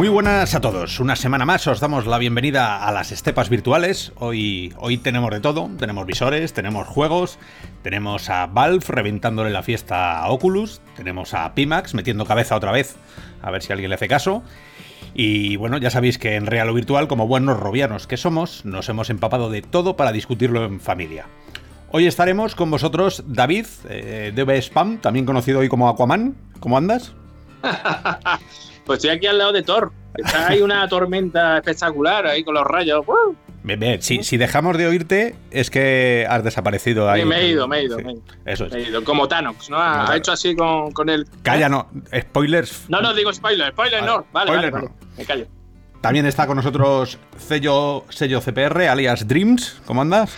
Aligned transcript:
Muy 0.00 0.08
buenas 0.08 0.54
a 0.54 0.62
todos. 0.62 0.98
Una 0.98 1.14
semana 1.14 1.44
más 1.44 1.66
os 1.66 1.78
damos 1.78 2.06
la 2.06 2.16
bienvenida 2.16 2.86
a 2.86 2.90
las 2.90 3.12
estepas 3.12 3.50
virtuales. 3.50 4.12
Hoy, 4.16 4.72
hoy 4.78 4.96
tenemos 4.96 5.30
de 5.30 5.40
todo. 5.40 5.68
Tenemos 5.78 6.06
visores, 6.06 6.54
tenemos 6.54 6.88
juegos, 6.88 7.38
tenemos 7.82 8.30
a 8.30 8.46
Valve 8.46 8.82
reventándole 8.88 9.50
la 9.50 9.62
fiesta 9.62 10.20
a 10.20 10.30
Oculus, 10.30 10.80
tenemos 10.96 11.34
a 11.34 11.52
Pimax 11.54 11.92
metiendo 11.92 12.24
cabeza 12.24 12.56
otra 12.56 12.72
vez, 12.72 12.96
a 13.42 13.50
ver 13.50 13.60
si 13.60 13.74
alguien 13.74 13.90
le 13.90 13.96
hace 13.96 14.08
caso. 14.08 14.42
Y 15.12 15.56
bueno, 15.56 15.76
ya 15.76 15.90
sabéis 15.90 16.16
que 16.16 16.34
en 16.34 16.46
Real 16.46 16.70
o 16.70 16.72
Virtual, 16.72 17.06
como 17.06 17.26
buenos 17.26 17.60
robianos 17.60 18.06
que 18.06 18.16
somos, 18.16 18.64
nos 18.64 18.88
hemos 18.88 19.10
empapado 19.10 19.50
de 19.50 19.60
todo 19.60 19.96
para 19.96 20.12
discutirlo 20.12 20.64
en 20.64 20.80
familia. 20.80 21.26
Hoy 21.90 22.06
estaremos 22.06 22.54
con 22.54 22.70
vosotros 22.70 23.22
David, 23.26 23.66
eh, 23.90 24.32
DB 24.34 24.62
Spam, 24.62 24.96
también 24.96 25.26
conocido 25.26 25.58
hoy 25.58 25.68
como 25.68 25.90
Aquaman. 25.90 26.36
¿Cómo 26.58 26.78
andas? 26.78 27.12
Pues 28.90 29.04
estoy 29.04 29.10
aquí 29.10 29.28
al 29.28 29.38
lado 29.38 29.52
de 29.52 29.62
Thor. 29.62 29.92
Está 30.16 30.48
ahí 30.48 30.62
una 30.62 30.88
tormenta 30.88 31.58
espectacular 31.58 32.26
ahí 32.26 32.42
con 32.42 32.54
los 32.54 32.66
rayos. 32.66 33.04
si, 34.00 34.36
dejamos 34.36 34.76
de 34.76 34.88
oírte, 34.88 35.36
es 35.52 35.70
que 35.70 36.26
has 36.28 36.42
desaparecido 36.42 37.08
ahí. 37.08 37.20
Sí, 37.20 37.26
me 37.28 37.36
he 37.36 37.48
ido, 37.50 37.68
me 37.68 37.78
he 37.78 37.84
ido. 37.84 37.98
Eso 38.44 38.64
es. 38.66 38.72
Me 38.72 38.80
he 38.80 38.88
ido. 38.88 39.04
Como 39.04 39.28
Thanos, 39.28 39.70
¿no? 39.70 39.78
Ha, 39.78 40.16
hecho 40.16 40.32
así 40.32 40.56
con, 40.56 40.90
con 40.90 41.08
el. 41.08 41.24
Calla, 41.44 41.68
no. 41.68 41.88
Spoilers. 42.12 42.86
No, 42.88 43.00
no, 43.00 43.14
digo 43.14 43.32
spoiler. 43.32 43.70
Spoiler 43.70 44.02
no. 44.02 44.26
Vale, 44.32 44.50
vale, 44.50 44.70
vale. 44.70 44.88
Me 45.16 45.24
callo. 45.24 45.46
También 46.00 46.26
está 46.26 46.48
con 46.48 46.56
nosotros 46.56 47.16
sello, 47.38 48.06
sello 48.08 48.40
CPR, 48.40 48.88
alias 48.88 49.28
Dreams. 49.28 49.82
¿Cómo 49.86 50.02
andas? 50.02 50.36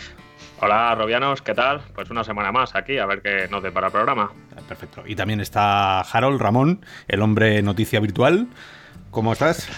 Hola, 0.65 0.95
Robianos, 0.95 1.43
¿qué 1.43 1.55
tal? 1.55 1.81
Pues 1.93 2.09
una 2.11 2.23
semana 2.23 2.53
más 2.53 2.77
aquí, 2.77 2.97
a 2.97 3.05
ver 3.05 3.21
qué 3.21 3.49
nos 3.51 3.65
depara 3.65 3.89
el 3.89 3.93
programa. 3.93 4.31
Perfecto. 4.69 5.03
Y 5.05 5.17
también 5.17 5.41
está 5.41 6.03
Harold 6.03 6.41
Ramón, 6.41 6.87
el 7.09 7.21
hombre 7.21 7.61
noticia 7.63 7.99
virtual. 7.99 8.47
¿Cómo 9.11 9.33
estás? 9.33 9.69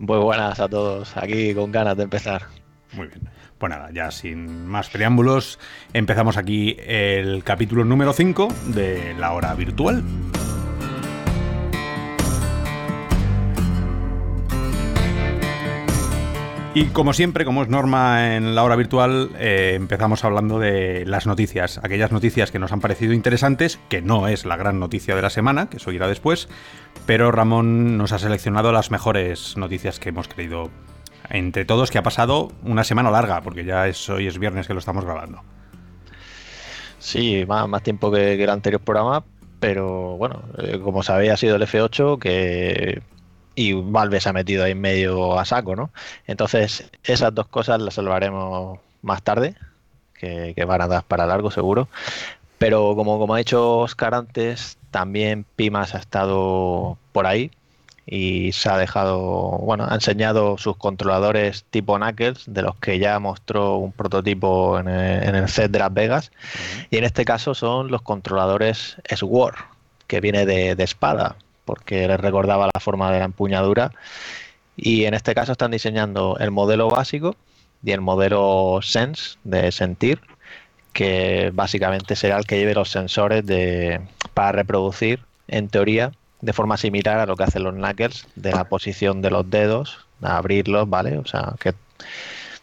Muy 0.00 0.18
buenas 0.18 0.58
a 0.58 0.68
todos, 0.68 1.16
aquí 1.16 1.54
con 1.54 1.70
ganas 1.70 1.96
de 1.96 2.02
empezar. 2.02 2.46
Muy 2.94 3.06
bien. 3.06 3.30
Pues 3.58 3.70
nada, 3.70 3.90
ya 3.92 4.10
sin 4.10 4.66
más 4.66 4.90
preámbulos, 4.90 5.60
empezamos 5.92 6.36
aquí 6.36 6.76
el 6.80 7.44
capítulo 7.44 7.84
número 7.84 8.12
5 8.12 8.48
de 8.74 9.14
la 9.20 9.30
hora 9.34 9.54
virtual. 9.54 10.02
Y 16.74 16.84
como 16.86 17.12
siempre, 17.12 17.44
como 17.44 17.62
es 17.62 17.68
norma 17.68 18.36
en 18.36 18.54
la 18.54 18.62
hora 18.62 18.76
virtual, 18.76 19.30
eh, 19.38 19.72
empezamos 19.74 20.22
hablando 20.24 20.58
de 20.58 21.04
las 21.06 21.26
noticias, 21.26 21.80
aquellas 21.82 22.12
noticias 22.12 22.50
que 22.50 22.58
nos 22.58 22.72
han 22.72 22.80
parecido 22.80 23.14
interesantes, 23.14 23.80
que 23.88 24.02
no 24.02 24.28
es 24.28 24.44
la 24.44 24.56
gran 24.56 24.78
noticia 24.78 25.16
de 25.16 25.22
la 25.22 25.30
semana, 25.30 25.70
que 25.70 25.78
eso 25.78 25.90
irá 25.90 26.06
después, 26.06 26.48
pero 27.06 27.32
Ramón 27.32 27.96
nos 27.96 28.12
ha 28.12 28.18
seleccionado 28.18 28.70
las 28.70 28.90
mejores 28.90 29.56
noticias 29.56 29.98
que 29.98 30.10
hemos 30.10 30.28
creído 30.28 30.70
entre 31.30 31.64
todos, 31.64 31.90
que 31.90 31.98
ha 31.98 32.02
pasado 32.02 32.52
una 32.62 32.84
semana 32.84 33.10
larga, 33.10 33.40
porque 33.40 33.64
ya 33.64 33.86
hoy 34.10 34.26
es 34.26 34.38
viernes 34.38 34.66
que 34.66 34.74
lo 34.74 34.78
estamos 34.78 35.04
grabando. 35.04 35.42
Sí, 36.98 37.44
más, 37.46 37.68
más 37.68 37.82
tiempo 37.82 38.10
que, 38.12 38.42
el 38.42 38.50
anterior 38.50 38.82
programa, 38.82 39.24
pero 39.58 40.16
bueno, 40.16 40.42
eh, 40.58 40.78
como 40.82 41.02
sabéis 41.02 41.32
ha 41.32 41.36
sido 41.36 41.56
el 41.56 41.62
F8, 41.62 42.18
que 42.18 43.02
y 43.58 43.72
Valve 43.72 44.20
se 44.20 44.28
ha 44.28 44.32
metido 44.32 44.62
ahí 44.62 44.70
en 44.70 44.80
medio 44.80 45.36
a 45.36 45.44
saco, 45.44 45.74
¿no? 45.74 45.90
Entonces, 46.28 46.88
esas 47.02 47.34
dos 47.34 47.48
cosas 47.48 47.80
las 47.80 47.94
salvaremos 47.94 48.78
más 49.02 49.22
tarde, 49.22 49.56
que, 50.14 50.54
van 50.64 50.80
a 50.80 50.86
dar 50.86 51.02
para 51.02 51.26
largo 51.26 51.50
seguro. 51.50 51.88
Pero 52.58 52.94
como, 52.94 53.18
como 53.18 53.34
ha 53.34 53.38
dicho 53.38 53.78
Oscar 53.78 54.14
antes, 54.14 54.78
también 54.92 55.44
Pimas 55.56 55.96
ha 55.96 55.98
estado 55.98 56.98
por 57.10 57.26
ahí 57.26 57.50
y 58.06 58.52
se 58.52 58.68
ha 58.70 58.78
dejado, 58.78 59.18
bueno, 59.58 59.86
ha 59.88 59.94
enseñado 59.96 60.56
sus 60.56 60.76
controladores 60.76 61.64
tipo 61.70 61.96
Knuckles, 61.96 62.44
de 62.46 62.62
los 62.62 62.76
que 62.76 63.00
ya 63.00 63.18
mostró 63.18 63.78
un 63.78 63.90
prototipo 63.90 64.78
en 64.78 64.86
el, 64.88 65.48
set 65.48 65.72
de 65.72 65.80
Las 65.80 65.92
Vegas. 65.92 66.30
Y 66.90 66.98
en 66.98 67.02
este 67.02 67.24
caso 67.24 67.54
son 67.54 67.90
los 67.90 68.02
controladores 68.02 68.98
Sword, 69.16 69.56
que 70.06 70.20
viene 70.20 70.46
de, 70.46 70.76
de 70.76 70.84
espada 70.84 71.34
porque 71.68 72.08
les 72.08 72.18
recordaba 72.18 72.70
la 72.72 72.80
forma 72.80 73.12
de 73.12 73.18
la 73.18 73.26
empuñadura. 73.26 73.92
Y 74.74 75.04
en 75.04 75.12
este 75.12 75.34
caso 75.34 75.52
están 75.52 75.70
diseñando 75.70 76.38
el 76.40 76.50
modelo 76.50 76.88
básico 76.88 77.36
y 77.84 77.90
el 77.90 78.00
modelo 78.00 78.80
Sense 78.80 79.36
de 79.44 79.70
sentir, 79.70 80.22
que 80.94 81.50
básicamente 81.52 82.16
será 82.16 82.38
el 82.38 82.46
que 82.46 82.56
lleve 82.56 82.72
los 82.72 82.88
sensores 82.88 83.44
de, 83.44 84.00
para 84.32 84.52
reproducir, 84.52 85.20
en 85.46 85.68
teoría, 85.68 86.12
de 86.40 86.54
forma 86.54 86.78
similar 86.78 87.18
a 87.18 87.26
lo 87.26 87.36
que 87.36 87.44
hacen 87.44 87.64
los 87.64 87.74
knuckles, 87.74 88.26
de 88.34 88.52
la 88.52 88.64
posición 88.64 89.20
de 89.20 89.30
los 89.30 89.50
dedos, 89.50 90.06
abrirlos, 90.22 90.88
¿vale? 90.88 91.18
O 91.18 91.26
sea, 91.26 91.52
que 91.60 91.74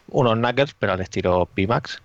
unos 0.07 0.35
knuckles, 0.35 0.73
pero 0.79 0.93
al 0.93 1.01
estilo 1.01 1.47
Pimax 1.53 2.01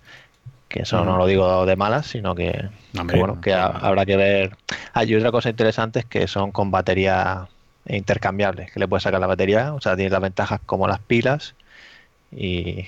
que 0.71 0.83
eso 0.83 1.03
no 1.03 1.17
lo 1.17 1.25
digo 1.25 1.65
de 1.65 1.75
malas, 1.75 2.07
sino 2.07 2.33
que, 2.33 2.69
bueno, 2.93 3.41
que 3.41 3.53
habrá 3.53 4.05
que 4.05 4.15
ver. 4.15 4.57
Hay 4.93 5.13
otra 5.13 5.31
cosa 5.31 5.49
interesante 5.49 5.99
es 5.99 6.05
que 6.05 6.27
son 6.27 6.51
con 6.51 6.71
batería 6.71 7.47
intercambiables, 7.85 8.71
que 8.71 8.79
le 8.79 8.87
puedes 8.87 9.03
sacar 9.03 9.19
la 9.19 9.27
batería, 9.27 9.73
o 9.73 9.81
sea, 9.81 9.95
tiene 9.95 10.11
las 10.11 10.21
ventajas 10.21 10.61
como 10.65 10.87
las 10.87 10.99
pilas 10.99 11.55
y 12.31 12.85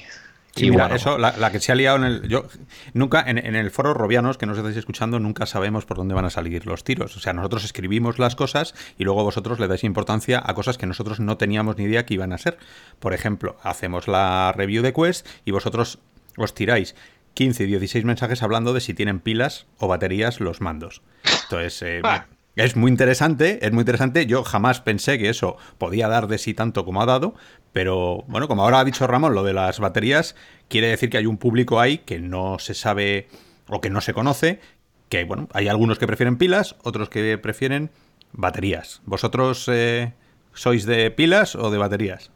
Sí, 0.56 0.70
mira, 0.70 0.94
eso, 0.94 1.18
la, 1.18 1.52
que 1.52 1.60
se 1.60 1.72
ha 1.72 1.76
liado 1.76 1.98
en 1.98 2.04
el. 2.04 2.30
Yo, 2.30 2.46
nunca, 2.94 3.24
en, 3.26 3.40
el 3.40 3.72
foro 3.72 3.96
Robianos, 3.96 4.38
que 4.38 4.46
nos 4.46 4.56
estáis 4.56 4.78
escuchando, 4.78 5.20
nunca 5.20 5.48
sabemos 5.48 5.86
por 5.86 5.98
dónde 5.98 6.14
van 6.14 6.26
a 6.26 6.30
salir 6.30 6.68
los 6.68 6.84
tiros. 6.84 7.18
O 7.18 7.20
sea, 7.20 7.34
nosotros 7.34 7.64
escribimos 7.64 8.20
las 8.20 8.36
cosas 8.36 8.76
y 9.00 9.04
luego 9.04 9.24
vosotros 9.24 9.60
le 9.60 9.68
dais 9.68 9.84
importancia 9.84 10.44
a 10.46 10.54
cosas 10.54 10.78
que 10.78 10.86
nosotros 10.86 11.20
no 11.20 11.38
teníamos 11.38 11.78
ni 11.78 11.86
idea 11.86 12.06
que 12.06 12.14
iban 12.14 12.34
a 12.34 12.38
ser. 12.38 12.60
Por 13.00 13.16
ejemplo, 13.16 13.58
hacemos 13.64 14.08
la 14.08 14.54
review 14.56 14.84
de 14.84 14.94
Quest 14.94 15.26
y 15.44 15.50
vosotros 15.50 15.98
os 16.38 16.54
tiráis 16.54 16.96
15 17.34 17.64
y 17.64 17.68
16 17.68 18.06
mensajes 18.06 18.44
hablando 18.44 18.74
de 18.74 18.82
si 18.82 18.94
tienen 18.94 19.20
pilas 19.20 19.66
o 19.78 19.88
baterías 19.88 20.40
los 20.40 20.62
mandos. 20.62 21.02
Entonces, 21.44 21.82
eh, 21.82 22.02
es 22.56 22.76
muy 22.76 22.90
interesante, 22.90 23.66
es 23.66 23.72
muy 23.72 23.82
interesante. 23.82 24.26
Yo 24.26 24.44
jamás 24.44 24.82
pensé 24.82 25.18
que 25.18 25.30
eso 25.30 25.58
podía 25.78 26.08
dar 26.08 26.28
de 26.28 26.38
sí 26.38 26.54
tanto 26.54 26.86
como 26.86 27.02
ha 27.02 27.06
dado, 27.06 27.36
pero 27.72 28.24
bueno, 28.28 28.48
como 28.48 28.64
ahora 28.64 28.80
ha 28.80 28.86
dicho 28.86 29.08
Ramón, 29.08 29.34
lo 29.34 29.44
de 29.44 29.54
las 29.54 29.80
baterías 29.80 30.36
quiere 30.68 30.88
decir 30.88 31.10
que 31.10 31.18
hay 31.18 31.26
un 31.26 31.38
público 31.38 31.80
ahí 31.80 32.00
que 32.00 32.20
no 32.20 32.60
se 32.60 32.74
sabe 32.74 33.28
o 33.68 33.82
que 33.82 33.90
no 33.90 34.02
se 34.02 34.14
conoce, 34.14 34.60
que 35.10 35.24
bueno, 35.24 35.48
hay 35.54 35.68
algunos 35.68 36.00
que 36.00 36.08
prefieren 36.08 36.38
pilas, 36.38 36.76
otros 36.84 37.10
que 37.10 37.38
prefieren 37.38 37.92
baterías. 38.32 39.02
¿Vosotros 39.06 39.70
eh, 39.72 40.14
sois 40.54 40.86
de 40.86 41.12
pilas 41.12 41.56
o 41.56 41.72
de 41.72 41.78
baterías? 41.78 42.32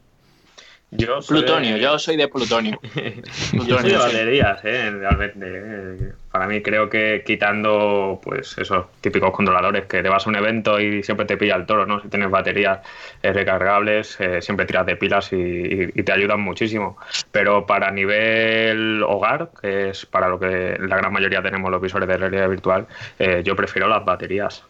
Yo 0.90 1.18
plutonio, 1.20 1.76
yo 1.76 1.98
soy 1.98 2.16
de 2.16 2.28
plutonio. 2.28 2.80
yo 3.52 3.78
soy 3.78 3.90
de 3.90 3.98
baterías, 3.98 4.64
¿eh? 4.64 4.90
realmente. 4.90 5.46
¿eh? 5.46 6.12
Para 6.32 6.46
mí 6.46 6.62
creo 6.62 6.88
que 6.88 7.22
quitando 7.26 8.18
pues 8.22 8.56
esos 8.56 8.86
típicos 9.02 9.32
controladores 9.32 9.84
que 9.84 10.02
te 10.02 10.08
vas 10.08 10.26
a 10.26 10.30
un 10.30 10.36
evento 10.36 10.80
y 10.80 11.02
siempre 11.02 11.26
te 11.26 11.36
pilla 11.36 11.56
el 11.56 11.66
toro, 11.66 11.84
¿no? 11.84 12.00
Si 12.00 12.08
tienes 12.08 12.30
baterías 12.30 12.78
recargables, 13.22 14.18
eh, 14.18 14.40
siempre 14.40 14.64
tiras 14.64 14.86
de 14.86 14.96
pilas 14.96 15.30
y, 15.32 15.88
te 16.02 16.12
ayudan 16.12 16.40
muchísimo. 16.40 16.96
Pero 17.32 17.66
para 17.66 17.90
nivel 17.90 19.02
hogar, 19.02 19.50
que 19.60 19.90
es 19.90 20.06
para 20.06 20.28
lo 20.28 20.38
que 20.38 20.78
la 20.80 20.96
gran 20.96 21.12
mayoría 21.12 21.42
tenemos 21.42 21.70
los 21.70 21.82
visores 21.82 22.08
de 22.08 22.16
realidad 22.16 22.48
virtual, 22.48 22.86
eh, 23.18 23.42
yo 23.44 23.54
prefiero 23.54 23.88
las 23.88 24.04
baterías. 24.04 24.64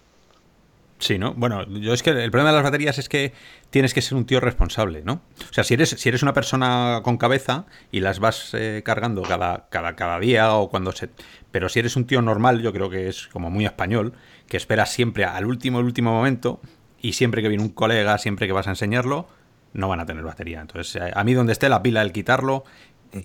Sí, 0.99 1.17
¿no? 1.17 1.33
Bueno, 1.35 1.65
yo 1.69 1.93
es 1.93 2.03
que 2.03 2.11
el 2.11 2.31
problema 2.31 2.51
de 2.51 2.57
las 2.57 2.65
baterías 2.65 2.99
es 2.99 3.09
que 3.09 3.33
tienes 3.71 3.95
que 3.95 4.03
ser 4.03 4.17
un 4.17 4.27
tío 4.27 4.41
responsable, 4.41 5.03
¿no? 5.05 5.23
O 5.49 5.53
sea, 5.53 5.63
si 5.63 5.75
eres, 5.75 5.91
si 5.91 6.09
eres 6.09 6.25
una 6.25 6.33
persona 6.33 7.03
con 7.05 7.19
cabeza 7.19 7.67
y 7.93 8.01
las 8.01 8.19
vas 8.19 8.53
eh, 8.55 8.83
cargando 8.85 9.23
cada, 9.23 9.69
cada, 9.71 9.95
cada 9.95 10.19
día 10.19 10.53
o 10.55 10.69
cuando 10.69 10.91
se... 10.91 11.11
Pero 11.53 11.69
si 11.69 11.79
eres 11.79 11.95
un 11.95 12.07
tío 12.07 12.21
normal, 12.21 12.63
yo 12.63 12.73
creo 12.73 12.91
que 12.91 13.09
es 13.09 13.29
como 13.29 13.49
muy 13.49 13.65
español, 13.65 14.13
que 14.49 14.57
esperas 14.57 14.93
siempre 14.93 15.25
al 15.25 15.47
último, 15.47 15.79
último 15.79 16.13
momento 16.13 16.61
y 17.01 17.13
siempre 17.13 17.43
que 17.43 17.49
viene 17.49 17.63
un 17.63 17.71
colega, 17.71 18.19
siempre 18.19 18.49
que 18.49 18.53
vas 18.53 18.67
a 18.67 18.71
enseñarlo, 18.71 19.29
no 19.75 19.89
van 19.89 20.01
a 20.01 20.07
tener 20.07 20.25
batería. 20.25 20.61
Entonces, 20.61 21.01
a 21.15 21.23
mí 21.23 21.33
donde 21.33 21.53
esté 21.53 21.69
la 21.69 21.81
pila, 21.81 22.03
el 22.03 22.13
quitarlo, 22.13 22.65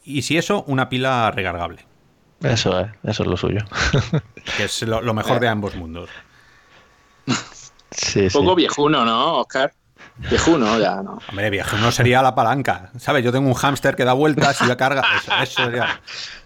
y 0.04 0.22
si 0.22 0.38
eso, 0.38 0.64
una 0.68 0.90
pila 0.90 1.32
recargable. 1.32 1.86
Eso 2.42 2.80
es, 2.80 2.88
eso 3.04 3.24
es 3.24 3.30
lo 3.30 3.38
suyo. 3.38 3.62
que 4.58 4.66
es 4.66 4.82
lo, 4.84 5.02
lo 5.02 5.14
mejor 5.14 5.40
de 5.40 5.48
ambos 5.48 5.76
mundos. 5.76 6.10
un 8.16 8.30
poco 8.30 8.56
viejuno, 8.56 9.06
¿no, 9.06 9.40
Oscar? 9.40 9.74
Viejuno, 10.18 10.80
ya, 10.80 11.02
¿no? 11.02 11.20
Hombre, 11.30 11.50
viejuno 11.50 11.92
sería 11.92 12.22
la 12.22 12.36
palanca. 12.36 12.92
¿Sabes? 12.98 13.24
Yo 13.24 13.32
tengo 13.32 13.48
un 13.48 13.56
hámster 13.56 13.96
que 13.96 14.06
da 14.06 14.14
vueltas 14.14 14.62
y 14.62 14.66
la 14.66 14.78
carga. 14.78 15.04
Eso, 15.42 15.64
sería. 15.64 16.02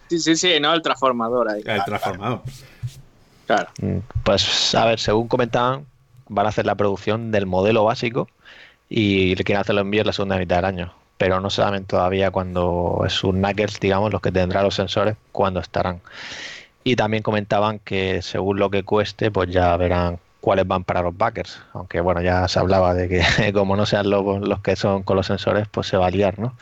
Sí, 0.09 0.19
sí, 0.19 0.35
sí, 0.35 0.59
¿no? 0.59 0.73
El 0.73 0.81
transformador 0.81 1.49
ahí. 1.49 1.63
El 1.65 1.83
transformador. 1.83 2.41
Claro. 3.45 3.69
Mm, 3.81 3.97
pues, 4.23 4.75
a 4.75 4.85
ver, 4.85 4.99
según 4.99 5.27
comentaban, 5.27 5.85
van 6.29 6.45
a 6.45 6.49
hacer 6.49 6.65
la 6.65 6.75
producción 6.75 7.31
del 7.31 7.45
modelo 7.45 7.83
básico 7.83 8.27
y 8.89 9.35
le 9.35 9.43
quieren 9.43 9.61
hacer 9.61 9.75
los 9.75 9.83
envíos 9.83 10.05
la 10.05 10.13
segunda 10.13 10.37
mitad 10.37 10.57
del 10.57 10.65
año. 10.65 10.93
Pero 11.17 11.41
no 11.41 11.49
saben 11.49 11.85
todavía 11.85 12.31
cuando 12.31 13.03
es 13.05 13.23
un 13.23 13.37
Knuckles, 13.37 13.79
digamos, 13.79 14.11
los 14.11 14.21
que 14.21 14.31
tendrán 14.31 14.63
los 14.63 14.75
sensores, 14.75 15.17
cuándo 15.31 15.59
estarán. 15.59 16.01
Y 16.83 16.95
también 16.95 17.23
comentaban 17.23 17.79
que 17.79 18.21
según 18.21 18.59
lo 18.59 18.69
que 18.69 18.83
cueste, 18.83 19.31
pues 19.31 19.49
ya 19.49 19.75
verán 19.77 20.19
cuáles 20.47 20.65
van 20.65 20.85
para 20.85 21.01
los 21.01 21.17
backers. 21.17 21.59
Aunque 21.73 21.99
bueno, 21.99 22.21
ya 22.21 22.47
se 22.47 22.57
hablaba 22.57 22.93
de 22.93 23.09
que 23.09 23.21
como 23.53 23.75
no 23.75 23.85
sean 23.85 24.09
los, 24.09 24.39
los 24.39 24.61
que 24.61 24.77
son 24.77 25.03
con 25.03 25.17
los 25.17 25.27
sensores, 25.27 25.67
pues 25.69 25.87
se 25.87 25.97
va 25.97 26.07
a 26.07 26.09
liar, 26.09 26.39
¿no? 26.39 26.55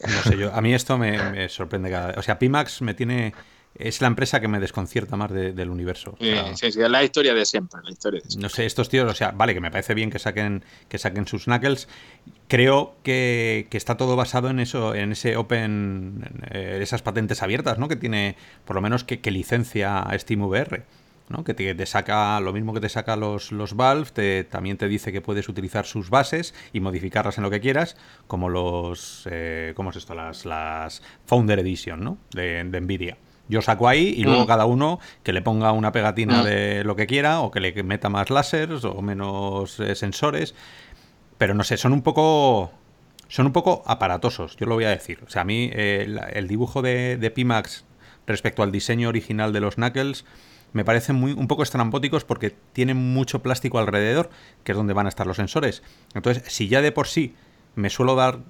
No 0.00 0.22
sé, 0.24 0.36
yo, 0.36 0.52
a 0.52 0.60
mí 0.60 0.74
esto 0.74 0.98
me, 0.98 1.48
sorprende 1.48 1.92
cada 1.92 2.08
vez. 2.08 2.18
O 2.18 2.22
sea, 2.22 2.40
Pimax 2.40 2.82
me 2.82 2.94
tiene. 2.94 3.34
Es 3.76 4.00
la 4.00 4.08
empresa 4.08 4.40
que 4.40 4.48
me 4.48 4.58
desconcierta 4.58 5.14
más 5.14 5.30
del 5.30 5.70
universo. 5.70 6.16
sí, 6.18 6.34
sí, 6.56 6.66
es 6.66 6.76
la 6.76 7.04
historia 7.04 7.34
de 7.34 7.46
siempre, 7.46 7.80
la 7.84 7.92
historia 7.92 8.20
No 8.36 8.48
sé, 8.48 8.66
estos 8.66 8.88
tíos, 8.88 9.08
o 9.08 9.14
sea, 9.14 9.30
vale, 9.30 9.54
que 9.54 9.60
me 9.60 9.70
parece 9.70 9.94
bien 9.94 10.10
que 10.10 10.18
saquen, 10.18 10.64
que 10.88 10.98
saquen 10.98 11.28
sus 11.28 11.44
knuckles. 11.44 11.86
Creo 12.48 12.96
que, 13.04 13.68
está 13.70 13.96
todo 13.96 14.16
basado 14.16 14.50
en 14.50 14.58
eso, 14.58 14.96
en 14.96 15.12
ese 15.12 15.36
open, 15.36 16.24
eh, 16.50 16.80
esas 16.82 17.02
patentes 17.02 17.44
abiertas, 17.44 17.78
¿no? 17.78 17.86
Que 17.86 17.94
tiene, 17.94 18.34
por 18.64 18.74
lo 18.74 18.82
menos, 18.82 19.04
que, 19.04 19.20
que 19.20 19.30
licencia 19.30 20.00
a 20.00 20.18
SteamVR. 20.18 20.82
¿No? 21.28 21.44
que 21.44 21.54
te, 21.54 21.86
saca 21.86 22.40
lo 22.40 22.52
mismo 22.52 22.74
que 22.74 22.80
te 22.80 22.88
saca 22.88 23.16
los, 23.16 23.52
los 23.52 23.74
Valve, 23.74 24.10
te, 24.12 24.44
también 24.44 24.76
te 24.76 24.88
dice 24.88 25.12
que 25.12 25.20
puedes 25.20 25.48
utilizar 25.48 25.86
sus 25.86 26.10
bases 26.10 26.54
y 26.72 26.80
modificarlas 26.80 27.38
en 27.38 27.44
lo 27.44 27.50
que 27.50 27.60
quieras, 27.60 27.96
como 28.26 28.48
los, 28.48 29.26
eh, 29.30 29.72
¿cómo 29.76 29.90
es 29.90 29.96
esto? 29.96 30.14
Las, 30.14 30.44
las 30.44 31.02
Founder 31.26 31.58
Edition 31.58 32.02
¿no? 32.02 32.18
de, 32.32 32.64
Nvidia. 32.64 33.16
Yo 33.48 33.62
saco 33.62 33.88
ahí 33.88 34.14
y 34.16 34.24
luego 34.24 34.44
mm. 34.44 34.46
cada 34.46 34.66
uno 34.66 35.00
que 35.22 35.32
le 35.32 35.40
ponga 35.40 35.72
una 35.72 35.90
pegatina 35.90 36.42
mm. 36.42 36.44
de 36.44 36.84
lo 36.84 36.96
que 36.96 37.06
quiera 37.06 37.40
o 37.40 37.50
que 37.50 37.60
le 37.60 37.82
meta 37.82 38.10
más 38.10 38.28
láseres 38.28 38.84
o 38.84 39.00
menos 39.00 39.80
eh, 39.80 39.94
sensores. 39.94 40.54
Pero 41.38 41.54
no 41.54 41.64
sé, 41.64 41.76
son 41.76 41.92
un 41.92 42.02
poco 42.02 42.72
son 43.28 43.46
un 43.46 43.52
poco 43.52 43.82
aparatosos, 43.86 44.56
yo 44.56 44.66
lo 44.66 44.74
voy 44.74 44.84
a 44.84 44.90
decir. 44.90 45.20
O 45.26 45.30
sea, 45.30 45.42
a 45.42 45.44
mí 45.44 45.70
eh, 45.72 46.06
el, 46.32 46.48
dibujo 46.48 46.82
de, 46.82 47.16
de 47.16 47.30
Pimax 47.30 47.84
respecto 48.26 48.62
al 48.62 48.72
diseño 48.72 49.08
original 49.08 49.52
de 49.52 49.60
los 49.60 49.76
Knuckles 49.76 50.24
me 50.72 50.84
parecen 50.84 51.16
muy, 51.16 51.32
un 51.32 51.48
poco 51.48 51.62
estrambóticos 51.62 52.24
porque 52.24 52.54
tienen 52.72 52.96
mucho 52.96 53.40
plástico 53.42 53.78
alrededor, 53.78 54.30
que 54.64 54.72
es 54.72 54.76
donde 54.76 54.94
van 54.94 55.06
a 55.06 55.08
estar 55.08 55.26
los 55.26 55.36
sensores. 55.36 55.82
Entonces, 56.14 56.44
si 56.52 56.68
ya 56.68 56.82
de 56.82 56.92
por 56.92 57.06
sí 57.06 57.34
me 57.74 57.90
suelo 57.90 58.14
dar 58.14 58.40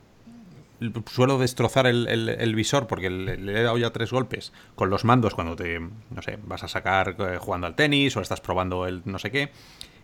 suelo 1.11 1.39
destrozar 1.39 1.87
el, 1.87 2.55
visor 2.55 2.87
porque 2.87 3.11
le, 3.11 3.35
he 3.35 3.63
dado 3.63 3.79
ya 3.79 3.91
tres 3.91 4.13
golpes 4.13 4.53
con 4.77 4.91
los 4.91 5.05
mandos 5.05 5.35
cuando 5.35 5.57
te, 5.57 5.81
no 5.81 6.23
sé, 6.23 6.39
vas 6.45 6.63
a 6.63 6.69
sacar 6.69 7.17
eh, 7.19 7.39
jugando 7.39 7.67
al 7.67 7.75
tenis 7.75 8.17
o 8.17 8.21
estás 8.21 8.41
probando 8.41 8.87
el 8.87 9.03
no 9.05 9.19
sé 9.19 9.31
qué. 9.31 9.51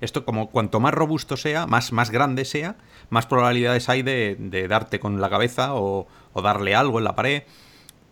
Esto 0.00 0.24
como 0.24 0.50
cuanto 0.50 0.80
más 0.80 0.92
robusto 0.92 1.36
sea, 1.36 1.66
más, 1.66 1.92
más 1.92 2.10
grande 2.10 2.44
sea, 2.44 2.76
más 3.10 3.26
probabilidades 3.26 3.88
hay 3.88 4.02
de, 4.02 4.66
darte 4.68 4.98
con 4.98 5.20
la 5.20 5.30
cabeza 5.30 5.74
o, 5.74 6.08
darle 6.42 6.74
algo 6.74 6.98
en 6.98 7.04
la 7.04 7.14
pared. 7.14 7.44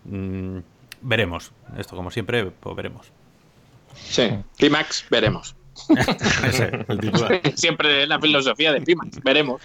Mm, 0.04 0.58
veremos. 1.02 1.52
Esto 1.76 1.96
como 1.96 2.10
siempre, 2.10 2.46
pues 2.46 2.76
veremos. 2.76 3.12
Sí, 3.94 4.30
Pimax, 4.58 5.06
veremos. 5.10 5.54
Siempre 7.54 8.06
la 8.06 8.20
filosofía 8.20 8.72
de 8.72 8.80
Pimax, 8.80 9.22
veremos. 9.22 9.62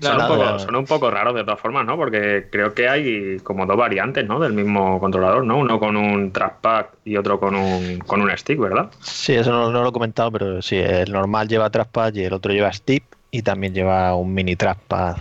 Son, 0.00 0.74
un 0.76 0.84
poco, 0.84 1.10
raros 1.10 1.34
de 1.34 1.44
todas 1.44 1.60
formas, 1.60 1.86
¿no? 1.86 1.96
Porque 1.96 2.48
creo 2.50 2.74
que 2.74 2.88
hay 2.88 3.38
como 3.38 3.66
dos 3.66 3.76
variantes, 3.76 4.26
¿no? 4.26 4.38
Del 4.38 4.52
mismo 4.52 4.98
controlador, 5.00 5.44
¿no? 5.44 5.56
Uno 5.58 5.78
con 5.78 5.96
un 5.96 6.32
trackpad 6.32 6.86
y 7.04 7.16
otro 7.16 7.40
con 7.40 7.54
un, 7.54 7.98
con 7.98 8.20
un 8.20 8.36
stick, 8.36 8.58
¿verdad? 8.58 8.90
Sí, 9.00 9.34
eso 9.34 9.50
no, 9.50 9.70
lo 9.70 9.88
he 9.88 9.92
comentado, 9.92 10.30
pero 10.30 10.62
sí, 10.62 10.76
el 10.76 11.12
normal 11.12 11.48
lleva 11.48 11.70
trackpad 11.70 12.14
y 12.14 12.24
el 12.24 12.32
otro 12.32 12.52
lleva 12.52 12.72
stick 12.72 13.04
y 13.30 13.42
también 13.42 13.74
lleva 13.74 14.14
un 14.14 14.34
mini 14.34 14.56
trackpad 14.56 15.16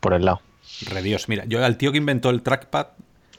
por 0.00 0.14
el 0.14 0.24
lado. 0.24 0.40
Re 0.90 1.02
Dios, 1.02 1.28
mira, 1.28 1.44
yo 1.46 1.64
al 1.64 1.76
tío 1.76 1.92
que 1.92 1.98
inventó 1.98 2.30
el 2.30 2.42
trackpad 2.42 2.88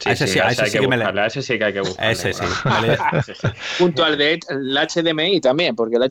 Sí, 0.00 0.08
ese 0.08 0.26
sí, 0.26 0.38
ese, 0.38 0.66
sí 0.66 0.78
que, 0.78 0.88
me 0.88 0.96
ese 1.26 1.42
sí 1.42 1.58
que 1.58 1.64
hay 1.64 1.72
que 1.74 1.80
buscarle. 1.80 2.12
Ese 2.12 2.32
sí. 2.32 3.48
Junto 3.78 4.02
al 4.02 4.16
de 4.16 4.40
el 4.48 4.74
HDMI 4.74 5.42
también, 5.42 5.76
porque 5.76 5.96
el 5.96 6.08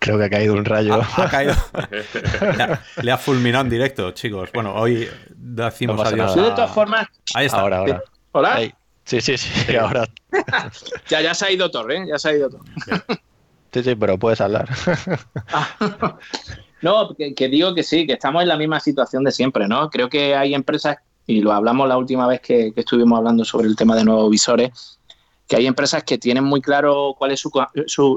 Creo 0.00 0.18
que 0.18 0.24
ha 0.24 0.30
caído 0.30 0.54
un 0.54 0.64
rayo. 0.64 1.00
Ha, 1.16 1.30
caído. 1.30 1.54
le, 3.02 3.12
ha, 3.12 3.16
fulminado 3.16 3.62
en 3.62 3.70
directo, 3.70 4.10
chicos. 4.10 4.50
Bueno, 4.52 4.74
hoy 4.74 5.08
decimos 5.36 6.04
adiós. 6.04 6.34
De 6.34 6.42
todas 6.50 6.72
formas. 6.72 7.06
Ahí 7.34 7.46
está. 7.46 7.60
Ahora, 7.60 7.78
ahora. 7.78 8.02
Hola. 8.32 8.60
Sí, 9.04 9.20
sí, 9.20 9.38
sí, 9.38 9.76
ahora. 9.76 10.08
ya, 11.08 11.20
ya 11.20 11.34
se 11.34 11.46
ha 11.46 11.50
ido 11.52 11.70
Thor, 11.70 11.92
¿eh? 11.92 12.04
Ya 12.08 12.18
se 12.18 12.30
ha 12.30 12.32
ido 12.34 12.50
Thor. 12.50 12.62
sí, 13.72 13.84
sí, 13.84 13.94
pero 13.94 14.18
puedes 14.18 14.40
hablar. 14.40 14.68
no, 16.80 17.14
que, 17.14 17.32
que, 17.36 17.46
digo 17.46 17.72
que 17.72 17.84
sí, 17.84 18.04
que 18.04 18.14
estamos 18.14 18.42
en 18.42 18.48
la 18.48 18.56
misma 18.56 18.80
situación 18.80 19.22
de 19.22 19.30
siempre, 19.30 19.68
¿no? 19.68 19.88
Creo 19.90 20.08
que 20.08 20.34
hay 20.34 20.54
empresas 20.54 20.96
y 21.32 21.40
lo 21.40 21.52
hablamos 21.52 21.88
la 21.88 21.96
última 21.96 22.26
vez 22.26 22.40
que, 22.40 22.72
estuvimos 22.76 23.18
hablando 23.18 23.44
sobre 23.44 23.66
el 23.66 23.74
tema 23.74 23.96
de 23.96 24.04
nuevos 24.04 24.30
visores, 24.30 24.98
que 25.48 25.56
hay 25.56 25.66
empresas 25.66 26.04
que 26.04 26.18
tienen 26.18 26.44
muy 26.44 26.60
claro 26.60 27.14
cuál 27.16 27.32
es 27.32 27.40
su, 27.40 27.50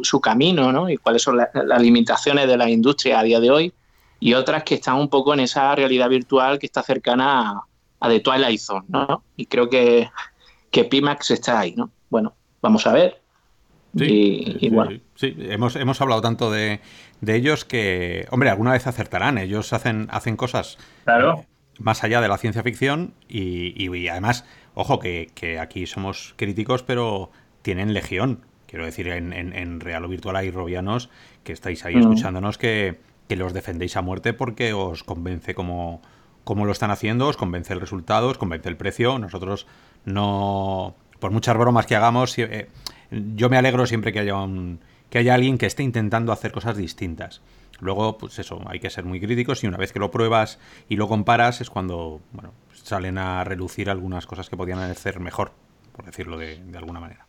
su, 0.03 0.21
camino 0.21 0.71
¿no? 0.71 0.89
y 0.89 0.97
cuáles 0.97 1.21
son 1.21 1.37
las 1.37 1.81
limitaciones 1.81 2.47
de 2.47 2.57
la 2.57 2.69
industria 2.69 3.19
a 3.19 3.23
día 3.23 3.39
de 3.39 3.51
hoy, 3.51 3.73
y 4.19 4.33
otras 4.33 4.63
que 4.63 4.75
están 4.75 4.95
un 4.95 5.09
poco 5.09 5.33
en 5.33 5.41
esa 5.41 5.73
realidad 5.75 6.09
virtual 6.09 6.59
que 6.59 6.65
está 6.65 6.83
cercana 6.83 7.51
a, 7.51 7.61
a 8.01 8.09
The 8.09 8.19
Twilight 8.19 8.59
Zone. 8.59 8.85
¿no? 8.89 9.23
Y 9.37 9.45
creo 9.45 9.69
que, 9.69 10.09
que 10.71 10.83
Pimax 10.85 11.31
está 11.31 11.59
ahí. 11.59 11.73
¿no? 11.75 11.91
Bueno, 12.09 12.33
vamos 12.61 12.85
a 12.87 12.93
ver. 12.93 13.21
Sí, 13.97 14.57
y, 14.59 14.69
bueno. 14.69 14.99
sí, 15.15 15.35
hemos, 15.39 15.77
hemos 15.77 16.01
hablado 16.01 16.21
tanto 16.21 16.51
de, 16.51 16.81
de, 17.21 17.35
ellos 17.35 17.63
que, 17.63 18.27
hombre, 18.29 18.49
alguna 18.49 18.73
vez 18.73 18.87
acertarán. 18.87 19.37
Ellos 19.37 19.71
hacen, 19.71 20.07
hacen 20.11 20.35
cosas 20.35 20.77
claro 21.05 21.45
más 21.79 22.03
allá 22.03 22.21
de 22.21 22.27
la 22.27 22.37
ciencia 22.37 22.63
ficción 22.63 23.13
y, 23.27 24.07
además, 24.07 24.45
ojo, 24.73 24.99
que, 24.99 25.59
aquí 25.59 25.85
somos 25.85 26.33
críticos, 26.37 26.83
pero 26.83 27.31
tienen 27.61 27.93
legión. 27.93 28.41
Quiero 28.67 28.85
decir, 28.85 29.07
en, 29.07 29.33
en, 29.33 29.79
Real 29.79 30.05
o 30.05 30.07
Virtual 30.07 30.35
hay 30.35 30.51
robianos 30.51 31.09
que 31.43 31.53
estáis 31.53 31.85
ahí 31.85 31.95
escuchándonos 31.95 32.57
que, 32.57 32.99
los 33.29 33.53
defendéis 33.53 33.97
a 33.97 34.01
muerte 34.01 34.33
porque 34.33 34.73
os 34.73 35.03
convence 35.03 35.55
como, 35.55 36.01
como 36.43 36.65
lo 36.65 36.71
están 36.71 36.91
haciendo, 36.91 37.27
os 37.27 37.37
convence 37.37 37.73
el 37.73 37.81
resultado, 37.81 38.29
os 38.29 38.37
convence 38.37 38.69
el 38.69 38.77
precio. 38.77 39.19
Nosotros 39.19 39.67
no... 40.05 40.95
Por 41.19 41.31
muchas 41.31 41.57
bromas 41.57 41.85
que 41.85 41.95
hagamos, 41.95 42.37
eh, 42.37 42.67
yo 43.09 43.49
me 43.49 43.57
alegro 43.57 43.85
siempre 43.85 44.11
que 44.11 44.19
haya, 44.19 44.35
un, 44.35 44.79
que 45.09 45.17
haya 45.17 45.33
alguien 45.33 45.57
que 45.57 45.65
esté 45.65 45.81
intentando 45.81 46.31
hacer 46.31 46.51
cosas 46.51 46.77
distintas. 46.77 47.41
Luego, 47.79 48.17
pues 48.17 48.39
eso, 48.39 48.61
hay 48.67 48.79
que 48.79 48.89
ser 48.89 49.03
muy 49.05 49.19
críticos 49.19 49.63
y 49.63 49.67
una 49.67 49.77
vez 49.77 49.91
que 49.91 49.99
lo 49.99 50.11
pruebas 50.11 50.59
y 50.87 50.95
lo 50.95 51.07
comparas 51.07 51.61
es 51.61 51.69
cuando, 51.69 52.21
bueno, 52.31 52.53
salen 52.71 53.17
a 53.17 53.43
relucir 53.43 53.89
algunas 53.89 54.25
cosas 54.25 54.49
que 54.49 54.55
podían 54.55 54.79
hacer 54.79 55.19
mejor, 55.19 55.51
por 55.91 56.05
decirlo 56.05 56.37
de, 56.37 56.61
alguna 56.75 56.99
manera. 56.99 57.25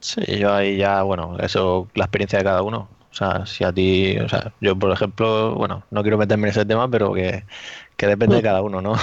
Sí, 0.00 0.22
yo 0.38 0.52
ahí 0.52 0.76
ya, 0.76 1.02
bueno, 1.02 1.38
eso, 1.38 1.88
la 1.94 2.04
experiencia 2.04 2.38
de 2.38 2.44
cada 2.44 2.62
uno. 2.62 2.88
O 3.10 3.14
sea, 3.18 3.46
si 3.46 3.64
a 3.64 3.72
ti, 3.72 4.18
o 4.18 4.28
sea, 4.28 4.52
yo 4.60 4.78
por 4.78 4.92
ejemplo, 4.92 5.54
bueno, 5.54 5.84
no 5.90 6.02
quiero 6.02 6.18
meterme 6.18 6.48
en 6.48 6.50
ese 6.50 6.66
tema, 6.66 6.90
pero 6.90 7.14
que, 7.14 7.44
depende 7.96 8.36
de 8.36 8.42
cada 8.42 8.60
uno, 8.60 8.82
¿no? 8.82 8.94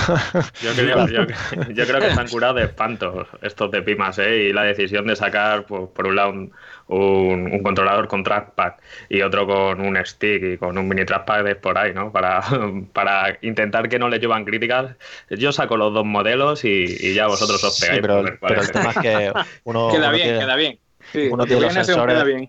Yo 0.62 0.72
creo, 0.76 1.08
yo, 1.74 1.88
creo 1.88 2.00
que 2.00 2.08
están 2.10 2.28
curados 2.28 2.58
de 2.58 2.66
espanto 2.66 3.26
estos 3.42 3.72
de 3.72 3.82
Pimas, 3.82 4.20
¿eh? 4.20 4.50
Y 4.50 4.54
la 4.54 4.62
decisión 4.64 5.08
de 5.08 5.16
sacar, 5.16 5.66
pues, 5.66 5.90
por 5.90 6.06
un 6.06 6.16
lado, 6.16 6.30
un, 6.30 6.52
un, 6.94 7.64
controlador 7.64 8.08
con 8.08 8.24
trackpad 8.24 8.74
y 9.10 9.22
otro 9.22 9.46
con 9.48 9.82
un 9.82 9.98
stick 10.06 10.44
y 10.44 10.58
con 10.58 10.78
un 10.78 10.88
mini 10.88 11.06
trackpad 11.06 11.58
por 11.58 11.78
ahí, 11.78 11.94
¿no? 11.94 12.12
Para, 12.12 12.42
para 12.94 13.38
intentar 13.42 13.90
que 13.90 14.00
no 14.00 14.10
le 14.10 14.20
llevan 14.20 14.46
críticas. 14.46 14.96
Yo 15.30 15.52
saco 15.52 15.78
los 15.78 15.94
dos 15.94 16.06
modelos 16.06 16.64
y, 16.66 17.14
ya 17.14 17.28
vosotros 17.28 17.64
os 17.64 17.80
pegáis. 17.80 18.02
pero, 18.02 18.20
el 18.20 18.72
tema 18.72 18.92
es 18.92 18.98
que 18.98 19.34
uno. 19.64 19.90
Queda 19.92 20.12
bien, 20.12 20.40
queda 20.40 20.56
bien. 20.56 20.80
uno 21.32 21.46
tiene 21.46 21.62
los 21.62 21.74
sensores. 21.74 22.24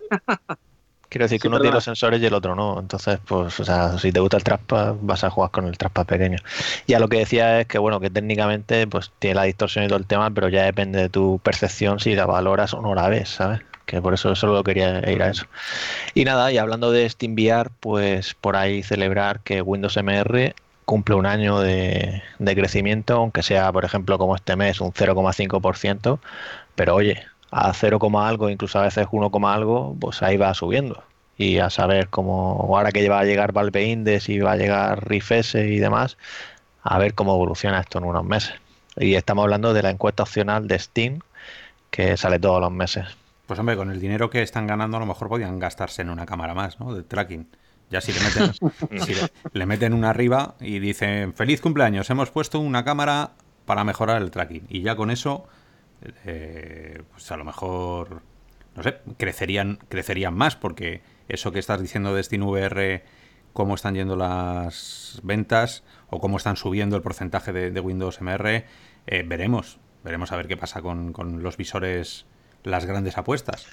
Quiero 1.14 1.26
decir 1.26 1.40
que 1.40 1.46
uno 1.46 1.60
tiene 1.60 1.72
los 1.72 1.84
sensores 1.84 2.20
y 2.20 2.26
el 2.26 2.34
otro 2.34 2.56
no. 2.56 2.80
Entonces, 2.80 3.20
pues, 3.24 3.60
o 3.60 3.64
sea, 3.64 3.98
si 3.98 4.10
te 4.10 4.18
gusta 4.18 4.36
el 4.36 4.42
trackpad, 4.42 4.96
vas 5.00 5.22
a 5.22 5.30
jugar 5.30 5.52
con 5.52 5.68
el 5.68 5.78
trackpad 5.78 6.06
pequeño. 6.06 6.38
Y 6.88 6.94
a 6.94 6.98
lo 6.98 7.08
que 7.08 7.18
decía 7.18 7.60
es 7.60 7.68
que, 7.68 7.78
bueno, 7.78 8.00
que 8.00 8.10
técnicamente, 8.10 8.88
pues 8.88 9.12
tiene 9.20 9.36
la 9.36 9.44
distorsión 9.44 9.84
y 9.84 9.86
todo 9.86 9.98
el 9.98 10.06
tema, 10.06 10.32
pero 10.32 10.48
ya 10.48 10.64
depende 10.64 11.00
de 11.00 11.08
tu 11.08 11.38
percepción 11.40 12.00
si 12.00 12.16
la 12.16 12.26
valoras 12.26 12.74
o 12.74 12.80
no 12.80 12.96
la 12.96 13.08
ves, 13.08 13.28
¿sabes? 13.28 13.60
Que 13.86 14.00
por 14.00 14.14
eso 14.14 14.34
solo 14.34 14.62
quería 14.64 15.10
ir 15.10 15.22
a 15.22 15.30
eso. 15.30 15.46
Y 16.14 16.24
nada, 16.24 16.52
y 16.52 16.58
hablando 16.58 16.90
de 16.90 17.08
SteamVR, 17.08 17.70
pues 17.80 18.34
por 18.34 18.56
ahí 18.56 18.82
celebrar 18.82 19.40
que 19.40 19.62
Windows 19.62 19.96
MR 19.96 20.54
cumple 20.84 21.14
un 21.14 21.26
año 21.26 21.60
de, 21.60 22.22
crecimiento, 22.38 23.16
aunque 23.16 23.42
sea, 23.42 23.72
por 23.72 23.84
ejemplo, 23.84 24.18
como 24.18 24.36
este 24.36 24.56
mes, 24.56 24.80
un 24.80 24.92
0,5%, 24.92 26.18
pero 26.74 26.94
oye, 26.94 27.22
a 27.50 27.72
0, 27.72 27.98
algo, 28.18 28.50
incluso 28.50 28.78
a 28.78 28.82
veces 28.82 29.06
1, 29.10 29.30
algo, 29.48 29.96
pues 30.00 30.22
ahí 30.22 30.36
va 30.36 30.54
subiendo. 30.54 31.02
Y 31.36 31.58
a 31.58 31.70
saber 31.70 32.08
cómo, 32.08 32.66
ahora 32.68 32.92
que 32.92 33.08
va 33.08 33.20
a 33.20 33.24
llegar 33.24 33.52
Valve 33.52 33.84
Index 33.84 34.28
y 34.28 34.38
va 34.38 34.52
a 34.52 34.56
llegar 34.56 35.08
RIFS 35.08 35.56
y 35.56 35.78
demás, 35.78 36.16
a 36.82 36.98
ver 36.98 37.14
cómo 37.14 37.34
evoluciona 37.34 37.80
esto 37.80 37.98
en 37.98 38.04
unos 38.04 38.24
meses. 38.24 38.54
Y 38.96 39.14
estamos 39.14 39.44
hablando 39.44 39.74
de 39.74 39.82
la 39.82 39.90
encuesta 39.90 40.22
opcional 40.22 40.68
de 40.68 40.78
Steam, 40.78 41.20
que 41.90 42.16
sale 42.16 42.38
todos 42.38 42.60
los 42.60 42.70
meses. 42.70 43.06
Pues 43.46 43.60
hombre, 43.60 43.76
con 43.76 43.90
el 43.90 44.00
dinero 44.00 44.30
que 44.30 44.42
están 44.42 44.66
ganando 44.66 44.96
a 44.96 45.00
lo 45.00 45.06
mejor 45.06 45.28
podían 45.28 45.58
gastarse 45.58 46.02
en 46.02 46.10
una 46.10 46.24
cámara 46.24 46.54
más, 46.54 46.80
¿no? 46.80 46.94
De 46.94 47.02
tracking. 47.02 47.48
Ya 47.90 48.00
si 48.00 48.12
le 48.12 48.20
meten, 48.20 48.52
le, 49.52 49.66
meten 49.66 49.92
una 49.92 50.10
arriba 50.10 50.56
y 50.60 50.78
dicen, 50.78 51.34
feliz 51.34 51.60
cumpleaños, 51.60 52.08
hemos 52.08 52.30
puesto 52.30 52.58
una 52.58 52.84
cámara 52.84 53.32
para 53.66 53.84
mejorar 53.84 54.22
el 54.22 54.30
tracking. 54.30 54.66
Y 54.68 54.80
ya 54.80 54.96
con 54.96 55.10
eso, 55.10 55.46
eh, 56.24 57.02
pues 57.12 57.30
a 57.30 57.36
lo 57.36 57.44
mejor, 57.44 58.22
no 58.74 58.82
sé, 58.82 58.96
crecerían, 59.18 59.78
crecerían 59.88 60.34
más 60.34 60.56
porque 60.56 61.02
eso 61.28 61.52
que 61.52 61.58
estás 61.58 61.80
diciendo 61.80 62.14
de 62.14 62.22
SteamVR, 62.22 63.04
cómo 63.52 63.74
están 63.74 63.94
yendo 63.94 64.16
las 64.16 65.20
ventas 65.22 65.84
o 66.08 66.18
cómo 66.20 66.38
están 66.38 66.56
subiendo 66.56 66.96
el 66.96 67.02
porcentaje 67.02 67.52
de, 67.52 67.80
Windows 67.80 68.20
MR, 68.20 68.64
eh, 69.06 69.24
veremos. 69.26 69.78
Veremos 70.02 70.32
a 70.32 70.36
ver 70.36 70.48
qué 70.48 70.56
pasa 70.56 70.82
con, 70.82 71.12
con 71.12 71.42
los 71.42 71.56
visores, 71.56 72.26
las 72.64 72.84
grandes 72.84 73.16
apuestas. 73.16 73.66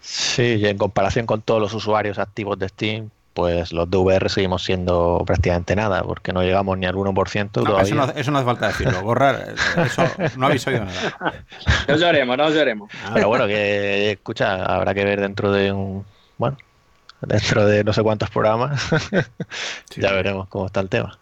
Sí, 0.00 0.54
y 0.54 0.66
en 0.66 0.78
comparación 0.78 1.26
con 1.26 1.42
todos 1.42 1.60
los 1.60 1.74
usuarios 1.74 2.18
activos 2.18 2.58
de 2.58 2.68
Steam, 2.68 3.10
pues 3.34 3.72
los 3.72 3.88
VR 3.88 4.28
seguimos 4.28 4.64
siendo 4.64 5.22
prácticamente 5.24 5.76
nada, 5.76 6.02
porque 6.02 6.32
no 6.32 6.42
llegamos 6.42 6.76
ni 6.76 6.86
al 6.86 6.94
1% 6.94 7.50
todavía. 7.52 7.82
Eso 7.82 7.94
no, 7.94 8.10
eso 8.10 8.30
no 8.30 8.38
hace 8.38 8.46
falta 8.46 8.66
decirlo, 8.68 9.02
borrar, 9.02 9.54
eso 9.84 10.02
no 10.36 10.46
habéis 10.46 10.66
oído 10.66 10.84
nada. 10.84 11.44
No 11.86 11.96
lloremos, 11.96 12.36
no 12.36 12.50
lloremos. 12.50 12.90
Pero 13.14 13.28
bueno, 13.28 13.46
que 13.46 14.12
escucha, 14.12 14.64
habrá 14.64 14.92
que 14.92 15.04
ver 15.04 15.20
dentro 15.20 15.52
de 15.52 15.70
un, 15.70 16.04
bueno, 16.36 16.56
dentro 17.20 17.64
de 17.64 17.84
no 17.84 17.92
sé 17.92 18.02
cuántos 18.02 18.28
programas, 18.30 18.82
ya 19.96 20.12
veremos 20.12 20.48
cómo 20.48 20.66
está 20.66 20.80
el 20.80 20.88
tema. 20.88 21.16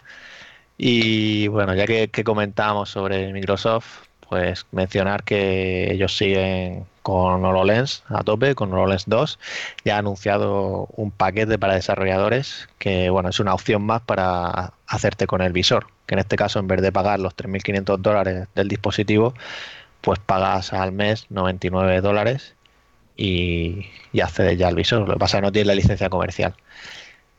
Y 0.78 1.49
bueno, 1.49 1.75
ya 1.75 1.87
que, 1.87 2.09
que 2.09 2.25
comentábamos 2.25 2.88
sobre 2.88 3.30
Microsoft, 3.33 4.05
pues 4.28 4.66
mencionar 4.73 5.25
que 5.25 5.92
ellos 5.92 6.16
siguen 6.16 6.87
con 7.02 7.45
HoloLens 7.45 8.02
a 8.09 8.25
tope, 8.25 8.54
con 8.54 8.73
HoloLens 8.73 9.04
2, 9.06 9.38
ya 9.85 9.97
ha 9.97 9.99
anunciado 9.99 10.88
un 10.97 11.11
paquete 11.11 11.59
para 11.59 11.75
desarrolladores 11.75 12.68
que 12.78 13.11
bueno, 13.11 13.28
es 13.28 13.38
una 13.40 13.54
opción 13.54 13.83
más 13.83 14.02
para 14.02 14.73
hacerte 14.87 15.26
con 15.26 15.40
el 15.42 15.52
visor, 15.52 15.87
que 16.06 16.14
en 16.14 16.21
este 16.21 16.37
caso 16.37 16.59
en 16.59 16.66
vez 16.66 16.83
de 16.83 16.92
pagar 16.92 17.21
los 17.21 17.37
3.500 17.37 17.99
dólares 17.99 18.49
del 18.54 18.68
dispositivo, 18.68 19.35
pues 20.00 20.18
pagas 20.18 20.73
al 20.73 20.92
mes 20.92 21.26
99 21.30 22.00
dólares 22.00 22.54
y, 23.16 23.87
y 24.12 24.21
accedes 24.21 24.59
ya 24.59 24.68
al 24.68 24.75
visor. 24.76 25.06
Lo 25.06 25.14
que 25.14 25.18
pasa 25.18 25.38
es 25.38 25.40
que 25.40 25.47
no 25.47 25.52
tienes 25.52 25.66
la 25.68 25.75
licencia 25.75 26.11
comercial. 26.11 26.54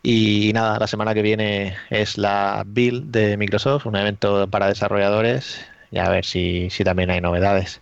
Y 0.03 0.51
nada, 0.53 0.79
la 0.79 0.87
semana 0.87 1.13
que 1.13 1.21
viene 1.21 1.75
es 1.89 2.17
la 2.17 2.63
Build 2.65 3.11
de 3.11 3.35
Microsoft, 3.37 3.85
un 3.85 3.95
evento 3.97 4.47
para 4.49 4.67
desarrolladores 4.67 5.65
y 5.91 5.99
a 5.99 6.09
ver 6.09 6.25
si, 6.25 6.69
si 6.69 6.83
también 6.83 7.09
hay 7.09 7.21
novedades. 7.21 7.81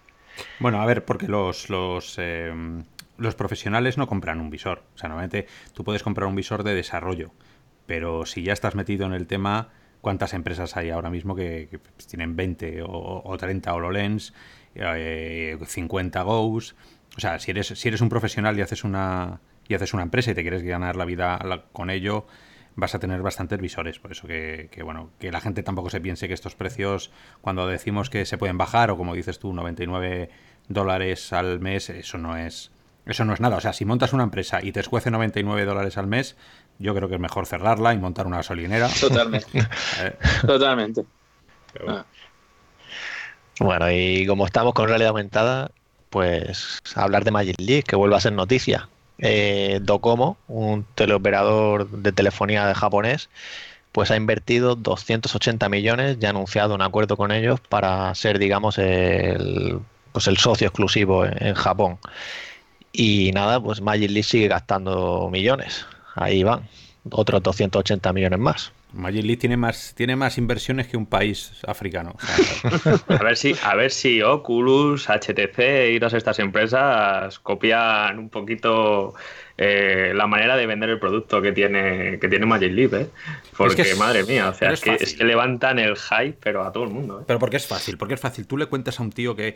Bueno, 0.59 0.81
a 0.81 0.85
ver, 0.85 1.05
porque 1.05 1.27
los, 1.27 1.69
los, 1.69 2.17
em, 2.17 2.83
los 3.17 3.35
profesionales 3.35 3.97
no 3.97 4.07
compran 4.07 4.39
un 4.39 4.49
visor. 4.49 4.83
O 4.95 4.97
sea, 4.97 5.09
normalmente 5.09 5.47
tú 5.73 5.83
puedes 5.83 6.03
comprar 6.03 6.27
un 6.27 6.35
visor 6.35 6.63
de 6.63 6.75
desarrollo, 6.75 7.31
pero 7.85 8.25
si 8.25 8.43
ya 8.43 8.53
estás 8.53 8.75
metido 8.75 9.05
en 9.05 9.13
el 9.13 9.27
tema, 9.27 9.69
¿cuántas 10.01 10.33
empresas 10.33 10.75
hay 10.77 10.89
ahora 10.89 11.09
mismo 11.09 11.35
que, 11.35 11.69
pues, 11.95 12.07
tienen 12.07 12.35
20 12.35 12.83
o, 12.83 13.21
o 13.23 13.37
30 13.37 13.73
HoloLens, 13.73 14.33
eh, 14.75 15.57
50 15.65 16.21
Go's? 16.23 16.75
O 17.17 17.19
sea, 17.19 17.39
si 17.39 17.51
eres, 17.51 17.67
si 17.67 17.87
eres 17.87 18.01
un 18.01 18.09
profesional 18.09 18.57
y 18.57 18.61
haces 18.61 18.83
una 18.83 19.39
y 19.67 19.73
haces 19.73 19.93
una 19.93 20.03
empresa 20.03 20.31
y 20.31 20.35
te 20.35 20.41
quieres 20.41 20.63
ganar 20.63 20.95
la 20.95 21.05
vida 21.05 21.39
con 21.71 21.89
ello, 21.89 22.27
vas 22.75 22.95
a 22.95 22.99
tener 22.99 23.21
bastantes 23.21 23.59
visores. 23.59 23.99
Por 23.99 24.11
eso 24.11 24.27
que, 24.27 24.69
bueno, 24.83 25.09
que 25.19 25.31
la 25.31 25.41
gente 25.41 25.63
tampoco 25.63 25.89
se 25.89 26.01
piense 26.01 26.27
que 26.27 26.33
estos 26.33 26.55
precios, 26.55 27.11
cuando 27.41 27.67
decimos 27.67 28.09
que 28.09 28.25
se 28.25 28.37
pueden 28.37 28.57
bajar, 28.57 28.91
o 28.91 28.97
como 28.97 29.15
dices 29.15 29.39
tú, 29.39 29.53
99 29.53 30.29
dólares 30.67 31.33
al 31.33 31.59
mes, 31.59 31.89
eso 31.89 32.17
no 32.17 32.37
es. 32.37 32.71
Eso 33.05 33.23
no 33.23 33.33
es 33.33 33.39
nada. 33.39 33.57
O 33.57 33.61
sea, 33.61 33.71
si 33.71 33.85
montas 33.85 34.13
una 34.13 34.23
empresa 34.23 34.59
y 34.63 34.71
te 34.71 34.79
escuece 34.79 35.11
99 35.11 35.65
dólares 35.65 35.97
al 35.97 36.07
mes, 36.07 36.35
yo 36.79 36.95
creo 36.95 37.07
que 37.07 37.15
es 37.15 37.21
mejor 37.21 37.45
cerrarla 37.45 37.93
y 37.93 37.99
montar 37.99 38.25
una 38.25 38.37
gasolinera. 38.37 38.89
Totalmente. 38.89 39.47
Eh. 40.01 40.17
Totalmente. 40.45 41.05
Ah. 41.87 42.03
Bueno, 43.59 43.91
y 43.91 44.25
como 44.25 44.45
estamos 44.45 44.73
con 44.73 44.87
realidad 44.87 45.09
aumentada, 45.09 45.71
pues 46.09 46.79
hablar 46.95 47.23
de 47.23 47.31
Magic 47.31 47.55
League, 47.59 47.83
que 47.83 47.95
vuelve 47.95 48.15
a 48.15 48.19
ser 48.19 48.33
noticia 48.33 48.89
eh, 49.19 49.79
Docomo, 49.81 50.37
un 50.47 50.85
teleoperador 50.95 51.89
de 51.89 52.11
telefonía 52.11 52.67
de 52.67 52.75
japonés, 52.75 53.29
pues 53.91 54.11
ha 54.11 54.17
invertido 54.17 54.75
280 54.75 55.69
millones 55.69 56.17
y 56.19 56.25
ha 56.25 56.29
anunciado 56.31 56.75
un 56.75 56.81
acuerdo 56.81 57.15
con 57.15 57.31
ellos 57.31 57.61
para 57.61 58.13
ser, 58.15 58.39
digamos, 58.39 58.77
el, 58.77 59.79
pues 60.11 60.27
el 60.27 60.37
socio 60.37 60.67
exclusivo 60.67 61.25
en, 61.25 61.53
Japón. 61.55 61.97
Y 62.91 63.31
nada, 63.33 63.61
pues 63.61 63.81
Magic 63.81 64.09
League 64.11 64.23
sigue 64.23 64.47
gastando 64.49 65.29
millones. 65.31 65.85
Ahí 66.15 66.43
van, 66.43 66.67
otros 67.11 67.43
280 67.43 68.13
millones 68.13 68.39
más. 68.39 68.71
Magic 68.95 69.23
League 69.23 69.37
tiene 69.37 69.57
más, 69.57 69.93
tiene 69.95 70.15
más 70.15 70.37
inversiones 70.37 70.87
que 70.87 70.97
un 70.97 71.05
país 71.05 71.51
africano. 71.67 72.15
a 73.07 73.23
ver 73.23 73.37
si, 73.37 73.55
a 73.63 73.75
ver 73.75 73.91
si 73.91 74.21
Oculus, 74.21 75.07
HTC 75.09 75.93
y 75.93 75.99
todas 75.99 76.13
estas 76.13 76.39
empresas 76.39 77.39
copian 77.39 78.17
un 78.17 78.29
poquito 78.29 79.13
eh, 79.57 80.11
la 80.15 80.27
manera 80.27 80.57
de 80.57 80.65
vender 80.65 80.89
el 80.89 80.99
producto 80.99 81.41
que 81.41 81.51
tiene, 81.51 82.19
que 82.19 82.27
tiene 82.27 82.45
Magic 82.45 82.71
Leap, 82.73 82.93
¿eh? 82.93 83.09
Porque, 83.55 83.95
madre 83.95 84.23
mía, 84.23 84.49
o 84.49 84.53
sea, 84.53 84.71
es, 84.71 84.81
que, 84.81 85.23
levantan 85.23 85.79
el 85.79 85.95
hype, 85.95 86.37
pero 86.41 86.63
a 86.63 86.71
todo 86.71 86.85
el 86.85 86.89
mundo. 86.89 87.21
¿eh? 87.21 87.23
Pero 87.27 87.39
porque 87.39 87.57
es 87.57 87.67
fácil, 87.67 87.97
porque 87.97 88.15
es 88.15 88.19
fácil. 88.19 88.47
Tú 88.47 88.57
le 88.57 88.65
cuentas 88.65 88.99
a 88.99 89.03
un 89.03 89.11
tío 89.11 89.35
que 89.35 89.55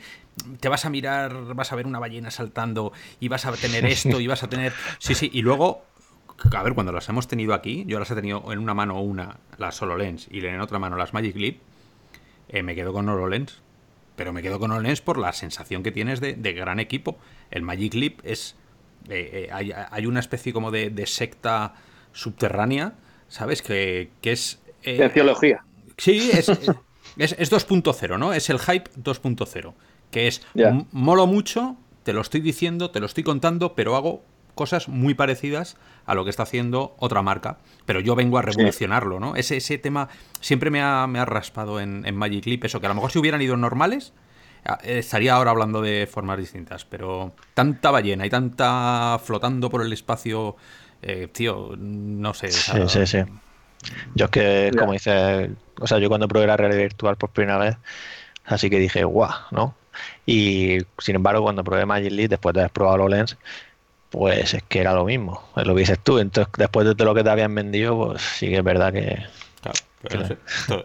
te 0.60 0.70
vas 0.70 0.86
a 0.86 0.90
mirar, 0.90 1.54
vas 1.54 1.72
a 1.72 1.76
ver 1.76 1.86
una 1.86 2.00
ballena 2.00 2.32
saltando 2.32 2.94
y 3.20 3.28
vas 3.28 3.46
a 3.46 3.52
tener 3.54 3.86
esto 3.86 4.20
y 4.20 4.28
vas 4.28 4.44
a 4.44 4.50
tener. 4.50 4.74
Sí, 5.00 5.16
sí, 5.16 5.30
y 5.34 5.42
luego 5.42 5.84
a 6.56 6.64
ver, 6.64 6.74
cuando 6.74 6.92
las 6.92 7.08
hemos 7.10 7.28
tenido 7.28 7.54
aquí, 7.54 7.84
yo 7.88 8.00
las 8.00 8.10
he 8.12 8.16
tenido 8.16 8.52
en 8.52 8.60
una 8.60 8.74
mano 8.74 9.02
una, 9.02 9.38
las 9.58 9.82
HoloLens, 9.82 10.28
y 10.32 10.46
en 10.46 10.62
otra 10.62 10.80
mano 10.80 10.96
las 10.96 11.14
Magic 11.14 11.36
Leap, 11.36 11.58
eh, 12.50 12.64
me 12.64 12.76
quedo 12.76 12.94
con 12.94 13.08
HoloLens. 13.08 13.62
Pero 14.16 14.34
me 14.34 14.42
quedo 14.42 14.60
con 14.60 14.72
HoloLens 14.72 15.02
por 15.02 15.18
la 15.18 15.32
sensación 15.32 15.82
que 15.82 15.92
tienes 15.92 16.20
de, 16.20 16.54
gran 16.54 16.80
equipo. 16.80 17.18
El 17.52 17.62
Magic 17.62 17.94
Leap 17.94 18.20
es... 18.24 18.56
Eh, 19.08 19.50
eh, 19.50 19.84
hay, 19.92 20.06
una 20.06 20.20
especie 20.20 20.52
como 20.52 20.72
de, 20.72 21.06
secta 21.06 21.76
subterránea, 22.12 22.96
¿sabes? 23.30 23.62
Que, 23.62 24.10
que 24.22 24.34
es... 24.34 24.60
Cienciología. 24.82 25.64
Sí, 25.98 26.32
es, 26.34 26.50
es, 27.18 27.52
2.0, 27.52 28.20
¿no? 28.20 28.34
Es 28.34 28.50
el 28.50 28.60
hype 28.60 28.90
2.0. 28.92 29.74
Que 30.12 30.28
es, 30.28 30.42
molo 30.92 31.28
mucho, 31.28 31.78
te 32.04 32.14
lo 32.14 32.22
estoy 32.22 32.42
diciendo, 32.42 32.92
te 32.92 33.00
lo 33.00 33.06
estoy 33.06 33.24
contando, 33.24 33.76
pero 33.76 33.96
hago 33.96 34.24
cosas 34.60 34.90
muy 34.90 35.14
parecidas 35.14 35.78
a 36.06 36.14
lo 36.16 36.26
que 36.26 36.32
está 36.32 36.44
haciendo 36.44 36.94
otra 37.00 37.22
marca. 37.22 37.60
Pero 37.86 38.02
yo 38.02 38.14
vengo 38.14 38.38
a 38.38 38.42
revolucionarlo, 38.42 39.18
¿no? 39.18 39.38
Ese, 39.38 39.56
ese 39.56 39.78
tema 39.78 40.10
siempre 40.42 40.70
me 40.70 40.82
ha, 40.82 41.08
me 41.08 41.18
ha 41.18 41.24
raspado 41.24 41.80
en, 41.80 42.04
Magic 42.14 42.46
Leap, 42.46 42.66
eso 42.66 42.82
que 42.82 42.88
a 42.88 42.90
lo 42.90 42.96
mejor 42.96 43.10
si 43.10 43.20
hubieran 43.20 43.42
ido 43.42 43.56
normales, 43.56 44.12
ah, 44.66 44.80
estaría 44.84 45.36
ahora 45.36 45.52
hablando 45.52 45.82
de 45.82 46.10
formas 46.12 46.38
distintas. 46.38 46.84
Pero 46.84 47.32
tanta 47.54 47.90
ballena 47.90 48.26
y 48.26 48.30
tanta 48.30 49.18
flotando 49.24 49.70
por 49.70 49.82
el 49.82 49.94
espacio, 49.94 50.58
eh, 51.04 51.30
tío, 51.32 51.76
no 51.78 52.34
sé. 52.34 52.52
Sí, 52.52 52.74
sí, 52.88 53.08
sí. 53.08 53.20
Yo 54.14 54.26
es 54.26 54.32
que, 54.32 54.72
como 54.78 54.92
dice, 54.92 55.52
o 55.80 55.88
sea, 55.88 56.00
yo 56.00 56.10
cuando 56.10 56.28
probé 56.28 56.48
la 56.48 56.58
realidad 56.58 56.82
virtual 56.82 57.16
por 57.16 57.30
primera 57.30 57.58
vez, 57.58 57.78
así 58.44 58.70
que 58.70 58.78
dije, 58.78 59.06
guau, 59.06 59.32
¿no? 59.52 59.74
Y 60.26 60.80
sin 60.98 61.16
embargo, 61.16 61.44
cuando 61.44 61.64
probé 61.64 61.86
Magic 61.86 62.12
Leap, 62.12 62.30
después 62.32 62.54
de 62.54 62.60
haber 62.60 62.72
probado 62.72 63.08
Lens 63.08 63.38
pues 64.10 64.54
es 64.54 64.64
que 64.64 64.80
era 64.80 64.94
lo 64.94 65.06
mismo, 65.06 65.44
es 65.56 65.66
lo 65.66 65.74
que 65.76 65.82
dices 65.82 66.00
tú. 66.04 66.18
Entonces, 66.20 66.52
después 66.58 66.88
de 66.88 66.96
todo 66.96 67.06
lo 67.06 67.16
que 67.16 67.24
te 67.24 67.30
habían 67.30 67.54
vendido, 67.54 67.98
pues 67.98 68.22
sí 68.22 68.48
que 68.48 68.58
es 68.58 68.64
verdad 68.64 68.92
que. 68.92 69.24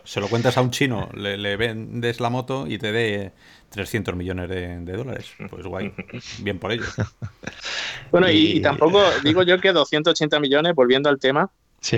se, 0.04 0.20
lo 0.20 0.28
cuentas 0.28 0.56
a 0.58 0.60
un 0.60 0.70
chino, 0.70 1.08
le, 1.14 1.56
vendes 1.56 2.20
la 2.20 2.30
moto 2.30 2.66
y 2.66 2.78
te 2.78 2.92
dé 2.92 3.32
300 3.70 4.14
millones 4.14 4.48
de, 4.48 4.78
dólares. 4.78 5.30
Pues 5.50 5.64
guay, 5.66 5.92
bien 6.38 6.58
por 6.58 6.72
ello. 6.72 6.84
Bueno, 8.10 8.30
y, 8.30 8.60
tampoco 8.60 9.02
digo 9.24 9.42
yo 9.42 9.60
que 9.60 9.72
280 9.72 10.38
millones, 10.38 10.74
volviendo 10.76 11.08
al 11.08 11.18
tema. 11.18 11.50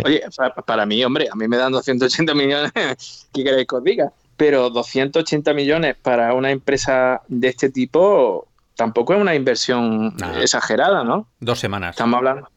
Oye, 0.05 0.23
para, 0.67 0.87
mí, 0.87 1.05
hombre, 1.05 1.29
a 1.31 1.37
mí 1.37 1.47
me 1.47 1.59
dan 1.59 1.73
280 1.73 2.35
millones, 2.35 2.73
¿qué 3.35 3.45
queréis 3.45 3.67
que 3.69 3.77
os 3.77 3.85
diga? 3.85 4.13
Pero 4.37 4.71
280 4.71 5.53
millones 5.53 5.97
para 6.01 6.33
una 6.33 6.51
empresa 6.51 7.21
de 7.29 7.49
este 7.49 7.71
tipo, 7.71 8.49
tampoco 8.77 9.15
es 9.15 9.21
una 9.21 9.35
inversión 9.35 10.15
exagerada, 10.41 11.03
¿no? 11.03 11.29
Dos 11.41 11.59
semanas. 11.59 11.91
Estamos 11.91 12.19
hablando. 12.19 12.49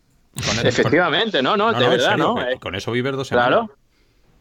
Efectivamente, 0.63 1.41
no, 1.41 1.57
no, 1.57 1.73
de 1.73 1.87
verdad, 1.87 2.17
¿no? 2.17 2.35
Con 2.59 2.75
eso 2.75 2.91
vives 2.91 3.15
dos 3.15 3.27
semanas. 3.27 3.49
Claro, 3.49 3.71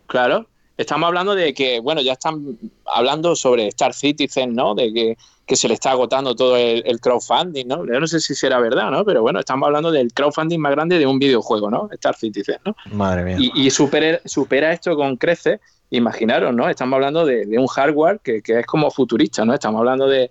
claro. 0.06 0.46
Estamos 0.76 1.08
hablando 1.08 1.34
de 1.34 1.54
que, 1.54 1.80
bueno, 1.80 2.00
ya 2.02 2.12
están 2.12 2.56
hablando 2.86 3.34
sobre 3.34 3.66
Star 3.68 3.94
Citizen, 3.94 4.54
¿no? 4.54 4.76
De 4.76 4.92
que, 4.92 5.56
se 5.56 5.66
le 5.66 5.74
está 5.74 5.90
agotando 5.92 6.36
todo 6.36 6.56
el, 6.56 7.00
crowdfunding, 7.00 7.66
¿no? 7.66 7.84
Yo 7.86 7.98
no 7.98 8.06
sé 8.06 8.20
si 8.20 8.34
será 8.34 8.60
verdad, 8.60 8.90
¿no? 8.90 9.04
Pero 9.04 9.22
bueno, 9.22 9.40
estamos 9.40 9.66
hablando 9.66 9.90
del 9.90 10.12
crowdfunding 10.12 10.58
más 10.58 10.72
grande 10.72 10.98
de 10.98 11.06
un 11.06 11.18
videojuego, 11.18 11.70
¿no? 11.70 11.88
Star 11.92 12.14
Citizen, 12.14 12.58
¿no? 12.64 12.76
Madre 12.92 13.24
mía. 13.24 13.50
Y, 13.54 13.70
supera, 13.70 14.20
supera 14.24 14.72
esto 14.72 14.94
con 14.94 15.16
crece. 15.16 15.60
Imaginaros, 15.90 16.54
¿no? 16.54 16.68
Estamos 16.68 16.96
hablando 16.96 17.24
de, 17.24 17.58
un 17.58 17.66
hardware 17.66 18.20
que, 18.22 18.42
que, 18.42 18.60
es 18.60 18.66
como 18.66 18.90
futurista, 18.90 19.44
¿no? 19.44 19.54
Estamos 19.54 19.78
hablando 19.80 20.06
de, 20.06 20.30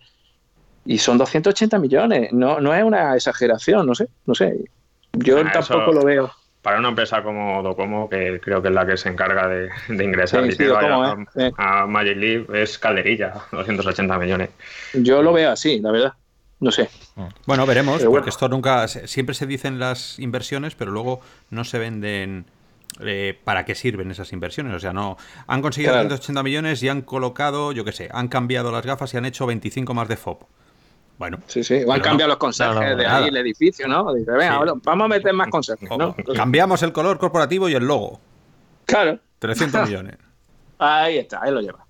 y 0.87 0.97
son 0.99 1.17
280 1.17 1.77
millones, 1.79 2.31
no, 2.31 2.61
no 2.61 2.73
es 2.73 2.81
una 2.81 3.13
exageración, 3.13 3.85
no 3.85 3.93
sé, 3.93 4.07
no 4.25 4.33
sé. 4.33 4.55
Yo 5.11 5.39
ah, 5.39 5.51
tampoco 5.51 5.91
lo 5.91 6.05
veo. 6.05 6.31
Para 6.61 6.79
una 6.79 6.89
empresa 6.89 7.21
como 7.21 7.61
Docomo, 7.61 8.09
que 8.09 8.39
creo 8.41 8.61
que 8.61 8.69
es 8.69 8.73
la 8.73 8.85
que 8.85 8.95
se 8.95 9.09
encarga 9.09 9.47
de, 9.47 9.69
ingresar 9.89 10.45
a, 11.57 11.85
Magic 11.85 12.17
Leap, 12.17 12.55
es 12.55 12.79
calderilla, 12.79 13.33
280 13.51 14.17
millones. 14.17 14.49
Yo 14.93 15.21
lo 15.21 15.33
veo 15.33 15.51
así, 15.51 15.79
la 15.81 15.91
verdad. 15.91 16.13
no 16.61 16.71
sé. 16.71 16.89
Bueno, 17.45 17.65
veremos, 17.65 18.03
porque 18.05 18.29
esto 18.29 18.47
nunca, 18.47 18.87
siempre 18.87 19.35
se 19.35 19.45
dicen 19.45 19.79
las 19.79 20.19
inversiones, 20.19 20.75
pero 20.75 20.91
luego 20.91 21.19
no 21.49 21.65
se 21.65 21.79
venden 21.79 22.45
eh, 23.01 23.37
para 23.43 23.65
qué 23.65 23.75
sirven 23.75 24.09
esas 24.09 24.31
inversiones. 24.31 24.73
O 24.73 24.79
sea, 24.79 24.93
no 24.93 25.17
han 25.47 25.61
conseguido 25.61 25.93
180 25.93 26.43
millones 26.43 26.81
y 26.81 26.87
han 26.87 27.01
colocado, 27.01 27.73
yo 27.73 27.83
qué 27.83 27.91
sé, 27.91 28.09
han 28.13 28.29
cambiado 28.29 28.71
las 28.71 28.85
gafas 28.85 29.13
y 29.13 29.17
han 29.17 29.25
hecho 29.25 29.45
25 29.45 29.93
más 29.93 30.07
de 30.07 30.15
FOB. 30.15 30.39
Bueno. 31.17 31.39
Sí, 31.47 31.63
sí, 31.63 31.83
o 31.85 31.91
han 31.91 32.01
cambiado 32.01 32.29
los 32.29 32.37
conserjes 32.37 32.95
de 32.97 33.05
ahí 33.05 33.29
el 33.29 33.37
edificio, 33.37 33.87
¿no? 33.87 34.13
Dice, 34.13 34.31
venga, 34.31 34.59
vamos 34.83 35.05
a 35.05 35.07
meter 35.07 35.33
más 35.33 35.49
conserjes, 35.49 35.89
¿no? 35.97 36.15
Cambiamos 36.35 36.83
el 36.83 36.91
color 36.91 37.17
corporativo 37.17 37.67
y 37.69 37.73
el 37.73 37.85
logo. 37.85 38.19
Claro. 38.85 39.19
300 39.39 39.81
millones. 39.87 40.17
Ahí 40.79 41.17
está, 41.17 41.41
ahí 41.41 41.51
lo 41.51 41.61
lleva. 41.61 41.87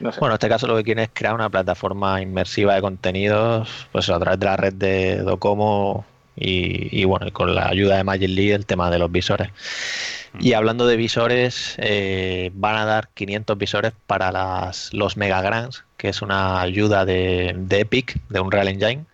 Bueno, 0.00 0.28
en 0.28 0.32
este 0.32 0.48
caso 0.48 0.66
lo 0.66 0.76
que 0.76 0.82
quieren 0.82 1.04
es 1.04 1.10
crear 1.12 1.34
una 1.34 1.48
plataforma 1.48 2.20
inmersiva 2.20 2.74
de 2.74 2.80
contenidos, 2.80 3.86
pues 3.92 4.10
a 4.10 4.18
través 4.18 4.40
de 4.40 4.46
la 4.46 4.56
red 4.56 4.74
de 4.74 5.18
Docomo 5.18 6.04
y, 6.34 7.04
bueno, 7.04 7.26
con 7.32 7.54
la 7.54 7.68
ayuda 7.68 7.98
de 7.98 8.04
Magic 8.04 8.28
Lead 8.28 8.54
el 8.56 8.66
tema 8.66 8.90
de 8.90 8.98
los 8.98 9.12
visores. 9.12 9.50
Y 10.38 10.54
hablando 10.54 10.86
de 10.86 10.96
visores, 10.96 11.74
eh, 11.78 12.50
van 12.54 12.76
a 12.76 12.84
dar 12.84 13.08
500 13.14 13.58
visores 13.58 13.92
para 14.06 14.32
las, 14.32 14.92
los 14.94 15.16
Megagrants, 15.16 15.84
que 15.96 16.08
es 16.08 16.22
una 16.22 16.60
ayuda 16.60 17.04
de, 17.04 17.54
Epic, 17.70 18.18
de 18.28 18.40
Unreal 18.40 18.68
Engine, 18.68 19.04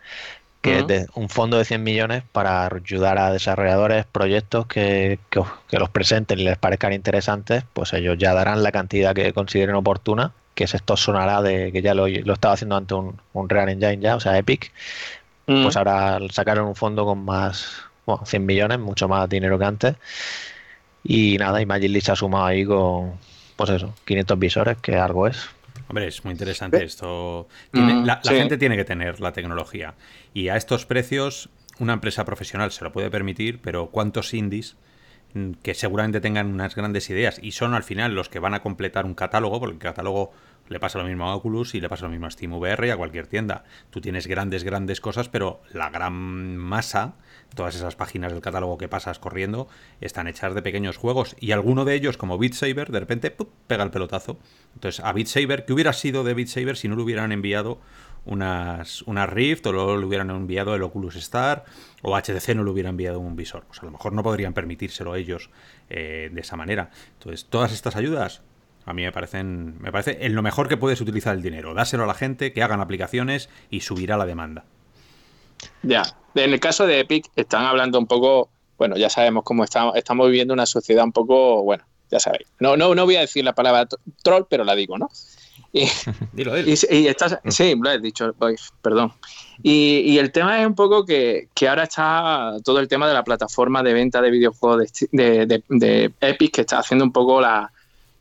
que 0.61 0.79
es 0.79 0.87
de 0.87 1.07
un 1.15 1.29
fondo 1.29 1.57
de 1.57 1.65
100 1.65 1.83
millones 1.83 2.23
para 2.33 2.67
ayudar 2.67 3.19
a 3.19 3.33
desarrolladores, 3.33 4.07
proyectos 4.07 4.67
que, 4.67 5.19
que, 5.31 5.79
los 5.79 5.91
presenten 5.91 6.41
y 6.41 6.45
les 6.45 6.59
parezcan 6.59 6.93
interesantes, 6.93 7.65
pues 7.73 7.93
ellos 7.93 8.17
ya 8.19 8.35
darán 8.35 8.63
la 8.63 8.73
cantidad 8.73 9.15
que 9.15 9.33
consideren 9.33 9.77
oportuna, 9.77 10.33
que 10.55 10.65
es 10.65 10.75
esto 10.75 10.97
sonará 10.97 11.43
de 11.43 11.73
que 11.73 11.83
ya 11.83 11.95
lo, 11.95 12.09
lo 12.09 12.33
estaba 12.33 12.55
haciendo 12.55 12.77
ante 12.77 12.95
un, 12.95 13.21
un 13.33 13.49
Real 13.49 13.69
Engine 13.69 14.01
ya, 14.01 14.17
o 14.17 14.21
sea, 14.21 14.37
Epic, 14.37 14.73
pues 15.47 15.77
ahora 15.79 16.19
sacaron 16.31 16.69
un 16.69 16.77
fondo 16.77 17.07
con 17.07 17.25
más, 17.25 17.83
bueno, 18.05 18.27
100 18.27 18.45
millones, 18.45 18.79
mucho 18.79 19.09
más 19.09 19.27
dinero 19.31 19.59
que 19.59 19.65
antes. 19.65 19.97
Y 21.11 21.39
nada, 21.39 21.63
y 21.63 21.65
Magic 21.65 22.03
se 22.03 22.13
ha 22.13 22.17
sumado 22.17 22.45
ahí 22.45 22.67
con, 22.67 23.15
pues 23.57 23.71
eso, 23.71 23.95
500 24.05 24.39
visores, 24.39 24.77
que 24.77 24.97
algo 24.97 25.27
es. 25.27 25.49
Hombre, 25.89 26.07
es 26.07 26.23
muy 26.23 26.33
interesante 26.33 26.85
esto. 26.85 27.49
Mm, 27.73 28.05
la, 28.05 28.21
gente 28.23 28.59
tiene 28.59 28.77
que 28.77 28.85
tener 28.85 29.19
la 29.19 29.33
tecnología. 29.33 29.95
Y 30.35 30.51
a 30.51 30.57
estos 30.57 30.85
precios, 30.85 31.49
una 31.79 31.95
empresa 31.95 32.27
profesional 32.27 32.73
se 32.73 32.85
lo 32.85 32.93
puede 32.93 33.11
permitir, 33.11 33.59
pero 33.63 33.87
¿cuántos 33.87 34.35
indies 34.35 34.77
mm, 35.33 35.53
que 35.63 35.73
seguramente 35.73 36.21
tengan 36.21 36.49
unas 36.49 36.77
grandes 36.77 37.09
ideas 37.09 37.41
y 37.43 37.53
son 37.53 37.73
al 37.73 37.85
final 37.85 38.15
los 38.15 38.29
que 38.29 38.39
van 38.39 38.53
a 38.53 38.61
completar 38.61 39.07
un 39.07 39.15
catálogo, 39.15 39.61
porque 39.61 39.77
el 39.77 39.81
catálogo 39.81 40.33
le 40.69 40.79
pasa 40.79 40.99
lo 40.99 41.05
mismo 41.05 41.25
a 41.25 41.35
Oculus 41.35 41.75
y 41.75 41.81
le 41.81 41.89
pasa 41.89 42.05
lo 42.05 42.11
mismo 42.11 42.27
a 42.27 42.31
SteamVR 42.31 42.87
y 42.87 42.91
a 42.91 42.99
cualquier 42.99 43.29
tienda. 43.29 43.65
Tú 43.89 44.03
tienes 44.03 44.27
grandes, 44.27 44.63
grandes 44.63 45.01
cosas, 45.01 45.31
pero 45.31 45.63
la 45.73 45.89
gran 45.89 46.13
masa, 46.59 47.15
todas 47.55 47.75
esas 47.75 47.97
páginas 47.97 48.33
del 48.33 48.41
catálogo 48.41 48.79
que 48.79 48.89
pasas 48.89 49.19
corriendo, 49.19 49.69
están 50.01 50.29
hechas 50.29 50.55
de 50.55 50.63
pequeños 50.63 50.97
juegos. 50.97 51.37
Y 51.41 51.53
alguno 51.53 51.85
de 51.85 51.95
ellos, 51.95 52.17
como 52.17 52.39
Beat 52.39 52.53
Saber, 52.53 52.91
de 52.91 53.01
repente 53.01 53.35
pega 53.67 53.83
el 53.85 53.91
pelotazo. 53.91 54.39
Entonces, 54.75 55.05
a 55.05 55.13
Beat 55.13 55.27
Saber, 55.27 55.65
¿qué 55.65 55.73
hubiera 55.73 55.93
sido 55.93 56.25
de 56.25 56.35
Beat 56.35 56.49
Saber 56.49 56.77
si 56.77 56.89
no 56.89 56.97
le 56.97 57.03
hubieran 57.03 57.33
enviado 57.33 57.81
unas, 58.25 59.03
unas 59.03 59.29
Rift 59.29 59.67
o 59.67 59.73
luego 59.73 59.97
le 59.97 60.07
hubieran 60.07 60.31
enviado 60.31 60.75
el 60.75 60.83
Oculus 60.83 61.17
Star 61.17 61.65
o 62.03 62.17
HTC 62.17 62.55
no 62.55 62.65
le 62.65 62.71
hubiera 62.71 62.91
enviado 62.91 63.21
un 63.21 63.37
visor? 63.37 63.65
Pues 63.67 63.81
a 63.83 63.87
lo 63.87 63.91
mejor 63.91 64.13
no 64.13 64.23
podrían 64.23 64.53
permitírselo 64.53 65.15
ellos 65.15 65.51
eh, 65.89 66.31
de 66.33 66.41
esa 66.41 66.57
manera. 66.57 66.91
Entonces, 67.15 67.47
todas 67.47 67.73
estas 67.73 67.97
ayudas 67.97 68.43
a 68.89 68.95
mí 68.95 69.03
me 69.03 69.13
parecen, 69.13 69.77
me 69.81 69.93
parece 69.93 70.25
en 70.25 70.35
lo 70.35 70.41
mejor 70.41 70.67
que 70.67 70.79
puedes 70.79 71.01
utilizar 71.03 71.37
el 71.37 71.43
dinero. 71.43 71.75
Dáselo 71.75 72.05
a 72.05 72.07
la 72.07 72.15
gente, 72.15 72.55
que 72.55 72.63
hagan 72.63 72.81
aplicaciones 72.81 73.51
y 73.69 73.81
subirá 73.81 74.17
la 74.17 74.25
demanda. 74.25 74.65
Ya, 75.83 76.03
en 76.35 76.53
el 76.53 76.61
caso 76.61 76.87
de 76.87 77.01
Epic 77.01 77.31
están 77.37 77.65
hablando 77.65 77.99
un 77.99 78.07
poco, 78.07 78.51
bueno, 78.77 78.97
ya 78.97 79.11
sabemos 79.11 79.45
cómo 79.45 79.65
estamos, 79.65 79.97
estamos 79.97 80.27
viviendo 80.29 80.55
una 80.55 80.67
sociedad 80.67 81.05
un 81.05 81.13
poco, 81.13 81.63
bueno, 81.63 81.85
ya 82.11 82.21
sabéis. 82.21 82.49
No, 82.59 82.77
no, 82.77 82.95
no 82.95 83.05
voy 83.05 83.17
a 83.17 83.21
decir 83.21 83.45
la 83.45 83.55
palabra 83.55 83.87
troll, 84.23 84.45
pero 84.49 84.65
la 84.65 84.75
digo, 84.75 84.99
¿no? 84.99 85.09
Y, 85.73 85.87
dilo, 86.33 86.55
dilo. 86.55 86.69
Y, 86.69 87.07
estás, 87.07 87.39
sí, 87.49 87.75
lo 87.79 87.91
he 87.91 87.99
dicho, 87.99 88.35
perdón. 88.83 89.13
Y, 89.63 90.17
el 90.19 90.33
tema 90.33 90.61
es 90.61 90.67
un 90.67 90.75
poco 90.75 91.05
que, 91.05 91.49
ahora 91.69 91.85
está 91.85 92.57
todo 92.65 92.81
el 92.81 92.89
tema 92.89 93.09
de 93.09 93.15
la 93.15 93.25
plataforma 93.25 93.83
de 93.83 93.93
venta 93.93 94.23
de 94.23 94.31
videojuegos 94.31 94.93
de, 95.11 95.63
de 95.69 96.13
Epic 96.21 96.55
que 96.55 96.61
está 96.63 96.79
haciendo 96.79 97.05
un 97.05 97.13
poco 97.13 97.41
la, 97.41 97.71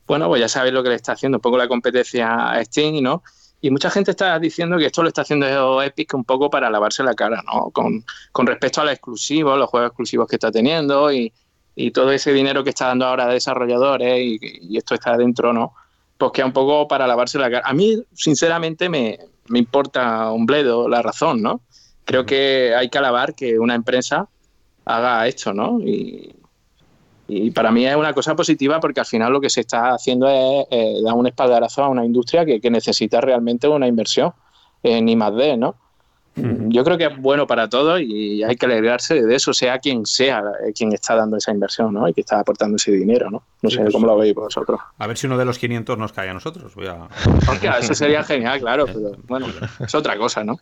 bueno, 0.07 0.27
pues 0.29 0.39
ya 0.39 0.47
sabéis 0.47 0.73
lo 0.73 0.81
que 0.81 0.89
le 0.89 0.95
está 0.95 1.11
haciendo 1.11 1.37
un 1.37 1.41
poco 1.41 1.57
la 1.57 1.67
competencia 1.67 2.51
a 2.51 2.63
Steam, 2.63 3.03
¿no? 3.03 3.23
Y 3.59 3.71
mucha 3.71 3.89
gente 3.89 4.11
está 4.11 4.37
diciendo 4.39 4.77
que 4.77 4.85
esto 4.85 5.01
lo 5.01 5.07
está 5.07 5.21
haciendo 5.21 5.81
Epic 5.81 6.13
un 6.13 6.23
poco 6.23 6.49
para 6.49 6.69
lavarse 6.69 7.03
la 7.03 7.15
cara, 7.15 7.41
¿no? 7.43 7.71
Con, 7.71 8.03
respecto 8.45 8.81
a 8.81 8.85
los 8.85 8.93
exclusivos, 8.93 9.57
los 9.57 9.69
juegos 9.69 9.89
exclusivos 9.89 10.27
que 10.27 10.35
está 10.35 10.51
teniendo 10.51 11.11
y, 11.11 11.33
todo 11.93 12.11
ese 12.11 12.33
dinero 12.33 12.63
que 12.63 12.71
está 12.71 12.87
dando 12.87 13.05
ahora 13.05 13.25
a 13.25 13.33
desarrolladores 13.33 14.19
y, 14.19 14.77
esto 14.77 14.95
está 14.95 15.15
dentro, 15.17 15.53
¿no? 15.53 15.73
Pues 16.17 16.31
que 16.31 16.43
un 16.43 16.51
poco 16.51 16.87
para 16.87 17.05
lavarse 17.05 17.37
la 17.37 17.49
cara. 17.49 17.67
A 17.67 17.73
mí, 17.73 18.03
sinceramente, 18.13 18.89
me, 18.89 19.19
me 19.47 19.59
importa 19.59 20.31
un 20.31 20.45
bledo 20.45 20.87
la 20.87 21.01
razón, 21.01 21.41
¿no? 21.41 21.61
Creo 22.05 22.25
que 22.25 22.73
hay 22.75 22.89
que 22.89 22.97
alabar 22.97 23.35
que 23.35 23.59
una 23.59 23.75
empresa 23.75 24.27
haga 24.85 25.27
esto, 25.27 25.53
¿no? 25.53 25.79
Y, 25.81 26.33
y 27.27 27.51
para 27.51 27.71
mí 27.71 27.85
es 27.85 27.95
una 27.95 28.13
cosa 28.13 28.35
positiva 28.35 28.79
porque 28.79 29.01
al 29.01 29.05
final 29.05 29.33
lo 29.33 29.41
que 29.41 29.49
se 29.49 29.61
está 29.61 29.93
haciendo 29.93 30.27
es 30.29 30.67
eh, 30.71 31.01
dar 31.03 31.13
un 31.13 31.27
espaldarazo 31.27 31.83
a 31.83 31.89
una 31.89 32.05
industria 32.05 32.45
que, 32.45 32.61
que 32.61 32.69
necesita 32.69 33.19
realmente 33.19 33.67
una 33.67 33.87
inversión 33.87 34.33
en 34.83 35.09
I 35.09 35.15
más 35.15 35.35
D, 35.35 35.57
¿no? 35.57 35.75
Yo 36.67 36.83
creo 36.83 36.97
que 36.97 37.05
es 37.05 37.17
bueno 37.17 37.47
para 37.47 37.67
todos 37.67 37.99
y 38.01 38.43
hay 38.43 38.55
que 38.55 38.65
alegrarse 38.65 39.23
de 39.23 39.35
eso, 39.35 39.53
sea 39.53 39.79
quien 39.79 40.05
sea 40.05 40.43
eh, 40.63 40.71
quien 40.73 40.93
está 40.93 41.15
dando 41.15 41.37
esa 41.37 41.51
inversión 41.51 41.93
¿no? 41.93 42.07
y 42.07 42.13
que 42.13 42.21
está 42.21 42.39
aportando 42.39 42.75
ese 42.75 42.91
dinero. 42.91 43.29
No, 43.31 43.43
no 43.61 43.69
sé 43.69 43.79
pues 43.79 43.93
cómo 43.93 44.05
lo 44.05 44.17
veis 44.17 44.35
vosotros. 44.35 44.79
A 44.97 45.07
ver 45.07 45.17
si 45.17 45.25
uno 45.25 45.37
de 45.37 45.45
los 45.45 45.57
500 45.57 45.97
nos 45.97 46.13
cae 46.13 46.29
a 46.29 46.33
nosotros. 46.33 46.75
Voy 46.75 46.87
a... 46.87 47.07
eso 47.79 47.93
sería 47.93 48.23
genial, 48.23 48.59
claro, 48.59 48.85
pero 48.93 49.11
bueno, 49.27 49.47
es 49.79 49.95
otra 49.95 50.17
cosa, 50.17 50.43
¿no? 50.43 50.59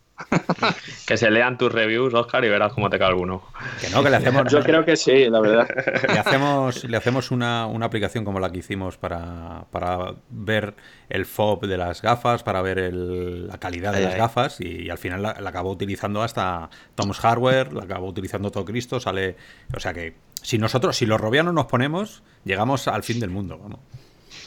que 1.07 1.17
se 1.17 1.29
lean 1.29 1.57
tus 1.57 1.71
reviews, 1.71 2.13
Oscar, 2.13 2.45
y 2.45 2.49
verás 2.49 2.73
cómo 2.73 2.89
te 2.89 2.97
cae 2.97 3.09
alguno. 3.09 3.43
Que 3.81 3.89
no, 3.89 4.01
que 4.01 4.09
le 4.09 4.15
hacemos. 4.17 4.51
Yo 4.51 4.61
creo 4.61 4.85
que 4.85 4.95
sí, 4.95 5.29
la 5.29 5.39
verdad. 5.41 5.67
Le 6.07 6.19
hacemos, 6.19 6.83
le 6.83 6.97
hacemos 6.97 7.31
una, 7.31 7.65
una 7.65 7.87
aplicación 7.87 8.23
como 8.23 8.39
la 8.39 8.51
que 8.51 8.59
hicimos 8.59 8.97
para, 8.97 9.65
para 9.71 10.13
ver 10.29 10.75
el 11.09 11.25
FOB 11.25 11.67
de 11.67 11.77
las 11.77 12.01
gafas, 12.01 12.43
para 12.43 12.61
ver 12.61 12.79
el, 12.79 13.47
la 13.47 13.57
calidad 13.57 13.93
de 13.93 14.01
las 14.01 14.15
gafas 14.15 14.59
y, 14.59 14.89
al 14.89 14.97
final 14.97 15.21
la, 15.21 15.29
acabó 15.31 15.71
utilizando 15.71 16.21
hasta 16.21 16.69
Tom's 16.95 17.19
Hardware, 17.19 17.73
la 17.73 17.83
acabó 17.83 18.07
utilizando 18.07 18.51
todo 18.51 18.65
Cristo, 18.65 18.99
sale... 18.99 19.35
O 19.75 19.79
sea 19.79 19.93
que 19.93 20.15
si 20.41 20.57
nosotros, 20.57 20.95
si 20.95 21.05
los 21.05 21.19
robianos 21.19 21.53
nos 21.53 21.65
ponemos, 21.65 22.23
llegamos 22.43 22.87
al 22.87 23.03
fin 23.03 23.19
del 23.19 23.29
mundo, 23.29 23.57
vamos. 23.57 23.79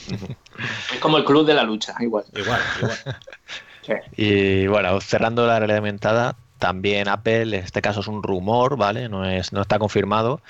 Es 0.92 0.98
como 0.98 1.18
el 1.18 1.24
club 1.24 1.46
de 1.46 1.54
la 1.54 1.62
lucha, 1.62 1.94
igual. 2.00 2.24
Igual, 2.34 2.60
igual. 2.80 2.98
Y 4.16 4.66
bueno, 4.66 5.00
cerrando 5.00 5.46
la 5.46 5.58
realidad 5.58 5.78
aumentada, 5.78 6.36
también 6.58 7.08
Apple, 7.08 7.42
en 7.42 7.54
este 7.54 7.80
caso 7.80 8.00
es 8.00 8.06
un 8.06 8.22
rumor, 8.22 8.76
¿vale? 8.76 9.08
No, 9.08 9.24
es, 9.24 9.52
no 9.52 9.62
está 9.62 9.78
confirmado, 9.78 10.42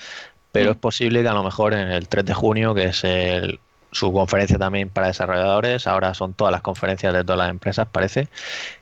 pero 0.51 0.69
mm. 0.69 0.73
es 0.73 0.77
posible 0.77 1.21
que 1.21 1.29
a 1.29 1.33
lo 1.33 1.43
mejor 1.43 1.73
en 1.73 1.89
el 1.91 2.07
3 2.07 2.25
de 2.25 2.33
junio, 2.33 2.73
que 2.73 2.85
es 2.85 3.03
el 3.03 3.59
su 3.91 4.11
conferencia 4.13 4.57
también 4.57 4.89
para 4.89 5.07
desarrolladores, 5.07 5.87
ahora 5.87 6.13
son 6.13 6.33
todas 6.33 6.51
las 6.51 6.61
conferencias 6.61 7.13
de 7.13 7.23
todas 7.23 7.39
las 7.39 7.49
empresas, 7.49 7.87
parece, 7.91 8.27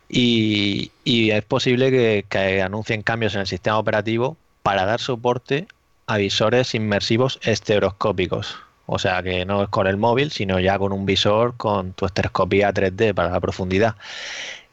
y, 0.10 0.92
es 1.06 1.44
posible 1.44 2.26
que, 2.30 2.62
anuncien 2.62 3.02
cambios 3.02 3.36
en 3.36 3.42
el 3.42 3.48
sistema 3.48 3.78
operativo 3.78 4.38
para 4.64 4.86
dar 4.86 5.00
soporte 5.00 5.68
a 6.08 6.18
visores 6.18 6.74
inmersivos 6.76 7.40
estereoscópicos. 7.44 8.58
O 8.86 9.00
sea 9.00 9.22
que 9.22 9.46
no 9.46 9.64
es 9.64 9.70
con 9.70 9.86
el 9.88 9.98
móvil, 9.98 10.32
sino 10.32 10.60
ya 10.60 10.80
con 10.80 10.94
un 10.94 11.06
visor 11.06 11.58
con 11.58 11.92
tu 11.92 12.06
estereoscopía 12.06 12.74
3D 12.74 13.14
para 13.14 13.30
la 13.30 13.42
profundidad. 13.42 13.96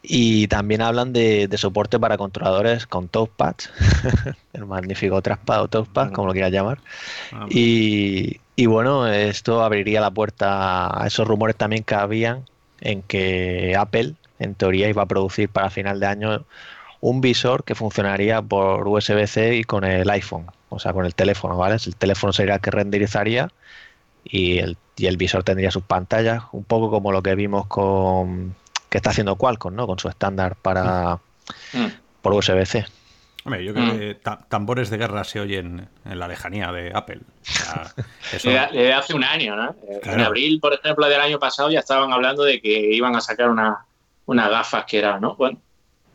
Y 0.06 0.48
también 0.48 0.82
hablan 0.82 1.14
de, 1.14 1.48
soporte 1.56 1.98
para 1.98 2.18
controladores 2.18 2.86
con 2.86 3.08
touchpads, 3.08 3.70
el 4.52 4.66
magnífico 4.66 5.22
trackpad 5.22 5.62
o 5.62 5.68
touchpad, 5.68 6.12
como 6.12 6.28
lo 6.28 6.34
quieras 6.34 6.52
llamar. 6.52 6.78
Ah, 7.32 7.46
y, 7.48 8.38
y 8.54 8.66
bueno, 8.66 9.06
esto 9.06 9.64
abriría 9.64 10.02
la 10.02 10.10
puerta 10.10 11.02
a 11.02 11.06
esos 11.06 11.26
rumores 11.26 11.56
también 11.56 11.84
que 11.84 11.94
habían 11.94 12.44
en 12.82 13.00
que 13.00 13.74
Apple, 13.78 14.14
en 14.38 14.54
teoría, 14.54 14.90
iba 14.90 15.02
a 15.02 15.06
producir 15.06 15.48
para 15.48 15.70
final 15.70 15.98
de 16.00 16.06
año 16.06 16.44
un 17.00 17.20
visor 17.20 17.64
que 17.64 17.74
funcionaría 17.74 18.42
por 18.42 18.86
USB-C 18.86 19.56
y 19.56 19.64
con 19.64 19.84
el 19.84 20.08
iPhone, 20.10 20.46
o 20.68 20.78
sea, 20.78 20.92
con 20.92 21.06
el 21.06 21.14
teléfono, 21.14 21.56
¿vale? 21.56 21.76
El 21.84 21.96
teléfono 21.96 22.32
sería 22.32 22.54
el 22.56 22.60
que 22.60 22.70
renderizaría 22.70 23.50
y 24.22 24.58
el, 24.58 24.76
y 24.96 25.06
el 25.06 25.16
visor 25.16 25.44
tendría 25.44 25.70
sus 25.70 25.82
pantallas, 25.82 26.44
un 26.52 26.64
poco 26.64 26.90
como 26.90 27.12
lo 27.12 27.22
que 27.22 27.34
vimos 27.34 27.66
con 27.66 28.54
que 28.94 28.98
está 28.98 29.10
haciendo 29.10 29.34
Qualcomm, 29.34 29.74
¿no? 29.74 29.88
Con 29.88 29.98
su 29.98 30.08
estándar 30.08 30.54
para 30.54 31.18
mm. 31.72 31.86
por 32.22 32.32
USB-C. 32.32 32.86
Hombre, 33.44 33.64
yo 33.64 33.74
creo 33.74 33.86
mm. 33.86 33.98
que 33.98 34.18
tambores 34.48 34.88
de 34.88 34.98
guerra 34.98 35.24
se 35.24 35.40
oyen 35.40 35.88
en 36.04 36.18
la 36.20 36.28
lejanía 36.28 36.70
de 36.70 36.92
Apple. 36.94 37.22
de, 38.44 38.92
hace 38.94 39.14
un 39.14 39.24
año, 39.24 39.56
¿no? 39.56 39.74
En 40.04 40.20
abril, 40.20 40.60
por 40.60 40.74
ejemplo, 40.74 41.08
del 41.08 41.20
año 41.20 41.40
pasado 41.40 41.72
ya 41.72 41.80
estaban 41.80 42.12
hablando 42.12 42.44
de 42.44 42.60
que 42.60 42.94
iban 42.94 43.16
a 43.16 43.20
sacar 43.20 43.50
una, 43.50 43.84
unas 44.26 44.48
gafas 44.48 44.84
que 44.84 44.98
eran, 45.00 45.20
¿no? 45.20 45.34
Bueno, 45.34 45.58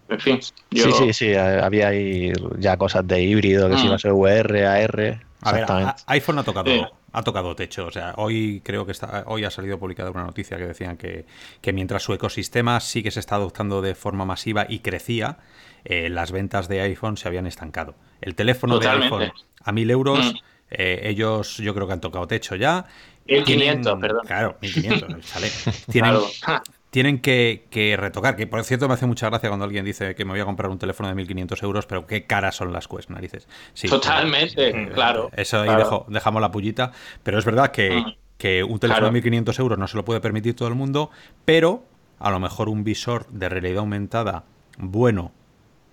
En 0.07 0.19
fin. 0.21 0.41
Sí, 0.41 0.91
sí, 0.93 1.11
sí. 1.11 1.35
Había 1.35 1.89
ahí 1.89 2.31
ya 2.59 2.77
cosas 2.77 3.05
de 3.05 3.21
híbrido, 3.21 3.69
que 3.69 3.77
si 3.77 3.87
iba 3.87 3.95
a 3.95 3.99
ser 3.99 4.13
VR, 4.13 4.65
AR. 4.65 5.19
A 5.41 5.51
ver, 5.51 5.65
iPhone 6.07 6.39
ha 6.39 6.43
tocado, 6.43 6.71
ha 7.11 7.23
tocado 7.23 7.55
techo. 7.55 7.87
O 7.87 7.91
sea, 7.91 8.13
hoy 8.17 8.61
creo 8.63 8.85
que 8.85 8.91
está, 8.91 9.23
hoy 9.27 9.43
ha 9.45 9.51
salido 9.51 9.79
publicada 9.79 10.11
una 10.11 10.23
noticia 10.23 10.57
que 10.57 10.65
decían 10.65 10.97
que, 10.97 11.25
que 11.61 11.73
mientras 11.73 12.03
su 12.03 12.13
ecosistema 12.13 12.79
sí 12.79 13.03
que 13.03 13.11
se 13.11 13.19
está 13.19 13.35
adoptando 13.35 13.81
de 13.81 13.95
forma 13.95 14.25
masiva 14.25 14.65
y 14.67 14.79
crecía, 14.79 15.37
eh, 15.85 16.09
las 16.09 16.31
ventas 16.31 16.67
de 16.67 16.81
iPhone 16.81 17.17
se 17.17 17.27
habían 17.27 17.47
estancado. 17.47 17.95
El 18.21 18.35
teléfono 18.35 18.79
de 18.79 18.89
iPhone 18.89 19.31
a 19.63 19.71
mil 19.71 19.89
euros, 19.91 20.33
mm. 20.33 20.37
eh, 20.71 21.01
ellos 21.03 21.57
yo 21.57 21.73
creo 21.73 21.87
que 21.87 21.93
han 21.93 22.01
tocado 22.01 22.27
techo 22.27 22.55
ya. 22.55 22.85
1500, 23.27 23.99
perdón. 23.99 24.25
Claro, 24.25 24.57
1500, 24.61 25.25
sale. 25.25 25.49
Tienen, 25.91 26.15
tienen 26.89 27.19
que, 27.19 27.95
retocar, 27.97 28.35
que 28.35 28.47
por 28.47 28.63
cierto 28.63 28.87
me 28.87 28.95
hace 28.95 29.05
mucha 29.05 29.29
gracia 29.29 29.49
cuando 29.49 29.65
alguien 29.65 29.85
dice 29.85 30.15
que 30.15 30.25
me 30.25 30.31
voy 30.31 30.39
a 30.39 30.45
comprar 30.45 30.71
un 30.71 30.79
teléfono 30.79 31.13
de 31.13 31.15
1.500 31.15 31.63
euros, 31.63 31.85
pero 31.85 32.07
qué 32.07 32.25
caras 32.25 32.55
son 32.55 32.73
las 32.73 32.87
Quest, 32.87 33.09
narices. 33.09 33.47
Totalmente, 33.89 34.69
eh, 34.69 34.89
claro. 34.93 35.29
Eso 35.35 35.61
ahí 35.61 35.69
dejamos 36.07 36.41
la 36.41 36.51
pullita, 36.51 36.91
pero 37.23 37.37
es 37.37 37.45
verdad 37.45 37.71
que, 37.71 37.91
mm. 37.91 38.71
un 38.71 38.79
teléfono 38.79 39.11
de 39.11 39.21
1.500 39.21 39.59
euros 39.59 39.77
no 39.77 39.87
se 39.87 39.97
lo 39.97 40.05
puede 40.05 40.19
permitir 40.19 40.55
todo 40.55 40.67
el 40.67 40.75
mundo, 40.75 41.11
pero 41.45 41.83
a 42.17 42.31
lo 42.31 42.39
mejor 42.39 42.69
un 42.69 42.83
visor 42.83 43.27
de 43.27 43.49
realidad 43.49 43.79
aumentada 43.79 44.45
bueno, 44.77 45.31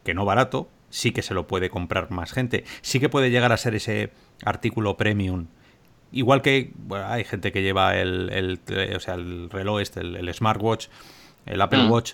que 0.04 0.14
no 0.14 0.24
barato, 0.24 0.68
sí 0.90 1.12
que 1.12 1.22
se 1.22 1.34
lo 1.34 1.46
puede 1.46 1.68
comprar 1.70 2.10
más 2.10 2.32
gente. 2.32 2.64
Sí 2.80 3.00
que 3.00 3.08
puede 3.08 3.30
llegar 3.30 3.52
a 3.52 3.56
ser 3.56 3.74
ese 3.74 4.12
artículo 4.44 4.96
premium 4.96 5.48
Igual 6.12 6.42
que 6.42 6.72
hay 6.90 7.24
gente 7.24 7.52
que 7.52 7.62
lleva 7.62 7.96
el, 7.96 8.60
o 8.94 9.00
sea, 9.00 9.14
el 9.14 9.50
reloj 9.50 9.80
este, 9.80 10.00
el, 10.00 10.32
smartwatch, 10.32 10.86
el 11.46 11.60
Apple 11.60 11.84
mm. 11.84 11.90
Watch, 11.90 12.12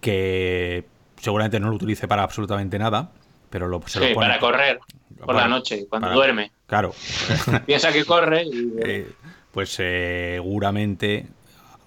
que 0.00 0.84
seguramente 1.16 1.58
no 1.58 1.70
lo 1.70 1.76
utilice 1.76 2.06
para 2.06 2.22
absolutamente 2.22 2.78
nada, 2.78 3.10
pero 3.48 3.66
lo, 3.66 3.82
se 3.86 4.00
lo 4.00 4.14
pone 4.14 4.28
para 4.28 4.38
correr 4.38 4.80
por 5.24 5.34
la 5.34 5.48
noche, 5.48 5.86
cuando 5.88 6.10
duerme. 6.12 6.52
Claro. 6.66 6.94
Piensa 7.66 7.92
que 7.92 8.04
corre 8.04 8.44
y... 8.44 8.72
Eh, 8.82 9.12
pues 9.52 9.70
seguramente 9.70 11.26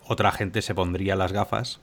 otra 0.06 0.32
gente 0.34 0.62
se 0.62 0.76
pondría 0.76 1.16
las 1.16 1.32
gafas 1.32 1.80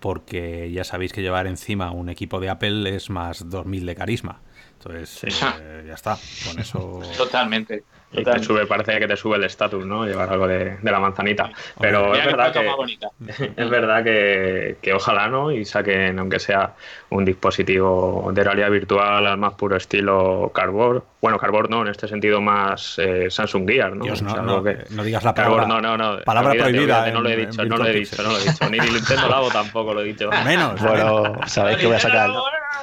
porque 0.00 0.72
ya 0.72 0.82
sabéis 0.82 1.12
que 1.12 1.20
llevar 1.20 1.46
encima 1.46 1.90
un 1.90 2.08
equipo 2.08 2.40
de 2.40 2.48
Apple 2.48 2.96
es 2.96 3.10
más 3.10 3.50
2000 3.50 3.84
de 3.84 3.94
carisma. 3.94 4.40
Entonces, 4.78 5.24
eh, 5.24 5.84
ya 5.86 5.94
está, 5.94 6.18
con 6.46 6.58
eso... 6.58 7.00
Totalmente. 7.18 7.84
Y 8.12 8.24
te 8.24 8.42
sube, 8.42 8.66
parece 8.66 8.98
que 8.98 9.06
te 9.06 9.16
sube 9.16 9.36
el 9.36 9.44
estatus, 9.44 9.86
¿no? 9.86 10.04
Llevar 10.04 10.30
algo 10.30 10.48
de, 10.48 10.78
la 10.82 10.98
manzanita. 10.98 11.50
Pero 11.80 12.14
es 12.14 12.24
verdad, 12.24 12.52
que, 12.52 13.52
es 13.56 13.70
verdad 13.70 14.02
que, 14.02 14.76
que, 14.82 14.92
ojalá, 14.92 15.28
¿no? 15.28 15.52
Y 15.52 15.64
saquen, 15.64 16.18
aunque 16.18 16.40
sea 16.40 16.74
un 17.10 17.24
dispositivo 17.24 18.30
de 18.32 18.42
realidad 18.42 18.70
virtual 18.70 19.26
al 19.26 19.38
más 19.38 19.54
puro 19.54 19.76
estilo 19.76 20.50
Cardboard. 20.52 21.04
Bueno, 21.20 21.38
Cardboard 21.38 21.68
no, 21.68 21.82
en 21.82 21.88
este 21.88 22.08
sentido 22.08 22.40
más 22.40 22.98
eh, 22.98 23.30
Samsung 23.30 23.68
Gear, 23.68 23.94
¿no? 23.94 24.04
no, 24.06 24.62
no, 24.90 25.04
digas 25.04 25.22
la 25.22 25.34
palabra. 25.34 25.66
no, 25.66 25.80
no, 25.80 25.96
no. 25.96 26.20
Palabra 26.24 26.54
prohibida. 26.54 27.10
no 27.10 27.20
lo 27.20 27.28
he 27.28 27.36
dicho, 27.36 27.64
no 27.64 27.76
lo 27.76 27.86
he 27.86 27.92
dicho, 27.92 28.22
no 28.22 28.30
lo 28.30 28.38
he 28.38 28.44
dicho. 28.44 28.70
Ni 28.70 28.78
Nintendo 28.78 29.28
Labo 29.28 29.50
tampoco 29.50 29.94
lo 29.94 30.00
he 30.00 30.04
dicho. 30.04 30.30
Menos. 30.44 30.80
Bueno, 30.80 31.40
sabéis 31.46 31.78
que 31.78 31.86
voy 31.86 31.96
a 31.96 32.00
sacar. 32.00 32.30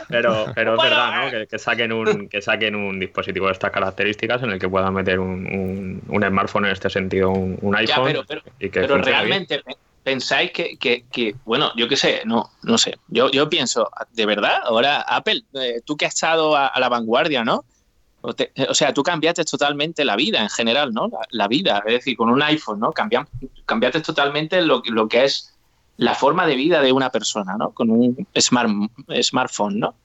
Pero, 0.10 0.45
pero 0.56 0.76
es 0.76 0.84
verdad, 0.84 1.26
¿no? 1.26 1.32
Que, 1.32 1.47
que, 1.47 1.60
saquen 1.60 1.91
un, 1.91 2.30
que 2.30 2.41
saquen 2.41 2.76
un 2.76 3.00
dispositivo 3.00 3.47
de 3.47 3.54
estas 3.54 3.71
características 3.71 4.41
en 4.43 4.52
el 4.52 4.60
que 4.60 4.69
puedan 4.69 4.93
meter 4.93 5.19
un, 5.19 6.02
un, 6.08 6.23
smartphone 6.23 6.65
en 6.65 6.71
este 6.71 6.89
sentido, 6.89 7.30
un, 7.32 7.76
iPhone. 7.76 8.13
pero, 8.28 8.41
pero 8.71 8.97
realmente 9.00 9.62
pensáis 10.08 10.52
que, 10.52 10.78
que, 10.78 11.36
bueno, 11.43 11.71
yo 11.76 11.89
qué 11.89 11.97
sé, 11.97 12.21
no, 12.23 12.52
no 12.63 12.78
sé. 12.78 12.97
Yo, 13.10 13.30
yo 13.30 13.50
pienso, 13.50 13.91
de 14.13 14.26
verdad, 14.26 14.62
ahora 14.63 15.02
Apple, 15.02 15.43
eh, 15.56 15.82
tú 15.84 15.97
que 15.97 16.06
has 16.06 16.13
estado 16.13 16.56
a, 16.56 16.71
la 16.80 16.88
vanguardia, 16.88 17.43
¿no? 17.43 17.65
O, 18.21 18.73
sea, 18.73 18.93
tú 18.93 19.03
cambiaste 19.03 19.45
totalmente 19.45 20.03
la 20.03 20.15
vida 20.15 20.41
en 20.41 20.49
general, 20.49 20.91
¿no? 20.93 21.10
La, 21.30 21.47
vida, 21.47 21.84
es 21.86 21.93
decir, 21.93 22.17
con 22.17 22.30
un 22.30 22.41
iPhone, 22.41 22.80
¿no? 22.80 22.91
Cambiam, 22.91 23.25
cambiaste 23.65 24.01
totalmente 24.01 24.62
lo, 24.62 24.82
lo, 24.86 25.08
que 25.08 25.25
es 25.25 25.56
la 25.97 26.15
forma 26.15 26.45
de 26.47 26.56
vida 26.56 26.82
de 26.82 26.91
una 26.91 27.12
persona, 27.12 27.56
¿no? 27.58 27.71
Con 27.71 27.89
un 27.89 28.27
smart, 28.38 28.69
smartphone, 29.21 29.80
¿no? 29.80 29.95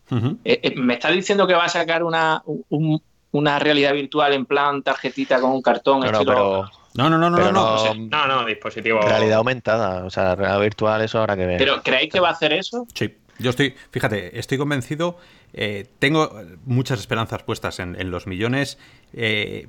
Eh, 0.44 0.61
eh, 0.62 0.75
¿Me 0.77 0.94
estás 0.94 1.12
diciendo 1.12 1.46
que 1.46 1.55
va 1.55 1.64
a 1.64 1.68
sacar 1.68 2.05
una, 2.05 2.42
un, 2.68 3.03
una 3.33 3.59
realidad 3.59 3.94
virtual 3.94 4.35
en 4.35 4.46
plan 4.46 4.83
tarjetita 4.83 5.40
con 5.40 5.53
un 5.53 5.62
cartón? 5.62 6.01
No, 6.01 6.07
estilo, 6.07 6.25
no, 6.25 6.27
pero... 6.27 6.70
No, 6.94 7.09
no, 7.09 7.16
no, 7.16 7.31
no, 7.31 7.38
no, 7.38 7.53
no, 7.53 7.75
o 7.75 7.79
sea, 7.79 7.94
no, 7.94 8.27
no, 8.27 8.44
dispositivo. 8.44 9.01
Realidad 9.01 9.38
aumentada, 9.38 10.05
o 10.05 10.11
sea, 10.11 10.35
realidad 10.35 10.61
virtual, 10.61 11.01
eso 11.01 11.18
habrá 11.18 11.37
que 11.37 11.46
ver. 11.46 11.59
¿Pero 11.59 11.83
creéis 11.83 12.12
que 12.12 12.20
va 12.20 12.29
a 12.29 12.33
hacer 12.33 12.53
eso? 12.53 12.87
Sí, 12.94 13.16
yo 13.38 13.51
estoy, 13.51 13.75
fíjate, 13.90 14.38
estoy 14.38 14.59
convencido 14.59 15.16
eh, 15.55 15.87
tengo 15.99 16.33
muchas 16.65 17.01
esperanzas 17.01 17.43
puestas 17.43 17.79
en, 17.79 18.11
los 18.11 18.27
millones, 18.27 18.79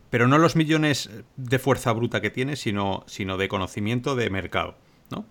pero 0.09 0.27
no 0.27 0.37
los 0.37 0.55
millones 0.55 1.09
de 1.35 1.59
fuerza 1.59 1.91
bruta 1.91 2.21
que 2.21 2.29
tiene, 2.29 2.55
sino, 2.55 3.03
sino 3.07 3.37
de 3.37 3.47
conocimiento 3.47 4.15
de 4.15 4.29
mercado. 4.29 4.75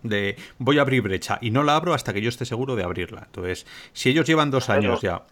De 0.02 0.36
voy 0.58 0.78
a 0.78 0.82
abrir 0.82 1.02
brecha 1.02 1.38
y 1.40 1.50
no 1.50 1.64
la 1.64 1.74
abro 1.74 1.94
hasta 1.94 2.12
que 2.12 2.20
yo 2.20 2.28
esté 2.28 2.44
seguro 2.44 2.76
de 2.76 2.84
abrirla. 2.84 3.24
Entonces, 3.26 3.66
si 3.92 4.10
ellos 4.10 4.26
llevan 4.26 4.50
dos 4.50 4.70
años 4.70 5.00
ya 5.00 5.24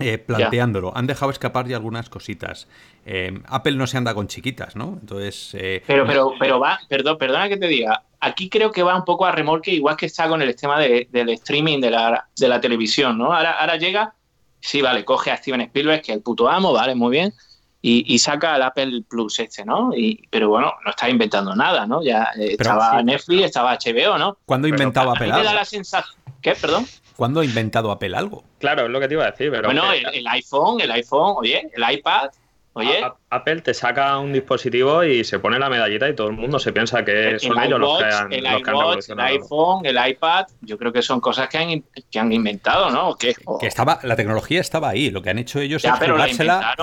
eh, 0.00 0.18
planteándolo, 0.18 0.96
han 0.96 1.06
dejado 1.06 1.32
escapar 1.32 1.66
ya 1.66 1.76
algunas 1.76 2.08
cositas. 2.08 2.68
Eh, 3.04 3.40
Apple 3.46 3.72
no 3.72 3.86
se 3.86 3.96
anda 3.96 4.14
con 4.14 4.28
chiquitas, 4.28 4.76
¿no? 4.76 4.98
Entonces. 5.00 5.54
Eh, 5.54 5.82
pero, 5.86 6.06
pero, 6.06 6.34
pero 6.38 6.60
va, 6.60 6.78
perdón, 6.88 7.18
perdona 7.18 7.48
que 7.48 7.56
te 7.56 7.66
diga. 7.66 8.04
Aquí 8.20 8.48
creo 8.48 8.70
que 8.70 8.82
va 8.82 8.96
un 8.96 9.04
poco 9.04 9.26
a 9.26 9.32
remolque, 9.32 9.72
igual 9.72 9.96
que 9.96 10.06
está 10.06 10.28
con 10.28 10.42
el 10.42 10.54
tema 10.56 10.78
del 10.80 11.28
streaming 11.30 11.80
de 11.80 11.90
la, 11.90 12.28
de 12.36 12.48
la 12.48 12.60
televisión, 12.60 13.18
¿no? 13.18 13.32
Ahora, 13.32 13.52
ahora 13.52 13.76
llega, 13.76 14.14
sí, 14.60 14.82
vale, 14.82 15.04
coge 15.04 15.30
a 15.30 15.36
Steven 15.36 15.60
Spielberg, 15.62 16.02
que 16.02 16.12
es 16.12 16.16
el 16.16 16.22
puto 16.22 16.48
amo, 16.48 16.72
vale, 16.72 16.94
muy 16.94 17.10
bien 17.10 17.32
y, 17.80 18.18
saca 18.18 18.56
el 18.56 18.62
Apple 18.62 19.02
Plus 19.08 19.38
este, 19.38 19.64
¿no? 19.64 19.94
Y, 19.94 20.26
pero 20.30 20.48
bueno, 20.48 20.74
no 20.84 20.90
está 20.90 21.08
inventando 21.08 21.54
nada, 21.54 21.86
¿no? 21.86 22.02
Ya 22.02 22.30
eh, 22.38 22.56
estaba 22.58 23.02
Netflix, 23.02 23.44
estaba 23.44 23.78
HBO, 23.78 24.18
¿no? 24.18 24.38
¿Cuándo 24.44 24.66
ha 24.66 24.70
inventado 24.70 25.12
Apple 25.12 25.30
algo? 25.30 25.52
la 25.52 25.64
sensación... 25.64 26.16
¿Qué? 26.42 26.54
Perdón. 26.54 26.86
¿Cuándo 27.16 27.40
ha 27.40 27.44
inventado 27.44 27.90
Apple 27.90 28.16
algo? 28.16 28.44
Claro, 28.58 28.86
es 28.86 28.90
lo 28.90 29.00
que 29.00 29.08
te 29.08 29.14
iba 29.14 29.24
a 29.24 29.30
decir. 29.30 29.50
Pero 29.50 29.64
bueno, 29.64 29.92
el, 29.92 30.26
iPhone, 30.26 30.80
el 30.80 30.90
iPhone, 30.92 31.34
oye, 31.36 31.70
el 31.72 31.92
iPad, 31.92 32.30
Oye, 32.78 33.04
Apple 33.30 33.60
te 33.62 33.74
saca 33.74 34.18
un 34.18 34.32
dispositivo 34.32 35.02
y 35.04 35.24
se 35.24 35.38
pone 35.38 35.58
la 35.58 35.68
medallita 35.68 36.08
y 36.08 36.14
todo 36.14 36.28
el 36.28 36.34
mundo 36.34 36.58
se 36.58 36.72
piensa 36.72 37.04
que 37.04 37.38
son 37.38 37.60
ellos 37.60 37.78
los 37.78 37.98
que 37.98 38.04
han, 38.04 38.32
el 38.32 38.44
los 38.44 39.08
El 39.08 39.20
iPhone, 39.20 39.84
el 39.84 39.98
iPad, 40.08 40.46
yo 40.60 40.78
creo 40.78 40.92
que 40.92 41.02
son 41.02 41.20
cosas 41.20 41.48
que 41.48 41.58
han, 41.58 41.84
que 42.10 42.18
han 42.18 42.32
inventado, 42.32 42.90
¿no? 42.90 43.16
Que 43.16 43.34
estaba, 43.62 43.98
la 44.02 44.16
tecnología 44.16 44.60
estaba 44.60 44.90
ahí, 44.90 45.10
lo 45.10 45.22
que 45.22 45.30
han 45.30 45.38
hecho 45.38 45.60
ellos 45.60 45.84
es 45.84 45.90
jugársela, 45.90 46.74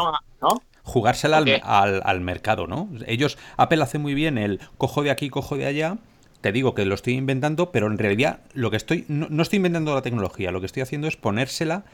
¿no? 0.41 0.61
jugársela 0.85 1.37
al, 1.37 2.01
al, 2.05 2.21
mercado, 2.21 2.67
¿no? 2.67 2.87
Ellos, 3.07 3.37
Apple 3.57 3.81
hace 3.81 3.97
muy 3.97 4.13
bien 4.13 4.37
el 4.37 4.59
cojo 4.77 5.01
de 5.01 5.09
aquí, 5.09 5.29
cojo 5.29 5.57
de 5.57 5.65
allá. 5.65 5.97
Te 6.41 6.51
digo 6.51 6.75
que 6.75 6.85
lo 6.85 6.93
estoy 6.93 7.15
inventando, 7.15 7.71
pero 7.71 7.87
en 7.87 7.97
realidad 7.97 8.41
lo 8.53 8.69
que 8.69 8.77
estoy 8.77 9.03
no, 9.07 9.41
estoy 9.41 9.57
inventando 9.57 9.95
la 9.95 10.03
tecnología, 10.03 10.51
lo 10.51 10.59
que 10.59 10.67
estoy 10.67 10.83
haciendo 10.83 11.07
es 11.07 11.17
ponérsela 11.17 11.85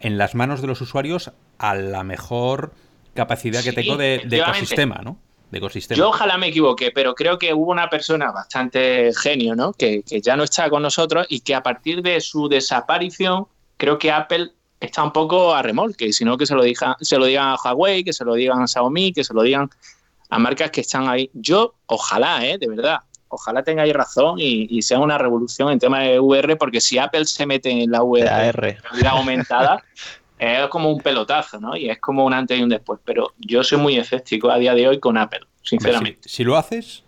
en 0.00 0.18
las 0.18 0.34
manos 0.34 0.60
de 0.60 0.66
los 0.66 0.82
usuarios 0.82 1.32
a 1.56 1.74
la 1.74 2.04
mejor 2.04 2.74
capacidad 3.16 3.62
que 3.62 3.72
tengo 3.72 3.96
de, 3.96 4.22
ecosistema, 4.30 5.00
¿no? 5.02 5.18
De 5.50 5.58
ecosistema. 5.58 5.98
Yo 5.98 6.10
ojalá 6.10 6.38
me 6.38 6.48
equivoque, 6.48 6.92
pero 6.92 7.14
creo 7.14 7.38
que 7.38 7.52
hubo 7.52 7.72
una 7.72 7.90
persona 7.90 8.30
bastante 8.30 9.12
genio, 9.14 9.56
¿no? 9.56 9.72
Que, 9.72 10.02
que 10.02 10.20
ya 10.20 10.36
no 10.36 10.44
está 10.44 10.70
con 10.70 10.82
nosotros 10.82 11.26
y 11.28 11.40
que 11.40 11.54
a 11.54 11.62
partir 11.62 12.02
de 12.02 12.20
su 12.20 12.48
desaparición, 12.48 13.46
creo 13.76 13.98
que 13.98 14.12
Apple 14.12 14.52
está 14.80 15.02
un 15.02 15.12
poco 15.12 15.54
a 15.54 15.62
remolque, 15.62 16.12
sino 16.12 16.36
que 16.36 16.46
se 16.46 16.54
lo, 16.54 16.62
diga, 16.62 16.96
se 17.00 17.18
lo 17.18 17.26
digan 17.26 17.48
a 17.48 17.56
Huawei, 17.56 18.04
que 18.04 18.12
se 18.12 18.24
lo 18.24 18.34
digan 18.34 18.62
a 18.62 18.66
Xiaomi, 18.66 19.12
que 19.12 19.24
se 19.24 19.34
lo 19.34 19.42
digan 19.42 19.70
a 20.28 20.38
marcas 20.38 20.70
que 20.70 20.80
están 20.80 21.08
ahí. 21.08 21.30
Yo, 21.34 21.74
ojalá, 21.86 22.44
¿eh? 22.44 22.58
de 22.58 22.68
verdad, 22.68 22.98
ojalá 23.28 23.62
tengáis 23.62 23.92
razón 23.92 24.36
y, 24.38 24.82
sea 24.82 24.98
una 24.98 25.18
revolución 25.18 25.70
en 25.70 25.78
tema 25.78 26.00
de 26.00 26.20
VR, 26.20 26.56
porque 26.56 26.80
si 26.80 26.98
Apple 26.98 27.24
se 27.24 27.46
mete 27.46 27.70
en 27.70 27.90
la 27.90 28.02
VR 28.02 28.78
aumentada, 29.08 29.82
es 30.38 30.68
como 30.68 30.90
un 30.90 31.00
pelotazo, 31.00 31.60
¿no? 31.60 31.76
Y 31.76 31.88
es 31.88 31.98
como 32.00 32.24
un 32.24 32.32
antes 32.32 32.58
y 32.58 32.62
un 32.62 32.68
después. 32.68 33.00
Pero 33.04 33.32
yo 33.38 33.62
soy 33.62 33.78
muy 33.78 33.96
escéptico 33.96 34.50
a 34.50 34.58
día 34.58 34.74
de 34.74 34.88
hoy 34.88 35.00
con 35.00 35.16
Apple, 35.16 35.40
sinceramente. 35.62 36.28
si 36.28 36.44
lo 36.44 36.56
haces, 36.56 37.04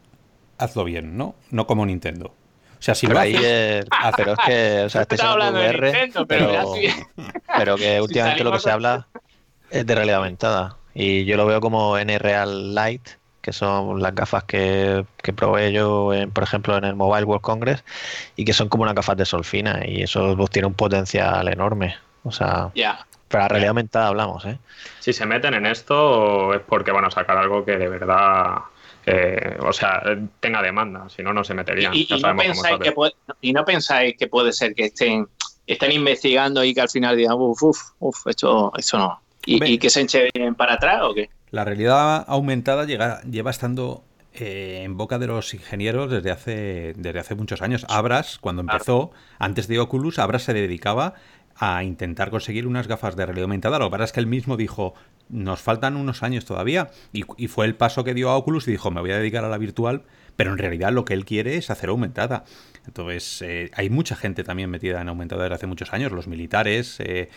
hazlo 0.58 0.84
bien, 0.84 1.16
¿no? 1.16 1.34
No 1.50 1.66
como 1.66 1.84
Nintendo. 1.86 2.34
O 2.78 2.82
sea, 2.82 2.94
si 2.94 3.06
pero 3.08 3.18
ahí 3.18 3.34
ah, 3.90 4.12
pero 4.16 4.32
es 4.34 4.38
que, 4.46 4.82
o 4.84 4.88
sea, 4.88 5.02
este 5.08 5.20
hablando 5.20 5.58
de 5.58 5.68
VR, 5.70 6.10
pero, 6.28 6.74
pero, 7.56 7.76
que 7.76 8.00
últimamente 8.00 8.44
lo 8.44 8.52
que 8.52 8.60
se 8.60 8.70
habla 8.70 9.08
es 9.70 9.84
de 9.84 9.94
realidad 9.94 10.18
aumentada. 10.18 10.76
Y 10.94 11.24
yo 11.24 11.36
lo 11.36 11.46
veo 11.46 11.60
como 11.60 11.98
N-Real 11.98 12.74
Light, 12.74 13.08
que 13.40 13.52
son 13.52 14.00
las 14.00 14.14
gafas 14.14 14.44
que, 14.44 15.04
que 15.22 15.32
probé 15.32 15.72
yo, 15.72 16.12
por 16.32 16.44
ejemplo, 16.44 16.76
en 16.76 16.84
el 16.84 16.94
Mobile 16.94 17.24
World 17.24 17.42
Congress, 17.42 17.84
y 18.36 18.44
que 18.44 18.52
son 18.52 18.68
como 18.68 18.84
unas 18.84 18.94
gafas 18.94 19.16
de 19.16 19.24
sol 19.24 19.44
fina, 19.44 19.82
y 19.84 20.02
eso 20.02 20.36
pues, 20.36 20.50
tiene 20.50 20.66
un 20.66 20.74
potencial 20.74 21.48
enorme. 21.48 21.96
O 22.24 22.32
sea, 22.32 22.70
para 23.28 23.48
realidad 23.48 23.70
aumentada 23.70 24.08
hablamos, 24.08 24.44
¿eh? 24.46 24.58
Si 25.00 25.12
se 25.12 25.26
meten 25.26 25.54
en 25.54 25.66
esto 25.66 26.54
es 26.54 26.60
porque 26.60 26.90
van 26.90 27.04
a 27.04 27.10
sacar 27.10 27.36
algo 27.36 27.64
que 27.64 27.76
de 27.76 27.88
verdad 27.88 28.58
eh, 29.06 29.56
o 29.60 29.72
sea, 29.72 30.02
tenga 30.40 30.60
demanda, 30.60 31.08
si 31.08 31.22
no, 31.22 31.32
no 31.32 31.42
se 31.42 31.54
meterían. 31.54 31.94
Y, 31.94 32.06
no 32.10 32.36
pensáis 32.36 32.78
que 32.78 32.92
puede, 32.92 33.12
y, 33.40 33.52
no 33.54 33.64
pensáis 33.64 34.16
que 34.18 34.26
puede 34.26 34.52
ser 34.52 34.74
que 34.74 34.86
estén 34.86 35.26
estén 35.66 35.92
investigando 35.92 36.64
y 36.64 36.74
que 36.74 36.80
al 36.80 36.88
final 36.88 37.16
digan, 37.16 37.36
uff, 37.38 37.62
uff, 37.62 37.78
uff, 38.00 38.26
esto, 38.26 38.72
esto 38.76 38.98
no. 38.98 39.20
¿Y, 39.46 39.78
que 39.78 39.88
se 39.88 40.02
echen 40.02 40.54
para 40.54 40.74
atrás 40.74 41.00
o 41.04 41.14
qué? 41.14 41.30
La 41.50 41.64
realidad 41.64 42.24
aumentada 42.28 42.84
llega, 42.84 43.22
lleva 43.22 43.50
estando 43.50 44.04
eh, 44.34 44.82
en 44.84 44.98
boca 44.98 45.18
de 45.18 45.26
los 45.26 45.54
ingenieros 45.54 46.10
desde 46.10 46.30
hace, 46.30 46.92
desde 46.96 47.18
hace 47.18 47.34
muchos 47.34 47.62
años. 47.62 47.86
Abras, 47.88 48.38
cuando 48.38 48.60
empezó, 48.60 49.10
antes 49.38 49.68
de 49.68 49.78
Oculus, 49.78 50.18
Abras 50.18 50.42
se 50.42 50.52
dedicaba 50.52 51.14
a 51.58 51.82
intentar 51.82 52.30
conseguir 52.30 52.66
unas 52.66 52.86
gafas 52.86 53.16
de 53.16 53.26
realidad 53.26 53.44
aumentada. 53.44 53.78
Lo 53.78 53.86
que 53.86 53.90
pasa 53.90 54.04
es 54.04 54.12
que 54.12 54.20
él 54.20 54.26
mismo 54.26 54.56
dijo, 54.56 54.94
nos 55.28 55.60
faltan 55.60 55.96
unos 55.96 56.22
años 56.22 56.44
todavía. 56.44 56.90
Y, 57.12 57.48
fue 57.48 57.66
el 57.66 57.74
paso 57.74 58.04
que 58.04 58.14
dio 58.14 58.30
a 58.30 58.36
Oculus 58.36 58.68
y 58.68 58.72
dijo, 58.72 58.90
me 58.90 59.00
voy 59.00 59.10
a 59.10 59.18
dedicar 59.18 59.44
a 59.44 59.48
la 59.48 59.58
virtual, 59.58 60.04
pero 60.36 60.52
en 60.52 60.58
realidad 60.58 60.92
lo 60.92 61.04
que 61.04 61.14
él 61.14 61.24
quiere 61.24 61.56
es 61.56 61.70
hacer 61.70 61.90
aumentada. 61.90 62.44
Entonces, 62.86 63.42
eh, 63.42 63.70
hay 63.74 63.90
mucha 63.90 64.14
gente 64.14 64.44
también 64.44 64.70
metida 64.70 65.00
en 65.00 65.08
aumentada 65.08 65.42
desde 65.42 65.56
hace 65.56 65.66
muchos 65.66 65.92
años, 65.92 66.12
los 66.12 66.28
militares. 66.28 66.96
Eh, 67.00 67.28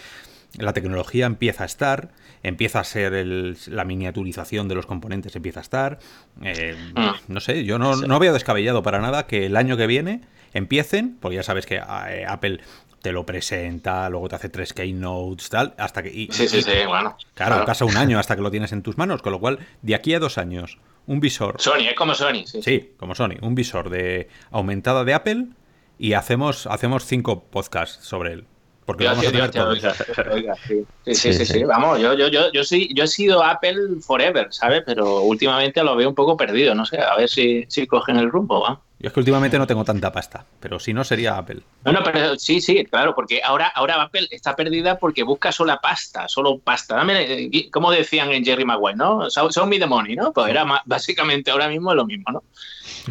la 0.57 0.73
tecnología 0.73 1.25
empieza 1.25 1.63
a 1.63 1.65
estar, 1.65 2.11
empieza 2.43 2.81
a 2.81 2.83
ser 2.83 3.25
la 3.67 3.85
miniaturización 3.85 4.67
de 4.67 4.75
los 4.75 4.85
componentes, 4.85 5.35
empieza 5.35 5.61
a 5.61 5.63
estar. 5.63 5.99
Eh, 6.43 6.75
ah. 6.95 7.15
No 7.27 7.39
sé, 7.39 7.63
yo 7.63 7.79
no, 7.79 7.95
no 7.95 8.19
veo 8.19 8.33
descabellado 8.33 8.83
para 8.83 8.99
nada 8.99 9.25
que 9.25 9.45
el 9.47 9.55
año 9.55 9.77
que 9.77 9.87
viene 9.87 10.21
empiecen, 10.53 11.17
porque 11.21 11.37
ya 11.37 11.43
sabes 11.43 11.65
que 11.65 11.79
Apple 11.79 12.59
te 13.01 13.11
lo 13.11 13.25
presenta, 13.25 14.09
luego 14.09 14.29
te 14.29 14.35
hace 14.35 14.49
tres 14.49 14.73
keynotes, 14.73 15.49
tal, 15.49 15.73
hasta 15.77 16.03
que... 16.03 16.09
sí, 16.09 16.47
sí, 16.47 16.61
sí, 16.61 16.71
bueno. 16.87 17.17
Claro, 17.33 17.65
pasa 17.65 17.85
un 17.85 17.97
año 17.97 18.19
hasta 18.19 18.35
que 18.35 18.41
lo 18.41 18.51
tienes 18.51 18.71
en 18.71 18.83
tus 18.83 18.97
manos, 18.97 19.21
con 19.21 19.31
lo 19.31 19.39
cual, 19.39 19.59
de 19.81 19.95
aquí 19.95 20.13
a 20.13 20.19
dos 20.19 20.37
años, 20.37 20.77
un 21.07 21.19
visor... 21.19 21.55
Sony, 21.59 21.87
es 21.89 21.95
como 21.95 22.13
Sony, 22.13 22.45
sí. 22.45 22.61
Sí, 22.61 22.93
como 22.97 23.15
Sony, 23.15 23.37
un 23.41 23.55
visor 23.55 23.89
de 23.89 24.29
aumentada 24.51 25.03
de 25.03 25.13
Apple 25.13 25.47
y 25.97 26.13
hacemos, 26.13 26.67
hacemos 26.67 27.05
cinco 27.05 27.43
podcasts 27.45 28.05
sobre 28.05 28.33
él. 28.33 28.45
Porque 28.91 29.05
vamos 29.05 29.25
a 29.25 30.57
sí. 30.67 30.85
Sí, 31.05 31.33
sí, 31.33 31.45
sí, 31.45 31.63
Vamos, 31.63 31.97
yo, 31.99 32.13
yo, 32.13 32.27
yo, 32.27 32.51
yo, 32.51 32.63
sí, 32.65 32.89
yo 32.93 33.05
he 33.05 33.07
sido 33.07 33.41
Apple 33.41 34.01
forever, 34.01 34.51
¿sabes? 34.51 34.83
Pero 34.85 35.21
últimamente 35.21 35.81
lo 35.81 35.95
veo 35.95 36.09
un 36.09 36.15
poco 36.15 36.35
perdido, 36.35 36.75
no 36.75 36.85
sé, 36.85 36.99
a 36.99 37.15
ver 37.15 37.29
si, 37.29 37.65
si 37.69 37.87
cogen 37.87 38.17
el 38.17 38.29
rumbo, 38.29 38.61
¿va? 38.61 38.81
Yo 38.99 39.07
es 39.07 39.13
que 39.13 39.21
últimamente 39.21 39.57
no 39.57 39.65
tengo 39.65 39.85
tanta 39.85 40.11
pasta, 40.11 40.45
pero 40.59 40.77
si 40.77 40.93
no 40.93 41.05
sería 41.05 41.37
Apple. 41.37 41.61
No, 41.85 41.93
no, 41.93 42.03
pero 42.03 42.37
sí, 42.37 42.59
sí, 42.59 42.83
claro, 42.83 43.15
porque 43.15 43.41
ahora, 43.41 43.67
ahora 43.73 44.01
Apple 44.01 44.27
está 44.29 44.57
perdida 44.57 44.99
porque 44.99 45.23
busca 45.23 45.53
sola 45.53 45.79
pasta, 45.79 46.27
solo 46.27 46.59
pasta. 46.59 46.97
Dame, 46.97 47.49
como 47.71 47.91
decían 47.91 48.29
en 48.33 48.43
Jerry 48.43 48.65
Maguire, 48.65 48.97
¿no? 48.97 49.29
Son 49.29 49.69
me 49.69 49.79
the 49.79 49.87
money, 49.87 50.17
¿no? 50.17 50.33
Pues 50.33 50.49
era 50.49 50.65
básicamente 50.83 51.49
ahora 51.49 51.69
mismo 51.69 51.95
lo 51.95 52.05
mismo, 52.05 52.25
¿no? 52.29 52.43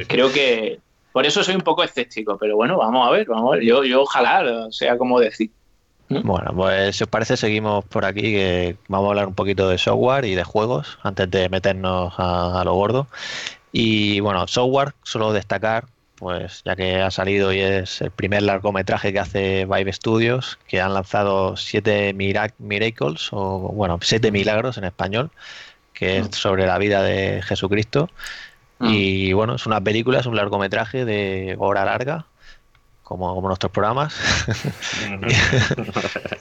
Creo 0.06 0.30
que 0.30 0.78
por 1.12 1.26
eso 1.26 1.42
soy 1.42 1.54
un 1.54 1.62
poco 1.62 1.82
escéptico, 1.82 2.38
pero 2.38 2.56
bueno, 2.56 2.78
vamos 2.78 3.06
a 3.06 3.10
ver, 3.10 3.26
vamos 3.26 3.52
a 3.52 3.56
ver. 3.56 3.64
Yo, 3.64 3.84
yo 3.84 4.02
ojalá 4.02 4.68
sea 4.70 4.96
como 4.96 5.18
decir. 5.18 5.50
Bueno, 6.10 6.52
pues 6.56 6.96
si 6.96 7.04
os 7.04 7.08
parece, 7.08 7.36
seguimos 7.36 7.84
por 7.84 8.04
aquí, 8.04 8.22
que 8.22 8.76
vamos 8.88 9.06
a 9.06 9.10
hablar 9.10 9.28
un 9.28 9.34
poquito 9.34 9.68
de 9.68 9.78
software 9.78 10.24
y 10.24 10.34
de 10.34 10.42
juegos 10.42 10.98
antes 11.04 11.30
de 11.30 11.48
meternos 11.48 12.12
a, 12.18 12.62
lo 12.64 12.74
gordo. 12.74 13.06
Y 13.70 14.18
bueno, 14.18 14.48
software, 14.48 14.94
solo 15.04 15.32
destacar, 15.32 15.86
pues 16.16 16.62
ya 16.64 16.74
que 16.74 17.00
ha 17.00 17.12
salido 17.12 17.52
y 17.52 17.60
es 17.60 18.00
el 18.00 18.10
primer 18.10 18.42
largometraje 18.42 19.12
que 19.12 19.20
hace 19.20 19.66
Vive 19.66 19.92
Studios, 19.92 20.58
que 20.66 20.80
han 20.80 20.94
lanzado 20.94 21.56
siete 21.56 22.12
Miracles, 22.12 23.28
o 23.30 23.70
bueno, 23.72 24.00
siete 24.02 24.32
milagros 24.32 24.78
en 24.78 24.84
español, 24.84 25.30
que 25.94 26.18
es 26.18 26.28
sobre 26.32 26.66
la 26.66 26.78
vida 26.78 27.02
de 27.04 27.40
Jesucristo. 27.42 28.10
Y 28.80 29.32
bueno, 29.34 29.54
es 29.56 29.66
una 29.66 29.80
película, 29.80 30.20
es 30.20 30.26
un 30.26 30.34
largometraje 30.36 31.04
de 31.04 31.54
hora 31.58 31.84
larga, 31.84 32.26
como, 33.18 33.40
nuestros 33.48 33.72
programas. 33.72 34.14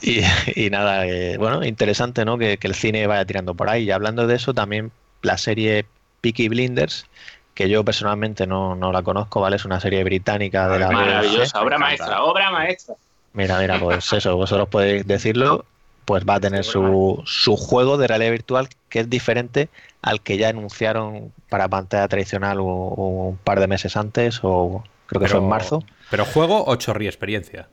y, 0.02 0.70
nada, 0.70 1.04
eh, 1.04 1.36
bueno, 1.36 1.64
interesante 1.64 2.24
¿no? 2.24 2.38
Que, 2.38 2.58
el 2.62 2.74
cine 2.76 3.08
vaya 3.08 3.24
tirando 3.24 3.54
por 3.54 3.68
ahí. 3.68 3.84
Y 3.84 3.90
hablando 3.90 4.28
de 4.28 4.36
eso, 4.36 4.54
también 4.54 4.92
la 5.22 5.36
serie 5.36 5.84
Peaky 6.20 6.48
Blinders, 6.48 7.06
que 7.54 7.68
yo 7.68 7.84
personalmente 7.84 8.46
no, 8.46 8.76
la 8.76 9.02
conozco, 9.02 9.40
¿vale? 9.40 9.56
Es 9.56 9.64
una 9.64 9.80
serie 9.80 10.04
británica 10.04 10.68
de 10.68 10.78
la... 10.78 10.92
Maravillosa, 10.92 11.60
obra 11.60 11.76
maestra, 11.76 12.22
obra 12.22 12.52
maestra. 12.52 12.94
Mira, 13.32 13.58
mira, 13.58 13.80
pues 13.80 14.12
eso, 14.12 14.36
vosotros 14.36 14.68
podéis 14.68 15.04
decirlo, 15.08 15.64
pues 16.04 16.24
va 16.24 16.34
a 16.34 16.40
tener 16.40 16.62
su, 16.62 17.20
su 17.26 17.56
juego 17.56 17.98
de 17.98 18.06
realidad 18.06 18.30
virtual 18.30 18.68
que 18.88 19.00
es 19.00 19.10
diferente 19.10 19.68
al 20.02 20.20
que 20.20 20.36
ya 20.36 20.50
anunciaron 20.50 21.32
para 21.48 21.68
pantalla 21.68 22.06
tradicional 22.06 22.60
un, 22.60 23.38
par 23.42 23.58
de 23.58 23.66
meses 23.66 23.96
antes 23.96 24.38
o 24.42 24.84
creo 25.06 25.20
que 25.20 25.28
fue 25.28 25.40
en 25.40 25.48
marzo. 25.48 25.82
¿Pero 26.10 26.24
juego 26.24 26.64
o 26.66 26.76
chorri 26.76 27.06
experiencia? 27.06 27.68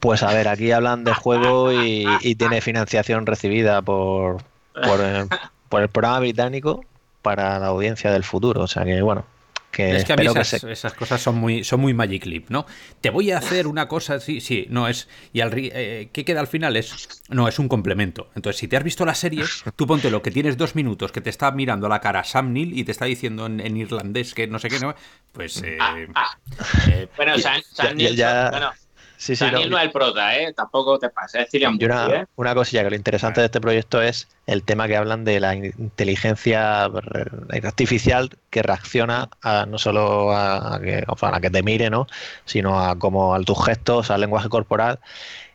Pues 0.00 0.22
a 0.22 0.32
ver, 0.32 0.48
aquí 0.48 0.72
hablan 0.72 1.04
de 1.04 1.14
juego 1.14 1.72
y, 1.72 2.34
tiene 2.36 2.60
financiación 2.60 3.26
recibida 3.26 3.82
por, 3.82 4.42
por, 4.74 5.00
por 5.68 5.82
el 5.82 5.88
programa 5.88 6.20
británico 6.20 6.84
para 7.22 7.58
la 7.58 7.66
audiencia 7.68 8.12
del 8.12 8.24
futuro. 8.24 8.62
O 8.62 8.66
sea 8.66 8.84
que, 8.84 9.00
bueno, 9.02 9.24
es 9.76 10.04
que 10.04 10.12
a 10.12 10.16
mí 10.16 10.26
esas, 10.26 10.94
cosas 10.94 11.20
son 11.20 11.36
muy, 11.36 11.64
son 11.64 11.80
muy 11.80 11.94
Magic 11.94 12.22
Clip, 12.22 12.48
¿no? 12.48 12.66
Te 13.00 13.10
voy 13.10 13.30
a 13.30 13.38
hacer 13.38 13.66
una 13.66 13.88
cosa 13.88 14.20
sí, 14.20 14.40
sí, 14.40 14.66
no 14.70 14.88
es. 14.88 15.08
¿Y 15.32 15.40
al, 15.40 15.52
eh, 15.54 16.08
qué 16.12 16.24
queda 16.24 16.40
al 16.40 16.46
final? 16.46 16.76
Es. 16.76 17.20
No, 17.28 17.48
es 17.48 17.58
un 17.58 17.68
complemento. 17.68 18.30
Entonces, 18.34 18.58
si 18.58 18.68
te 18.68 18.76
has 18.76 18.84
visto 18.84 19.04
la 19.04 19.14
serie, 19.14 19.44
tú 19.76 19.86
ponte 19.86 20.10
lo 20.10 20.22
que 20.22 20.30
tienes 20.30 20.56
dos 20.56 20.74
minutos, 20.74 21.12
que 21.12 21.20
te 21.20 21.30
está 21.30 21.50
mirando 21.50 21.86
a 21.86 21.90
la 21.90 22.00
cara 22.00 22.24
Sam 22.24 22.52
Neill 22.52 22.78
y 22.78 22.84
te 22.84 22.92
está 22.92 23.04
diciendo 23.04 23.46
en, 23.46 23.76
irlandés 23.76 24.34
que 24.34 24.46
no 24.46 24.58
sé 24.58 24.68
qué, 24.68 24.78
no, 24.78 24.94
pues. 25.32 25.62
Eh, 25.62 25.76
ah, 25.80 25.96
ah. 26.14 26.38
Eh, 26.88 27.08
bueno, 27.16 27.36
Sam, 27.38 27.96
Neill. 27.96 28.16
Bueno, 28.16 28.72
Sí, 29.16 29.34
sí, 29.34 29.44
Daniel 29.44 29.70
no, 29.70 29.78
es 29.78 29.84
el 29.84 29.90
prota, 29.92 30.36
¿eh? 30.36 30.52
Tampoco 30.52 30.98
te 30.98 31.08
pasa, 31.08 31.40
es 31.40 31.48
una, 31.54 32.06
¿eh? 32.08 32.26
una 32.36 32.54
cosilla 32.54 32.84
que 32.84 32.90
lo 32.90 32.96
interesante 32.96 33.40
de 33.40 33.46
este 33.46 33.60
proyecto 33.60 34.02
es 34.02 34.28
el 34.46 34.62
tema 34.62 34.86
que 34.86 34.96
hablan 34.96 35.24
de 35.24 35.40
la 35.40 35.54
inteligencia 35.54 36.84
artificial 37.64 38.30
que 38.50 38.62
reacciona 38.62 39.30
a, 39.42 39.66
no 39.66 39.78
solo 39.78 40.32
a, 40.32 40.78
que, 40.82 41.04
a 41.06 41.40
que 41.40 41.50
te 41.50 41.62
mire, 41.62 41.88
¿no? 41.88 42.06
sino 42.44 42.78
a 42.80 42.98
como 42.98 43.34
a 43.34 43.40
tus 43.40 43.64
gestos, 43.64 44.10
al 44.10 44.20
lenguaje 44.20 44.48
corporal. 44.48 44.98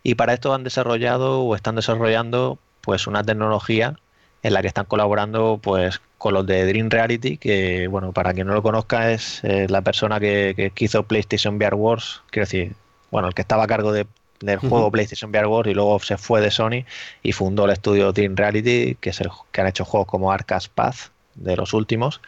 Y 0.03 0.15
para 0.15 0.33
esto 0.33 0.53
han 0.53 0.63
desarrollado 0.63 1.41
o 1.41 1.55
están 1.55 1.75
desarrollando 1.75 2.57
pues 2.81 3.05
una 3.05 3.23
tecnología 3.23 3.95
en 4.43 4.53
la 4.53 4.61
que 4.61 4.67
están 4.67 4.85
colaborando 4.85 5.59
pues 5.61 6.01
con 6.17 6.33
los 6.33 6.45
de 6.45 6.65
Dream 6.65 6.89
Reality, 6.89 7.37
que 7.37 7.87
bueno, 7.87 8.11
para 8.11 8.33
quien 8.33 8.47
no 8.47 8.53
lo 8.53 8.63
conozca 8.63 9.11
es 9.11 9.43
eh, 9.43 9.67
la 9.69 9.81
persona 9.81 10.19
que, 10.19 10.71
que, 10.75 10.85
hizo 10.85 11.03
PlayStation 11.03 11.55
VR 11.55 11.75
Wars, 11.75 12.21
quiero 12.31 12.45
decir, 12.45 12.75
bueno, 13.11 13.27
el 13.27 13.33
que 13.33 13.41
estaba 13.41 13.65
a 13.65 13.67
cargo 13.67 13.91
del 13.91 14.57
juego 14.57 14.89
PlayStation 14.89 15.29
VR 15.29 15.47
Wars 15.47 15.69
y 15.69 15.73
luego 15.73 15.99
se 15.99 16.17
fue 16.17 16.41
de 16.41 16.49
Sony 16.49 16.85
y 17.21 17.31
fundó 17.33 17.65
el 17.65 17.71
estudio 17.71 18.13
Team 18.13 18.35
Reality, 18.35 18.95
que 18.99 19.11
es 19.11 19.21
el 19.21 19.29
que 19.51 19.61
han 19.61 19.67
hecho 19.67 19.85
juegos 19.85 20.07
como 20.07 20.31
Arcas 20.31 20.67
Path, 20.67 21.11
de 21.35 21.55
los 21.55 21.73
últimos. 21.73 22.21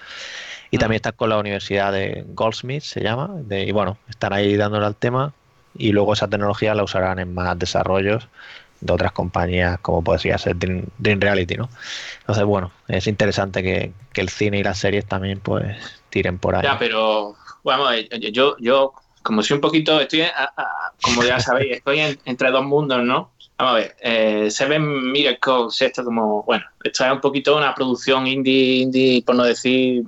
Y 0.71 0.77
también 0.77 0.97
está 0.97 1.11
con 1.11 1.29
la 1.29 1.37
Universidad 1.37 1.91
de 1.91 2.25
Goldsmith, 2.29 2.83
se 2.83 3.01
llama, 3.01 3.31
y 3.49 3.71
bueno, 3.71 3.97
están 4.09 4.33
ahí 4.33 4.55
dándole 4.55 4.85
al 4.85 4.95
tema 4.95 5.33
y 5.75 5.91
luego 5.91 6.13
esa 6.13 6.27
tecnología 6.27 6.75
la 6.75 6.83
usarán 6.83 7.19
en 7.19 7.33
más 7.33 7.57
desarrollos 7.57 8.27
de 8.81 8.93
otras 8.93 9.11
compañías 9.11 9.79
como 9.79 10.03
podría 10.03 10.37
ser 10.37 10.57
Dream, 10.57 11.19
Reality, 11.21 11.55
¿no? 11.55 11.69
Entonces, 12.21 12.43
bueno, 12.43 12.71
es 12.87 13.07
interesante 13.07 13.63
que, 13.63 13.93
que, 14.11 14.21
el 14.21 14.29
cine 14.29 14.59
y 14.59 14.63
las 14.63 14.79
series 14.79 15.05
también 15.05 15.39
pues 15.39 16.03
tiren 16.09 16.37
por 16.37 16.55
ahí. 16.55 16.63
Ya, 16.63 16.77
pero, 16.77 17.35
bueno, 17.63 17.85
yo, 18.31 18.57
yo 18.59 18.93
como 19.23 19.41
soy 19.41 19.55
un 19.55 19.61
poquito, 19.61 19.99
estoy, 19.99 20.23
como 21.01 21.23
ya 21.23 21.39
sabéis, 21.39 21.71
estoy 21.77 21.99
entre 22.25 22.51
dos 22.51 22.65
mundos, 22.65 23.03
¿no? 23.03 23.31
Vamos 23.57 23.73
a 23.73 23.77
ver, 23.77 23.95
eh, 24.01 24.51
Seven 24.51 25.11
Miracles, 25.11 25.81
esto 25.81 26.03
como, 26.03 26.43
bueno, 26.43 26.65
esto 26.83 27.05
es 27.05 27.11
un 27.11 27.21
poquito 27.21 27.55
una 27.55 27.73
producción 27.73 28.27
indie, 28.27 28.81
indie, 28.81 29.23
por 29.23 29.35
no 29.35 29.43
decir 29.43 30.03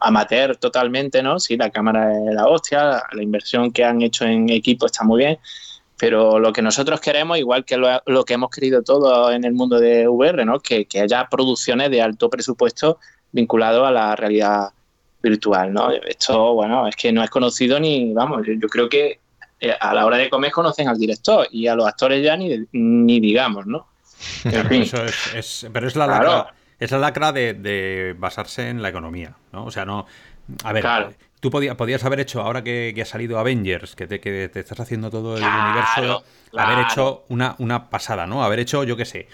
amateur 0.00 0.56
totalmente, 0.56 1.22
¿no? 1.22 1.40
Sí, 1.40 1.56
la 1.56 1.70
cámara 1.70 2.12
es 2.12 2.34
la 2.34 2.46
hostia, 2.46 3.02
la 3.12 3.22
inversión 3.22 3.72
que 3.72 3.84
han 3.84 4.02
hecho 4.02 4.24
en 4.24 4.48
equipo 4.50 4.86
está 4.86 5.02
muy 5.02 5.18
bien, 5.18 5.38
pero 5.98 6.38
lo 6.38 6.52
que 6.52 6.62
nosotros 6.62 7.00
queremos, 7.00 7.38
igual 7.38 7.64
que 7.64 7.76
lo, 7.76 8.24
que 8.24 8.34
hemos 8.34 8.50
querido 8.50 8.82
todos 8.82 9.32
en 9.34 9.44
el 9.44 9.54
mundo 9.54 9.80
de 9.80 10.06
VR, 10.06 10.44
¿no? 10.44 10.60
Que, 10.60 10.84
que 10.84 11.00
haya 11.00 11.26
producciones 11.28 11.90
de 11.90 12.02
alto 12.02 12.30
presupuesto 12.30 12.98
vinculado 13.32 13.86
a 13.86 13.90
la 13.90 14.14
realidad 14.14 14.70
virtual, 15.22 15.72
¿no? 15.72 15.90
Esto, 15.90 16.54
bueno, 16.54 16.86
es 16.86 16.96
que 16.96 17.12
no 17.12 17.22
es 17.22 17.30
conocido 17.30 17.78
ni, 17.78 18.12
vamos, 18.12 18.42
yo, 18.46 18.68
creo 18.68 18.88
que 18.88 19.20
eh, 19.60 19.74
a 19.78 19.94
la 19.94 20.06
hora 20.06 20.16
de 20.16 20.30
comer 20.30 20.52
conocen 20.52 20.88
al 20.88 20.98
director 20.98 21.46
y 21.50 21.66
a 21.66 21.74
los 21.74 21.86
actores 21.86 22.24
ya 22.24 22.36
ni, 22.36 22.66
ni 22.72 23.20
digamos, 23.20 23.66
¿no? 23.66 23.86
pero 25.72 25.86
es 25.86 25.96
la 25.96 26.06
lacra, 26.06 26.54
es 26.78 26.90
la 26.90 26.98
lacra 26.98 27.32
de, 27.32 28.14
basarse 28.18 28.68
en 28.68 28.82
la 28.82 28.88
economía, 28.88 29.36
¿no? 29.52 29.64
O 29.64 29.70
sea, 29.70 29.84
no... 29.84 30.06
A 30.64 30.72
ver, 30.72 30.84
Tú 31.40 31.50
podías, 31.50 32.04
haber 32.04 32.20
hecho, 32.20 32.42
ahora 32.42 32.62
que, 32.62 32.94
ha 33.00 33.04
salido 33.04 33.38
Avengers, 33.38 33.96
que 33.96 34.06
te, 34.06 34.20
que 34.20 34.48
te 34.48 34.60
estás 34.60 34.78
haciendo 34.78 35.10
todo 35.10 35.36
el 35.38 35.42
universo, 35.42 36.22
haber 36.56 36.84
hecho 36.84 37.24
una, 37.28 37.54
una 37.58 37.88
pasada, 37.88 38.26
¿no? 38.26 38.44
Haber 38.44 38.58
hecho, 38.60 38.84
yo 38.84 38.96
qué 38.96 39.04
sé, 39.04 39.28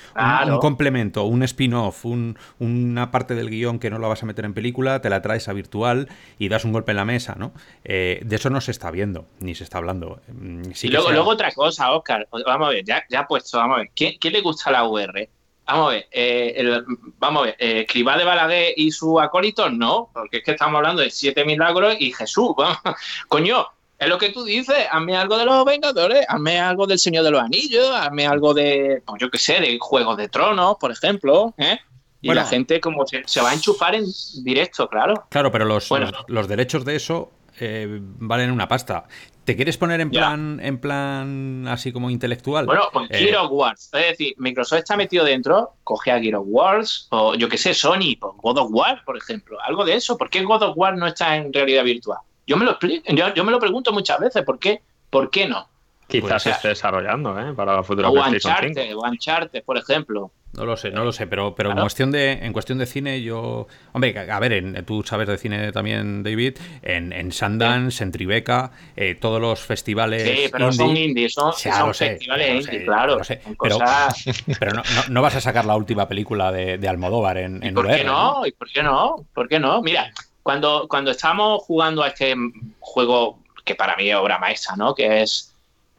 un, 0.46 0.58
complemento, 0.58 1.24
un 1.24 1.42
spin-off, 1.42 2.04
un, 2.04 2.38
una 2.58 3.10
parte 3.10 3.34
del 3.34 3.50
guion 3.50 3.78
que 3.78 3.90
no 3.90 3.98
lo 3.98 4.08
vas 4.08 4.22
a 4.22 4.26
meter 4.26 4.44
en 4.44 4.54
película, 4.54 5.00
te 5.00 5.10
la 5.10 5.20
traes 5.20 5.48
a 5.48 5.52
virtual 5.52 6.08
y 6.38 6.48
das 6.48 6.64
un 6.64 6.72
golpe 6.72 6.92
en 6.92 6.96
la 6.96 7.04
mesa, 7.04 7.34
¿no? 7.36 7.52
Eh, 7.84 8.20
de 8.24 8.36
eso 8.36 8.50
no 8.50 8.60
se 8.60 8.70
está 8.70 8.90
viendo, 8.90 9.26
ni 9.40 9.54
se 9.54 9.64
está 9.64 9.78
hablando. 9.78 10.20
Mm, 10.28 10.62
y 10.80 10.88
luego, 10.88 11.10
luego 11.10 11.30
otra 11.30 11.50
cosa, 11.52 11.92
Oscar, 11.92 12.28
vamos 12.30 12.68
a 12.68 12.70
ver, 12.70 12.84
ya, 12.84 13.02
ya 13.10 13.26
puesto, 13.26 13.58
vamos 13.58 13.76
a 13.76 13.80
ver, 13.80 13.90
¿quién, 13.94 14.16
le 14.32 14.40
gusta 14.40 14.70
la 14.70 14.84
VR? 14.84 15.28
Vamos 15.66 15.88
a 15.88 15.94
ver, 15.94 16.08
eh, 16.12 16.80
vamos 17.18 17.42
a 17.42 17.46
ver, 17.46 17.56
eh, 17.58 17.86
de 17.92 18.02
Balaguer 18.02 18.72
y 18.76 18.92
su 18.92 19.18
acólito, 19.18 19.68
no, 19.68 20.10
porque 20.12 20.38
es 20.38 20.44
que 20.44 20.52
estamos 20.52 20.78
hablando 20.78 21.02
de 21.02 21.10
siete 21.10 21.44
milagros 21.44 21.96
y 21.98 22.12
Jesús, 22.12 22.50
vamos, 22.56 22.78
coño, 23.26 23.66
es 23.98 24.08
lo 24.08 24.18
que 24.18 24.28
tú 24.28 24.44
dices, 24.44 24.86
hazme 24.90 25.16
algo 25.16 25.36
de 25.38 25.44
los 25.44 25.64
Vengadores, 25.64 26.24
hazme 26.28 26.60
algo 26.60 26.86
del 26.86 26.98
Señor 26.98 27.24
de 27.24 27.30
los 27.32 27.42
Anillos, 27.42 27.90
hazme 27.90 28.26
algo 28.26 28.54
de, 28.54 29.02
pues 29.04 29.20
yo 29.20 29.30
qué 29.30 29.38
sé, 29.38 29.60
de 29.60 29.78
Juegos 29.80 30.16
de 30.16 30.28
Tronos, 30.28 30.76
por 30.78 30.92
ejemplo, 30.92 31.54
¿eh? 31.58 31.78
Y 32.22 32.34
la 32.34 32.44
gente 32.44 32.80
como 32.80 33.04
se, 33.06 33.40
va 33.40 33.50
a 33.50 33.54
enchufar 33.54 33.94
en 33.94 34.04
directo, 34.42 34.88
claro. 34.88 35.26
Claro, 35.28 35.52
pero 35.52 35.64
los, 35.64 35.88
los, 36.26 36.48
derechos 36.48 36.84
de 36.84 36.96
eso 36.96 37.30
eh, 37.60 37.86
valen 38.00 38.50
una 38.50 38.68
pasta. 38.68 39.06
¿Te 39.44 39.54
quieres 39.54 39.76
poner 39.76 40.00
en 40.00 40.10
plan, 40.10 40.58
en 40.60 40.78
plan 40.78 41.66
así 41.68 41.92
como 41.92 42.10
intelectual? 42.10 42.66
Bueno, 42.66 42.88
pues 42.92 43.08
eh, 43.10 43.18
Gear 43.18 43.44
of 43.44 43.52
Wars. 43.52 43.90
Es 43.92 44.08
decir, 44.10 44.34
Microsoft 44.38 44.80
está 44.80 44.96
metido 44.96 45.24
dentro, 45.24 45.74
coge 45.84 46.10
a 46.10 46.18
Gear 46.18 46.34
of 46.36 46.46
Wars, 46.48 47.06
o 47.10 47.34
yo 47.36 47.48
qué 47.48 47.56
sé, 47.56 47.72
Sony, 47.72 48.16
pues 48.18 48.32
God 48.38 48.58
of 48.58 48.70
War, 48.72 49.04
por 49.04 49.16
ejemplo. 49.16 49.56
Algo 49.64 49.84
de 49.84 49.94
eso. 49.94 50.18
¿Por 50.18 50.30
qué 50.30 50.42
God 50.42 50.62
of 50.62 50.76
War 50.76 50.96
no 50.96 51.06
está 51.06 51.36
en 51.36 51.52
realidad 51.52 51.84
virtual? 51.84 52.18
Yo 52.46 52.56
me 52.56 52.64
lo, 52.64 52.78
yo, 52.80 53.44
me 53.44 53.52
lo 53.52 53.58
pregunto 53.60 53.92
muchas 53.92 54.18
veces, 54.18 54.42
¿por 54.44 54.58
qué? 54.58 54.82
¿Por 55.10 55.30
qué 55.30 55.46
no? 55.46 55.68
Quizás 56.08 56.42
se 56.42 56.50
esté 56.50 56.68
desarrollando, 56.68 57.38
¿eh? 57.38 57.52
Para 57.54 57.74
la 57.74 57.82
futura 57.82 58.08
o 58.08 58.12
Uncharted, 58.12 58.96
o 58.96 59.00
Uncharted, 59.00 59.64
por 59.64 59.76
ejemplo. 59.76 60.30
No 60.56 60.64
lo 60.64 60.76
sé, 60.76 60.90
no 60.90 61.04
lo 61.04 61.12
sé, 61.12 61.26
pero, 61.26 61.54
pero 61.54 61.70
en, 61.70 61.78
cuestión 61.78 62.10
de, 62.10 62.32
en 62.32 62.52
cuestión 62.52 62.78
de 62.78 62.86
cine 62.86 63.22
yo... 63.22 63.66
Hombre, 63.92 64.18
a 64.18 64.40
ver, 64.40 64.52
en, 64.54 64.84
tú 64.84 65.02
sabes 65.02 65.28
de 65.28 65.36
cine 65.36 65.72
también, 65.72 66.22
David, 66.22 66.56
en, 66.82 67.12
en 67.12 67.32
Sundance, 67.32 68.02
en 68.02 68.12
Tribeca, 68.12 68.70
eh, 68.96 69.14
todos 69.14 69.40
los 69.40 69.60
festivales... 69.60 70.22
Sí, 70.22 70.48
pero 70.50 70.72
son 70.72 70.96
indies, 70.96 71.34
son, 71.34 71.52
festivales 71.52 72.64
indies, 72.64 72.84
claro. 72.84 73.18
pero, 73.60 73.78
pero 74.58 74.72
no, 74.72 74.82
no, 75.08 75.22
vas 75.22 75.36
a 75.36 75.40
sacar 75.40 75.64
la 75.66 75.76
última 75.76 76.08
película 76.08 76.50
de, 76.50 76.78
de 76.78 76.88
Almodóvar 76.88 77.38
en, 77.38 77.62
en 77.62 77.74
¿Por 77.74 77.88
qué 77.88 78.04
no? 78.04 78.46
¿Y 78.46 78.52
por 78.52 78.70
qué 78.70 78.82
no? 78.82 79.26
¿Por 79.34 79.48
qué 79.48 79.58
no? 79.58 79.82
Mira, 79.82 80.10
cuando, 80.42 80.86
cuando 80.88 81.10
estábamos 81.10 81.62
jugando 81.64 82.02
a 82.02 82.08
este 82.08 82.34
juego 82.80 83.40
que 83.64 83.74
para 83.74 83.96
mí 83.96 84.08
es 84.08 84.16
obra 84.16 84.38
maestra, 84.38 84.76
¿no? 84.76 84.94
Que 84.94 85.22
es 85.22 85.54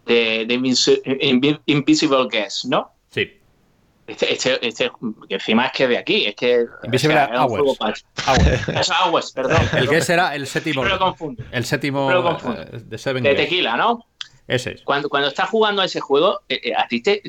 The, 0.06 0.48
Invisible 1.66 2.28
Guest, 2.32 2.66
¿no? 2.66 2.92
Este, 4.08 4.34
este, 4.34 4.66
este, 4.66 4.92
que 5.28 5.36
encima 5.36 5.66
es 5.66 5.72
que 5.74 5.88
de 5.88 5.98
aquí, 5.98 6.26
es 6.26 6.36
que. 6.36 6.66
Invisible 6.84 7.16
o 7.16 7.28
sea, 7.28 7.44
Hours. 7.44 8.06
Es 8.80 8.90
Hours, 8.90 9.32
perdón. 9.34 9.62
El 9.74 9.90
que 9.90 10.02
será 10.02 10.34
el 10.34 10.48
séptimo. 10.48 10.86
lo 10.86 10.98
confundo. 10.98 11.44
El 11.52 11.66
séptimo 11.66 12.10
eh, 12.10 12.82
de, 12.86 12.98
Seven 12.98 13.22
de 13.24 13.36
tequila, 13.36 13.76
¿no? 13.76 14.06
Ese 14.48 14.76
es. 14.76 14.82
Cuando, 14.84 15.10
cuando 15.10 15.28
estás 15.28 15.50
jugando 15.50 15.82
a 15.82 15.86
ese 15.86 16.00
juego, 16.00 16.40
eh, 16.48 16.62
eh, 16.64 16.74
a 16.74 16.88
ti 16.88 17.04
te, 17.04 17.22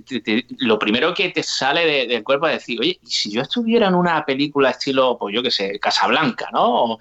lo 0.58 0.78
primero 0.78 1.12
que 1.14 1.30
te 1.30 1.42
sale 1.42 2.06
del 2.06 2.22
cuerpo 2.22 2.46
es 2.46 2.58
decir, 2.58 2.78
oye, 2.78 3.00
¿y 3.02 3.10
si 3.10 3.32
yo 3.32 3.42
estuviera 3.42 3.88
en 3.88 3.96
una 3.96 4.24
película 4.24 4.70
estilo, 4.70 5.18
pues 5.18 5.34
yo 5.34 5.42
qué 5.42 5.50
sé, 5.50 5.80
Casablanca, 5.80 6.48
¿no? 6.52 6.92
O, 6.94 6.98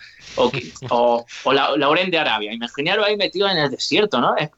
o, 0.89 1.25
o, 1.43 1.53
la, 1.53 1.77
Lauren 1.77 2.09
de 2.09 2.17
Arabia. 2.17 2.51
Imaginaros 2.51 3.05
ahí 3.05 3.15
metido 3.15 3.47
en 3.47 3.57
el 3.57 3.69
desierto, 3.69 4.19
¿no? 4.19 4.35
Es, 4.35 4.49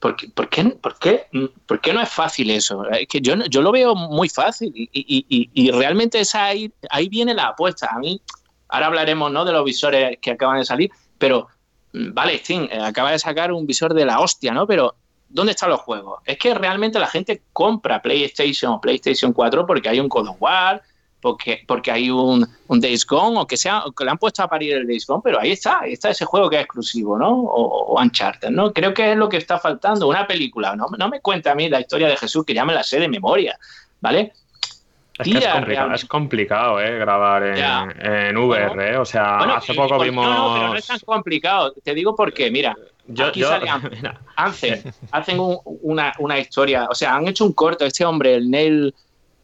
¿Por 0.00 0.14
qué, 0.14 0.28
por, 0.28 0.48
qué, 0.48 0.64
por, 0.64 0.98
qué, 0.98 1.26
¿Por 1.66 1.80
qué 1.80 1.92
no 1.92 2.00
es 2.00 2.08
fácil 2.08 2.50
eso? 2.50 2.88
Es 2.90 3.08
que 3.08 3.20
yo, 3.20 3.34
yo 3.50 3.62
lo 3.62 3.72
veo 3.72 3.96
muy 3.96 4.28
fácil 4.28 4.72
y, 4.74 4.88
y, 4.92 5.50
y, 5.52 5.70
realmente 5.72 6.20
esa 6.20 6.44
ahí, 6.44 6.72
ahí 6.90 7.08
viene 7.08 7.34
la 7.34 7.48
apuesta. 7.48 7.88
A 7.90 7.98
mí, 7.98 8.20
ahora 8.68 8.86
hablaremos 8.86 9.32
¿no? 9.32 9.44
de 9.44 9.52
los 9.52 9.64
visores 9.64 10.18
que 10.20 10.30
acaban 10.30 10.58
de 10.58 10.64
salir, 10.64 10.90
pero 11.18 11.48
mm, 11.92 12.14
vale, 12.14 12.38
Steam 12.38 12.68
eh, 12.70 12.80
acaba 12.80 13.10
de 13.10 13.18
sacar 13.18 13.50
un 13.52 13.66
visor 13.66 13.92
de 13.92 14.04
la 14.04 14.20
hostia, 14.20 14.52
¿no? 14.52 14.68
Pero 14.68 14.94
¿dónde 15.28 15.52
están 15.52 15.70
los 15.70 15.80
juegos? 15.80 16.20
Es 16.24 16.38
que 16.38 16.54
realmente 16.54 17.00
la 17.00 17.08
gente 17.08 17.42
compra 17.52 18.00
PlayStation 18.00 18.72
o 18.72 18.80
PlayStation 18.80 19.32
4 19.32 19.66
porque 19.66 19.88
hay 19.88 19.98
un 19.98 20.08
of 20.10 20.36
War, 20.38 20.80
porque, 21.20 21.64
porque 21.66 21.90
hay 21.90 22.10
un, 22.10 22.46
un 22.68 22.80
Days 22.80 23.04
Gone 23.06 23.38
o 23.40 23.46
que, 23.46 23.56
sea, 23.56 23.82
que 23.96 24.04
le 24.04 24.10
han 24.10 24.18
puesto 24.18 24.42
a 24.42 24.48
parir 24.48 24.74
el 24.74 24.86
Days 24.86 25.06
Gone, 25.06 25.20
pero 25.24 25.40
ahí 25.40 25.52
está, 25.52 25.80
ahí 25.80 25.92
está 25.92 26.10
ese 26.10 26.24
juego 26.24 26.48
que 26.48 26.56
es 26.56 26.62
exclusivo, 26.62 27.18
¿no? 27.18 27.30
O, 27.30 28.00
Uncharted, 28.00 28.50
¿no? 28.50 28.72
Creo 28.72 28.94
que 28.94 29.12
es 29.12 29.16
lo 29.16 29.28
que 29.28 29.38
está 29.38 29.58
faltando, 29.58 30.08
una 30.08 30.26
película. 30.26 30.76
No, 30.76 30.86
no 30.96 31.08
me 31.08 31.20
cuenta 31.20 31.52
a 31.52 31.54
mí 31.54 31.68
la 31.68 31.80
historia 31.80 32.08
de 32.08 32.16
Jesús, 32.16 32.44
que 32.44 32.54
ya 32.54 32.64
me 32.64 32.74
la 32.74 32.82
sé 32.82 33.00
de 33.00 33.08
memoria, 33.08 33.58
¿vale? 34.00 34.32
Es, 35.18 35.24
que 35.24 35.38
es, 35.38 35.48
complicado, 35.48 35.94
es 35.94 36.04
complicado, 36.04 36.80
¿eh? 36.80 36.96
Grabar 36.96 37.42
en, 37.42 38.36
VR, 38.36 38.92
¿eh? 38.92 38.96
O 38.96 39.04
sea, 39.04 39.38
hace 39.56 39.74
poco 39.74 39.98
vimos... 39.98 40.24
No, 40.24 40.54
pero 40.54 40.68
no 40.68 40.74
es 40.76 40.86
tan 40.86 41.00
complicado. 41.00 41.74
Te 41.82 41.92
digo 41.92 42.14
porque, 42.14 42.52
mira, 42.52 42.76
yo, 43.08 43.26
aquí 43.26 43.40
yo, 43.40 43.50
hacen 44.36 45.38
una, 45.64 46.12
una 46.20 46.38
historia, 46.38 46.86
o 46.88 46.94
sea, 46.94 47.16
han 47.16 47.26
hecho 47.26 47.44
un 47.44 47.52
corto, 47.52 47.84
este 47.84 48.04
hombre, 48.04 48.36
el 48.36 48.48
Neil 48.48 48.94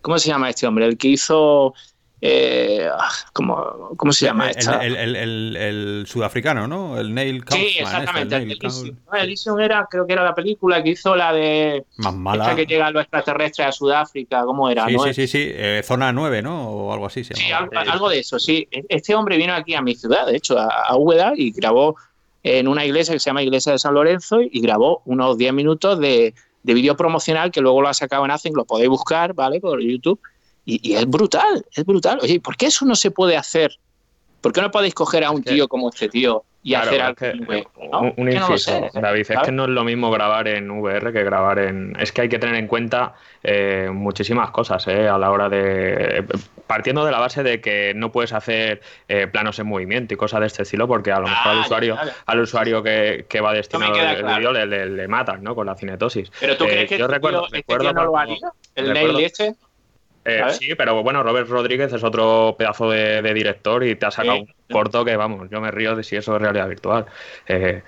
¿Cómo 0.05 0.19
se 0.19 0.29
llama 0.29 0.51
este 0.51 0.67
hombre? 0.67 0.85
El 0.85 0.99
que 0.99 1.09
hizo. 1.09 1.73
Eh, 2.21 2.87
¿cómo, 3.33 3.91
¿cómo, 3.97 4.13
se 4.13 4.27
llama? 4.27 4.51
El, 4.51 4.97
el, 4.97 5.17
el, 5.17 5.57
el, 5.57 6.05
sudafricano, 6.07 6.69
¿no? 6.69 6.99
El 6.99 7.15
Neil 7.15 7.43
Kaufman. 7.43 7.69
Sí, 7.69 7.79
exactamente. 7.79 8.37
el 8.37 8.53
Elysium. 8.53 8.97
Elysium 9.15 9.61
era, 9.61 9.87
creo 9.91 10.07
que 10.07 10.13
era 10.13 10.23
la 10.23 10.35
película 10.35 10.83
que 10.83 10.91
hizo 10.91 11.17
la 11.17 11.33
de. 11.33 11.87
Más 11.97 12.15
mala. 12.15 12.45
Esta 12.45 12.57
que 12.57 12.67
llega 12.67 12.89
a 12.89 12.91
los 12.91 13.01
extraterrestres 13.01 13.67
a 13.67 13.73
Sudáfrica, 13.73 14.45
¿cómo 14.45 14.69
era? 14.69 14.87
Sí, 14.87 14.97
sí, 15.05 15.15
sí, 15.15 15.27
sí. 15.27 15.49
Eh, 15.51 15.81
zona 15.83 16.13
9, 16.13 16.43
¿no? 16.43 16.69
O 16.69 16.93
algo 16.93 17.07
así. 17.07 17.25
Se 17.25 17.35
sí, 17.35 17.51
algo, 17.51 18.11
de 18.11 18.19
eso, 18.19 18.39
sí. 18.39 18.69
Este 18.71 19.15
hombre 19.15 19.39
vino 19.39 19.55
aquí 19.55 19.73
a 19.73 19.81
mi 19.81 19.95
ciudad, 19.95 20.27
de 20.27 20.37
hecho, 20.37 20.59
a, 20.59 20.69
a 20.69 20.97
Úbeda, 20.97 21.33
y 21.35 21.51
grabó 21.51 21.97
en 22.43 22.69
una 22.69 22.85
iglesia 22.85 23.15
que 23.15 23.21
se 23.21 23.31
llama 23.31 23.43
Iglesia 23.43 23.73
de 23.73 23.79
San 23.79 23.95
Lorenzo 23.95 24.41
y 24.43 24.61
grabó 24.61 25.01
unos 25.07 25.39
10 25.39 25.55
minutos 25.55 25.99
de 25.99 26.35
de 26.65 26.75
vídeo 26.75 26.97
promocional 26.97 27.53
que 27.53 27.61
luego 27.61 27.81
lo 27.83 27.89
ha 27.89 27.95
sacado 27.95 28.25
en 28.25 28.33
Azen, 28.33 28.55
lo 28.55 28.65
podéis 28.65 28.89
buscar, 28.89 29.35
¿vale? 29.35 29.61
Por 29.61 29.81
YouTube. 29.81 30.19
Y, 30.65 30.95
es 30.95 31.07
brutal, 31.07 31.65
es 31.73 31.85
brutal. 31.85 32.19
Oye, 32.23 32.41
¿por 32.41 32.57
qué 32.57 32.67
eso 32.67 32.87
no 32.87 32.97
se 32.97 33.11
puede 33.11 33.37
hacer? 33.37 33.79
¿Por 34.41 34.53
qué 34.53 34.63
no 34.63 34.71
podéis 34.71 34.95
coger 34.95 35.23
a 35.25 35.31
un 35.31 35.43
tío 35.43 35.69
como 35.69 35.91
este 35.91 36.09
tío 36.09 36.43
y 36.63 36.73
hacer 36.73 37.03
algo? 37.03 37.19
un, 38.17 38.33
inciso, 38.33 38.89
David, 38.95 39.27
es 39.29 39.39
que 39.45 39.53
no 39.53 39.65
es 39.65 39.71
lo 39.71 39.85
mismo 39.85 40.11
grabar 40.11 40.49
en 40.49 40.71
VR 40.71 41.13
que 41.13 41.23
grabar 41.23 41.59
en. 41.59 41.95
Es 42.01 42.13
que 42.13 42.23
hay 42.23 42.29
que 42.31 42.39
tener 42.39 42.55
en 42.57 42.67
cuenta 42.67 43.15
eh, 43.43 43.91
muchísimas 43.93 44.51
cosas 44.51 44.87
eh, 44.89 45.07
a 45.07 45.19
la 45.19 45.31
hora 45.31 45.51
de. 45.51 46.25
Partiendo 46.67 47.05
de 47.05 47.13
la 47.13 47.19
base 47.19 47.43
de 47.43 47.61
que 47.61 47.93
no 47.95 48.11
puedes 48.11 48.33
hacer 48.33 48.81
eh, 49.09 49.27
planos 49.27 49.59
en 49.59 49.67
movimiento 49.67 50.15
y 50.15 50.17
cosas 50.17 50.41
de 50.41 50.47
este 50.47 50.63
estilo, 50.63 50.89
porque 50.89 51.13
a 51.13 51.21
lo 51.21 51.29
mejor 51.29 51.53
al 51.53 51.59
ah, 51.59 51.61
usuario, 51.61 51.99
al 52.27 52.41
usuario 52.41 52.83
que, 52.83 53.41
va 53.43 53.53
destinado 53.53 53.95
el 53.95 54.25
vídeo 54.25 54.53
le, 54.53 54.87
le, 54.87 55.09
matan 55.09 55.43
¿no? 55.43 55.55
con 55.55 55.67
la 55.67 55.75
cinetosis. 55.75 56.31
Pero 56.41 56.57
tú 56.57 56.65
crees 56.65 56.89
que 56.89 56.99
yo 56.99 57.05
este 57.05 57.15
recuerdo, 57.15 57.45
este 57.47 57.59
recuerdo, 57.59 57.93
no 57.93 58.05
lo 58.05 58.17
haría, 58.17 58.53
el 58.75 58.93
nail 58.93 59.21
este. 59.21 59.55
sí, 60.51 60.75
pero 60.75 61.03
bueno, 61.03 61.23
Robert 61.23 61.49
Rodríguez 61.49 61.93
es 61.93 62.03
otro 62.03 62.55
pedazo 62.59 62.91
de, 62.91 63.35
director 63.35 63.85
y 63.85 63.95
te 63.97 64.07
ha 64.07 64.11
sacado 64.11 64.39
un 64.39 64.55
corto 64.71 65.05
que, 65.05 65.17
vamos, 65.17 65.51
yo 65.51 65.61
me 65.61 65.71
río 65.71 65.95
de 65.95 66.03
si 66.03 66.17
eso 66.17 66.35
es 66.37 66.43
realidad 66.43 66.69
virtual. 66.69 67.07
Eh, 67.47 67.83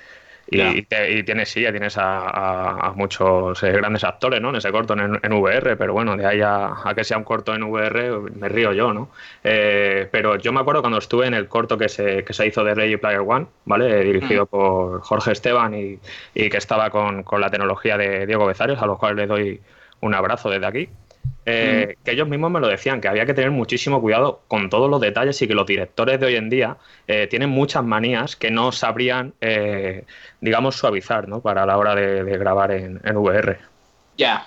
y, 0.48 0.82
tienes, 1.24 1.48
sí, 1.48 1.62
ya 1.62 1.70
tienes 1.70 1.96
a, 1.98 2.92
muchos 2.94 3.62
eh, 3.62 3.72
grandes 3.72 4.04
actores, 4.04 4.40
¿no? 4.40 4.50
En 4.50 4.56
ese 4.56 4.70
corto 4.70 4.94
en, 4.94 5.32
VR, 5.32 5.76
pero 5.76 5.92
bueno, 5.92 6.16
de 6.16 6.24
ahí 6.24 6.40
a, 6.42 6.92
que 6.94 7.04
sea 7.04 7.18
un 7.18 7.24
corto 7.24 7.54
en 7.54 7.64
VR, 7.64 8.20
me 8.34 8.48
río 8.48 8.72
yo, 8.72 8.92
¿no? 8.92 9.10
Eh, 9.42 10.08
pero 10.10 10.36
yo 10.36 10.52
me 10.52 10.60
acuerdo 10.60 10.82
cuando 10.82 10.98
estuve 10.98 11.26
en 11.26 11.34
el 11.34 11.48
corto 11.48 11.76
que 11.76 11.88
se, 11.88 12.24
que 12.24 12.32
se 12.32 12.46
hizo 12.46 12.62
de 12.62 12.74
Ready 12.74 12.96
Player 12.96 13.22
One, 13.26 13.46
¿vale? 13.64 14.04
Dirigido 14.04 14.44
mm. 14.44 14.48
por 14.48 15.00
Jorge 15.00 15.32
Esteban 15.32 15.74
y, 15.74 15.98
que 16.34 16.56
estaba 16.56 16.90
con, 16.90 17.22
con, 17.24 17.40
la 17.40 17.50
tecnología 17.50 17.96
de 17.98 18.26
Diego 18.26 18.46
Bezares, 18.46 18.80
a 18.80 18.86
los 18.86 18.98
cuales 18.98 19.16
le 19.16 19.26
doy 19.26 19.60
un 20.00 20.14
abrazo 20.14 20.50
desde 20.50 20.66
aquí. 20.66 20.88
Eh, 21.48 21.94
mm. 21.96 22.04
que 22.04 22.10
ellos 22.10 22.28
mismos 22.28 22.50
me 22.50 22.60
lo 22.60 22.68
decían, 22.68 23.00
que 23.00 23.08
había 23.08 23.24
que 23.24 23.34
tener 23.34 23.52
muchísimo 23.52 24.00
cuidado 24.00 24.42
con 24.48 24.68
todos 24.68 24.90
los 24.90 25.00
detalles 25.00 25.40
y 25.42 25.46
que 25.46 25.54
los 25.54 25.66
directores 25.66 26.18
de 26.18 26.26
hoy 26.26 26.36
en 26.36 26.50
día 26.50 26.76
eh, 27.06 27.28
tienen 27.28 27.50
muchas 27.50 27.84
manías 27.84 28.34
que 28.34 28.50
no 28.50 28.72
sabrían, 28.72 29.32
eh, 29.40 30.04
digamos, 30.40 30.74
suavizar 30.74 31.28
¿no? 31.28 31.40
para 31.40 31.64
la 31.64 31.78
hora 31.78 31.94
de, 31.94 32.36
grabar 32.36 32.72
en, 32.72 33.00
VR. 33.16 33.58
Ya, 34.18 34.44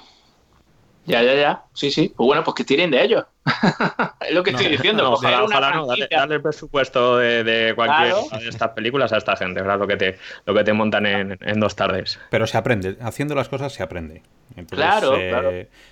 ya, 1.09 1.23
ya, 1.23 1.33
ya. 1.33 1.63
Sí, 1.73 1.89
sí. 1.91 2.13
Pues 2.15 2.25
bueno, 2.25 2.43
pues 2.43 2.55
que 2.55 2.63
tiren 2.63 2.91
de 2.91 3.03
ellos. 3.03 3.25
es 4.21 4.33
lo 4.33 4.43
que 4.43 4.51
estoy 4.51 4.67
diciendo. 4.67 5.11
ojalá, 5.11 5.43
ojalá 5.43 5.73
no. 5.73 5.87
Dale, 5.87 6.07
el 6.35 6.41
presupuesto 6.41 7.17
de, 7.17 7.73
cualquier 7.75 8.13
de 8.39 8.49
estas 8.49 8.69
películas 8.69 9.11
a 9.11 9.17
esta 9.17 9.35
gente, 9.35 9.61
¿verdad? 9.61 9.79
Lo 9.79 9.87
que 9.87 9.97
te, 9.97 10.17
lo 10.45 10.53
que 10.53 10.63
te 10.63 10.71
montan 10.71 11.05
en, 11.05 11.59
dos 11.59 11.75
tardes. 11.75 12.19
Pero 12.29 12.45
se 12.45 12.57
aprende. 12.57 12.97
Haciendo 13.01 13.33
las 13.33 13.49
cosas 13.49 13.73
se 13.73 13.81
aprende. 13.81 14.21
claro, 14.69 15.17
eh, 15.17 15.29
claro. 15.29 15.51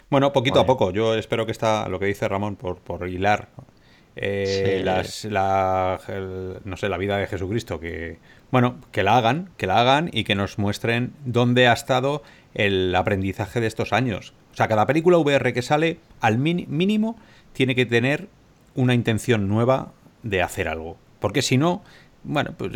Bueno, 0.10 0.32
poquito 0.32 0.60
a 0.60 0.66
poco. 0.66 0.92
Yo 0.92 1.16
espero 1.16 1.46
que 1.46 1.52
está, 1.52 1.90
lo 1.90 2.00
que 2.00 2.06
dice 2.06 2.28
Ramón, 2.28 2.56
por, 2.56 2.78
por 2.78 3.08
hilar 3.10 3.50
eh, 4.20 4.82
las, 4.84 5.26
la, 5.26 6.00
no 6.64 6.78
sé, 6.78 6.90
la 6.90 6.98
vida 6.98 7.18
de 7.18 7.28
Jesucristo, 7.28 7.80
que 7.80 8.18
Bueno, 8.52 8.80
que 8.92 9.04
la 9.04 9.18
hagan, 9.18 9.50
que 9.58 9.68
la 9.68 9.80
hagan 9.80 10.10
y 10.12 10.24
que 10.24 10.34
nos 10.34 10.58
muestren 10.58 11.14
dónde 11.26 11.68
ha 11.68 11.74
estado 11.74 12.24
el 12.56 12.94
aprendizaje 12.96 13.62
de 13.62 13.68
estos 13.68 13.94
años. 13.94 14.34
O 14.58 14.60
sea, 14.60 14.68
cada 14.68 14.88
película 14.88 15.20
VR 15.20 15.54
que 15.54 15.62
sale, 15.62 16.00
al 16.20 16.40
mínimo, 16.40 17.16
tiene 17.54 17.76
que 17.76 17.86
tener 17.86 18.28
una 18.74 18.96
intención 18.96 19.48
nueva 19.48 19.92
de 20.24 20.42
hacer 20.42 20.68
algo. 20.68 20.98
Porque 21.20 21.44
si 21.44 21.60
no, 21.60 21.84
bueno, 22.24 22.56
pues 22.58 22.74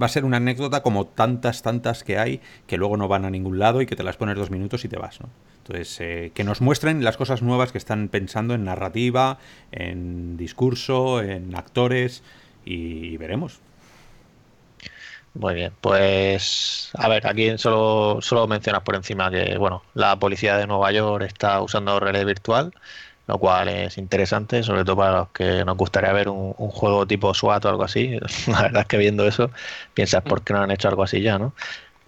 va 0.00 0.06
a 0.06 0.08
ser 0.08 0.24
una 0.24 0.36
anécdota 0.36 0.84
como 0.84 1.08
tantas, 1.08 1.62
tantas 1.62 2.04
que 2.04 2.18
hay 2.18 2.40
que 2.68 2.76
luego 2.76 2.96
no 2.96 3.08
van 3.08 3.24
a 3.24 3.30
ningún 3.30 3.58
lado 3.58 3.82
y 3.82 3.86
que 3.86 3.96
te 3.96 4.04
las 4.04 4.16
pones 4.16 4.36
dos 4.36 4.52
minutos 4.52 4.84
y 4.84 4.88
te 4.88 4.96
vas, 4.96 5.20
¿no? 5.20 5.28
Entonces, 5.58 6.00
eh, 6.00 6.30
que 6.34 6.44
nos 6.44 6.60
muestren 6.60 7.02
las 7.02 7.16
cosas 7.16 7.42
nuevas 7.42 7.72
que 7.72 7.78
están 7.78 8.06
pensando 8.06 8.54
en 8.54 8.62
narrativa, 8.62 9.38
en 9.72 10.36
discurso, 10.36 11.20
en 11.20 11.56
actores 11.56 12.22
y 12.64 13.16
veremos. 13.16 13.58
Muy 15.34 15.54
bien, 15.54 15.72
pues 15.80 16.90
a 16.94 17.08
ver, 17.08 17.26
aquí 17.26 17.58
solo, 17.58 18.20
solo 18.22 18.46
mencionas 18.46 18.82
por 18.82 18.94
encima 18.94 19.32
que, 19.32 19.58
bueno, 19.58 19.82
la 19.94 20.16
policía 20.16 20.56
de 20.56 20.68
Nueva 20.68 20.92
York 20.92 21.24
está 21.26 21.60
usando 21.60 21.98
realidad 21.98 22.24
virtual, 22.24 22.72
lo 23.26 23.38
cual 23.38 23.68
es 23.68 23.98
interesante, 23.98 24.62
sobre 24.62 24.84
todo 24.84 24.96
para 24.96 25.18
los 25.18 25.28
que 25.30 25.64
nos 25.64 25.76
gustaría 25.76 26.12
ver 26.12 26.28
un, 26.28 26.52
juego 26.52 27.04
tipo 27.06 27.34
SWAT 27.34 27.64
o 27.64 27.68
algo 27.68 27.82
así. 27.82 28.16
La 28.46 28.62
verdad 28.62 28.82
es 28.82 28.86
que 28.86 28.96
viendo 28.96 29.26
eso 29.26 29.50
piensas, 29.92 30.22
¿por 30.22 30.42
qué 30.42 30.52
no 30.52 30.62
han 30.62 30.70
hecho 30.70 30.88
algo 30.88 31.02
así 31.02 31.20
ya, 31.20 31.36
no? 31.36 31.52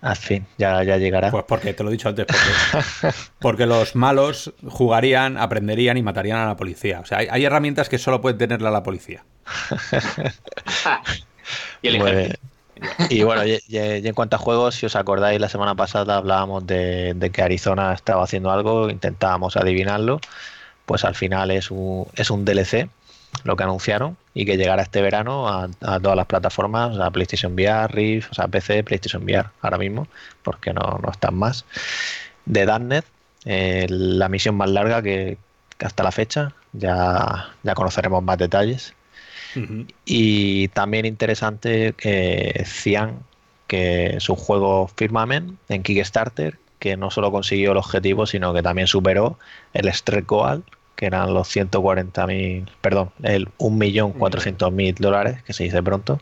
Al 0.02 0.16
fin, 0.16 0.46
ya, 0.56 0.84
ya 0.84 0.98
llegará. 0.98 1.32
Pues 1.32 1.44
porque, 1.48 1.74
te 1.74 1.82
lo 1.82 1.88
he 1.88 1.92
dicho 1.92 2.08
antes, 2.08 2.26
porque, 2.26 3.16
porque 3.40 3.66
los 3.66 3.96
malos 3.96 4.52
jugarían, 4.68 5.36
aprenderían 5.36 5.96
y 5.96 6.02
matarían 6.02 6.38
a 6.38 6.46
la 6.46 6.56
policía. 6.56 7.00
O 7.00 7.06
sea, 7.06 7.18
hay, 7.18 7.44
herramientas 7.44 7.88
que 7.88 7.98
solo 7.98 8.20
puede 8.20 8.36
tenerla 8.36 8.70
la 8.70 8.84
policía. 8.84 9.24
y 11.82 11.88
el 11.88 11.96
ejército. 11.96 12.38
Y 13.10 13.22
bueno, 13.22 13.42
en 13.44 14.14
cuanto 14.14 14.36
a 14.36 14.38
juegos, 14.38 14.74
si 14.74 14.86
os 14.86 14.96
acordáis, 14.96 15.40
la 15.40 15.48
semana 15.48 15.74
pasada 15.74 16.16
hablábamos 16.16 16.66
de, 16.66 17.30
que 17.32 17.42
Arizona 17.42 17.92
estaba 17.92 18.24
haciendo 18.24 18.50
algo, 18.50 18.90
intentábamos 18.90 19.56
adivinarlo, 19.56 20.20
pues 20.84 21.04
al 21.04 21.14
final 21.14 21.50
es 21.50 21.70
un, 21.70 22.06
es 22.14 22.30
un 22.30 22.44
DLC 22.44 22.88
lo 23.44 23.56
que 23.56 23.64
anunciaron 23.64 24.16
y 24.34 24.46
que 24.46 24.56
llegará 24.56 24.82
este 24.82 25.02
verano 25.02 25.48
a, 25.48 25.68
todas 26.00 26.16
las 26.16 26.26
plataformas, 26.26 26.98
a 26.98 27.10
PlayStation 27.10 27.52
VR, 27.54 27.88
Rift, 27.88 28.30
o 28.30 28.34
sea, 28.34 28.48
PC, 28.48 28.82
PlayStation 28.84 29.24
VR 29.24 29.50
ahora 29.60 29.78
mismo, 29.78 30.06
porque 30.42 30.72
no, 30.72 30.98
no 31.02 31.10
están 31.10 31.34
más. 31.34 31.64
De 32.44 32.64
Darknet, 32.64 33.04
eh, 33.44 33.86
la 33.88 34.28
misión 34.28 34.56
más 34.56 34.70
larga 34.70 35.02
que, 35.02 35.38
que, 35.76 35.86
hasta 35.86 36.02
la 36.02 36.12
fecha, 36.12 36.52
ya, 36.72 37.50
ya 37.62 37.74
conoceremos 37.74 38.22
más 38.22 38.38
detalles. 38.38 38.94
Y 40.04 40.68
también 40.68 41.06
interesante 41.06 41.94
que 41.96 42.64
Cian, 42.66 43.20
que 43.66 44.16
su 44.20 44.36
juego 44.36 44.88
Firmament 44.88 45.58
en 45.68 45.82
Kickstarter, 45.82 46.58
que 46.78 46.96
no 46.96 47.10
solo 47.10 47.30
consiguió 47.32 47.72
el 47.72 47.78
objetivo, 47.78 48.26
sino 48.26 48.52
que 48.52 48.62
también 48.62 48.86
superó 48.86 49.38
el 49.72 49.92
Stretch 49.92 50.26
Goal, 50.26 50.64
que 50.94 51.06
eran 51.06 51.34
los 51.34 51.54
140.000, 51.54 52.68
perdón, 52.80 53.10
el 53.22 53.48
1.400.000 53.58 54.96
dólares, 54.98 55.42
que 55.42 55.52
se 55.52 55.64
dice 55.64 55.82
pronto. 55.82 56.20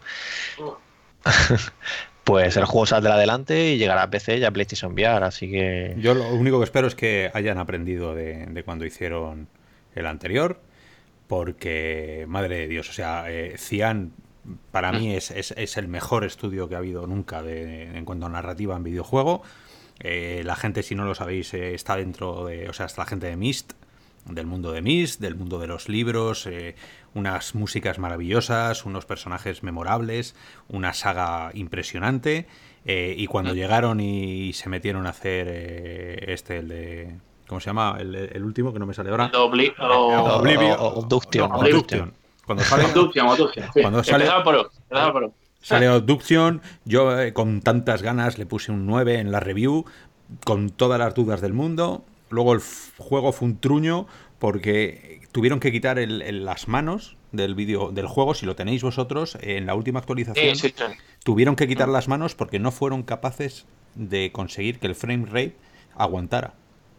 pues 2.25 2.57
el 2.57 2.65
juego 2.65 2.87
saldrá 2.87 3.15
adelante 3.15 3.73
y 3.73 3.79
llegará 3.79 4.05
a 4.05 4.11
PC 4.11 4.39
y 4.39 4.45
a 4.45 4.51
PlayStation 4.51 4.93
VR, 4.93 5.25
así 5.25 5.51
que... 5.51 5.95
Yo 5.99 6.15
lo 6.15 6.29
único 6.35 6.59
que 6.59 6.65
espero 6.65 6.87
es 6.87 6.95
que 6.95 7.31
hayan 7.35 7.59
aprendido 7.59 8.15
de, 8.15 8.47
de 8.47 8.63
cuando 8.63 8.85
hicieron 8.85 9.49
el 9.95 10.07
anterior 10.07 10.59
porque, 11.27 12.27
madre 12.29 12.59
de 12.59 12.69
Dios, 12.69 12.91
o 12.91 12.93
sea, 12.93 13.31
eh, 13.31 13.57
Cian 13.59 14.13
para 14.71 14.93
mí 14.93 15.09
mm. 15.09 15.13
es, 15.13 15.31
es, 15.31 15.77
el 15.79 15.89
mejor 15.89 16.25
estudio 16.25 16.69
que 16.69 16.75
ha 16.75 16.79
habido 16.79 17.07
nunca 17.07 17.43
de, 17.43 17.97
en 17.97 18.05
cuanto 18.05 18.27
a 18.27 18.29
narrativa 18.29 18.77
en 18.77 18.85
videojuego. 18.85 19.43
Eh, 20.01 20.43
la 20.45 20.55
gente, 20.55 20.83
si 20.83 20.95
no 20.95 21.05
lo 21.05 21.15
sabéis, 21.15 21.55
eh, 21.55 21.75
está 21.75 21.97
dentro 21.97 22.45
de, 22.45 22.69
o 22.69 22.75
sea, 22.75 22.87
está 22.87 23.03
la 23.03 23.07
gente 23.07 23.27
de 23.27 23.37
Mist, 23.37 23.73
del 24.27 24.47
mundo 24.47 24.73
de 24.73 24.83
Mist, 24.83 25.21
del 25.21 25.35
mundo 25.35 25.59
de 25.59 25.67
los 25.67 25.89
libros, 25.89 26.49
unas 27.15 27.55
músicas 27.55 27.99
maravillosas, 27.99 28.85
unos 28.85 29.07
personajes 29.07 29.63
memorables, 29.63 30.35
una 30.69 30.93
saga 30.93 31.51
impresionante. 31.55 32.47
y 32.85 33.27
cuando 33.29 33.53
mm. 33.53 33.57
llegaron 33.57 34.01
y 34.01 34.53
se 34.53 34.69
metieron 34.69 35.07
a 35.07 35.11
hacer 35.11 35.49
este, 36.29 36.59
el 36.59 36.69
de 36.69 37.17
¿Cómo 37.47 37.61
se 37.61 37.67
llama? 37.67 37.97
El, 37.99 38.43
último 38.43 38.73
que 38.73 38.79
no 38.79 38.87
me 38.87 38.95
sale 38.95 39.11
ahora. 39.11 39.31
Oblivion. 40.39 40.77
Obduction. 40.79 41.51
Cuando 42.47 42.65
sale. 42.65 42.85
Cuando 43.83 44.05
sale. 44.05 44.27
Sale 45.61 45.89
Obduction. 45.89 46.63
Yo 46.85 47.21
eh, 47.21 47.33
con 47.33 47.61
tantas 47.61 48.03
ganas 48.03 48.39
le 48.39 48.47
puse 48.47 48.73
un 48.73 48.87
9 48.87 49.19
en 49.19 49.33
la 49.33 49.41
review. 49.41 49.85
Con 50.45 50.71
todas 50.71 50.99
las 50.99 51.15
dudas 51.15 51.41
del 51.41 51.53
mundo. 51.53 52.05
Luego 52.31 52.55
el 52.55 52.61
juego 52.99 53.33
fue 53.33 53.49
un 53.49 53.59
truño 53.61 54.07
porque 54.39 55.21
tuvieron 55.33 55.61
que 55.61 55.71
quitar 55.71 55.99
las 55.99 56.69
manos 56.69 57.17
del 57.33 57.55
vídeo 57.55 57.91
del 57.91 58.07
juego, 58.07 58.35
si 58.35 58.47
lo 58.47 58.57
tenéis 58.57 58.83
vosotros, 58.83 59.37
en 59.41 59.67
la 59.67 59.75
última 59.75 59.99
actualización, 59.99 60.57
tuvieron 61.25 61.57
que 61.57 61.67
quitar 61.67 61.89
las 61.89 62.09
manos 62.09 62.35
porque 62.35 62.59
no 62.59 62.71
fueron 62.71 63.03
capaces 63.03 63.67
de 63.95 64.31
conseguir 64.33 64.79
que 64.79 64.87
el 64.87 64.95
frame 64.95 65.27
rate 65.27 65.57
aguantara. 65.97 66.55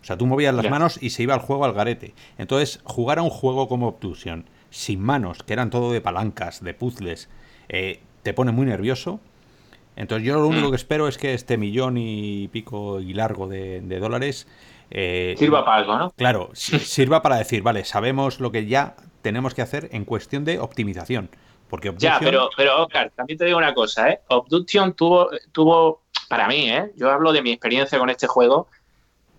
O 0.06 0.08
sea, 0.08 0.20
tú 0.20 0.28
movías 0.28 0.54
las 0.54 0.70
manos 0.70 1.02
y 1.02 1.10
se 1.10 1.24
iba 1.24 1.34
el 1.34 1.40
juego 1.40 1.66
al 1.66 1.74
garete. 1.74 2.14
Entonces, 2.38 2.80
jugar 2.84 3.18
a 3.18 3.24
un 3.24 3.32
juego 3.32 3.68
como 3.68 3.88
Obtusion, 3.88 4.46
sin 4.70 5.02
manos, 5.02 5.42
que 5.42 5.52
eran 5.52 5.72
todo 5.72 5.92
de 5.92 6.00
palancas, 6.00 6.64
de 6.64 6.76
puzzles, 6.76 7.28
eh, 7.70 8.02
te 8.22 8.32
pone 8.32 8.52
muy 8.52 8.68
nervioso. 8.68 9.20
Entonces, 9.96 10.28
yo 10.28 10.36
lo 10.36 10.46
único 10.46 10.68
mm. 10.68 10.70
que 10.70 10.76
espero 10.76 11.08
es 11.08 11.18
que 11.18 11.34
este 11.34 11.58
millón 11.58 11.98
y 11.98 12.50
pico 12.50 13.00
y 13.00 13.16
largo 13.16 13.48
de, 13.48 13.82
dólares. 14.00 14.48
Eh, 14.92 15.34
sirva 15.40 15.66
para 15.66 15.78
algo, 15.78 15.98
¿no? 15.98 16.12
Claro, 16.12 16.52
sirva 16.54 17.24
para 17.24 17.38
decir, 17.38 17.64
vale, 17.64 17.84
sabemos 17.84 18.40
lo 18.40 18.52
que 18.52 18.68
ya 18.68 18.98
tenemos 19.24 19.56
que 19.56 19.64
hacer 19.64 19.90
en 19.92 20.06
cuestión 20.06 20.46
de 20.46 20.60
optimización. 20.60 21.32
Porque 21.68 21.92
Ya, 21.98 22.20
pero, 22.20 22.52
pero 22.56 22.84
Oscar, 22.84 23.12
también 23.16 23.40
te 23.40 23.46
digo 23.46 23.58
una 23.58 23.74
cosa, 23.74 24.08
¿eh? 24.12 24.20
Obduction 24.28 24.94
tuvo, 24.94 25.32
tuvo, 25.52 26.04
para 26.30 26.48
mí, 26.48 26.70
¿eh? 26.70 26.92
Yo 26.96 27.10
hablo 27.10 27.34
de 27.34 27.42
mi 27.42 27.54
experiencia 27.54 27.98
con 27.98 28.12
este 28.12 28.28
juego, 28.28 28.68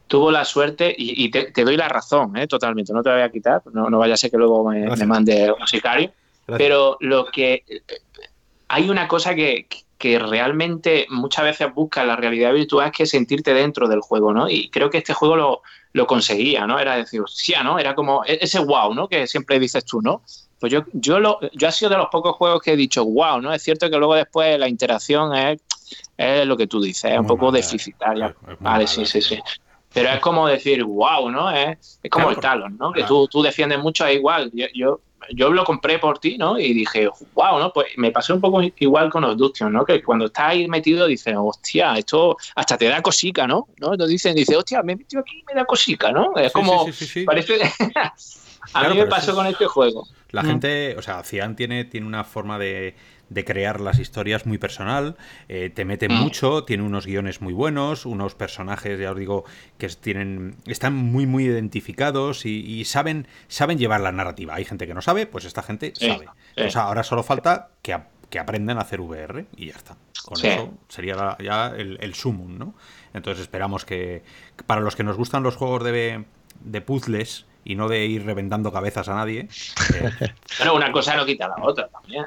tuvo 0.07 0.31
la 0.31 0.45
suerte, 0.45 0.95
y, 0.97 1.31
te, 1.31 1.53
doy 1.65 1.77
la 1.77 1.89
razón, 1.89 2.37
¿eh? 2.37 2.47
totalmente, 2.47 2.93
no 2.93 3.03
te 3.03 3.09
la 3.09 3.17
voy 3.17 3.25
a 3.25 3.31
quitar, 3.31 3.63
no, 3.73 3.91
no 3.91 3.99
vaya 3.99 4.15
a 4.15 4.17
ser 4.17 4.31
que 4.31 4.37
luego 4.37 4.69
me, 4.69 4.89
mande 5.07 5.51
un 5.51 5.67
sicario, 5.67 6.13
pero 6.47 6.97
lo 7.01 7.27
que 7.27 7.65
hay 8.69 8.89
una 8.89 9.09
cosa 9.09 9.35
que, 9.35 9.67
que 9.99 10.19
realmente 10.19 11.07
muchas 11.11 11.45
veces 11.45 11.75
busca 11.75 12.05
la 12.05 12.17
realidad 12.17 12.53
virtual 12.53 12.87
es 12.87 12.93
que 12.93 13.07
sentirte 13.07 13.55
dentro 13.55 13.89
del 13.89 14.01
juego, 14.01 14.33
¿no? 14.33 14.49
Y 14.49 14.69
creo 14.71 14.91
que 14.91 14.99
este 14.99 15.15
juego 15.15 15.37
lo, 15.37 15.63
lo 15.93 16.07
conseguía, 16.07 16.67
¿no? 16.67 16.79
Era 16.79 16.97
decir, 16.97 17.23
sí, 17.27 17.55
¿no? 17.65 17.79
Era 17.79 17.95
como 17.95 18.23
e, 18.25 18.39
ese 18.41 18.59
wow, 18.59 18.95
¿no? 18.95 19.09
Que 19.09 19.27
siempre 19.27 19.59
dices 19.59 19.85
tú, 19.85 20.03
¿no? 20.03 20.23
Pues 20.61 20.73
yo, 20.73 20.85
yo, 20.93 21.21
lo, 21.21 21.39
yo 21.53 21.69
ha 21.69 21.73
sido 21.73 21.91
de 21.91 21.97
los 21.97 22.09
pocos 22.09 22.37
juegos 22.37 22.63
que 22.63 22.73
he 22.73 22.77
dicho, 22.77 23.05
wow, 23.05 23.41
¿no? 23.41 23.53
Es 23.53 23.63
cierto 23.63 23.89
que 23.91 23.97
luego 23.97 24.15
después 24.15 24.59
la 24.59 24.69
interacción 24.69 25.35
es, 25.35 25.61
es 26.17 26.47
lo 26.47 26.57
que 26.57 26.67
tú 26.67 26.81
dices, 26.81 27.13
es 27.13 27.19
un 27.19 27.27
poco 27.27 27.51
deficitaria. 27.51 28.35
vale, 28.61 28.87
sí, 28.87 29.07
sí, 29.07 29.21
sí. 29.21 29.39
Pero 29.97 30.11
es 30.11 30.21
como 30.21 30.47
decir, 30.47 30.85
wow, 30.85 31.31
¿no? 31.31 31.51
Es, 31.51 31.99
es 32.03 32.11
como 32.11 32.29
el 32.29 32.37
talón, 32.37 32.77
¿no? 32.79 32.93
Que 32.93 33.05
tú, 33.05 33.27
tú 33.29 33.41
defiendes 33.41 33.79
mucho, 33.79 34.07
es 34.07 34.17
igual. 34.17 34.51
Yo, 34.53 35.01
yo, 35.31 35.51
lo 35.51 35.65
compré 35.65 35.99
por 35.99 36.19
ti, 36.19 36.37
¿no? 36.37 36.59
Y 36.59 36.75
dije, 36.75 37.09
wow, 37.33 37.59
¿no? 37.59 37.73
Pues 37.73 37.87
me 37.97 38.11
pasó 38.11 38.35
un 38.35 38.43
poco 38.43 38.61
igual 38.79 39.09
con 39.09 39.23
los 39.23 39.39
Duction, 39.39 39.73
¿no? 39.73 39.87
Que 39.87 40.03
cuando 40.03 40.27
estás 40.27 40.49
ahí 40.49 40.69
metido 40.69 41.07
dices, 41.07 41.35
hostia, 41.39 41.95
esto 41.95 42.37
hasta 42.55 42.77
te 42.77 42.89
da 42.89 43.01
cosica, 43.01 43.47
¿no? 43.47 43.69
¿No? 43.79 43.93
Entonces 43.93 44.11
dicen, 44.11 44.37
dice, 44.37 44.55
hostia, 44.55 44.83
me 44.83 44.93
he 44.93 44.97
metido 44.97 45.23
aquí 45.23 45.39
y 45.39 45.45
me 45.45 45.55
da 45.55 45.65
cosica, 45.65 46.13
¿no? 46.13 46.37
Es 46.37 46.53
como, 46.53 46.87
parece... 47.25 47.59
A 48.75 48.89
mí 48.89 48.97
me 48.97 49.07
pasó 49.07 49.35
con 49.35 49.47
este 49.47 49.65
juego. 49.67 50.07
La 50.31 50.43
mm. 50.43 50.47
gente, 50.47 50.97
o 50.99 51.03
sea, 51.03 51.23
Cian 51.23 51.57
tiene, 51.57 51.85
tiene 51.85 52.07
una 52.07 52.25
forma 52.25 52.59
de 52.59 52.97
de 53.29 53.45
crear 53.45 53.81
las 53.81 53.99
historias 53.99 54.47
muy 54.47 54.59
personal, 54.59 55.17
eh, 55.49 55.71
te 55.75 55.85
mete 55.85 56.09
mm. 56.09 56.13
mucho, 56.13 56.65
tiene 56.65 56.83
unos 56.83 57.07
guiones 57.07 57.41
muy 57.41 57.53
buenos, 57.53 58.07
unos 58.07 58.35
personajes, 58.35 58.99
ya 58.99 59.11
os 59.11 59.19
digo, 59.19 59.45
que 59.79 59.89
tienen, 59.89 60.57
están 60.67 60.95
muy 60.95 61.27
muy 61.27 61.45
identificados 61.45 62.47
y, 62.47 62.85
saben, 62.85 63.27
saben 63.49 63.79
llevar 63.79 64.01
la 64.01 64.13
narrativa. 64.13 64.55
Hay 64.55 64.65
gente 64.65 64.87
que 64.87 64.95
no 64.95 65.03
sabe, 65.03 65.27
pues 65.27 65.45
esta 65.45 65.63
gente 65.63 65.93
sabe. 65.95 66.29
O 66.57 66.71
sea, 66.71 66.83
ahora 66.83 67.03
solo 67.03 67.23
falta 67.23 67.71
que, 67.83 67.99
que, 68.31 68.39
aprendan 68.39 68.79
a 68.79 68.83
hacer 68.83 69.01
VR 69.01 69.47
y 69.57 69.67
ya 69.67 69.77
está. 69.77 69.97
Con 70.25 70.45
eso 70.45 70.75
sería 70.89 71.37
ya 71.39 71.69
el, 71.69 71.99
el 72.01 72.15
sumum, 72.15 72.59
¿no? 72.59 72.75
Entonces 73.15 73.43
esperamos 73.43 73.85
que, 73.85 74.23
para 74.67 74.81
los 74.81 74.97
que 74.97 75.05
nos 75.05 75.17
gustan 75.17 75.43
los 75.43 75.57
juegos 75.57 75.85
de, 75.85 76.25
de 76.61 76.81
puzzles, 76.81 77.47
y 77.67 77.75
no 77.75 77.89
de 77.89 78.07
ir 78.07 78.25
reventando 78.25 78.73
cabezas 78.73 79.09
a 79.09 79.15
nadie. 79.17 79.49
Pero 80.59 80.77
una 80.77 80.93
cosa 80.93 81.17
no 81.17 81.27
quita 81.27 81.49
la 81.49 81.57
otra 81.61 81.89
también. 81.89 82.25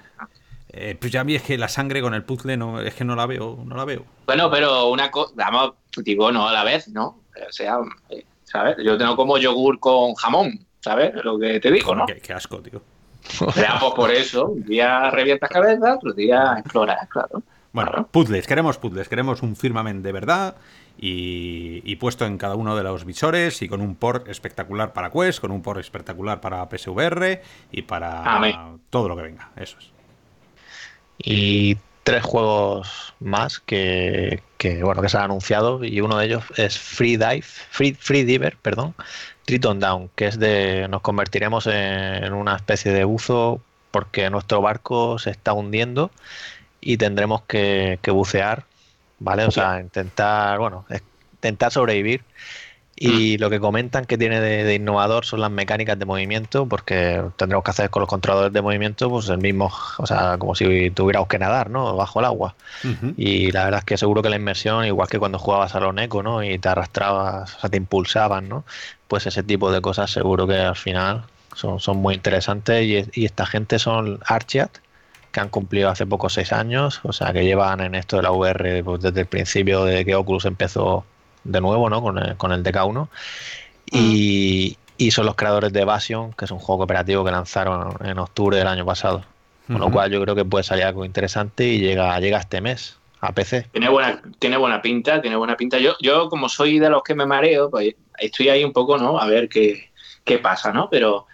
Eh, 0.72 0.96
pues 1.00 1.12
ya 1.12 1.22
a 1.22 1.24
mí 1.24 1.36
es 1.36 1.42
que 1.42 1.58
la 1.58 1.68
sangre 1.68 2.02
con 2.02 2.14
el 2.14 2.24
puzzle 2.24 2.56
no, 2.56 2.80
es 2.80 2.94
que 2.94 3.04
no 3.04 3.16
la 3.16 3.26
veo, 3.26 3.60
no 3.66 3.76
la 3.76 3.86
veo. 3.86 4.06
Bueno, 4.28 4.52
pero 4.52 4.90
una 4.90 5.10
cosa, 5.10 5.34
vamos, 5.36 5.74
digo, 5.98 6.32
no 6.32 6.48
a 6.48 6.54
la 6.54 6.64
vez, 6.64 6.88
¿no? 6.90 7.22
O 7.48 7.52
sea, 7.52 7.80
eh, 8.10 8.24
¿sabes? 8.44 8.78
Yo 8.84 8.98
tengo 8.98 9.16
como 9.16 9.38
yogur 9.38 9.80
con 9.80 10.14
jamón, 10.14 10.60
¿sabes? 10.80 11.14
Lo 11.24 11.40
que 11.40 11.60
te 11.60 11.72
digo, 11.72 11.96
¿no? 11.96 12.06
Qué, 12.06 12.34
asco, 12.34 12.62
tío. 12.62 12.82
Veamos 13.56 13.82
pues 13.82 13.94
por 13.96 14.12
eso, 14.12 14.48
un 14.50 14.64
día 14.64 15.10
revientas 15.10 15.50
cabeza, 15.50 15.96
otro 15.96 16.14
día 16.14 16.56
exploras, 16.60 17.08
claro. 17.10 17.42
Bueno, 17.72 18.08
puzzles, 18.12 18.48
queremos 18.48 18.78
puzzles, 18.78 19.10
queremos 19.10 19.44
un 19.44 19.56
firmament 19.56 20.04
de 20.04 20.12
verdad 20.12 20.56
y, 20.98 21.96
puesto 21.98 22.26
en 22.26 22.38
cada 22.38 22.56
uno 22.56 22.76
de 22.76 22.84
los 22.84 23.06
visores 23.06 23.62
y 23.62 23.70
con 23.70 23.82
un 23.82 23.96
port 23.96 24.28
espectacular 24.28 24.94
para 24.94 25.12
Quest, 25.12 25.40
con 25.40 25.52
un 25.52 25.62
port 25.62 25.80
espectacular 25.80 26.42
para 26.42 26.68
PSVR 26.68 27.42
y 27.72 27.84
para 27.84 28.78
todo 28.90 29.08
lo 29.08 29.16
que 29.16 29.22
venga. 29.24 29.52
Eso 29.56 29.78
es. 29.80 29.99
Y 31.20 31.78
tres 32.04 32.24
juegos 32.24 33.14
más 33.20 33.60
que, 33.60 34.42
bueno 34.82 35.02
que 35.02 35.10
se 35.10 35.18
han 35.18 35.26
anunciado 35.26 35.84
y 35.84 36.02
uno 36.02 36.18
de 36.18 36.26
ellos 36.26 36.44
es 36.58 36.80
Free 36.80 37.18
Dive, 37.18 37.44
Free, 37.44 37.94
Free 37.94 38.24
Diver, 38.24 38.58
perdón, 38.62 38.96
Triton 39.46 39.80
Down, 39.80 40.10
que 40.16 40.26
es 40.26 40.40
de 40.40 40.88
nos 40.90 41.02
convertiremos 41.02 41.68
en 41.68 42.34
una 42.34 42.56
especie 42.56 42.92
de 42.92 43.04
buzo 43.04 43.62
porque 43.92 44.30
nuestro 44.30 44.62
barco 44.62 45.20
se 45.20 45.32
está 45.32 45.54
hundiendo 45.54 46.12
y 46.82 46.98
tendremos 46.98 47.44
que, 47.44 48.00
que 48.02 48.12
bucear, 48.12 48.66
¿vale? 49.20 49.46
O 49.46 49.52
sea, 49.52 49.80
intentar, 49.80 50.58
bueno, 50.60 50.86
intentar 51.34 51.72
sobrevivir 51.72 52.24
y 53.02 53.38
lo 53.38 53.50
que 53.50 53.62
comentan 53.62 54.04
que 54.04 54.18
tiene 54.18 54.42
de, 54.42 54.76
innovador 54.76 55.24
son 55.24 55.40
las 55.40 55.50
mecánicas 55.50 55.98
de 55.98 56.04
movimiento, 56.04 56.66
porque 56.66 57.24
tendremos 57.38 57.64
que 57.64 57.72
hacer 57.72 57.90
con 57.90 58.02
los 58.02 58.10
controladores 58.10 58.52
de 58.52 58.62
movimiento, 58.62 59.10
pues 59.10 59.30
el 59.30 59.38
mismo, 59.38 59.72
o 59.98 60.06
sea, 60.06 60.38
como 60.38 60.54
si 60.54 60.92
tuviéramos 60.92 61.30
que 61.30 61.40
nadar, 61.40 61.70
¿no? 61.70 61.96
Bajo 61.96 62.20
el 62.20 62.26
agua. 62.26 62.56
Y 63.16 63.54
la 63.54 63.64
verdad 63.64 63.80
es 63.80 63.86
que 63.86 63.98
seguro 63.98 64.22
que 64.22 64.30
la 64.30 64.36
inmersión, 64.36 64.84
igual 64.84 65.08
que 65.08 65.18
cuando 65.18 65.40
jugabas 65.40 65.76
a 65.76 65.80
los 65.80 65.94
Neko, 65.94 66.24
¿no? 66.24 66.44
Y 66.44 66.60
te 66.60 66.68
arrastrabas, 66.68 67.56
o 67.56 67.60
sea, 67.62 67.70
te 67.70 67.78
impulsaban, 67.78 68.50
¿no? 68.50 68.66
Pues 69.08 69.26
ese 69.26 69.44
tipo 69.44 69.72
de 69.72 69.80
cosas 69.80 70.12
seguro 70.12 70.46
que 70.46 70.58
al 70.58 70.76
final 70.76 71.24
son, 71.56 71.80
son 71.80 71.98
muy 71.98 72.16
interesantes. 72.16 73.10
Y, 73.16 73.24
esta 73.24 73.46
gente 73.46 73.80
son 73.80 74.20
Archiat, 74.26 74.72
que 75.32 75.40
han 75.40 75.48
cumplido 75.48 75.90
hace 75.90 76.06
poco 76.06 76.28
seis 76.28 76.52
años, 76.52 77.00
o 77.04 77.14
sea, 77.14 77.32
que 77.32 77.46
llevan 77.46 77.80
en 77.80 77.96
esto 77.96 78.18
de 78.18 78.24
la 78.24 78.32
VR 78.32 78.84
pues, 78.84 79.02
desde 79.02 79.22
el 79.22 79.28
principio 79.28 79.86
de 79.86 80.04
que 80.04 80.16
Oculus 80.16 80.44
empezó 80.44 81.06
de 81.44 81.62
nuevo, 81.62 81.90
¿no? 81.90 82.02
Con 82.02 82.18
el, 82.18 82.38
con 82.38 82.52
el 82.52 82.64
DK1. 82.64 83.08
Y, 83.92 84.78
y, 84.98 85.12
son 85.12 85.26
los 85.26 85.36
creadores 85.36 85.74
de 85.74 85.82
Evasion, 85.82 86.34
que 86.34 86.46
es 86.46 86.52
un 86.52 86.60
juego 86.60 86.80
cooperativo 86.80 87.24
que 87.24 87.32
lanzaron 87.32 87.96
en 88.04 88.20
octubre 88.20 88.58
del 88.58 88.68
año 88.68 88.86
pasado. 88.86 89.24
Con 89.68 89.80
lo 89.80 89.92
cual 89.92 90.12
yo 90.12 90.20
creo 90.22 90.34
que 90.34 90.46
puede 90.46 90.64
salir 90.64 90.84
algo 90.84 91.06
interesante 91.06 91.68
y 91.68 91.80
llega, 91.80 92.20
llega 92.20 92.40
este 92.40 92.60
mes 92.60 92.98
a 93.22 93.32
PC. 93.32 93.68
Tiene 93.72 93.90
buena, 93.90 94.20
tiene 94.40 94.58
buena 94.58 94.82
pinta, 94.82 95.22
tiene 95.22 95.36
buena 95.36 95.56
pinta. 95.56 95.78
Yo, 95.78 95.94
yo 96.02 96.28
como 96.28 96.50
soy 96.50 96.80
de 96.80 96.90
los 96.90 97.04
que 97.04 97.14
me 97.14 97.28
mareo, 97.28 97.70
pues 97.70 97.96
estoy 98.18 98.50
ahí 98.50 98.64
un 98.64 98.74
poco, 98.74 98.98
¿no? 98.98 99.20
A 99.20 99.28
ver 99.28 99.48
qué, 99.48 99.92
qué 100.24 100.40
pasa, 100.40 100.72
¿no? 100.72 100.90
Pero 100.90 101.28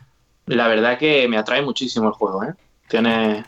la 0.47 0.67
verdad 0.67 0.97
que 0.97 1.27
me 1.27 1.37
atrae 1.37 1.61
muchísimo 1.61 2.07
el 2.07 2.13
juego, 2.13 2.43
¿eh? 2.43 2.53
Tiene, 2.87 3.45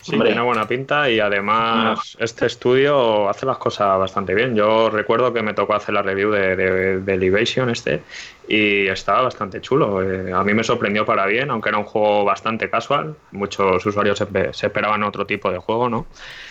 Sí, 0.00 0.18
tiene 0.18 0.40
buena 0.40 0.66
pinta 0.66 1.10
y 1.10 1.20
además 1.20 2.16
este 2.18 2.46
estudio 2.46 3.28
hace 3.28 3.44
las 3.44 3.58
cosas 3.58 3.98
bastante 3.98 4.34
bien. 4.34 4.54
Yo 4.54 4.88
recuerdo 4.88 5.32
que 5.32 5.42
me 5.42 5.52
tocó 5.52 5.74
hacer 5.74 5.94
la 5.94 6.02
review 6.02 6.30
de, 6.30 6.56
de, 6.56 7.00
de 7.00 7.14
Elevation 7.14 7.68
este 7.68 8.02
y 8.50 8.88
estaba 8.88 9.22
bastante 9.22 9.60
chulo. 9.60 10.02
Eh, 10.02 10.32
a 10.32 10.42
mí 10.42 10.54
me 10.54 10.64
sorprendió 10.64 11.06
para 11.06 11.24
bien, 11.26 11.52
aunque 11.52 11.68
era 11.68 11.78
un 11.78 11.84
juego 11.84 12.24
bastante 12.24 12.68
casual. 12.68 13.14
Muchos 13.30 13.86
usuarios 13.86 14.18
se, 14.18 14.66
esperaban 14.66 15.04
otro 15.04 15.24
tipo 15.24 15.52
de 15.52 15.58
juego, 15.58 15.88
¿no? 15.88 16.06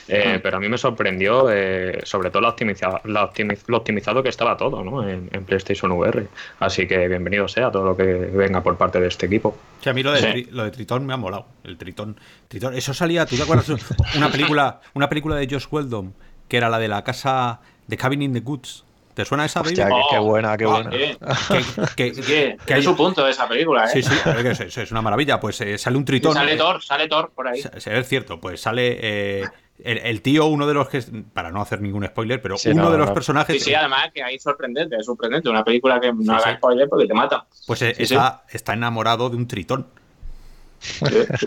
Eh, 0.07 0.37
hmm. 0.37 0.41
Pero 0.41 0.57
a 0.57 0.59
mí 0.61 0.69
me 0.69 0.77
sorprendió, 0.77 1.49
eh, 1.51 1.99
sobre 2.03 2.29
todo 2.29 2.41
lo, 2.41 3.77
optimizado 3.77 4.23
que 4.23 4.29
estaba 4.29 4.55
todo, 4.55 4.81
¿no? 4.81 5.05
En, 5.05 5.27
PlayStation 5.45 5.91
VR. 5.91 6.25
Así 6.61 6.87
que 6.87 7.05
bienvenido 7.09 7.49
sea 7.49 7.69
todo 7.69 7.83
lo 7.83 7.97
que 7.97 8.05
venga 8.05 8.63
por 8.63 8.77
parte 8.77 9.01
de 9.01 9.07
este 9.09 9.25
equipo. 9.25 9.57
Sí, 9.81 9.89
a 9.89 9.93
mí 9.93 10.01
lo 10.01 10.13
de, 10.13 10.47
lo 10.51 10.63
de 10.63 10.71
Tritón 10.71 11.05
me 11.05 11.11
ha 11.11 11.17
molado. 11.17 11.47
El 11.65 11.77
Tritón, 11.77 12.17
Tritón. 12.47 12.75
Eso 12.75 12.93
salía, 12.93 13.25
¿tú 13.25 13.35
te 13.35 13.43
acuerdas? 13.43 13.69
Una 14.15 14.31
película, 14.31 14.79
una 14.93 15.09
película 15.09 15.35
de 15.35 15.49
Josh 15.51 15.65
Weldon, 15.69 16.13
que 16.47 16.55
era 16.55 16.69
la 16.69 16.79
de 16.79 16.87
la 16.87 17.03
casa 17.03 17.59
de 17.87 17.97
Cabin 17.97 18.21
in 18.21 18.31
the 18.33 18.39
Goods 18.39 18.85
¿Te 19.19 19.25
suena 19.25 19.43
esa 19.43 19.61
película? 19.61 19.89
qué, 20.09 20.17
buena, 20.17 20.55
qué 20.55 20.65
buena. 20.65 20.89
que, 21.97 22.55
es 22.65 22.83
su 22.85 22.95
punto 22.95 23.25
de 23.25 23.31
esa 23.31 23.49
película, 23.49 23.83
¿eh? 23.83 23.89
Sí, 23.91 24.01
sí, 24.01 24.13
es, 24.47 24.77
es, 24.77 24.91
una 24.91 25.01
maravilla. 25.01 25.41
Pues 25.41 25.59
eh, 25.59 25.77
sale 25.77 25.97
un 25.97 26.05
tritón. 26.05 26.33
sale 26.33 26.55
Thor, 26.55 26.81
sale 26.81 27.09
Thor 27.09 27.29
por 27.35 27.49
ahí. 27.49 27.59
Es 27.59 28.07
cierto, 28.07 28.39
pues 28.39 28.61
sale 28.61 28.97
eh, 29.01 29.43
el, 29.83 30.21
tío, 30.21 30.45
uno 30.45 30.65
de 30.65 30.73
los 30.73 30.87
que. 30.87 31.03
Para 31.33 31.51
no 31.51 31.61
hacer 31.61 31.81
ningún 31.81 32.05
spoiler, 32.05 32.41
pero 32.41 32.55
uno 32.65 32.91
de 32.91 32.97
los 32.97 33.11
personajes. 33.11 33.57
Sí, 33.57 33.71
sí, 33.71 33.73
además 33.73 34.09
que 34.13 34.23
ahí 34.23 34.39
sorprendente, 34.39 34.95
es 34.95 35.05
sorprendente. 35.05 35.49
Una 35.49 35.65
película 35.65 35.99
que 35.99 36.13
no 36.13 36.37
haga 36.37 36.55
spoiler 36.55 36.87
porque 36.87 37.05
te 37.05 37.13
mata. 37.13 37.45
Pues 37.67 37.81
está, 37.81 38.45
está 38.49 38.71
enamorado 38.71 39.29
de 39.29 39.35
un 39.35 39.49
tritón. 39.49 39.85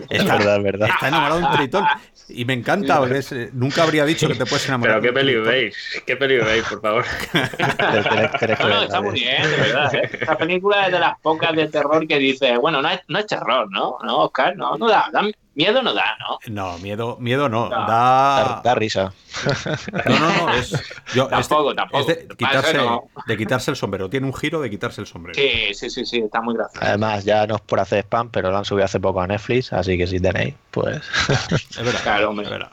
Está, 0.09 0.37
verdad, 0.37 0.61
verdad. 0.61 0.89
está 0.89 1.07
enamorado 1.07 1.39
de 1.39 1.45
un 1.45 1.51
tritón. 1.53 1.85
Y 2.29 2.45
me 2.45 2.53
encanta, 2.53 3.01
eh, 3.09 3.49
nunca 3.53 3.83
habría 3.83 4.05
dicho 4.05 4.27
que 4.27 4.35
te 4.35 4.45
puedes 4.45 4.67
enamorar. 4.67 5.01
Pero 5.01 5.13
qué 5.13 5.19
peli 5.19 5.35
veis, 5.35 5.75
qué 6.05 6.15
peli 6.15 6.37
veis, 6.37 6.63
por 6.63 6.81
favor. 6.81 7.05
no, 7.33 8.69
no, 8.69 8.83
está 8.83 9.01
muy 9.01 9.19
bien, 9.19 9.43
de 9.43 9.57
verdad. 9.57 9.95
¿eh? 9.95 10.09
Esta 10.13 10.37
película 10.37 10.85
es 10.85 10.93
de 10.93 10.99
las 10.99 11.19
pocas 11.19 11.55
de 11.55 11.67
terror 11.67 12.07
que 12.07 12.19
dice, 12.19 12.57
bueno, 12.57 12.81
no 12.81 12.89
es, 12.89 13.01
no 13.07 13.19
es 13.19 13.27
terror, 13.27 13.69
¿no? 13.69 13.97
No, 14.03 14.19
Oscar, 14.19 14.55
no, 14.55 14.77
no 14.77 14.87
da, 14.87 15.09
da 15.11 15.23
Miedo 15.55 15.83
no 15.83 15.93
da, 15.93 16.17
¿no? 16.19 16.39
No, 16.47 16.77
miedo, 16.79 17.17
miedo 17.19 17.47
no. 17.47 17.69
Da... 17.69 18.61
da... 18.63 18.75
risa. 18.75 19.13
No, 20.05 20.19
no, 20.19 20.47
no. 20.47 20.53
Es, 20.53 20.71
yo, 21.13 21.27
tampoco, 21.27 21.75
tampoco. 21.75 22.05
de, 22.05 22.27
quitarse, 22.27 22.79
de 23.27 23.37
quitarse 23.37 23.71
el 23.71 23.77
sombrero. 23.77 24.09
Tiene 24.09 24.25
un 24.25 24.33
giro 24.33 24.61
de 24.61 24.69
quitarse 24.69 25.01
el 25.01 25.07
sombrero. 25.07 25.39
Sí, 25.39 25.73
sí, 25.73 25.89
sí, 25.89 26.05
sí. 26.05 26.19
Está 26.19 26.41
muy 26.41 26.55
gracioso. 26.55 26.85
Además, 26.85 27.23
ya 27.23 27.45
no 27.45 27.55
es 27.55 27.61
por 27.61 27.79
hacer 27.79 27.99
spam, 27.99 28.29
pero 28.29 28.51
lo 28.51 28.57
han 28.57 28.65
subido 28.65 28.85
hace 28.85 28.99
poco 28.99 29.21
a 29.21 29.27
Netflix, 29.27 29.73
así 29.73 29.97
que 29.97 30.07
si 30.07 30.19
tenéis, 30.19 30.55
pues. 30.71 31.01
es 31.51 31.83
verdad. 31.83 32.01
Claro, 32.01 32.29
hombre. 32.29 32.45
Es 32.45 32.51
verdad. 32.51 32.71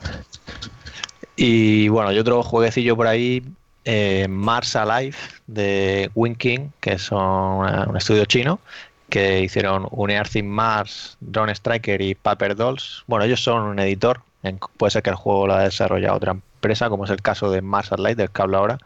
Y 1.35 1.87
bueno, 1.89 2.11
y 2.11 2.19
otro 2.19 2.41
jueguecillo 2.43 2.95
por 2.95 3.07
ahí, 3.07 3.43
eh, 3.85 4.27
Mars 4.29 4.75
Alive 4.75 5.17
de 5.47 6.11
Winking, 6.13 6.71
que 6.79 6.93
es 6.93 7.11
un 7.11 7.95
estudio 7.95 8.25
chino, 8.25 8.59
que 9.11 9.41
hicieron 9.41 9.87
Unearth 9.91 10.37
in 10.37 10.49
Mars, 10.49 11.17
Drone 11.19 11.51
Striker 11.51 12.01
y 12.01 12.15
Paper 12.15 12.55
Dolls. 12.55 13.03
Bueno, 13.07 13.25
ellos 13.25 13.43
son 13.43 13.63
un 13.63 13.77
editor, 13.77 14.21
puede 14.77 14.89
ser 14.89 15.03
que 15.03 15.09
el 15.09 15.17
juego 15.17 15.47
lo 15.47 15.53
haya 15.53 15.65
desarrollado 15.65 16.15
otra 16.15 16.31
empresa, 16.31 16.89
como 16.89 17.03
es 17.03 17.11
el 17.11 17.21
caso 17.21 17.51
de 17.51 17.61
Mars 17.61 17.91
Light, 17.91 18.17
del 18.17 18.31
que 18.31 18.41
hablo 18.41 18.57
ahora, 18.57 18.77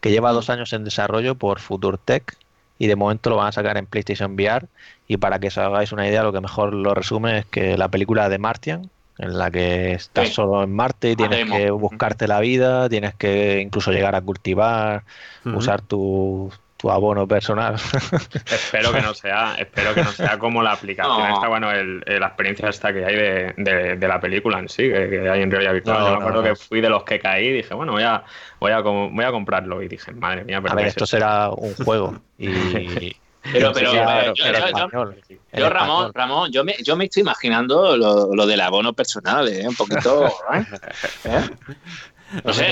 que 0.00 0.10
lleva 0.10 0.32
dos 0.32 0.48
años 0.48 0.72
en 0.72 0.82
desarrollo 0.82 1.34
por 1.34 1.60
Future 1.60 1.98
Tech 2.02 2.38
y 2.78 2.86
de 2.86 2.96
momento 2.96 3.28
lo 3.28 3.36
van 3.36 3.48
a 3.48 3.52
sacar 3.52 3.76
en 3.76 3.84
PlayStation 3.84 4.32
VR. 4.32 4.66
Y 5.08 5.18
para 5.18 5.38
que 5.38 5.48
os 5.48 5.58
hagáis 5.58 5.92
una 5.92 6.08
idea, 6.08 6.22
lo 6.22 6.32
que 6.32 6.40
mejor 6.40 6.72
lo 6.72 6.94
resume 6.94 7.38
es 7.40 7.44
que 7.44 7.76
la 7.76 7.88
película 7.88 8.30
de 8.30 8.38
Martian, 8.38 8.90
en 9.18 9.38
la 9.38 9.50
que 9.50 9.92
estás 9.92 10.30
solo 10.30 10.62
en 10.62 10.74
Marte 10.74 11.10
y 11.10 11.16
tienes 11.16 11.50
que 11.50 11.70
buscarte 11.70 12.26
la 12.26 12.40
vida, 12.40 12.88
tienes 12.88 13.14
que 13.14 13.60
incluso 13.60 13.92
llegar 13.92 14.14
a 14.14 14.22
cultivar, 14.22 15.04
usar 15.44 15.82
tu, 15.82 16.50
tu 16.86 16.92
abono 16.92 17.26
personal. 17.26 17.74
espero 18.46 18.92
que 18.92 19.00
no 19.00 19.12
sea, 19.12 19.56
espero 19.58 19.92
que 19.92 20.04
no 20.04 20.12
sea 20.12 20.38
como 20.38 20.62
la 20.62 20.72
aplicación 20.72 21.30
esta, 21.32 21.48
bueno, 21.48 21.72
el, 21.72 22.00
la 22.06 22.28
experiencia 22.28 22.68
esta 22.68 22.92
que 22.92 23.04
hay 23.04 23.16
de, 23.16 23.96
de, 23.96 24.08
la 24.08 24.20
película 24.20 24.60
en 24.60 24.68
sí, 24.68 24.84
que, 24.84 25.28
hay 25.28 25.42
en 25.42 25.50
realidad 25.50 25.72
virtual. 25.72 25.98
Yo 25.98 26.10
me 26.12 26.16
acuerdo 26.18 26.42
que 26.44 26.54
fui 26.54 26.80
de 26.80 26.88
los 26.88 27.02
que 27.02 27.18
caí 27.18 27.46
y 27.46 27.52
dije, 27.54 27.74
bueno, 27.74 27.92
voy 27.92 28.04
a, 28.04 28.22
voy 28.60 28.70
a, 28.70 28.80
voy 28.80 29.24
a 29.24 29.32
comprarlo. 29.32 29.82
Y 29.82 29.88
dije, 29.88 30.12
madre 30.12 30.44
mía, 30.44 30.60
pero. 30.60 30.72
A 30.72 30.76
ver, 30.76 30.86
esto 30.86 31.06
será 31.06 31.50
un 31.50 31.74
juego. 31.74 32.18
Y. 32.38 33.16
Pero, 33.52 33.72
pero, 33.72 33.92
yo, 35.54 35.70
Ramón, 35.70 36.10
Ramón, 36.12 36.50
yo 36.50 36.64
me, 36.64 36.74
yo 36.82 36.96
me 36.96 37.04
estoy 37.04 37.20
imaginando 37.20 37.96
lo, 37.96 38.34
lo 38.34 38.44
del 38.44 38.60
abono 38.60 38.92
personal, 38.92 39.46
¿eh? 39.46 39.68
un 39.68 39.76
poquito. 39.76 40.26
¿eh? 40.52 40.64
¿Eh? 41.26 41.42
No 42.44 42.52
sé, 42.52 42.68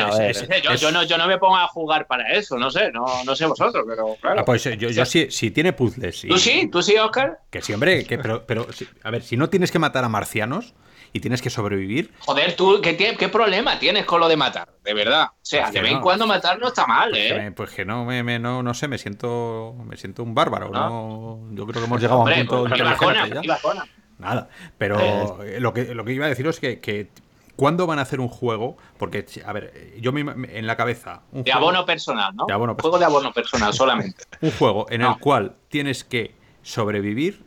yo, 0.79 0.91
no, 0.91 1.03
yo 1.05 1.17
no 1.17 1.27
me 1.29 1.39
pongo 1.39 1.57
a 1.57 1.69
jugar 1.69 2.07
para 2.07 2.33
eso, 2.33 2.59
no 2.59 2.71
sé, 2.71 2.91
no, 2.91 3.05
no 3.25 3.37
sé 3.37 3.47
vosotros, 3.47 3.85
pero 3.87 4.17
claro. 4.21 4.41
Ah, 4.41 4.45
pues 4.45 4.65
yo, 4.65 4.91
yo 4.91 5.05
sí, 5.05 5.29
si 5.31 5.51
tiene 5.51 5.73
puzzles. 5.73 6.23
¿Tú 6.29 6.39
sí? 6.39 6.69
¿Tú 6.71 6.83
sí, 6.83 6.97
Oscar? 6.97 7.39
Que 7.51 7.63
sí, 7.63 7.73
hombre, 7.73 8.05
que, 8.05 8.19
pero, 8.19 8.45
pero 8.47 8.67
a 9.03 9.11
ver, 9.11 9.23
si 9.23 9.37
no 9.37 9.49
tienes 9.49 9.71
que 9.71 9.79
matar 9.79 10.05
a 10.05 10.09
marcianos 10.09 10.75
y 11.15 11.21
tienes 11.21 11.41
que 11.41 11.49
sobrevivir. 11.49 12.13
Joder, 12.19 12.57
tú, 12.57 12.81
¿qué, 12.83 12.97
qué 12.97 13.29
problema 13.29 13.79
tienes 13.79 14.05
con 14.05 14.19
lo 14.19 14.29
de 14.29 14.37
matar? 14.37 14.69
De 14.83 14.93
verdad. 14.93 15.29
O 15.33 15.39
sea, 15.43 15.71
de 15.71 15.81
vez 15.81 15.93
en 15.93 16.01
cuando 16.01 16.27
matar 16.27 16.59
no 16.59 16.67
está 16.69 16.89
mal, 16.89 17.11
pues 17.11 17.31
¿eh? 17.31 17.41
Que 17.45 17.53
pues 17.53 17.71
que 17.71 17.85
no, 17.85 18.05
me, 18.05 18.39
no, 18.41 18.65
no 18.65 18.75
sé, 18.75 18.89
me 18.89 18.99
siento, 18.99 19.77
me 19.85 19.97
siento 19.97 20.25
un 20.25 20.35
bárbaro. 20.35 20.71
¿no? 20.71 21.41
Yo 21.53 21.67
creo 21.67 21.81
que 21.81 21.87
hemos 21.87 22.01
llegado 22.01 22.23
a 22.23 22.25
un 22.25 22.35
punto. 22.35 22.65
Pues, 22.65 22.81
ya. 22.81 23.85
Nada, 24.19 24.49
pero 24.77 25.45
eh. 25.45 25.61
lo, 25.61 25.73
que, 25.73 25.95
lo 25.95 26.05
que 26.05 26.13
iba 26.13 26.27
a 26.27 26.29
deciros 26.29 26.57
es 26.57 26.61
que, 26.61 26.81
que 26.81 27.11
¿Cuándo 27.57 27.87
van 27.87 27.99
a 27.99 28.03
hacer 28.03 28.21
un 28.21 28.29
juego? 28.29 28.77
Porque, 28.99 29.25
a 29.45 29.53
ver, 29.53 29.95
yo 30.01 30.13
me, 30.13 30.21
en 30.59 30.67
la 30.67 30.77
cabeza. 30.77 31.23
de 31.33 31.53
abono 31.53 31.87
personal, 31.87 32.35
¿no? 32.35 32.47
De 32.47 32.53
abono 32.53 32.77
Juego 32.81 32.99
de 32.99 33.05
abono 33.05 33.33
personal 33.33 33.73
solamente. 33.75 34.25
un 34.41 34.51
juego 34.53 34.87
en 34.91 35.03
el 35.03 35.19
cual 35.19 35.55
tienes 35.69 36.05
que 36.05 36.35
sobrevivir 36.63 37.45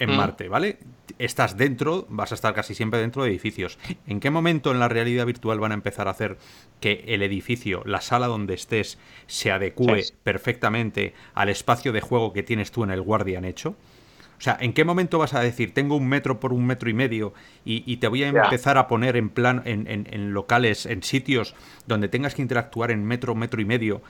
en 0.00 0.10
mm. 0.10 0.16
Marte, 0.16 0.48
¿vale? 0.48 0.78
Estás 1.18 1.56
dentro, 1.56 2.06
vas 2.08 2.32
a 2.32 2.34
estar 2.34 2.54
casi 2.54 2.74
siempre 2.74 2.98
dentro 2.98 3.22
de 3.22 3.28
edificios. 3.30 3.78
¿En 4.06 4.18
qué 4.18 4.30
momento 4.30 4.72
en 4.72 4.80
la 4.80 4.88
realidad 4.88 5.26
virtual 5.26 5.60
van 5.60 5.72
a 5.72 5.74
empezar 5.74 6.08
a 6.08 6.12
hacer 6.12 6.38
que 6.80 7.04
el 7.08 7.22
edificio, 7.22 7.82
la 7.84 8.00
sala 8.00 8.26
donde 8.26 8.54
estés, 8.54 8.98
se 9.26 9.52
adecue 9.52 10.04
perfectamente 10.22 11.14
al 11.34 11.50
espacio 11.50 11.92
de 11.92 12.00
juego 12.00 12.32
que 12.32 12.42
tienes 12.42 12.72
tú 12.72 12.82
en 12.82 12.90
el 12.90 13.02
Guardian 13.02 13.44
hecho? 13.44 13.76
O 14.40 14.42
sea, 14.42 14.56
¿en 14.58 14.72
qué 14.72 14.86
momento 14.86 15.18
vas 15.18 15.34
a 15.34 15.40
decir, 15.40 15.74
tengo 15.74 15.96
un 15.96 16.08
metro 16.08 16.40
por 16.40 16.54
un 16.54 16.64
metro 16.64 16.88
y 16.88 16.94
medio 16.94 17.34
y, 17.62 17.98
te 17.98 18.08
voy 18.08 18.24
a 18.24 18.28
empezar 18.28 18.78
a 18.78 18.88
poner 18.88 19.18
en 19.18 19.28
plan, 19.28 19.60
en, 19.66 19.86
en, 19.86 20.32
locales, 20.32 20.86
en 20.86 21.02
sitios 21.02 21.54
donde 21.86 22.08
tengas 22.08 22.34
que 22.34 22.40
interactuar 22.40 22.90
en 22.90 23.04
metro, 23.04 23.34
metro 23.34 23.60
y 23.60 23.66
medio 23.66 24.00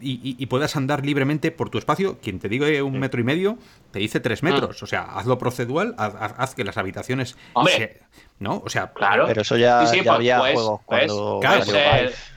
y, 0.00 0.46
puedas 0.46 0.74
andar 0.74 1.06
libremente 1.06 1.52
por 1.52 1.70
tu 1.70 1.78
espacio? 1.78 2.18
Quien 2.20 2.40
te 2.40 2.48
diga 2.48 2.66
un 2.82 2.98
metro 2.98 3.20
y 3.20 3.24
medio, 3.24 3.58
te 3.92 4.00
dice 4.00 4.18
tres 4.18 4.42
metros. 4.42 4.82
Mm. 4.82 4.84
O 4.84 4.86
sea, 4.88 5.02
hazlo 5.02 5.38
procedual, 5.38 5.94
haz, 5.98 6.56
que 6.56 6.64
las 6.64 6.76
habitaciones... 6.76 7.36
¿No? 8.40 8.62
O 8.64 8.70
sea, 8.70 8.92
claro. 8.92 9.26
Pero 9.28 9.42
eso 9.42 9.56
ya, 9.56 9.82
pues, 9.82 10.06
había 10.08 10.38
pues, 10.38 10.54
juegos 10.54 10.80
pues, 10.86 11.12
cuando... 11.12 11.40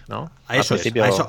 ¿no? 0.09 0.29
A 0.47 0.57
eso, 0.57 0.75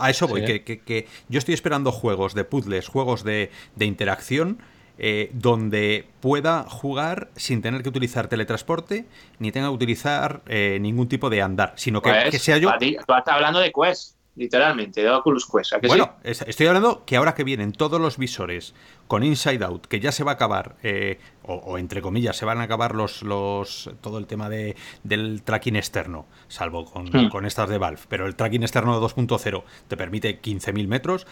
a 0.00 0.10
eso, 0.10 0.26
voy, 0.26 0.44
que, 0.44 0.62
que, 0.64 1.08
yo 1.28 1.38
estoy 1.38 1.54
esperando 1.54 1.92
juegos 1.92 2.34
de 2.34 2.44
puzzles, 2.44 2.88
juegos 2.88 3.22
de, 3.22 3.52
de 3.76 3.84
interacción 3.84 4.58
eh, 4.96 5.30
donde 5.32 6.06
pueda 6.20 6.62
jugar 6.68 7.28
sin 7.34 7.60
tener 7.62 7.82
que 7.82 7.88
utilizar 7.88 8.28
teletransporte 8.28 9.06
ni 9.40 9.50
tenga 9.50 9.66
que 9.66 9.74
utilizar 9.74 10.42
eh, 10.46 10.78
ningún 10.80 11.08
tipo 11.08 11.30
de 11.30 11.42
andar, 11.42 11.72
sino 11.74 12.00
que, 12.00 12.10
pues, 12.10 12.40
sea 12.40 12.58
yo. 12.58 12.70
tú 12.78 12.84
estás 12.84 13.26
hablando 13.26 13.58
de 13.58 13.72
Quest, 13.72 14.16
literalmente, 14.36 15.02
de 15.02 15.10
Oculus 15.10 15.48
Quest. 15.50 15.72
bueno, 15.88 16.12
estoy 16.22 16.66
hablando 16.68 17.02
que 17.04 17.16
ahora 17.16 17.34
que 17.34 17.42
vienen 17.42 17.72
todos 17.72 18.00
los 18.00 18.18
visores 18.18 18.72
con 19.08 19.24
Inside 19.24 19.64
Out, 19.64 19.86
que 19.86 19.98
ya 19.98 20.12
se 20.12 20.22
va 20.22 20.30
a 20.30 20.34
acabar, 20.34 20.76
eh, 20.84 21.18
o, 21.42 21.76
entre 21.76 22.00
comillas, 22.00 22.36
se 22.36 22.44
van 22.44 22.58
a 22.60 22.62
acabar 22.62 22.94
los, 22.94 23.22
los 23.22 23.90
todo 24.00 24.18
el 24.18 24.28
tema 24.28 24.48
de, 24.48 24.76
del 25.02 25.42
tracking 25.42 25.74
externo, 25.74 26.26
salvo 26.46 26.84
con, 26.84 27.06
hmm. 27.06 27.30
con 27.30 27.46
estas 27.46 27.68
de 27.68 27.78
Valve, 27.78 28.02
pero 28.08 28.28
el 28.28 28.36
tracking 28.36 28.62
externo 28.62 29.00
de 29.00 29.04
2.0 29.04 29.64
te 29.88 29.96
permite 29.96 30.40
15.000 30.40 30.86
metros. 30.86 31.26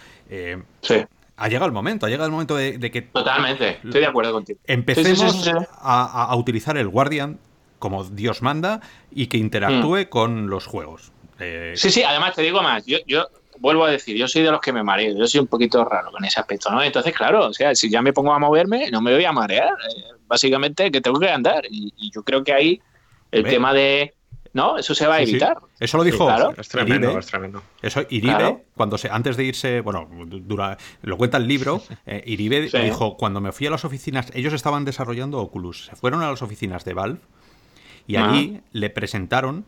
sí 0.80 1.04
ha 1.42 1.48
llegado 1.48 1.66
el 1.66 1.72
momento, 1.72 2.06
ha 2.06 2.08
llegado 2.08 2.26
el 2.26 2.32
momento 2.32 2.54
de, 2.54 2.78
que... 2.92 3.02
Totalmente, 3.02 3.80
estoy 3.82 4.00
de 4.00 4.06
acuerdo 4.06 4.32
contigo. 4.32 4.60
Empecemos 4.64 5.50
a, 5.80 6.36
utilizar 6.36 6.76
el 6.76 6.88
Guardian 6.88 7.40
como 7.80 8.04
Dios 8.04 8.42
manda 8.42 8.80
y 9.10 9.26
que 9.26 9.38
interactúe 9.38 10.02
mm. 10.02 10.08
con 10.08 10.48
los 10.48 10.66
juegos. 10.66 11.10
Eh, 11.40 11.72
sí, 11.74 11.90
sí, 11.90 12.04
además 12.04 12.36
te 12.36 12.42
digo 12.42 12.62
más, 12.62 12.86
yo, 12.86 12.98
yo 13.08 13.26
vuelvo 13.58 13.84
a 13.84 13.90
decir, 13.90 14.16
yo 14.16 14.28
soy 14.28 14.42
de 14.42 14.52
los 14.52 14.60
que 14.60 14.72
me 14.72 14.84
mareo, 14.84 15.16
yo 15.16 15.26
soy 15.26 15.40
un 15.40 15.48
poquito 15.48 15.84
raro 15.84 16.12
con 16.12 16.24
ese 16.24 16.38
aspecto, 16.38 16.70
¿no? 16.70 16.80
Entonces, 16.80 17.12
claro, 17.12 17.48
o 17.48 17.52
sea, 17.52 17.74
si 17.74 17.90
ya 17.90 18.02
me 18.02 18.12
pongo 18.12 18.32
a 18.32 18.38
moverme, 18.38 18.88
no 18.92 19.00
me 19.00 19.12
voy 19.12 19.24
a 19.24 19.32
marear, 19.32 19.72
eh, 19.72 20.04
básicamente 20.28 20.92
que 20.92 21.00
tengo 21.00 21.18
que 21.18 21.28
andar. 21.28 21.64
Y, 21.68 21.92
y 21.96 22.12
yo 22.12 22.22
creo 22.22 22.44
que 22.44 22.52
ahí 22.52 22.80
el 23.32 23.42
tema 23.42 23.74
de 23.74 24.14
¿no? 24.52 24.78
Eso 24.78 24.94
se 24.94 25.06
va 25.06 25.16
a 25.16 25.22
evitar. 25.22 25.58
Eso 25.78 25.96
lo 25.96 26.04
dijo 26.04 26.28
es 26.56 26.68
tremendo, 26.68 27.18
es 27.18 27.26
tremendo. 27.26 27.62
Eso, 27.80 28.02
Iribe, 28.10 28.64
cuando 28.74 28.98
se, 28.98 29.08
antes 29.08 29.36
de 29.36 29.44
irse, 29.44 29.80
bueno, 29.80 30.08
dura, 30.26 30.76
lo 31.02 31.16
cuenta 31.16 31.38
el 31.38 31.48
libro, 31.48 31.82
eh, 32.06 32.22
Iribe 32.26 32.60
dijo, 32.60 33.16
cuando 33.16 33.40
me 33.40 33.52
fui 33.52 33.66
a 33.66 33.70
las 33.70 33.84
oficinas, 33.84 34.30
ellos 34.34 34.52
estaban 34.52 34.84
desarrollando 34.84 35.38
Oculus, 35.38 35.86
se 35.86 35.96
fueron 35.96 36.22
a 36.22 36.30
las 36.30 36.42
oficinas 36.42 36.84
de 36.84 36.94
Valve 36.94 37.20
y 38.06 38.16
allí 38.16 38.60
le 38.72 38.90
presentaron 38.90 39.64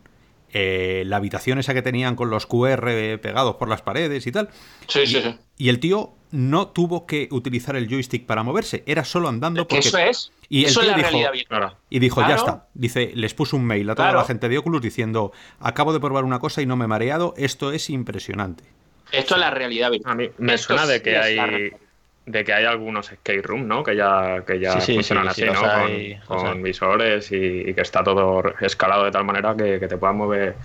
eh, 0.51 1.03
la 1.05 1.17
habitación 1.17 1.57
esa 1.59 1.73
que 1.73 1.81
tenían 1.81 2.15
con 2.15 2.29
los 2.29 2.45
QR 2.45 3.19
pegados 3.21 3.55
por 3.55 3.67
las 3.67 3.81
paredes 3.81 4.27
y 4.27 4.31
tal. 4.31 4.49
Sí, 4.87 5.07
sí, 5.07 5.21
sí. 5.21 5.35
Y 5.57 5.69
el 5.69 5.79
tío 5.79 6.13
no 6.35 6.67
tuvo 6.67 7.05
que 7.05 7.27
utilizar 7.31 7.75
el 7.75 7.89
joystick 7.89 8.25
para 8.25 8.43
moverse, 8.43 8.83
era 8.85 9.03
solo 9.03 9.27
andando 9.27 9.67
porque... 9.67 9.87
Eso 9.87 9.97
es. 9.97 10.31
Y 10.49 10.65
eso 10.65 10.81
es 10.81 10.87
la 10.87 10.97
dijo, 10.97 11.09
realidad 11.09 11.73
Y 11.89 11.99
dijo, 11.99 12.21
ya 12.21 12.35
está. 12.35 12.67
Dice, 12.73 13.11
les 13.15 13.33
puso 13.33 13.57
un 13.57 13.65
mail 13.65 13.89
a 13.89 13.95
toda 13.95 14.13
la 14.13 14.23
gente 14.25 14.47
de 14.47 14.57
Oculus 14.57 14.81
diciendo, 14.81 15.31
acabo 15.59 15.93
de 15.93 15.99
probar 15.99 16.23
una 16.23 16.39
cosa 16.39 16.61
y 16.61 16.65
no 16.65 16.75
me 16.75 16.85
he 16.85 16.87
mareado, 16.87 17.33
esto 17.37 17.71
es 17.71 17.89
impresionante. 17.89 18.63
Esto 19.11 19.35
es 19.35 19.41
la 19.41 19.49
realidad 19.49 19.91
virtual. 19.91 20.13
A 20.13 20.15
mí 20.15 20.29
me 20.37 20.57
suena 20.57 20.85
de 20.85 21.01
que 21.01 21.17
hay 21.17 21.71
de 22.25 22.43
que 22.43 22.53
hay 22.53 22.65
algunos 22.65 23.07
skate 23.07 23.45
room, 23.45 23.67
¿no? 23.67 23.83
Que 23.83 23.95
ya, 23.95 24.43
que 24.45 24.59
ya 24.59 24.79
funcionan 24.79 25.27
así, 25.27 25.45
¿no? 25.45 25.61
con, 26.25 26.63
visores 26.63 27.31
y, 27.31 27.73
que 27.73 27.81
está 27.81 28.03
todo 28.03 28.43
escalado 28.61 29.05
de 29.05 29.11
tal 29.11 29.25
manera 29.25 29.55
que, 29.55 29.79
que 29.79 29.87
te 29.87 29.97
puedan 29.97 30.17
mover 30.17 30.55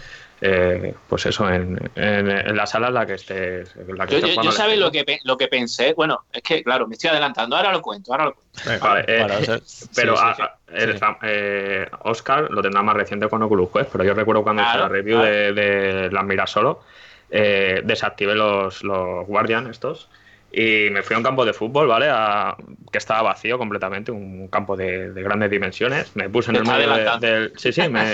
eh, 0.41 0.95
pues 1.09 1.27
eso, 1.27 1.51
en, 1.51 1.79
en, 1.95 2.57
la 2.57 2.67
sala 2.67 2.89
en 2.89 2.95
la 2.95 3.07
que 3.07 3.15
estés. 3.15 3.75
La 3.89 4.07
que 4.07 4.21
yo, 4.21 4.43
yo, 4.43 4.53
sabes 4.53 4.79
lo 4.79 4.91
que, 4.91 5.05
lo 5.25 5.37
que 5.37 5.49
pensé. 5.49 5.93
Bueno, 5.95 6.25
es 6.33 6.43
que, 6.43 6.63
claro, 6.63 6.87
me 6.87 6.95
estoy 6.95 7.11
adelantando. 7.11 7.57
Ahora 7.57 7.73
lo 7.73 7.83
cuento, 7.83 8.13
ahora 8.13 8.27
lo 8.27 8.35
cuento. 8.35 8.85
Vale, 8.85 9.05
eh, 9.07 9.61
pero 9.95 10.15
eh, 11.23 11.89
Oscar 12.01 12.51
lo 12.51 12.63
tendrá 12.63 12.83
más 12.83 12.97
reciente 12.97 13.29
con 13.29 13.43
Oculus 13.43 13.71
Quest, 13.71 13.91
pero 13.93 14.05
yo 14.05 14.15
recuerdo 14.15 14.43
cuando 14.43 14.63
hice 14.63 14.79
la 14.79 14.89
review 14.89 15.21
de, 15.21 15.53
de 15.53 16.11
las 16.11 16.25
miras 16.25 16.51
solo, 16.51 16.83
desactivé 17.31 18.35
los, 18.35 18.83
los 18.83 19.27
Guardian 19.27 19.67
estos 19.67 20.09
y 20.53 20.91
me 20.91 21.03
fui 21.03 21.15
a 21.15 21.19
un 21.19 21.23
campo 21.23 21.45
de 21.45 21.53
fútbol, 21.53 21.87
¿vale? 21.87 22.09
que 22.91 22.99
estaba 22.99 23.23
vacío 23.23 23.57
completamente, 23.57 24.11
un 24.11 24.49
campo 24.49 24.77
de, 24.77 25.13
grandes 25.15 25.51
dimensiones. 25.51 26.15
Me 26.17 26.29
puse 26.29 26.51
en 26.51 26.57
el 26.57 26.65
medio 26.65 27.19
del. 27.19 27.53
Sí, 27.57 27.73
sí, 27.73 27.83
me, 27.89 28.13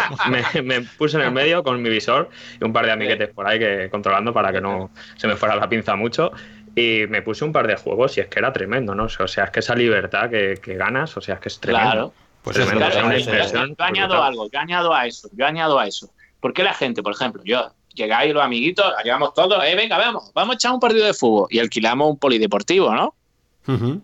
me, 0.63 0.83
puse 0.83 1.17
en 1.17 1.23
el 1.23 1.33
medio 1.33 1.63
con 1.63 1.81
mi 1.81 1.89
visor 1.89 2.29
y 2.61 2.65
un 2.65 2.73
par 2.73 2.85
de 2.85 2.93
amiguetes 2.93 3.31
por 3.31 3.47
ahí 3.47 3.59
que 3.59 3.89
controlando 3.91 4.35
para 4.35 4.53
que 4.53 4.61
no 4.61 4.91
se 5.17 5.27
me 5.27 5.37
fuera 5.37 5.57
la 5.57 5.69
pinza 5.69 5.97
mucho. 5.97 6.33
Y 6.75 7.07
me 7.09 7.23
puse 7.23 7.43
un 7.43 7.53
par 7.53 7.67
de 7.67 7.77
juegos 7.77 8.19
y 8.19 8.21
es 8.21 8.27
que 8.27 8.39
era 8.39 8.53
tremendo, 8.53 8.95
¿no? 8.95 9.05
O 9.05 9.29
sea, 9.29 9.45
es 9.45 9.51
que 9.51 9.61
esa 9.61 9.75
libertad 9.75 10.29
que, 10.29 10.59
ganas, 10.75 11.17
o 11.17 11.23
sea, 11.23 11.37
es 11.37 11.41
que 11.41 11.49
es 11.49 11.59
tremendo. 11.59 11.91
Claro. 11.91 12.13
Pues 12.43 12.59
es 12.59 12.67
tremendo, 12.67 12.95
yo 12.95 13.85
añado 13.85 14.23
algo, 14.23 14.51
yo 14.51 14.59
añado 14.59 14.95
a 14.95 15.07
eso, 15.07 15.31
yo 15.33 15.47
añado 15.47 15.79
a 15.79 15.87
eso. 15.87 16.11
¿Por 16.39 16.53
qué 16.53 16.63
la 16.63 16.75
gente, 16.75 17.03
por 17.03 17.15
ejemplo, 17.15 17.43
yo 17.47 17.73
llegáis 17.97 18.33
los 18.33 18.43
amiguitos, 18.43 18.85
llegamos 19.03 19.35
todos, 19.35 19.65
eh, 19.65 19.75
venga, 19.75 19.99
vamos, 19.99 20.31
vamos 20.35 20.55
a 20.55 20.57
echar 20.57 20.73
un 20.73 20.81
partido 20.81 21.07
de 21.07 21.15
fútbol 21.15 21.49
y 21.51 21.59
alquilamos 21.59 22.11
un 22.11 22.19
polideportivo, 22.19 22.95
¿no? 22.95 23.15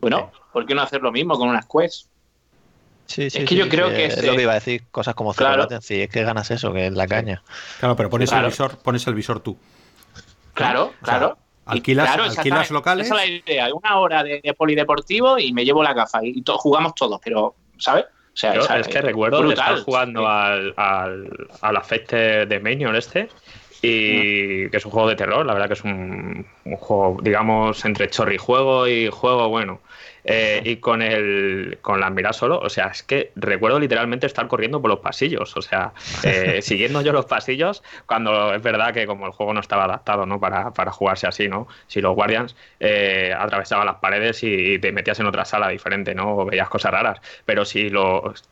Bueno, 0.01 0.33
¿por 0.53 0.67
qué 0.67 0.75
no 0.75 0.83
hacer 0.83 1.03
lo 1.03 1.13
mismo 1.13 1.39
con 1.39 1.49
unas 1.49 1.67
quests? 1.67 2.09
Sí, 3.07 3.31
sí, 3.31 3.39
es 3.39 3.49
que 3.49 3.55
yo 3.55 3.69
creo 3.69 3.91
que 3.91 4.07
es, 4.07 4.25
lo 4.25 4.35
que 4.35 4.43
iba 4.43 4.53
a 4.53 4.57
decir, 4.57 4.85
cosas 4.91 5.15
como 5.15 5.35
claro. 5.35 5.69
sí, 5.81 6.01
es 6.01 6.09
que 6.09 6.25
ganas 6.25 6.51
eso, 6.51 6.73
que 6.73 6.87
es 6.87 6.93
la 6.93 7.07
caña. 7.07 7.43
Claro, 7.79 7.95
pero 7.95 8.11
pones 8.11 8.33
el 8.33 8.45
visor, 8.47 8.79
pones 8.79 9.07
el 9.07 9.15
visor 9.15 9.41
tú. 9.41 9.57
Claro, 10.55 10.95
claro. 11.03 11.37
alquilas, 11.67 12.17
alquilas 12.17 12.71
locales. 12.71 13.07
Esa 13.07 13.23
es 13.23 13.31
la 13.31 13.53
idea, 13.53 13.75
una 13.75 13.99
hora 13.99 14.25
de, 14.25 14.41
polideportivo 14.57 15.39
y 15.39 15.53
me 15.53 15.65
llevo 15.65 15.83
la 15.83 15.93
gafa 15.93 16.25
y, 16.25 16.43
jugamos 16.47 16.95
todos, 16.95 17.21
pero, 17.23 17.55
¿sabes? 17.79 18.07
O 18.35 18.37
sea, 18.37 18.79
es 18.79 18.89
que 18.89 19.03
recuerdo 19.03 19.49
estar 19.51 19.79
jugando 19.81 20.27
al, 20.27 20.73
al, 20.77 21.29
al 21.61 21.77
afecte 21.77 22.47
de 22.47 22.61
Minion 22.61 22.97
este 22.97 23.29
y 23.83 24.71
que 24.71 24.77
es 24.77 24.85
un 24.87 24.93
juego 24.93 25.09
de 25.09 25.17
terror, 25.17 25.45
la 25.45 25.55
verdad 25.55 25.67
que 25.67 25.75
es 25.75 25.83
un, 25.85 26.47
juego, 26.77 27.19
digamos, 27.21 27.85
entre 27.85 28.09
chorrijuego 28.09 28.87
y 28.87 29.09
juego 29.09 29.49
bueno. 29.49 29.81
Eh, 30.25 30.63
y 30.65 30.77
con 30.77 31.03
el 31.03 31.79
con 31.83 31.99
la 31.99 32.09
mira 32.09 32.33
solo, 32.33 32.61
o 32.61 32.69
sea, 32.69 32.87
es 32.87 33.03
que 33.03 33.33
recuerdo 33.35 33.81
literalmente 33.81 34.25
estar 34.29 34.47
corriendo 34.47 34.81
por 34.81 34.89
los 34.89 35.01
pasillos, 35.01 35.57
o 35.57 35.63
sea, 35.63 35.93
eh, 36.23 36.63
siguiendo 36.63 37.03
yo 37.03 37.13
los 37.13 37.27
pasillos, 37.27 37.83
cuando 38.07 38.55
es 38.55 38.63
verdad 38.63 38.95
que 38.95 39.05
como 39.05 39.27
el 39.27 39.33
juego 39.33 39.53
no 39.53 39.59
estaba 39.59 39.83
adaptado 39.83 40.25
¿no? 40.25 40.39
para, 40.39 40.73
para 40.73 40.93
jugarse 40.93 41.27
así, 41.27 41.49
¿no? 41.49 41.67
Si 41.89 42.01
los 42.01 42.15
Guardians 42.15 42.55
eh, 42.79 43.35
atravesaban 43.37 43.85
las 43.85 43.97
paredes 43.97 44.45
y, 44.45 44.79
te 44.79 44.93
metías 44.93 45.19
en 45.19 45.27
otra 45.27 45.45
sala 45.45 45.69
diferente, 45.71 46.15
¿no? 46.15 46.37
O 46.37 46.45
veías 46.45 46.69
cosas 46.69 46.93
raras, 46.93 47.21
pero 47.45 47.65
si 47.65 47.91
los 47.91 48.45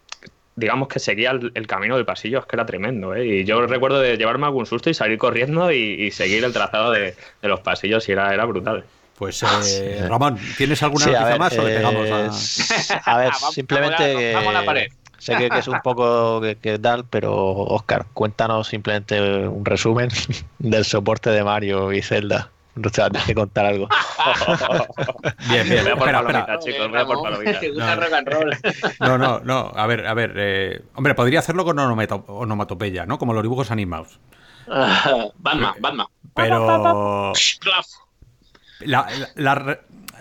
digamos 0.60 0.88
que 0.88 1.00
seguía 1.00 1.30
el, 1.30 1.66
camino 1.66 1.96
del 1.96 2.04
pasillo, 2.04 2.38
es 2.38 2.46
que 2.46 2.54
era 2.56 2.66
tremendo, 2.66 3.14
¿eh? 3.14 3.26
Y 3.26 3.44
yo 3.44 3.66
recuerdo 3.66 3.98
de 4.00 4.16
llevarme 4.16 4.46
algún 4.46 4.66
susto 4.66 4.90
y 4.90 4.94
salir 4.94 5.18
corriendo 5.18 5.72
y, 5.72 6.10
seguir 6.12 6.44
el 6.44 6.52
trazado 6.52 6.92
de, 6.92 7.14
los 7.42 7.60
pasillos 7.60 8.08
y 8.08 8.12
era, 8.12 8.32
era 8.32 8.44
brutal. 8.44 8.84
Pues 9.16 9.42
eh, 9.42 10.06
Ramón, 10.08 10.38
¿tienes 10.56 10.82
alguna 10.82 11.06
noticia 11.06 11.36
más 11.36 11.58
o 11.58 11.62
le 11.66 11.76
pegamos 11.76 12.10
a... 12.10 13.02
a 13.12 13.18
ver, 13.18 13.32
simplemente... 13.52 14.34
Vamos 14.34 14.54
a 14.54 14.60
la 14.60 14.64
pared. 14.64 14.88
Sé 15.18 15.36
que, 15.36 15.50
es 15.58 15.68
un 15.68 15.80
poco 15.82 16.40
que, 16.40 16.78
tal, 16.78 17.04
pero 17.04 17.34
Oscar, 17.34 18.06
cuéntanos 18.14 18.68
simplemente 18.68 19.20
un 19.46 19.66
resumen 19.66 20.08
del 20.58 20.86
soporte 20.86 21.28
de 21.28 21.44
Mario 21.44 21.92
y 21.92 22.00
Zelda. 22.00 22.50
O 22.76 22.88
sea, 22.88 23.10
tienes 23.10 23.26
que 23.26 23.34
contar 23.34 23.66
algo. 23.66 23.88
bien, 25.48 25.68
bien. 25.68 25.84
Voy 25.84 25.92
a 25.92 25.96
por 25.96 26.08
espera, 26.08 26.58
chicos. 26.60 26.88
Voy 26.88 27.00
a 27.00 27.04
por 27.04 27.22
palomitas. 27.22 27.62
No. 29.00 29.06
no, 29.06 29.18
no, 29.18 29.40
no. 29.40 29.72
A 29.74 29.86
ver, 29.86 30.06
a 30.06 30.14
ver. 30.14 30.34
Eh, 30.36 30.82
hombre, 30.94 31.14
podría 31.14 31.40
hacerlo 31.40 31.64
con 31.64 31.78
onomatopeya, 31.78 33.06
¿no? 33.06 33.18
Como 33.18 33.34
los 33.34 33.42
dibujos 33.42 33.70
animados. 33.70 34.20
Batman, 34.66 35.74
Batman. 35.80 36.06
Pero... 36.34 37.32
La, 38.80 39.00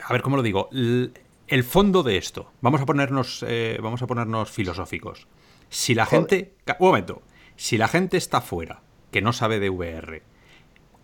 a 0.09 0.13
ver, 0.13 0.21
¿cómo 0.21 0.35
lo 0.35 0.41
digo? 0.41 0.69
El 0.71 1.63
fondo 1.63 2.03
de 2.03 2.17
esto. 2.17 2.51
Vamos 2.61 2.81
a 2.81 2.85
ponernos, 2.85 3.45
eh, 3.47 3.77
vamos 3.81 4.01
a 4.01 4.07
ponernos 4.07 4.49
filosóficos. 4.49 5.27
Si 5.69 5.93
la 5.93 6.05
gente... 6.05 6.55
Un 6.79 6.87
momento. 6.87 7.21
Si 7.55 7.77
la 7.77 7.87
gente 7.87 8.17
está 8.17 8.41
fuera, 8.41 8.81
que 9.11 9.21
no 9.21 9.33
sabe 9.33 9.59
de 9.59 9.69
VR 9.69 10.23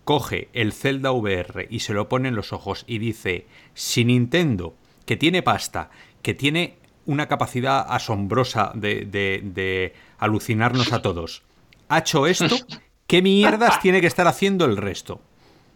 coge 0.06 0.48
el 0.52 0.72
Zelda 0.72 1.10
VR 1.10 1.66
y 1.68 1.80
se 1.80 1.92
lo 1.92 2.08
pone 2.08 2.28
en 2.28 2.36
los 2.36 2.52
ojos 2.52 2.84
y 2.86 2.98
dice, 2.98 3.48
si 3.74 4.04
Nintendo, 4.04 4.76
que 5.04 5.16
tiene 5.16 5.42
pasta, 5.42 5.90
que 6.22 6.32
tiene 6.32 6.78
una 7.06 7.26
capacidad 7.26 7.84
asombrosa 7.88 8.70
de, 8.74 9.94
alucinarnos 10.18 10.92
a 10.92 11.02
todos, 11.02 11.42
ha 11.88 11.98
hecho 11.98 12.28
esto, 12.28 12.56
¿qué 13.08 13.20
mierdas 13.20 13.80
tiene 13.80 14.00
que 14.00 14.06
estar 14.06 14.28
haciendo 14.28 14.64
el 14.64 14.76
resto? 14.76 15.20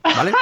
¿Vale? 0.05 0.33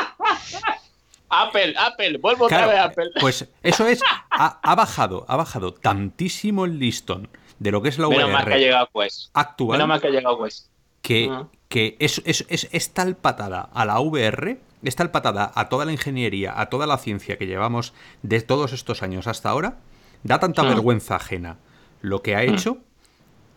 Apple, 1.30 1.74
Apple, 1.78 2.18
vuelvo 2.18 2.44
otra 2.44 2.66
vez 2.66 2.76
a 2.76 2.84
Apple. 2.84 3.10
Pues 3.18 3.48
eso 3.62 3.86
es, 3.86 4.00
ha, 4.30 4.74
bajado, 4.74 5.24
ha 5.28 5.36
bajado 5.36 5.72
tantísimo 5.72 6.66
el 6.66 6.78
listón 6.78 7.30
de 7.58 7.70
lo 7.70 7.80
que 7.80 7.88
es 7.88 7.98
la 7.98 8.08
Menos 8.08 8.28
VR 8.28 8.44
que 8.44 8.54
ha 8.54 8.58
llegado 8.58 8.90
Quest. 8.94 9.30
actual. 9.32 9.78
Menos 9.78 9.88
mal 9.88 10.00
que 10.02 10.08
ha 10.08 10.10
llegado 10.10 10.44
Quest. 10.44 10.66
Que, 11.00 11.30
que 11.68 11.96
es, 11.98 12.22
es, 12.24 12.46
es, 12.48 12.90
tal 12.94 13.16
patada 13.16 13.68
a 13.72 13.84
la 13.84 14.00
VR, 14.00 14.58
es 14.82 14.96
tal 14.96 15.10
patada 15.10 15.52
a 15.54 15.68
toda 15.68 15.84
la 15.84 15.92
ingeniería, 15.92 16.58
a 16.58 16.70
toda 16.70 16.86
la 16.86 16.98
ciencia 16.98 17.36
que 17.36 17.46
llevamos 17.46 17.92
de 18.22 18.40
todos 18.40 18.72
estos 18.72 19.02
años 19.02 19.26
hasta 19.26 19.50
ahora, 19.50 19.78
da 20.22 20.40
tanta 20.40 20.62
vergüenza 20.62 21.16
ajena 21.16 21.58
lo 22.00 22.22
que 22.22 22.34
ha 22.34 22.42
hecho 22.42 22.78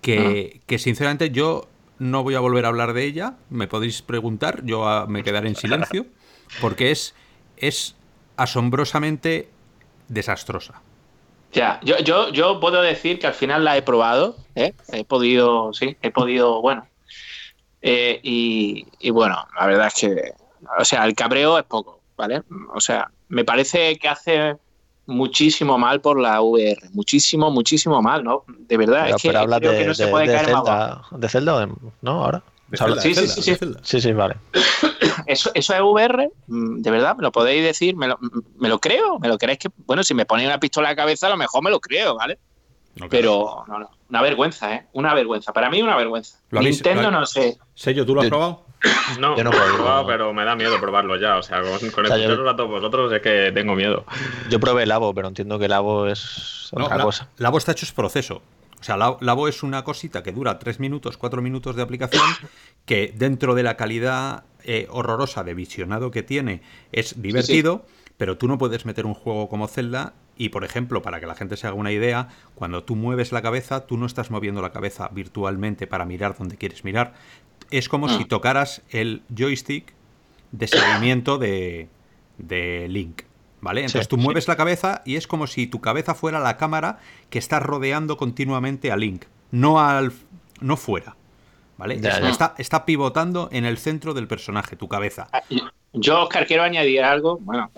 que, 0.01 0.62
que 0.66 0.80
sinceramente 0.80 1.30
yo 1.30 1.68
no 1.99 2.24
voy 2.24 2.36
a 2.36 2.39
volver 2.39 2.66
a 2.66 2.70
hablar 2.70 2.93
de 2.93 3.05
ella, 3.05 3.36
me 3.49 3.68
podéis 3.68 4.01
preguntar, 4.01 4.66
yo 4.66 5.05
me 5.07 5.24
quedaré 5.24 5.47
en 5.47 5.55
silencio, 5.55 6.07
porque 6.59 6.91
es, 6.91 7.14
es 7.57 7.95
asombrosamente 8.38 9.49
desastrosa. 10.07 10.82
Ya, 11.53 11.80
yo, 11.84 11.99
yo, 11.99 12.30
yo 12.30 12.59
puedo 12.59 12.82
decir 12.82 13.20
que 13.20 13.28
al 13.28 13.34
final 13.34 13.64
la 13.64 13.78
he 13.78 13.84
probado, 13.84 14.38
¿eh? 14.55 14.74
he 14.91 15.03
podido, 15.03 15.74
sí, 15.74 15.97
he 16.01 16.09
podido, 16.09 16.62
bueno, 16.62 16.88
eh, 17.82 18.20
y, 18.24 18.86
y, 19.00 19.10
bueno, 19.10 19.38
la 19.60 19.66
verdad 19.66 19.88
es 19.88 19.94
que, 19.94 20.34
o 20.78 20.86
sea, 20.86 21.06
el 21.06 21.16
cabreo 21.16 21.58
es 21.58 21.66
poco, 21.66 22.02
¿vale? 22.16 22.44
O 22.74 22.80
sea, 22.80 23.10
me 23.30 23.44
parece 23.44 23.98
que 23.98 24.08
hace 24.08 24.58
muchísimo 25.08 25.78
mal 25.78 26.02
por 26.02 26.20
la 26.20 26.42
VR, 26.42 26.90
muchísimo, 26.94 27.52
muchísimo 27.52 28.02
mal, 28.02 28.24
¿no? 28.24 28.44
De 28.48 28.78
verdad, 28.78 29.10
es 29.10 29.22
que 29.22 29.32
de, 29.32 29.78
que 29.78 29.86
no 29.86 29.94
se 29.94 30.08
puede 30.08 30.28
caer 30.28 30.46
Zelda, 30.46 31.02
¿De 31.12 31.30
Zelda 31.30 31.70
no? 32.02 32.24
Ahora. 32.24 32.44
sí, 33.02 33.16
sí, 33.16 33.28
sí, 33.28 33.56
sí, 33.82 34.02
sí, 34.02 34.14
vale. 34.14 34.36
Eso, 35.26 35.52
eso 35.54 35.74
es 35.74 35.82
VR, 35.82 36.30
mm, 36.48 36.82
de 36.82 36.92
verdad, 36.92 37.16
me 37.16 37.24
lo 37.24 37.32
podéis 37.32 37.64
decir, 37.64 37.96
me 37.96 38.08
lo, 38.08 38.20
me 38.58 38.70
lo 38.70 38.80
creo, 38.80 39.20
me 39.20 39.28
lo 39.28 39.38
creéis 39.38 39.60
que, 39.60 39.70
bueno, 39.86 40.04
si 40.04 40.14
me 40.14 40.26
ponéis 40.26 40.48
una 40.48 40.60
pistola 40.60 40.90
en 40.90 40.96
la 40.96 41.02
cabeza, 41.02 41.28
a 41.28 41.32
lo 41.32 41.38
mejor 41.38 41.64
me 41.64 41.70
lo 41.70 41.80
creo, 41.80 42.16
¿vale? 42.16 42.38
Pero 43.10 43.64
no, 43.68 43.80
no, 43.80 43.89
una 44.10 44.22
vergüenza, 44.22 44.76
¿eh? 44.76 44.88
Una 44.94 45.14
vergüenza. 45.14 45.54
Para 45.54 45.70
mí 45.70 45.82
una 45.82 45.96
vergüenza. 45.96 46.38
Nintendo 46.52 47.10
no 47.10 47.26
sé. 47.26 47.58
Sello, 47.74 48.06
¿tú 48.06 48.16
lo 48.16 48.22
has 48.22 48.28
probado? 48.28 48.66
No, 49.20 49.38
yo 49.38 49.44
no 49.44 49.52
lo 49.52 49.58
he 49.58 49.74
probado, 49.74 50.08
pero 50.08 50.34
me 50.34 50.44
da 50.44 50.56
miedo 50.56 50.80
probarlo 50.80 51.16
ya. 51.16 51.38
O 51.38 51.44
sea, 51.44 51.62
con, 51.62 51.92
con 51.92 52.06
a 52.12 52.56
todos 52.56 52.70
vosotros 52.70 53.14
es 53.14 53.22
que 53.22 53.52
tengo 53.54 53.76
miedo. 53.76 54.06
Yo 54.50 54.60
probé 54.60 54.84
el 54.84 54.92
Avo, 54.92 55.14
pero 55.14 55.28
entiendo 55.28 55.60
que 55.60 55.66
el 55.66 55.74
Avo 55.74 56.08
es 56.08 56.70
otra 56.72 56.98
la, 56.98 57.04
cosa. 57.04 57.30
El 57.38 57.46
Avo 57.46 57.60
está 57.60 57.74
hecho 57.74 57.86
es 57.86 57.92
proceso. 57.92 58.42
O 58.80 58.84
sea, 58.84 58.98
la, 58.98 59.18
Avo 59.20 59.48
es 59.48 59.62
una 59.62 59.84
cosita 59.84 60.24
que 60.24 60.32
dura 60.32 60.58
3 60.58 60.80
minutos, 60.80 61.18
4 61.18 61.42
minutos 61.44 61.76
de 61.76 61.84
aplicación, 61.84 62.24
que 62.86 63.14
dentro 63.16 63.54
de 63.54 63.62
la 63.62 63.78
calidad 63.78 64.46
eh, 64.64 64.88
horrorosa 64.89 65.44
de 65.44 65.54
visionado 65.54 66.10
que 66.10 66.24
tiene 66.24 66.62
es 66.92 67.22
divertido, 67.22 67.86
pero 68.18 68.38
tú 68.38 68.48
no 68.48 68.58
puedes 68.58 68.86
meter 68.88 69.06
un 69.06 69.14
juego 69.14 69.48
como 69.48 69.68
Zelda 69.68 70.14
y, 70.42 70.50
por 70.50 70.64
ejemplo, 70.64 71.04
para 71.04 71.20
que 71.20 71.28
la 71.28 71.36
gente 71.36 71.56
se 71.56 71.68
haga 71.68 71.76
una 71.76 71.92
idea, 71.92 72.30
cuando 72.56 72.84
tú 72.84 72.96
mueves 72.96 73.32
la 73.32 73.44
cabeza, 73.44 73.86
tú 73.86 73.96
no 73.96 74.08
estás 74.08 74.32
moviendo 74.32 74.60
la 74.64 74.72
cabeza 74.72 75.08
virtualmente 75.10 75.86
para 75.86 76.04
mirar 76.04 76.36
donde 76.36 76.58
quieres 76.58 76.84
mirar. 76.84 77.14
Es 77.70 77.88
como 77.88 78.10
si 78.10 78.24
ah. 78.24 78.28
tocaras 78.28 78.82
el 78.89 79.22
joystick 79.30 79.94
de 80.52 80.68
seguimiento 80.68 81.38
de, 81.38 81.89
de 82.39 82.88
Link. 82.89 83.22
¿Vale? 83.62 83.82
Entonces 83.82 84.08
tú 84.08 84.18
mueves 84.18 84.48
la 84.48 84.56
cabeza 84.56 85.04
y 85.06 85.16
es 85.16 85.28
como 85.28 85.46
si 85.46 85.68
tu 85.68 85.80
cabeza 85.80 86.16
fuera 86.16 86.39
la 86.39 86.58
cámara 86.58 86.98
que 87.30 87.38
está 87.38 87.60
rodeando 87.60 88.18
continuamente 88.18 88.92
a 88.92 88.98
Link, 88.98 89.26
no 89.52 89.80
al 89.80 90.12
no 90.60 90.76
fuera. 90.76 91.18
¿Vale? 91.78 92.02
Está, 92.02 92.56
está, 92.58 92.86
pivotando 92.86 93.48
en 93.52 93.66
el 93.66 93.78
centro 93.78 94.16
del 94.16 94.28
personaje, 94.28 94.76
tu 94.76 94.88
cabeza. 94.88 95.28
Ah, 95.32 95.44
yo, 95.94 96.24
Oscar, 96.24 96.48
quiero 96.48 96.64
añadir 96.64 97.04
algo. 97.04 97.38
Bueno, 97.38 97.70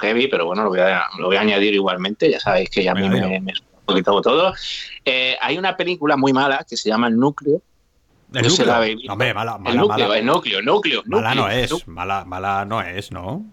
heavy, 0.00 0.28
pero 0.28 0.46
bueno, 0.46 0.64
lo 0.64 0.70
voy 0.70 0.80
a, 0.80 1.04
lo 1.18 1.26
voy 1.26 1.36
a 1.36 1.40
añadir 1.40 1.74
igualmente. 1.74 2.30
Ya 2.30 2.40
sabéis 2.40 2.70
que 2.70 2.84
ya 2.84 2.92
a 2.92 2.94
mí 2.94 3.08
me, 3.08 3.40
me, 3.40 3.52
un 3.52 3.84
poquito 3.84 4.20
todo. 4.20 4.52
Eh, 5.04 5.36
hay 5.40 5.58
una 5.58 5.76
película 5.76 6.16
muy 6.16 6.32
mala 6.32 6.64
que 6.68 6.76
se 6.76 6.88
llama 6.88 7.08
El 7.08 7.16
Núcleo. 7.16 7.60
¿El 8.34 8.48
núcleo? 8.48 9.12
Hombre, 9.12 9.34
mala, 9.34 9.56
mala, 9.56 9.70
el 9.70 9.76
núcleo, 9.76 10.14
el 10.14 10.24
núcleo, 10.24 10.62
núcleo, 10.62 11.02
Mala 11.06 11.34
no 11.34 11.48
es, 11.48 11.88
mala, 11.88 12.24
mala 12.24 12.64
no 12.64 12.82
es, 12.82 13.12
¿no? 13.12 13.44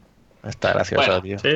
Está 0.44 0.74
gracioso, 0.74 1.22
tío. 1.22 1.40
Sí, 1.40 1.50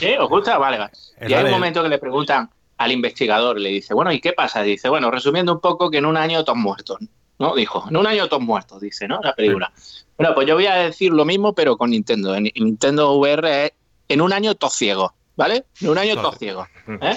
¿Sí? 0.00 0.08
¿Os 0.18 0.28
gusta? 0.28 0.58
Vale, 0.58 0.78
vale. 0.78 0.92
Y 1.26 1.32
hay 1.32 1.44
un 1.44 1.50
momento 1.50 1.82
que 1.82 1.88
le 1.88 1.98
preguntan 1.98 2.50
al 2.76 2.92
investigador, 2.92 3.58
le 3.58 3.70
dice, 3.70 3.94
bueno, 3.94 4.12
¿y 4.12 4.20
qué 4.20 4.32
pasa? 4.32 4.62
Dice, 4.62 4.88
bueno, 4.88 5.10
resumiendo 5.10 5.52
un 5.52 5.60
poco, 5.60 5.90
que 5.90 5.98
en 5.98 6.06
un 6.06 6.16
año 6.16 6.44
todos 6.44 6.58
muertos, 6.58 6.98
¿no? 7.38 7.54
Dijo, 7.54 7.84
en 7.88 7.96
un 7.96 8.06
año 8.06 8.28
todos 8.28 8.42
muertos, 8.42 8.80
dice, 8.80 9.08
¿no? 9.08 9.20
La 9.22 9.34
película. 9.34 9.72
Bueno, 10.16 10.34
pues 10.34 10.46
yo 10.46 10.54
voy 10.54 10.66
a 10.66 10.74
decir 10.74 11.12
lo 11.12 11.24
mismo, 11.24 11.54
pero 11.54 11.76
con 11.76 11.90
Nintendo. 11.90 12.34
En 12.34 12.50
Nintendo 12.54 13.14
VR 13.14 13.66
es 13.66 13.72
en 14.08 14.20
un 14.20 14.32
año 14.32 14.54
todo 14.54 14.70
ciego, 14.70 15.14
¿vale? 15.36 15.66
En 15.80 15.90
un 15.90 15.98
año 15.98 16.16
todo 16.16 16.32
ciego. 16.32 16.66
¿eh? 17.00 17.16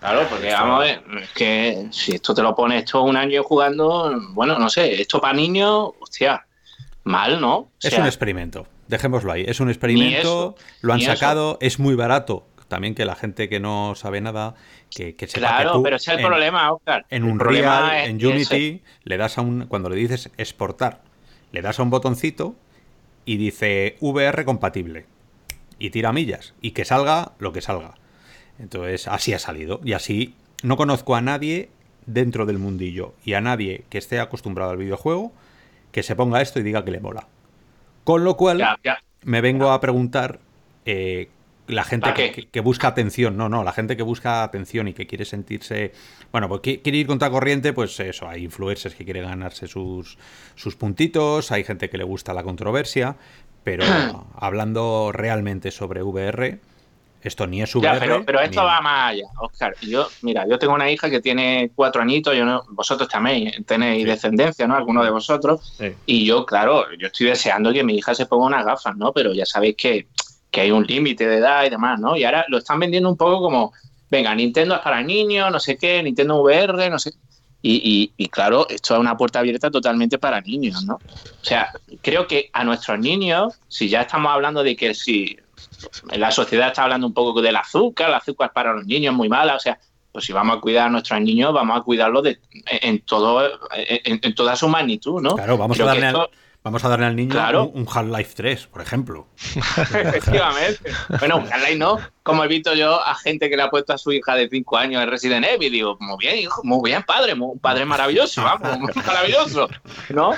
Claro, 0.00 0.26
porque 0.30 0.52
vamos 0.52 0.76
a 0.76 0.84
ver, 0.84 1.02
es 1.20 1.30
que 1.30 1.88
si 1.90 2.14
esto 2.14 2.34
te 2.34 2.42
lo 2.42 2.54
pones 2.54 2.84
esto 2.84 3.02
un 3.02 3.16
año 3.16 3.42
jugando, 3.42 4.12
bueno, 4.30 4.58
no 4.58 4.70
sé, 4.70 5.00
esto 5.00 5.20
para 5.20 5.34
niños, 5.34 5.90
hostia, 6.00 6.46
mal, 7.04 7.40
¿no? 7.40 7.68
es 7.82 7.92
un 7.98 8.06
experimento, 8.06 8.66
dejémoslo 8.88 9.32
ahí, 9.32 9.44
es 9.46 9.60
un 9.60 9.68
experimento, 9.68 10.54
lo 10.80 10.92
han 10.92 11.00
sacado, 11.00 11.58
es 11.60 11.78
muy 11.78 11.94
barato. 11.94 12.46
También 12.68 12.94
que 12.94 13.04
la 13.04 13.16
gente 13.16 13.50
que 13.50 13.60
no 13.60 13.94
sabe 13.96 14.22
nada, 14.22 14.54
que, 14.88 15.14
que 15.14 15.26
sepa 15.26 15.40
Claro, 15.40 15.72
que 15.72 15.76
tú 15.76 15.82
pero 15.82 15.96
ese 15.96 16.12
es 16.12 16.16
el 16.16 16.24
problema, 16.24 16.72
Oscar. 16.72 17.04
En 17.10 17.24
un 17.24 17.38
Real, 17.38 18.06
en 18.06 18.24
Unity, 18.24 18.80
le 19.04 19.16
das 19.18 19.36
a 19.36 19.42
un. 19.42 19.66
Cuando 19.66 19.90
le 19.90 19.96
dices 19.96 20.30
exportar, 20.38 21.02
le 21.50 21.60
das 21.60 21.78
a 21.78 21.82
un 21.82 21.90
botoncito 21.90 22.56
y 23.26 23.36
dice 23.36 23.98
VR 24.00 24.46
compatible 24.46 25.04
y 25.78 25.90
tira 25.90 26.12
millas 26.12 26.54
y 26.60 26.72
que 26.72 26.84
salga 26.84 27.32
lo 27.38 27.52
que 27.52 27.60
salga. 27.60 27.94
Entonces, 28.58 29.08
así 29.08 29.32
ha 29.32 29.38
salido. 29.38 29.80
Y 29.84 29.92
así 29.92 30.34
no 30.62 30.76
conozco 30.76 31.16
a 31.16 31.20
nadie 31.20 31.70
dentro 32.06 32.46
del 32.46 32.58
mundillo 32.58 33.14
y 33.24 33.34
a 33.34 33.40
nadie 33.40 33.84
que 33.88 33.98
esté 33.98 34.20
acostumbrado 34.20 34.72
al 34.72 34.76
videojuego 34.76 35.32
que 35.92 36.02
se 36.02 36.16
ponga 36.16 36.40
esto 36.40 36.58
y 36.58 36.62
diga 36.62 36.84
que 36.84 36.90
le 36.90 37.00
mola. 37.00 37.28
Con 38.04 38.24
lo 38.24 38.36
cual, 38.36 38.64
me 39.22 39.40
vengo 39.40 39.70
a 39.70 39.80
preguntar 39.80 40.40
eh, 40.86 41.28
la 41.68 41.84
gente 41.84 42.12
que, 42.50 42.60
busca 42.60 42.88
atención, 42.88 43.36
no, 43.36 43.48
no, 43.48 43.62
la 43.62 43.72
gente 43.72 43.96
que 43.96 44.02
busca 44.02 44.42
atención 44.42 44.88
y 44.88 44.94
que 44.94 45.06
quiere 45.06 45.24
sentirse, 45.24 45.92
bueno, 46.32 46.48
pues 46.48 46.60
quiere 46.60 46.98
ir 46.98 47.06
contra 47.06 47.30
corriente, 47.30 47.72
pues 47.72 47.98
eso, 48.00 48.28
hay 48.28 48.44
influencers 48.44 48.94
que 48.94 49.04
quieren 49.04 49.24
ganarse 49.24 49.68
sus, 49.68 50.18
sus 50.56 50.74
puntitos, 50.74 51.52
hay 51.52 51.62
gente 51.62 51.88
que 51.88 51.98
le 51.98 52.04
gusta 52.04 52.34
la 52.34 52.42
controversia, 52.42 53.16
pero 53.64 53.84
hablando 54.36 55.10
realmente 55.12 55.70
sobre 55.70 56.02
VR, 56.02 56.58
esto 57.22 57.46
ni 57.46 57.62
es 57.62 57.74
VR. 57.74 58.24
pero, 58.26 58.40
esto 58.40 58.64
va 58.64 58.80
más 58.80 59.12
allá, 59.12 59.26
Oscar. 59.40 59.74
Yo, 59.80 60.08
mira, 60.22 60.46
yo 60.48 60.58
tengo 60.58 60.74
una 60.74 60.90
hija 60.90 61.08
que 61.08 61.20
tiene 61.20 61.70
cuatro 61.74 62.02
añitos, 62.02 62.36
yo 62.36 62.44
no, 62.44 62.64
vosotros 62.70 63.08
también 63.08 63.64
tenéis 63.64 64.04
descendencia, 64.04 64.66
¿no? 64.66 64.74
Algunos 64.74 65.04
de 65.04 65.10
vosotros. 65.10 65.78
Y 66.04 66.24
yo, 66.24 66.44
claro, 66.44 66.86
yo 66.98 67.06
estoy 67.06 67.28
deseando 67.28 67.72
que 67.72 67.84
mi 67.84 67.96
hija 67.96 68.14
se 68.14 68.26
ponga 68.26 68.46
unas 68.46 68.64
gafas, 68.64 68.96
¿no? 68.96 69.12
Pero 69.12 69.32
ya 69.32 69.46
sabéis 69.46 69.76
que, 69.76 70.08
que 70.50 70.62
hay 70.62 70.72
un 70.72 70.84
límite 70.84 71.26
de 71.26 71.36
edad 71.36 71.64
y 71.64 71.70
demás, 71.70 72.00
¿no? 72.00 72.16
Y 72.16 72.24
ahora 72.24 72.44
lo 72.48 72.58
están 72.58 72.80
vendiendo 72.80 73.08
un 73.08 73.16
poco 73.16 73.40
como, 73.40 73.72
venga, 74.10 74.34
Nintendo 74.34 74.74
es 74.74 74.80
para 74.80 75.00
niños, 75.02 75.50
no 75.52 75.60
sé 75.60 75.76
qué, 75.76 76.02
Nintendo 76.02 76.42
VR, 76.42 76.90
no 76.90 76.98
sé. 76.98 77.12
Y, 77.64 78.28
claro, 78.28 78.68
esto 78.68 78.94
es 78.94 79.00
una 79.00 79.16
puerta 79.16 79.38
abierta 79.38 79.70
totalmente 79.70 80.18
para 80.18 80.40
niños, 80.40 80.84
¿no? 80.84 80.94
O 80.94 81.44
sea, 81.44 81.72
creo 82.00 82.26
que 82.26 82.50
a 82.52 82.64
nuestros 82.64 82.98
niños, 82.98 83.54
si 83.68 83.88
ya 83.88 84.02
estamos 84.02 84.32
hablando 84.32 84.64
de 84.64 84.74
que 84.74 84.94
si 84.94 85.38
la 86.12 86.30
sociedad 86.32 86.68
está 86.68 86.84
hablando 86.84 87.06
un 87.06 87.14
poco 87.14 87.40
del 87.40 87.56
azúcar, 87.56 88.08
el 88.08 88.14
azúcar 88.14 88.52
para 88.52 88.72
los 88.72 88.84
niños 88.84 89.12
es 89.12 89.16
muy 89.16 89.28
mala, 89.28 89.54
o 89.54 89.60
sea, 89.60 89.78
pues 90.10 90.24
si 90.24 90.32
vamos 90.32 90.58
a 90.58 90.60
cuidar 90.60 90.88
a 90.88 90.90
nuestros 90.90 91.20
niños, 91.20 91.52
vamos 91.52 91.78
a 91.78 91.82
cuidarlos 91.82 92.24
de, 92.24 92.38
en, 92.66 93.00
todo, 93.00 93.48
en, 93.74 94.34
toda 94.34 94.56
su 94.56 94.68
magnitud, 94.68 95.22
¿no? 95.22 95.36
Claro, 95.36 95.56
vamos 95.56 95.78
a 95.80 95.84
darle 95.84 96.12
Vamos 96.64 96.84
a 96.84 96.88
darle 96.88 97.06
al 97.06 97.16
niño 97.16 97.34
un, 97.74 97.88
Half-Life 97.92 98.34
3, 98.36 98.66
por 98.68 98.82
ejemplo. 98.82 99.26
Efectivamente. 99.56 100.92
bueno, 101.18 101.38
un 101.38 101.52
Half-Life 101.52 101.76
no. 101.76 101.98
Como 102.22 102.44
he 102.44 102.48
visto 102.48 102.72
yo 102.74 103.04
a 103.04 103.16
gente 103.16 103.50
que 103.50 103.56
le 103.56 103.64
ha 103.64 103.70
puesto 103.70 103.92
a 103.92 103.98
su 103.98 104.12
hija 104.12 104.36
de 104.36 104.48
5 104.48 104.76
años 104.76 105.02
en 105.02 105.10
Resident 105.10 105.44
Evil. 105.44 105.72
Digo, 105.72 105.96
muy 105.98 106.16
bien, 106.18 106.38
hijo, 106.38 106.62
muy 106.62 106.88
bien, 106.88 107.02
padre. 107.02 107.34
Un 107.34 107.58
padre 107.58 107.84
maravilloso, 107.84 108.44
vamos, 108.44 108.94
maravilloso. 109.06 109.68
¿No? 110.10 110.34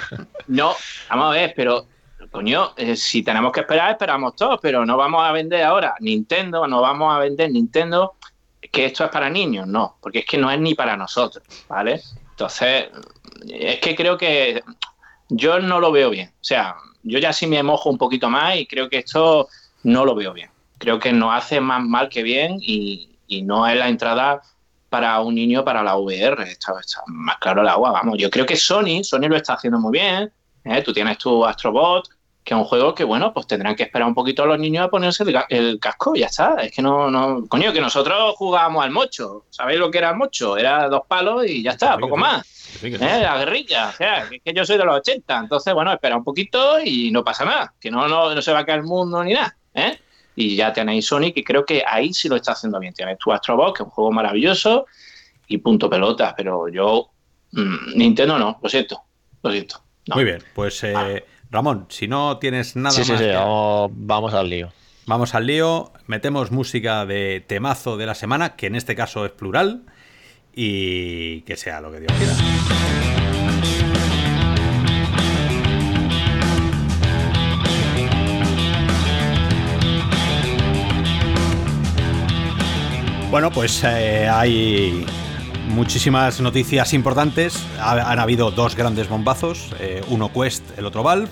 No, 0.46 0.74
vamos 1.10 1.26
a 1.26 1.38
ver, 1.38 1.52
pero 1.54 1.86
coño, 2.30 2.72
eh, 2.76 2.96
si 2.96 3.22
tenemos 3.22 3.52
que 3.52 3.60
esperar, 3.60 3.90
esperamos 3.90 4.34
todos, 4.34 4.58
pero 4.62 4.86
no 4.86 4.96
vamos 4.96 5.22
a 5.22 5.30
vender 5.30 5.62
ahora 5.62 5.94
Nintendo, 6.00 6.66
no 6.66 6.80
vamos 6.80 7.14
a 7.14 7.18
vender 7.18 7.50
Nintendo 7.50 8.14
que 8.72 8.86
esto 8.86 9.04
es 9.04 9.10
para 9.10 9.30
niños, 9.30 9.66
no, 9.68 9.98
porque 10.00 10.20
es 10.20 10.26
que 10.26 10.38
no 10.38 10.50
es 10.50 10.58
ni 10.58 10.74
para 10.74 10.96
nosotros, 10.96 11.44
¿vale? 11.68 12.00
Entonces, 12.30 12.88
es 13.48 13.78
que 13.78 13.94
creo 13.94 14.18
que 14.18 14.62
yo 15.36 15.60
no 15.60 15.80
lo 15.80 15.92
veo 15.92 16.10
bien. 16.10 16.28
O 16.28 16.44
sea, 16.44 16.76
yo 17.02 17.18
ya 17.18 17.32
sí 17.32 17.46
me 17.46 17.62
mojo 17.62 17.90
un 17.90 17.98
poquito 17.98 18.30
más 18.30 18.56
y 18.56 18.66
creo 18.66 18.88
que 18.88 18.98
esto 18.98 19.48
no 19.82 20.04
lo 20.04 20.14
veo 20.14 20.32
bien. 20.32 20.50
Creo 20.78 20.98
que 20.98 21.12
nos 21.12 21.34
hace 21.34 21.60
más 21.60 21.82
mal 21.82 22.08
que 22.08 22.22
bien 22.22 22.58
y, 22.60 23.10
no 23.42 23.66
es 23.66 23.76
la 23.76 23.88
entrada 23.88 24.42
para 24.88 25.20
un 25.20 25.34
niño 25.34 25.64
para 25.64 25.82
la 25.82 25.96
VR. 25.96 26.44
Está, 26.44 26.72
más 27.08 27.38
claro 27.38 27.62
el 27.62 27.68
agua, 27.68 27.90
vamos. 27.90 28.16
Yo 28.16 28.30
creo 28.30 28.46
que 28.46 28.54
Sony, 28.54 29.02
Sony 29.02 29.28
lo 29.28 29.36
está 29.36 29.54
haciendo 29.54 29.80
muy 29.80 29.90
bien. 29.90 30.30
¿eh? 30.64 30.82
Tú 30.82 30.92
tienes 30.92 31.18
tu 31.18 31.44
Astrobot, 31.44 32.08
que 32.44 32.54
es 32.54 32.58
un 32.58 32.64
juego 32.64 32.94
que, 32.94 33.02
bueno, 33.02 33.32
pues 33.34 33.48
tendrán 33.48 33.74
que 33.74 33.82
esperar 33.82 34.06
un 34.06 34.14
poquito 34.14 34.44
a 34.44 34.46
los 34.46 34.58
niños 34.58 34.84
a 34.84 34.88
ponerse 34.88 35.24
el, 35.48 35.80
casco 35.80 36.14
y 36.14 36.20
ya 36.20 36.26
está. 36.26 36.62
Es 36.62 36.70
que 36.70 36.80
no, 36.80 37.10
no. 37.10 37.44
Coño, 37.48 37.72
que 37.72 37.80
nosotros 37.80 38.36
jugábamos 38.36 38.84
al 38.84 38.92
mocho. 38.92 39.46
¿Sabéis 39.50 39.80
lo 39.80 39.90
que 39.90 39.98
era 39.98 40.10
el 40.10 40.16
mocho? 40.16 40.56
Era 40.56 40.88
dos 40.88 41.02
palos 41.08 41.44
y 41.44 41.64
ya 41.64 41.72
está, 41.72 41.98
poco 41.98 42.16
más. 42.16 42.46
¿Eh? 42.82 42.98
La 42.98 43.38
guerrilla. 43.38 43.88
O 43.88 43.92
sea, 43.92 44.28
que, 44.28 44.40
que 44.40 44.52
yo 44.52 44.64
soy 44.64 44.78
de 44.78 44.84
los 44.84 44.96
80. 44.96 45.38
Entonces, 45.38 45.74
bueno, 45.74 45.92
espera 45.92 46.16
un 46.16 46.24
poquito 46.24 46.78
y 46.84 47.10
no 47.10 47.24
pasa 47.24 47.44
nada. 47.44 47.74
Que 47.80 47.90
no, 47.90 48.08
no, 48.08 48.34
no 48.34 48.42
se 48.42 48.52
va 48.52 48.60
a 48.60 48.66
caer 48.66 48.80
el 48.80 48.84
mundo 48.84 49.22
ni 49.22 49.32
nada. 49.32 49.56
¿eh? 49.74 49.98
Y 50.36 50.56
ya 50.56 50.72
tenéis 50.72 51.06
Sonic 51.06 51.36
y 51.36 51.44
creo 51.44 51.64
que 51.64 51.82
ahí 51.86 52.12
sí 52.12 52.28
lo 52.28 52.36
está 52.36 52.52
haciendo 52.52 52.78
bien. 52.78 52.94
Tienes 52.94 53.18
tu 53.18 53.32
Astrobot, 53.32 53.76
que 53.76 53.82
es 53.82 53.86
un 53.86 53.90
juego 53.90 54.12
maravilloso, 54.12 54.86
y 55.46 55.58
punto 55.58 55.88
pelota. 55.88 56.34
Pero 56.36 56.68
yo, 56.68 57.10
mm, 57.52 57.96
Nintendo 57.96 58.38
no, 58.38 58.58
lo 58.62 58.68
siento. 58.68 59.00
Lo 59.42 59.50
siento. 59.50 59.82
Muy 60.14 60.24
bien, 60.24 60.42
pues 60.54 60.82
eh, 60.84 61.24
Ramón, 61.50 61.86
si 61.88 62.08
no 62.08 62.38
tienes 62.38 62.76
nada 62.76 62.96
más. 62.96 63.06
Sí, 63.06 63.16
sí, 63.16 63.26
vamos, 63.32 63.90
vamos 63.94 64.34
al 64.34 64.50
lío. 64.50 64.72
Vamos 65.06 65.34
al 65.34 65.46
lío, 65.46 65.92
metemos 66.06 66.50
música 66.50 67.04
de 67.04 67.44
temazo 67.46 67.98
de 67.98 68.06
la 68.06 68.14
semana, 68.14 68.56
que 68.56 68.66
en 68.66 68.74
este 68.74 68.94
caso 68.94 69.26
es 69.26 69.32
plural, 69.32 69.82
y 70.54 71.40
que 71.42 71.56
sea 71.56 71.80
lo 71.80 71.90
que 71.90 72.00
Dios 72.00 72.12
quiera. 72.12 72.34
Bueno, 83.34 83.50
pues 83.50 83.82
eh, 83.82 84.28
hay 84.28 85.04
muchísimas 85.70 86.40
noticias 86.40 86.92
importantes. 86.92 87.66
han 87.80 88.20
habido 88.20 88.52
dos 88.52 88.76
grandes 88.76 89.08
bombazos, 89.08 89.74
eh, 89.80 90.02
uno 90.08 90.32
Quest, 90.32 90.62
el 90.78 90.86
otro 90.86 91.02
Valve. 91.02 91.28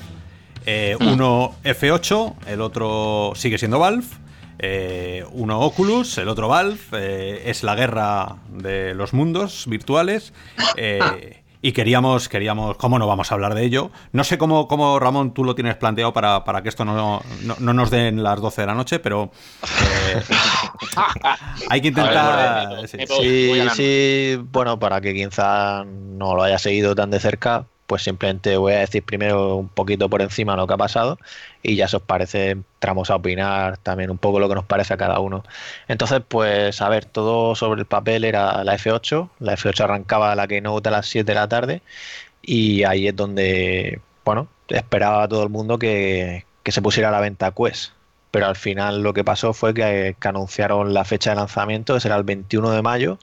Eh, 0.66 0.96
mm. 0.98 1.06
Uno 1.06 1.54
F8, 1.62 2.34
el 2.48 2.60
otro 2.60 3.32
sigue 3.36 3.56
siendo 3.56 3.78
Valve. 3.78 4.04
Eh, 4.64 5.24
uno 5.32 5.58
Oculus, 5.58 6.18
el 6.18 6.28
otro 6.28 6.46
Valve. 6.48 7.50
es 7.50 7.64
la 7.64 7.74
guerra 7.74 8.36
de 8.48 8.94
los 8.94 9.12
mundos 9.12 9.64
virtuales. 9.66 10.32
y 11.64 11.72
queríamos, 11.72 12.28
queríamos, 12.28 12.76
¿cómo 12.76 12.98
no 12.98 13.08
vamos 13.08 13.30
a 13.30 13.34
hablar 13.34 13.54
de 13.54 13.64
ello? 13.64 13.90
No 14.12 14.22
sé 14.22 14.38
cómo, 14.38 14.68
cómo 14.68 15.00
Ramón, 15.00 15.34
tú 15.34 15.44
lo 15.44 15.56
tienes 15.56 15.76
planteado 15.76 16.12
para, 16.12 16.62
que 16.62 16.68
esto 16.68 16.84
no, 16.84 17.22
no, 17.42 17.72
nos 17.72 17.90
den 17.90 18.22
las 18.22 18.40
12 18.40 18.62
de 18.62 18.66
la 18.66 18.74
noche, 18.74 19.00
pero 19.00 19.32
hay 21.68 21.80
que 21.80 21.88
intentar... 21.88 22.86
sí, 22.88 23.62
sí, 23.74 24.36
bueno, 24.52 24.78
para 24.78 25.00
que 25.00 25.12
quizá 25.12 25.84
no 25.84 26.36
lo 26.36 26.42
haya 26.44 26.58
seguido 26.58 26.94
tan 26.94 27.10
de 27.10 27.18
cerca, 27.18 27.66
pues 27.92 28.04
simplemente 28.04 28.56
voy 28.56 28.72
a 28.72 28.78
decir 28.78 29.02
primero 29.02 29.56
un 29.56 29.68
poquito 29.68 30.08
por 30.08 30.22
encima 30.22 30.56
lo 30.56 30.66
que 30.66 30.72
ha 30.72 30.78
pasado 30.78 31.18
y 31.62 31.76
ya 31.76 31.88
si 31.88 31.96
os 31.96 32.02
parece 32.02 32.52
entramos 32.52 33.10
a 33.10 33.16
opinar 33.16 33.76
también 33.76 34.10
un 34.10 34.16
poco 34.16 34.40
lo 34.40 34.48
que 34.48 34.54
nos 34.54 34.64
parece 34.64 34.94
a 34.94 34.96
cada 34.96 35.20
uno. 35.20 35.44
Entonces, 35.88 36.22
pues 36.26 36.80
a 36.80 36.88
ver, 36.88 37.04
todo 37.04 37.54
sobre 37.54 37.80
el 37.80 37.86
papel 37.86 38.24
era 38.24 38.64
la 38.64 38.76
F8, 38.78 39.28
la 39.40 39.58
F8 39.58 39.84
arrancaba 39.84 40.34
la 40.34 40.48
Keynote 40.48 40.88
a 40.88 40.92
las 40.92 41.06
7 41.06 41.26
de 41.30 41.34
la 41.34 41.48
tarde 41.48 41.82
y 42.40 42.84
ahí 42.84 43.08
es 43.08 43.14
donde, 43.14 44.00
bueno, 44.24 44.48
esperaba 44.68 45.28
todo 45.28 45.42
el 45.42 45.50
mundo 45.50 45.78
que, 45.78 46.46
se 46.64 46.80
pusiera 46.80 47.10
a 47.10 47.12
la 47.12 47.20
venta 47.20 47.52
Quest. 47.52 47.92
Pero 48.30 48.46
al 48.46 48.56
final 48.56 49.02
lo 49.02 49.12
que 49.12 49.22
pasó 49.24 49.52
fue 49.52 49.74
que, 49.74 50.16
que 50.18 50.28
anunciaron 50.28 50.94
la 50.94 51.04
fecha 51.04 51.30
de 51.30 51.36
lanzamiento, 51.36 51.92
que 51.92 52.00
será 52.00 52.16
el 52.16 52.24
21 52.24 52.70
de 52.70 52.80
mayo, 52.80 53.18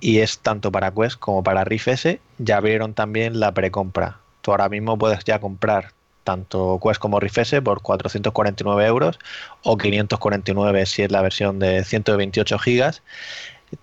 y 0.00 0.18
es 0.18 0.38
tanto 0.38 0.72
para 0.72 0.90
Quest 0.92 1.18
como 1.18 1.42
para 1.42 1.64
Rift 1.64 1.88
S. 1.88 2.20
Ya 2.38 2.58
abrieron 2.58 2.94
también 2.94 3.40
la 3.40 3.52
precompra. 3.52 4.18
Tú 4.42 4.50
ahora 4.50 4.68
mismo 4.68 4.98
puedes 4.98 5.24
ya 5.24 5.40
comprar 5.40 5.92
tanto 6.24 6.80
Quest 6.82 7.00
como 7.00 7.20
Rift 7.20 7.38
S 7.38 7.62
por 7.62 7.82
449 7.82 8.86
euros 8.86 9.18
o 9.62 9.76
549 9.78 10.86
si 10.86 11.02
es 11.02 11.12
la 11.12 11.22
versión 11.22 11.58
de 11.58 11.84
128 11.84 12.58
gigas, 12.58 13.02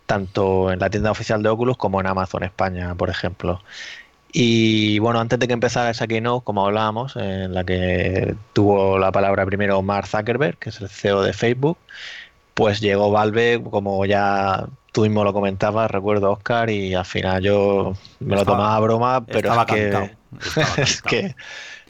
tanto 0.06 0.72
en 0.72 0.80
la 0.80 0.90
tienda 0.90 1.12
oficial 1.12 1.42
de 1.44 1.50
Oculus 1.50 1.78
como 1.78 2.00
en 2.02 2.08
Amazon 2.08 2.44
España, 2.44 2.96
por 2.96 3.10
ejemplo. 3.10 3.62
Y 4.36 5.00
bueno, 5.00 5.20
antes 5.20 5.40
de 5.40 5.48
que 5.48 5.54
empezara 5.54 5.92
esa 5.92 6.08
keynote, 6.08 6.44
como 6.44 6.66
hablábamos, 6.66 7.16
en 7.16 7.54
la 7.54 7.64
que 7.64 8.36
tuvo 8.54 8.98
la 8.98 9.12
palabra 9.12 9.46
primero 9.46 9.82
Mark 9.84 10.08
Zuckerberg, 10.08 10.58
que 10.58 10.70
es 10.70 10.82
el 10.82 10.90
CEO 10.90 11.22
de 11.22 11.34
Facebook, 11.34 11.78
pues 12.56 12.82
llegó 12.82 13.12
Valve, 13.12 13.62
como 13.70 14.06
ya 14.06 14.68
tú 14.94 15.02
mismo 15.02 15.26
lo 15.26 15.34
comentabas, 15.34 15.92
recuerdo 15.92 16.32
Oscar, 16.32 16.70
y 16.70 16.94
al 16.94 17.04
final 17.04 17.44
yo 17.44 17.94
me 18.22 18.36
lo 18.38 18.46
tomaba 18.46 18.76
a 18.78 18.80
broma, 18.80 19.26
pero 19.26 19.52
es 19.52 19.66
que, 19.66 20.12
es 20.82 21.02
que 21.02 21.36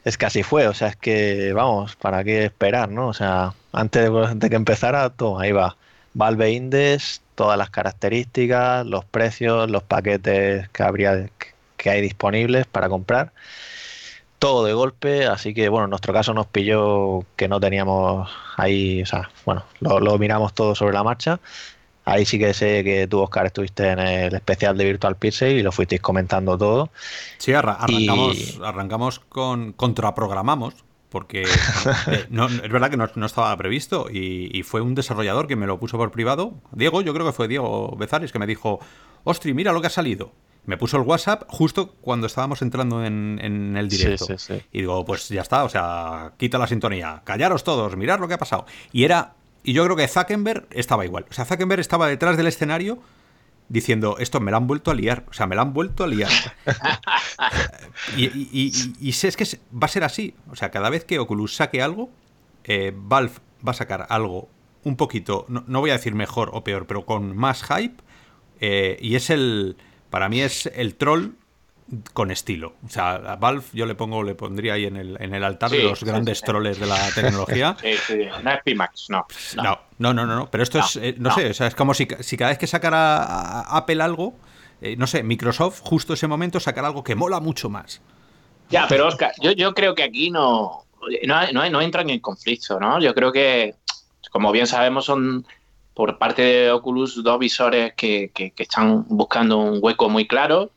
es 0.03 0.17
que 0.17 0.25
así 0.25 0.43
fue, 0.43 0.67
o 0.67 0.73
sea, 0.73 0.89
es 0.89 0.95
que 0.95 1.53
vamos, 1.53 1.95
¿para 1.95 2.23
qué 2.23 2.45
esperar, 2.45 2.89
no? 2.89 3.07
O 3.07 3.13
sea, 3.13 3.53
antes 3.71 4.09
de, 4.35 4.49
que 4.49 4.55
empezara, 4.55 5.09
todo, 5.09 5.39
ahí 5.39 5.51
va. 5.51 5.77
Valve 6.13 6.51
Index, 6.51 7.21
todas 7.35 7.57
las 7.57 7.69
características, 7.69 8.85
los 8.85 9.05
precios, 9.05 9.69
los 9.69 9.83
paquetes 9.83 10.69
que 10.69 10.83
habría 10.83 11.29
que 11.77 11.89
hay 11.89 12.01
disponibles 12.01 12.65
para 12.67 12.89
comprar. 12.89 13.33
Todo 14.39 14.65
de 14.65 14.73
golpe, 14.73 15.25
así 15.25 15.53
que 15.53 15.69
bueno, 15.69 15.85
en 15.85 15.91
nuestro 15.91 16.13
caso 16.13 16.33
nos 16.33 16.47
pilló 16.47 17.25
que 17.37 17.47
no 17.47 17.59
teníamos 17.61 18.29
ahí, 18.57 19.01
o 19.01 19.05
sea, 19.05 19.29
bueno, 19.45 19.63
lo, 19.79 19.99
lo 20.01 20.17
miramos 20.17 20.53
todo 20.53 20.75
sobre 20.75 20.93
la 20.93 21.03
marcha 21.03 21.39
Ahí 22.05 22.25
sí 22.25 22.37
que 22.37 22.53
sé 22.53 22.83
que 22.83 23.07
tú, 23.07 23.21
Oscar, 23.21 23.45
estuviste 23.45 23.89
en 23.89 23.99
el 23.99 24.35
especial 24.35 24.77
de 24.77 24.85
Virtual 24.85 25.15
Pixel 25.15 25.57
y 25.57 25.63
lo 25.63 25.71
fuisteis 25.71 26.01
comentando 26.01 26.57
todo. 26.57 26.89
Sí, 27.37 27.53
arrancamos, 27.53 28.59
arrancamos 28.61 29.19
con 29.19 29.71
contraprogramamos, 29.71 30.73
porque 31.09 31.43
eh, 32.07 32.25
no, 32.29 32.47
es 32.47 32.69
verdad 32.69 32.89
que 32.89 32.97
no, 32.97 33.25
estaba 33.25 33.55
previsto 33.55 34.07
y, 34.11 34.63
fue 34.63 34.81
un 34.81 34.95
desarrollador 34.95 35.47
que 35.47 35.55
me 35.55 35.67
lo 35.67 35.79
puso 35.79 35.97
por 35.97 36.11
privado. 36.11 36.55
Diego, 36.71 37.01
yo 37.01 37.13
creo 37.13 37.25
que 37.25 37.31
fue 37.31 37.47
Diego 37.47 37.95
Bezares, 37.97 38.31
que 38.31 38.39
me 38.39 38.47
dijo, 38.47 38.79
ostri, 39.23 39.53
mira 39.53 39.71
lo 39.71 39.79
que 39.79 39.87
ha 39.87 39.91
salido. 39.91 40.31
Me 40.65 40.77
puso 40.77 40.97
el 40.97 41.03
WhatsApp 41.03 41.43
justo 41.49 41.95
cuando 42.01 42.25
estábamos 42.25 42.61
entrando 42.61 43.05
en, 43.05 43.75
el 43.77 43.89
directo. 43.89 44.25
Y 44.71 44.79
digo, 44.79 45.05
pues 45.05 45.29
ya 45.29 45.41
está, 45.41 45.65
o 45.65 45.69
sea, 45.69 46.33
quita 46.37 46.57
la 46.57 46.67
sintonía, 46.67 47.21
callaros 47.25 47.63
todos, 47.63 47.95
mirad 47.95 48.19
lo 48.19 48.27
que 48.27 48.33
ha 48.33 48.39
pasado. 48.39 48.65
Y 48.91 49.03
era 49.03 49.35
y 49.63 49.73
yo 49.73 49.83
creo 49.85 49.95
que 49.95 50.07
Zuckerberg 50.07 50.67
estaba 50.71 51.05
igual. 51.05 51.25
O 51.29 51.33
sea, 51.33 51.45
Zuckerberg 51.45 51.79
estaba 51.79 52.07
detrás 52.07 52.37
del 52.37 52.47
escenario 52.47 52.99
diciendo, 53.69 54.17
esto 54.19 54.39
me 54.39 54.51
lo 54.51 54.57
han 54.57 54.67
vuelto 54.67 54.91
a 54.91 54.93
liar. 54.93 55.25
O 55.29 55.33
sea, 55.33 55.47
me 55.47 55.55
lo 55.55 55.61
han 55.61 55.73
vuelto 55.73 56.03
a 56.03 56.07
liar. 56.07 56.31
y, 58.17 59.11
sé 59.13 59.27
es 59.29 59.37
que 59.37 59.45
va 59.73 59.85
a 59.85 59.87
ser 59.87 60.03
así. 60.03 60.35
O 60.51 60.55
sea, 60.55 60.69
cada 60.69 60.89
vez 60.89 61.05
que 61.05 61.19
Oculus 61.19 61.55
saque 61.55 61.81
algo, 61.81 62.09
eh, 62.65 62.93
Valve 62.95 63.33
va 63.65 63.71
a 63.71 63.75
sacar 63.75 64.05
algo 64.09 64.49
un 64.83 64.97
poquito, 64.97 65.45
no, 65.47 65.79
voy 65.79 65.91
a 65.91 65.93
decir 65.93 66.13
mejor 66.13 66.49
o 66.51 66.65
peor, 66.65 66.87
pero 66.87 67.05
con 67.05 67.37
más 67.37 67.63
hype. 67.63 68.03
Eh, 68.59 68.97
y 69.01 69.15
es 69.15 69.29
el, 69.29 69.77
para 70.09 70.27
mí 70.27 70.41
es 70.41 70.69
el 70.75 70.95
troll 70.95 71.35
con 72.13 72.31
estilo. 72.31 72.73
O 72.85 72.89
sea, 72.89 73.15
a 73.15 73.35
Valve 73.35 73.63
yo 73.73 73.85
le 73.85 73.95
pongo, 73.95 74.23
le 74.23 74.35
pondría 74.35 74.73
ahí 74.73 74.85
en 74.85 74.97
el, 74.97 75.17
en 75.19 75.33
el 75.33 75.43
altar 75.43 75.71
de 75.71 75.83
los 75.83 76.03
grandes 76.03 76.41
troles 76.41 76.79
de 76.79 76.87
la 76.87 77.09
tecnología. 77.13 77.75
Sí, 77.83 77.95
sí, 78.07 78.19
no 78.43 78.51
es 78.51 78.63
Pimax, 78.63 79.09
no. 79.09 79.25
No, 79.55 79.79
no, 79.97 80.13
no, 80.13 80.25
no, 80.25 80.49
pero 80.49 80.63
esto 80.63 80.79
es, 80.79 80.95
eh, 80.95 81.15
no, 81.17 81.31
sé, 81.31 81.49
o 81.49 81.53
sea, 81.53 81.67
es 81.67 81.75
como 81.75 81.93
si, 81.93 82.07
si, 82.21 82.37
cada 82.37 82.51
vez 82.51 82.57
que 82.57 82.67
sacara 82.67 83.61
Apple 83.61 84.01
algo, 84.01 84.35
eh, 84.81 84.95
no 84.95 85.05
sé, 85.05 85.23
Microsoft 85.23 85.81
justo 85.81 86.13
ese 86.13 86.27
momento 86.27 86.59
sacara 86.59 86.87
algo 86.87 87.03
que 87.03 87.15
mola 87.15 87.39
mucho 87.39 87.69
más. 87.69 88.01
Ya, 88.69 88.85
pero 88.87 89.07
Oscar, 89.07 89.33
yo, 89.41 89.51
yo 89.51 89.73
creo 89.73 89.95
que 89.95 90.03
aquí 90.03 90.31
no, 90.31 90.85
no, 91.25 91.69
no 91.69 91.81
entran 91.81 92.09
en 92.09 92.19
conflicto, 92.19 92.79
¿no? 92.79 92.99
Yo 92.99 93.13
creo 93.13 93.31
que, 93.31 93.75
como 94.31 94.51
bien 94.51 94.67
sabemos, 94.67 95.05
son 95.05 95.45
por 95.93 96.17
parte 96.17 96.41
de 96.41 96.71
Oculus 96.71 97.21
dos 97.23 97.39
visores 97.39 97.93
que, 97.95 98.31
que, 98.33 98.51
que 98.51 98.63
están 98.63 99.05
buscando 99.07 99.57
un 99.57 99.79
hueco 99.81 100.09
muy 100.09 100.27
claro 100.27 100.71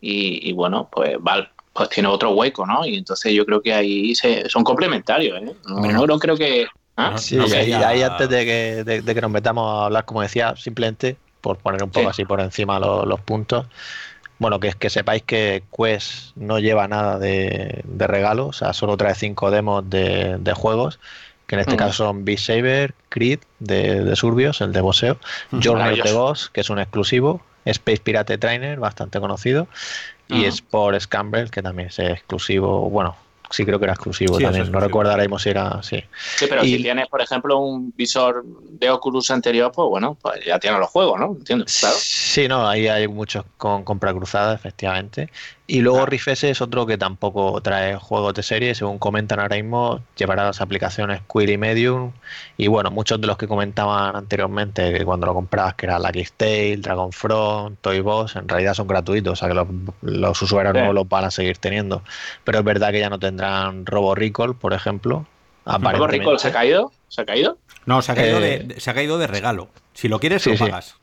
y, 0.00 0.52
bueno, 0.52 0.88
pues 0.90 1.16
Valve 1.20 1.48
pues 1.72 1.88
tiene 1.88 2.08
otro 2.08 2.32
hueco, 2.32 2.66
¿no? 2.66 2.84
Y 2.84 2.96
entonces 2.96 3.32
yo 3.32 3.46
creo 3.46 3.62
que 3.62 3.72
ahí 3.72 4.14
se, 4.14 4.48
son 4.48 4.64
complementarios, 4.64 5.40
¿eh? 5.40 5.54
No, 5.68 6.06
no, 6.06 6.18
creo 6.18 6.36
que... 6.36 6.66
¿ah? 6.96 7.16
Sí, 7.16 7.38
ahí, 7.38 8.02
antes 8.02 8.28
de 8.28 8.44
que, 8.44 8.84
de, 8.84 9.14
que 9.14 9.20
nos 9.20 9.30
metamos 9.30 9.66
a 9.66 9.84
hablar, 9.86 10.04
como 10.04 10.22
decía, 10.22 10.54
simplemente 10.56 11.16
por 11.40 11.58
poner 11.58 11.82
un 11.82 11.90
poco 11.90 12.08
así 12.08 12.24
por 12.24 12.40
encima 12.40 12.78
los, 12.78 13.20
puntos, 13.20 13.66
bueno, 14.38 14.58
que, 14.58 14.72
que 14.72 14.90
sepáis 14.90 15.22
que 15.22 15.62
Quest 15.74 16.36
no 16.36 16.58
lleva 16.58 16.88
nada 16.88 17.18
de, 17.18 17.84
regalo, 17.98 18.48
o 18.48 18.52
sea, 18.52 18.72
solo 18.72 18.96
trae 18.96 19.14
cinco 19.14 19.50
demos 19.50 19.88
de, 19.88 20.52
juegos, 20.54 20.98
que 21.46 21.54
en 21.54 21.60
este 21.60 21.76
caso 21.76 22.04
son 22.04 22.24
Beat 22.24 22.38
Saber, 22.38 22.94
Creed 23.08 23.40
de, 23.58 24.04
de 24.04 24.16
Surbios, 24.16 24.60
el 24.60 24.72
de 24.72 24.80
boxeo, 24.80 25.18
Journey 25.62 26.00
of 26.00 26.06
the 26.06 26.12
Boss, 26.12 26.50
que 26.50 26.60
es 26.62 26.70
un 26.70 26.78
exclusivo, 26.78 27.42
Space 27.64 28.00
Pirate 28.02 28.38
Trainer, 28.38 28.78
bastante 28.78 29.20
conocido, 29.20 29.68
y 30.28 30.44
Sport 30.44 31.00
Scamble, 31.00 31.50
que 31.50 31.62
también 31.62 31.88
es 31.88 31.98
exclusivo, 31.98 32.88
bueno, 32.88 33.16
sí 33.50 33.64
creo 33.64 33.78
que 33.78 33.84
era 33.84 33.94
exclusivo 33.94 34.38
también, 34.38 34.70
no 34.70 34.80
recuerdo 34.80 35.10
ahora 35.10 35.26
si 35.38 35.48
era, 35.48 35.82
sí. 35.82 36.02
Sí, 36.36 36.46
pero 36.48 36.62
si 36.62 36.80
tienes, 36.80 37.08
por 37.08 37.20
ejemplo, 37.20 37.58
un 37.58 37.92
visor 37.96 38.44
de 38.44 38.90
Oculus 38.90 39.30
anterior, 39.30 39.72
pues 39.74 39.88
bueno, 39.88 40.16
pues 40.20 40.44
ya 40.44 40.58
tienes 40.58 40.78
los 40.78 40.88
juegos, 40.88 41.18
¿no? 41.18 41.32
Entiendo, 41.32 41.64
claro. 41.80 41.96
Sí, 41.98 42.46
no, 42.46 42.68
ahí 42.68 42.86
hay 42.86 43.08
muchos 43.08 43.44
con 43.56 43.82
compra 43.82 44.12
cruzada, 44.12 44.54
efectivamente. 44.54 45.30
Y 45.72 45.82
luego 45.82 46.04
S 46.10 46.50
es 46.50 46.60
otro 46.60 46.84
que 46.84 46.98
tampoco 46.98 47.60
trae 47.60 47.94
juegos 47.94 48.34
de 48.34 48.42
serie, 48.42 48.74
según 48.74 48.98
comentan 48.98 49.38
ahora 49.38 49.54
mismo, 49.54 50.00
llevará 50.16 50.44
las 50.44 50.60
aplicaciones 50.60 51.22
Query 51.32 51.58
Medium 51.58 52.10
y 52.56 52.66
bueno, 52.66 52.90
muchos 52.90 53.20
de 53.20 53.28
los 53.28 53.38
que 53.38 53.46
comentaban 53.46 54.16
anteriormente 54.16 55.04
cuando 55.04 55.28
lo 55.28 55.34
comprabas, 55.34 55.74
que 55.74 55.86
era 55.86 56.00
Lucky 56.00 56.24
Tale, 56.36 56.76
Dragon 56.78 57.12
Front, 57.12 57.78
Toy 57.82 58.00
Boss, 58.00 58.34
en 58.34 58.48
realidad 58.48 58.74
son 58.74 58.88
gratuitos, 58.88 59.34
o 59.34 59.36
sea 59.36 59.46
que 59.46 59.54
los, 60.02 60.42
usuarios 60.42 60.74
no 60.74 60.92
los 60.92 61.08
van 61.08 61.26
a 61.26 61.30
seguir 61.30 61.58
teniendo. 61.58 62.02
Pero 62.42 62.58
es 62.58 62.64
verdad 62.64 62.90
que 62.90 62.98
ya 62.98 63.08
no 63.08 63.20
tendrán 63.20 63.86
Robo 63.86 64.16
Recall, 64.16 64.56
por 64.56 64.72
ejemplo. 64.72 65.24
¿Robo 65.64 66.08
Recall 66.08 66.40
se 66.40 66.48
ha 66.48 66.52
caído? 66.52 66.90
¿Se 67.06 67.20
ha 67.20 67.24
caído? 67.24 67.58
No, 67.86 68.02
se 68.02 68.10
ha 68.10 68.16
caído, 68.16 68.40
de, 68.40 68.54
eh, 68.54 68.68
se 68.78 68.90
ha 68.90 68.94
caído 68.94 69.18
de 69.18 69.28
regalo. 69.28 69.68
Si 69.94 70.08
lo 70.08 70.18
quieres, 70.18 70.44
lo 70.48 70.56
pagas. 70.56 70.96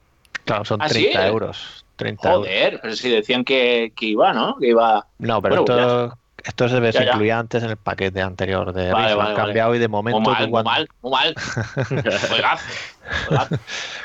Claro, 0.43 0.65
son 0.65 0.81
30 0.81 1.21
¿Ah, 1.21 1.27
euros. 1.27 1.85
30 1.97 2.31
Joder, 2.31 2.79
pero 2.81 2.95
si 2.95 3.09
decían 3.09 3.43
que, 3.43 3.91
iba, 3.99 4.33
¿no? 4.33 4.57
Que 4.57 4.69
iba. 4.69 5.05
No, 5.19 5.41
pero 5.41 5.55
esto, 5.55 6.17
esto 6.43 6.69
se, 6.69 6.91
se 6.93 7.03
incluía 7.03 7.39
antes 7.39 7.63
en 7.63 7.71
el 7.71 7.77
paquete 7.77 8.21
anterior 8.21 8.71
de 8.71 8.91
vale, 8.91 9.19
han 9.19 9.35
cambiado 9.35 9.75
y 9.75 9.79
de 9.79 9.87
momento. 9.87 10.21
Muy 10.21 10.33
mal, 10.33 10.49
muy 10.49 10.63
mal, 10.63 10.87
muy 11.01 11.11
mal. 11.11 11.35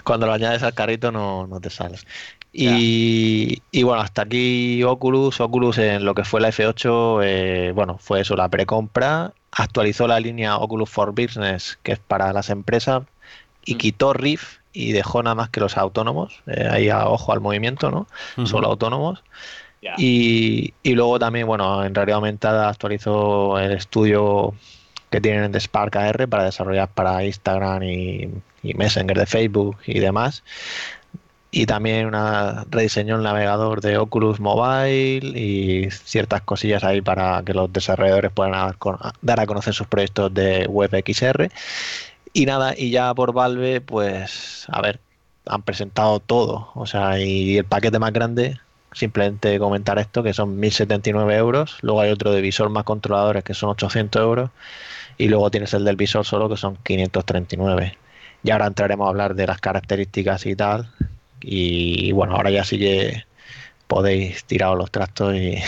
cuando 0.04 0.26
lo 0.26 0.32
añades 0.32 0.62
al 0.62 0.74
carrito 0.74 1.12
no, 1.12 1.46
no 1.46 1.60
te 1.60 1.70
sales. 1.70 2.06
Y, 2.54 3.62
y, 3.70 3.82
bueno, 3.82 4.02
hasta 4.02 4.22
aquí 4.22 4.82
Oculus. 4.82 5.40
Oculus 5.40 5.78
en 5.78 6.04
lo 6.04 6.14
que 6.14 6.24
fue 6.24 6.40
la 6.40 6.50
F8, 6.50 7.20
eh, 7.24 7.72
bueno, 7.74 7.96
fue 7.98 8.20
eso, 8.20 8.36
la 8.36 8.48
precompra. 8.48 9.32
Actualizó 9.52 10.06
la 10.06 10.20
línea 10.20 10.58
Oculus 10.58 10.90
for 10.90 11.12
Business, 11.12 11.78
que 11.82 11.92
es 11.92 11.98
para 11.98 12.32
las 12.32 12.50
empresas, 12.50 13.04
y 13.64 13.74
mm. 13.74 13.78
quitó 13.78 14.12
Rift 14.12 14.61
y 14.72 14.92
dejó 14.92 15.22
nada 15.22 15.34
más 15.34 15.50
que 15.50 15.60
los 15.60 15.76
autónomos, 15.76 16.42
eh, 16.46 16.68
ahí 16.70 16.88
a 16.88 17.08
ojo 17.08 17.32
al 17.32 17.40
movimiento, 17.40 17.90
¿no? 17.90 18.06
Solo 18.46 18.68
autónomos. 18.68 19.22
Y, 19.98 20.74
y, 20.84 20.94
luego 20.94 21.18
también, 21.18 21.46
bueno, 21.46 21.84
en 21.84 21.92
realidad 21.92 22.16
aumentada 22.16 22.68
actualizó 22.68 23.58
el 23.58 23.72
estudio 23.72 24.54
que 25.12 25.20
tienen 25.20 25.52
de 25.52 25.60
Spark 25.60 25.94
AR 25.96 26.26
para 26.26 26.44
desarrollar 26.44 26.88
para 26.88 27.24
Instagram 27.24 27.82
y, 27.84 28.30
Messenger 28.62 29.18
de 29.18 29.26
Facebook 29.26 29.76
y 29.86 30.00
demás. 30.00 30.42
Y 31.50 31.66
también 31.66 32.06
una, 32.06 32.64
rediseñó 32.70 33.16
el 33.16 33.22
navegador 33.22 33.82
de 33.82 33.98
Oculus 33.98 34.40
Mobile 34.40 35.38
y 35.38 35.90
ciertas 35.90 36.40
cosillas 36.42 36.82
ahí 36.82 37.02
para 37.02 37.42
que 37.44 37.52
los 37.52 37.70
desarrolladores 37.72 38.32
puedan 38.32 38.74
dar 39.20 39.40
a 39.40 39.46
conocer 39.46 39.74
sus 39.74 39.86
proyectos 39.86 40.32
de 40.32 40.66
WebXR. 40.66 41.50
Y 42.32 42.46
nada, 42.46 42.74
y 42.76 42.90
ya 42.90 43.14
por 43.14 43.32
Valve, 43.32 43.80
pues, 43.80 44.66
a 44.68 44.80
ver, 44.80 45.00
han 45.46 45.62
presentado 45.62 46.20
todo. 46.20 46.70
O 46.74 46.86
sea, 46.86 47.18
y 47.20 47.58
el 47.58 47.64
paquete 47.64 47.98
más 47.98 48.12
grande, 48.12 48.58
simplemente 48.92 49.58
comentar 49.58 49.98
esto, 49.98 50.22
que 50.22 50.32
son 50.32 50.58
1079 50.58 51.36
euros. 51.36 51.78
Luego 51.82 52.00
hay 52.00 52.10
otro 52.10 52.32
de 52.32 52.40
visor 52.40 52.70
más 52.70 52.84
controladores, 52.84 53.44
que 53.44 53.54
son 53.54 53.70
800 53.70 54.22
euros. 54.22 54.50
Y 55.18 55.28
luego 55.28 55.50
tienes 55.50 55.74
el 55.74 55.84
del 55.84 55.96
visor 55.96 56.24
solo, 56.24 56.48
que 56.48 56.56
son 56.56 56.76
539. 56.82 57.98
Y 58.44 58.50
ahora 58.50 58.66
entraremos 58.66 59.06
a 59.06 59.10
hablar 59.10 59.34
de 59.34 59.46
las 59.46 59.60
características 59.60 60.46
y 60.46 60.56
tal. 60.56 60.90
Y 61.40 62.12
bueno, 62.12 62.36
ahora 62.36 62.50
ya 62.50 62.64
sigue 62.64 63.26
podéis 63.92 64.42
tiraros 64.44 64.78
los 64.78 64.90
trastos 64.90 65.34
y... 65.34 65.58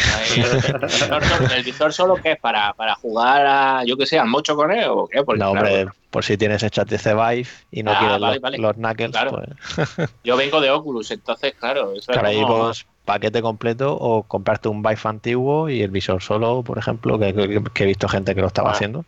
¿El 1.55 1.63
visor, 1.63 1.93
solo 1.93 2.15
que 2.17 2.33
es? 2.33 2.39
¿Para, 2.39 2.73
para 2.73 2.95
jugar 2.95 3.47
a, 3.47 3.85
yo 3.85 3.99
que 3.99 4.07
sé, 4.07 4.19
al 4.19 4.29
mocho 4.29 4.57
con 4.57 4.73
él 4.73 4.87
o 4.89 5.07
qué? 5.07 5.23
no, 5.37 5.51
hombre, 5.51 5.89
por 6.09 6.25
si 6.25 6.39
tienes 6.39 6.63
hecho 6.63 6.83
HTC 6.87 7.05
Vive 7.09 7.49
y 7.71 7.83
no 7.83 7.93
ah, 7.93 7.99
quieres 7.99 8.59
los, 8.59 8.77
knuckles, 8.77 9.15
pues... 9.29 10.11
Yo 10.25 10.39
vengo 10.39 10.63
de 10.63 10.71
Oculus, 10.71 11.11
entonces, 11.11 11.53
claro, 11.61 11.93
eso 11.93 12.13
es 12.13 12.19
ahí 12.19 12.43
pues, 12.47 12.87
paquete 13.05 13.43
completo 13.43 13.95
o 13.95 14.23
comprarte 14.23 14.71
un 14.71 14.83
Vive 14.83 15.01
antiguo 15.05 15.69
y 15.69 15.83
el 15.83 15.91
visor 15.91 16.23
solo, 16.23 16.63
por 16.63 16.79
ejemplo, 16.79 17.19
que, 17.19 17.29
he 17.29 17.87
visto 17.87 18.09
gente 18.09 18.35
que 18.35 18.41
lo 18.41 18.47
estaba 18.47 18.71
ah. 18.71 18.73
haciendo. 18.73 19.05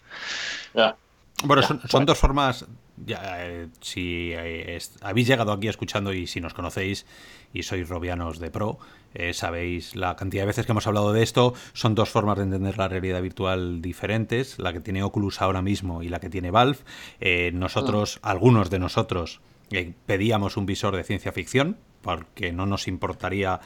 Bueno, 1.42 1.62
son, 1.62 2.04
dos 2.04 2.18
formas 2.18 2.66
ya, 3.04 3.46
eh, 3.46 3.68
si 3.80 4.32
eh, 4.34 4.78
habéis 5.02 5.26
llegado 5.26 5.52
aquí 5.52 5.68
escuchando 5.68 6.12
y 6.12 6.26
si 6.26 6.40
nos 6.40 6.54
conocéis 6.54 7.06
y 7.52 7.62
sois 7.62 7.88
robianos 7.88 8.38
de 8.38 8.50
pro, 8.50 8.78
eh, 9.18 9.32
sabéis 9.32 9.96
la 9.96 10.14
cantidad 10.14 10.42
de 10.42 10.46
veces 10.46 10.66
que 10.66 10.72
hemos 10.72 10.86
hablado 10.86 11.12
de 11.12 11.22
esto. 11.22 11.54
Son 11.72 11.94
dos 11.94 12.10
formas 12.10 12.36
de 12.36 12.44
entender 12.44 12.76
la 12.76 12.88
realidad 12.88 13.22
virtual 13.22 13.80
diferentes, 13.80 14.58
la 14.58 14.72
que 14.72 14.80
tiene 14.80 15.02
Oculus 15.02 15.40
ahora 15.40 15.62
mismo 15.62 16.02
y 16.02 16.08
la 16.08 16.20
que 16.20 16.28
tiene 16.28 16.50
Valve. 16.50 16.78
Eh, 17.20 17.50
nosotros, 17.54 18.20
ah. 18.22 18.30
algunos 18.30 18.68
de 18.68 18.78
nosotros, 18.78 19.40
eh, 19.70 19.94
pedíamos 20.04 20.58
un 20.58 20.66
visor 20.66 20.94
de 20.94 21.04
ciencia 21.04 21.32
ficción 21.32 21.78
porque 22.02 22.52
no 22.52 22.66
nos 22.66 22.86
importaría 22.86 23.58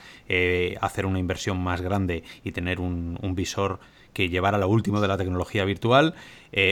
hacer 0.80 1.04
una 1.04 1.18
inversión 1.18 1.62
más 1.62 1.82
grande 1.82 2.24
y 2.42 2.52
tener 2.52 2.80
un, 2.80 3.18
un 3.20 3.34
visor 3.34 3.80
que 4.14 4.30
llevara 4.30 4.56
lo 4.56 4.66
último 4.66 5.02
de 5.02 5.08
la 5.08 5.18
tecnología 5.18 5.66
virtual. 5.66 6.14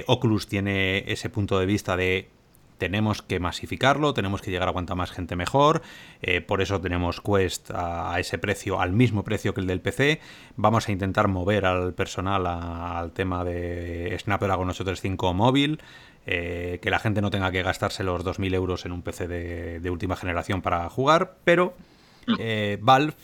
Oculus 0.07 0.47
tiene 0.47 1.05
ese 1.13 1.29
punto 1.29 1.59
de 1.59 1.67
vista 1.67 1.95
de 1.95 2.31
tenemos 2.79 3.23
que 3.23 3.41
masificarlo, 3.41 4.15
tenemos 4.15 4.41
que 4.41 4.51
llegar 4.51 4.69
a 4.69 4.73
cuanta 4.73 4.95
más 4.95 5.11
gente 5.11 5.37
mejor, 5.37 5.83
eh, 6.23 6.41
por 6.41 6.63
eso 6.63 6.81
tenemos 6.81 7.21
Quest 7.21 7.71
a, 7.75 8.19
ese 8.19 8.39
precio, 8.39 8.81
al 8.81 8.93
mismo 8.93 9.25
precio 9.25 9.53
que 9.53 9.61
el 9.61 9.67
del 9.67 9.81
PC, 9.81 10.21
vamos 10.57 10.89
a 10.89 10.93
intentar 10.93 11.29
mover 11.29 11.67
al 11.67 11.93
personal 11.93 12.47
al 12.47 13.13
tema 13.13 13.45
de 13.45 14.17
Snapdragon 14.19 14.71
835 14.71 15.35
móvil, 15.35 15.83
eh, 16.27 16.79
que 16.81 16.91
la 16.91 16.99
gente 16.99 17.21
no 17.21 17.31
tenga 17.31 17.51
que 17.51 17.63
gastarse 17.63 18.05
los 18.05 18.25
2.000 18.25 18.55
euros 18.55 18.87
en 18.87 18.93
un 18.93 19.03
PC 19.03 19.29
de, 19.29 19.91
última 19.91 20.17
generación 20.17 20.63
para 20.63 20.89
jugar, 20.89 21.37
pero 21.45 21.75
eh, 22.39 22.79
Valve 22.81 23.15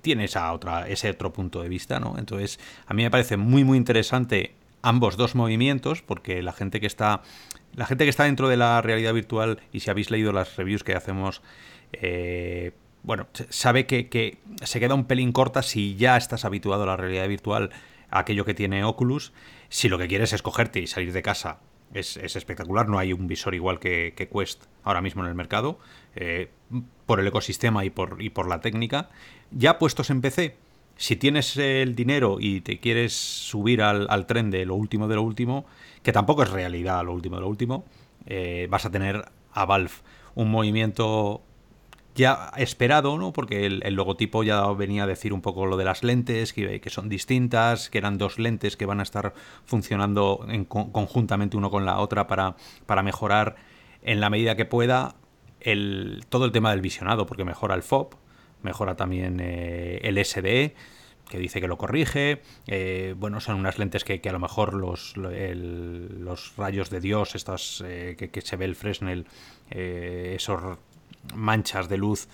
tiene 0.00 0.24
esa 0.24 0.52
otra, 0.52 0.88
ese 0.88 1.10
otro 1.10 1.32
punto 1.32 1.62
de 1.62 1.68
vista, 1.68 1.98
¿no? 1.98 2.16
Entonces, 2.18 2.60
a 2.86 2.94
mí 2.94 3.02
me 3.02 3.10
parece 3.10 3.36
muy 3.36 3.64
muy 3.64 3.76
interesante 3.76 4.54
ambos 4.82 5.16
dos 5.16 5.34
movimientos, 5.34 6.02
porque 6.02 6.42
la 6.42 6.52
gente 6.52 6.80
que 6.80 6.86
está 6.86 7.22
la 7.74 7.86
gente 7.86 8.04
que 8.04 8.10
está 8.10 8.24
dentro 8.24 8.48
de 8.48 8.56
la 8.56 8.80
realidad 8.82 9.14
virtual 9.14 9.60
y 9.72 9.80
si 9.80 9.90
habéis 9.90 10.10
leído 10.10 10.32
las 10.32 10.56
reviews 10.56 10.84
que 10.84 10.94
hacemos, 10.94 11.42
eh, 11.92 12.72
bueno, 13.02 13.28
sabe 13.48 13.86
que, 13.86 14.38
se 14.62 14.80
queda 14.80 14.94
un 14.94 15.04
pelín 15.04 15.32
corta 15.32 15.62
si 15.62 15.96
ya 15.96 16.16
estás 16.16 16.44
habituado 16.44 16.82
a 16.82 16.86
la 16.86 16.96
realidad 16.96 17.28
virtual, 17.28 17.70
a 18.10 18.20
aquello 18.20 18.44
que 18.44 18.54
tiene 18.54 18.84
Oculus. 18.84 19.32
Si 19.68 19.88
lo 19.88 19.98
que 19.98 20.08
quieres 20.08 20.32
es 20.32 20.42
cogerte 20.42 20.80
y 20.80 20.86
salir 20.86 21.12
de 21.12 21.22
casa, 21.22 21.60
es, 21.94 22.16
espectacular. 22.16 22.88
No 22.88 22.98
hay 22.98 23.12
un 23.12 23.26
visor 23.26 23.54
igual 23.54 23.78
que, 23.78 24.14
Quest 24.32 24.64
ahora 24.82 25.00
mismo 25.00 25.22
en 25.22 25.28
el 25.28 25.34
mercado, 25.34 25.78
eh, 26.16 26.50
por 27.06 27.20
el 27.20 27.26
ecosistema 27.26 27.84
y 27.84 27.90
por, 27.90 28.20
y 28.20 28.30
por 28.30 28.48
la 28.48 28.60
técnica. 28.60 29.10
Ya 29.50 29.78
puestos 29.78 30.10
en 30.10 30.20
PC, 30.20 30.56
si 30.98 31.14
tienes 31.14 31.56
el 31.56 31.94
dinero 31.94 32.38
y 32.40 32.60
te 32.60 32.80
quieres 32.80 33.12
subir 33.14 33.82
al, 33.82 34.26
tren 34.26 34.50
de 34.50 34.66
lo 34.66 34.74
último 34.74 35.06
de 35.06 35.14
lo 35.14 35.22
último, 35.22 35.64
que 36.02 36.12
tampoco 36.12 36.42
es 36.42 36.50
realidad 36.50 37.04
lo 37.04 37.14
último 37.14 37.36
de 37.36 37.42
lo 37.42 37.48
último, 37.48 37.84
eh, 38.26 38.66
vas 38.68 38.84
a 38.84 38.90
tener 38.90 39.24
a 39.52 39.64
Valve 39.64 39.92
un 40.34 40.50
movimiento 40.50 41.42
ya 42.16 42.50
esperado, 42.56 43.16
¿no? 43.16 43.32
Porque 43.32 43.64
el, 43.64 43.94
logotipo 43.94 44.42
ya 44.42 44.66
venía 44.72 45.04
a 45.04 45.06
decir 45.06 45.32
un 45.32 45.40
poco 45.40 45.66
lo 45.66 45.76
de 45.76 45.84
las 45.84 46.02
lentes, 46.02 46.52
que, 46.52 46.80
que 46.80 46.90
son 46.90 47.08
distintas, 47.08 47.90
que 47.90 47.98
eran 47.98 48.18
dos 48.18 48.40
lentes 48.40 48.76
que 48.76 48.84
van 48.84 48.98
a 48.98 49.04
estar 49.04 49.34
funcionando 49.64 50.44
en, 50.48 50.64
conjuntamente 50.64 51.56
uno 51.56 51.70
con 51.70 51.86
la 51.86 52.00
otra 52.00 52.26
para, 52.26 52.56
para 52.86 53.04
mejorar 53.04 53.54
en 54.02 54.18
la 54.18 54.30
medida 54.30 54.56
que 54.56 54.64
pueda 54.64 55.14
todo 56.28 56.44
el 56.44 56.52
tema 56.52 56.72
del 56.72 56.80
visionado, 56.80 57.24
porque 57.26 57.44
mejora 57.44 57.76
el 57.76 57.82
FOB, 57.82 58.16
mejora 58.62 58.96
también 58.96 59.40
eh, 59.40 60.00
el 60.02 60.24
SDE 60.24 60.74
que 61.28 61.38
dice 61.38 61.60
que 61.60 61.68
lo 61.68 61.78
corrige. 61.78 62.42
Eh, 62.66 63.14
bueno, 63.16 63.40
son 63.40 63.56
unas 63.56 63.78
lentes 63.78 64.04
que, 64.04 64.20
a 64.24 64.32
lo 64.32 64.40
mejor 64.40 64.74
los, 64.74 65.16
los 65.16 66.56
rayos 66.56 66.90
de 66.90 67.00
Dios, 67.00 67.34
estas 67.34 67.82
eh, 67.86 68.16
que, 68.16 68.40
se 68.40 68.56
ve 68.56 68.64
el 68.64 68.74
Fresnel, 68.74 69.26
eh, 69.70 70.34
esos 70.36 70.78
manchas 71.34 71.88
de 71.88 71.98
luz 71.98 72.28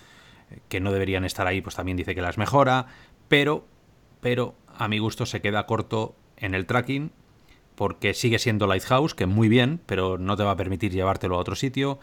que 0.69 0.81
no 0.81 0.93
deberían 0.93 1.25
estar 1.25 1.47
ahí, 1.47 1.61
pues 1.61 1.75
también 1.75 1.97
dice 1.97 2.15
que 2.15 2.23
las 2.23 2.39
mejora. 2.39 2.87
Pero, 3.29 3.67
pero 4.21 4.55
a 4.77 4.89
mi 4.89 4.99
gusto 4.99 5.27
se 5.27 5.41
queda 5.41 5.67
corto 5.67 6.15
en 6.37 6.55
el 6.55 6.67
tracking 6.67 7.11
porque 7.75 8.15
sigue 8.15 8.39
siendo 8.39 8.69
Lighthouse, 8.69 9.15
que 9.15 9.27
muy 9.27 9.49
bien, 9.49 9.81
pero 9.87 10.17
no 10.17 10.37
te 10.37 10.45
va 10.45 10.53
a 10.53 10.57
permitir 10.57 10.93
llevártelo 10.93 11.35
a 11.35 11.39
otro 11.39 11.57
sitio. 11.57 11.99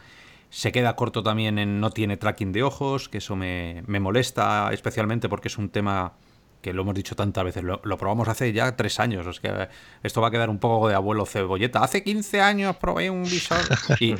Se 0.51 0.71
queda 0.71 0.95
corto 0.95 1.23
también 1.23 1.57
en 1.57 1.79
no 1.79 1.89
tiene 1.89 2.17
tracking 2.17 2.51
de 2.51 2.61
ojos, 2.61 3.09
que 3.09 3.17
eso 3.17 3.35
me, 3.35 3.83
me 3.87 3.99
molesta 3.99 4.69
especialmente 4.71 5.27
porque 5.27 5.47
es 5.47 5.57
un 5.57 5.69
tema 5.69 6.13
que 6.61 6.73
lo 6.73 6.83
hemos 6.83 6.93
dicho 6.93 7.15
tantas 7.15 7.43
veces, 7.43 7.63
lo, 7.63 7.79
probamos 7.97 8.27
hace 8.27 8.53
ya 8.53 8.75
tres 8.75 8.99
años, 8.99 9.25
es 9.27 9.39
que 9.39 9.67
esto 10.03 10.21
va 10.21 10.27
a 10.27 10.31
quedar 10.31 10.49
un 10.49 10.59
poco 10.59 10.87
de 10.87 10.95
abuelo 10.95 11.25
cebolleta. 11.25 11.83
Hace 11.83 12.03
15 12.03 12.41
años 12.41 12.75
probé 12.77 13.09
un 13.09 13.23
visor 13.23 13.61
y, 13.99 14.15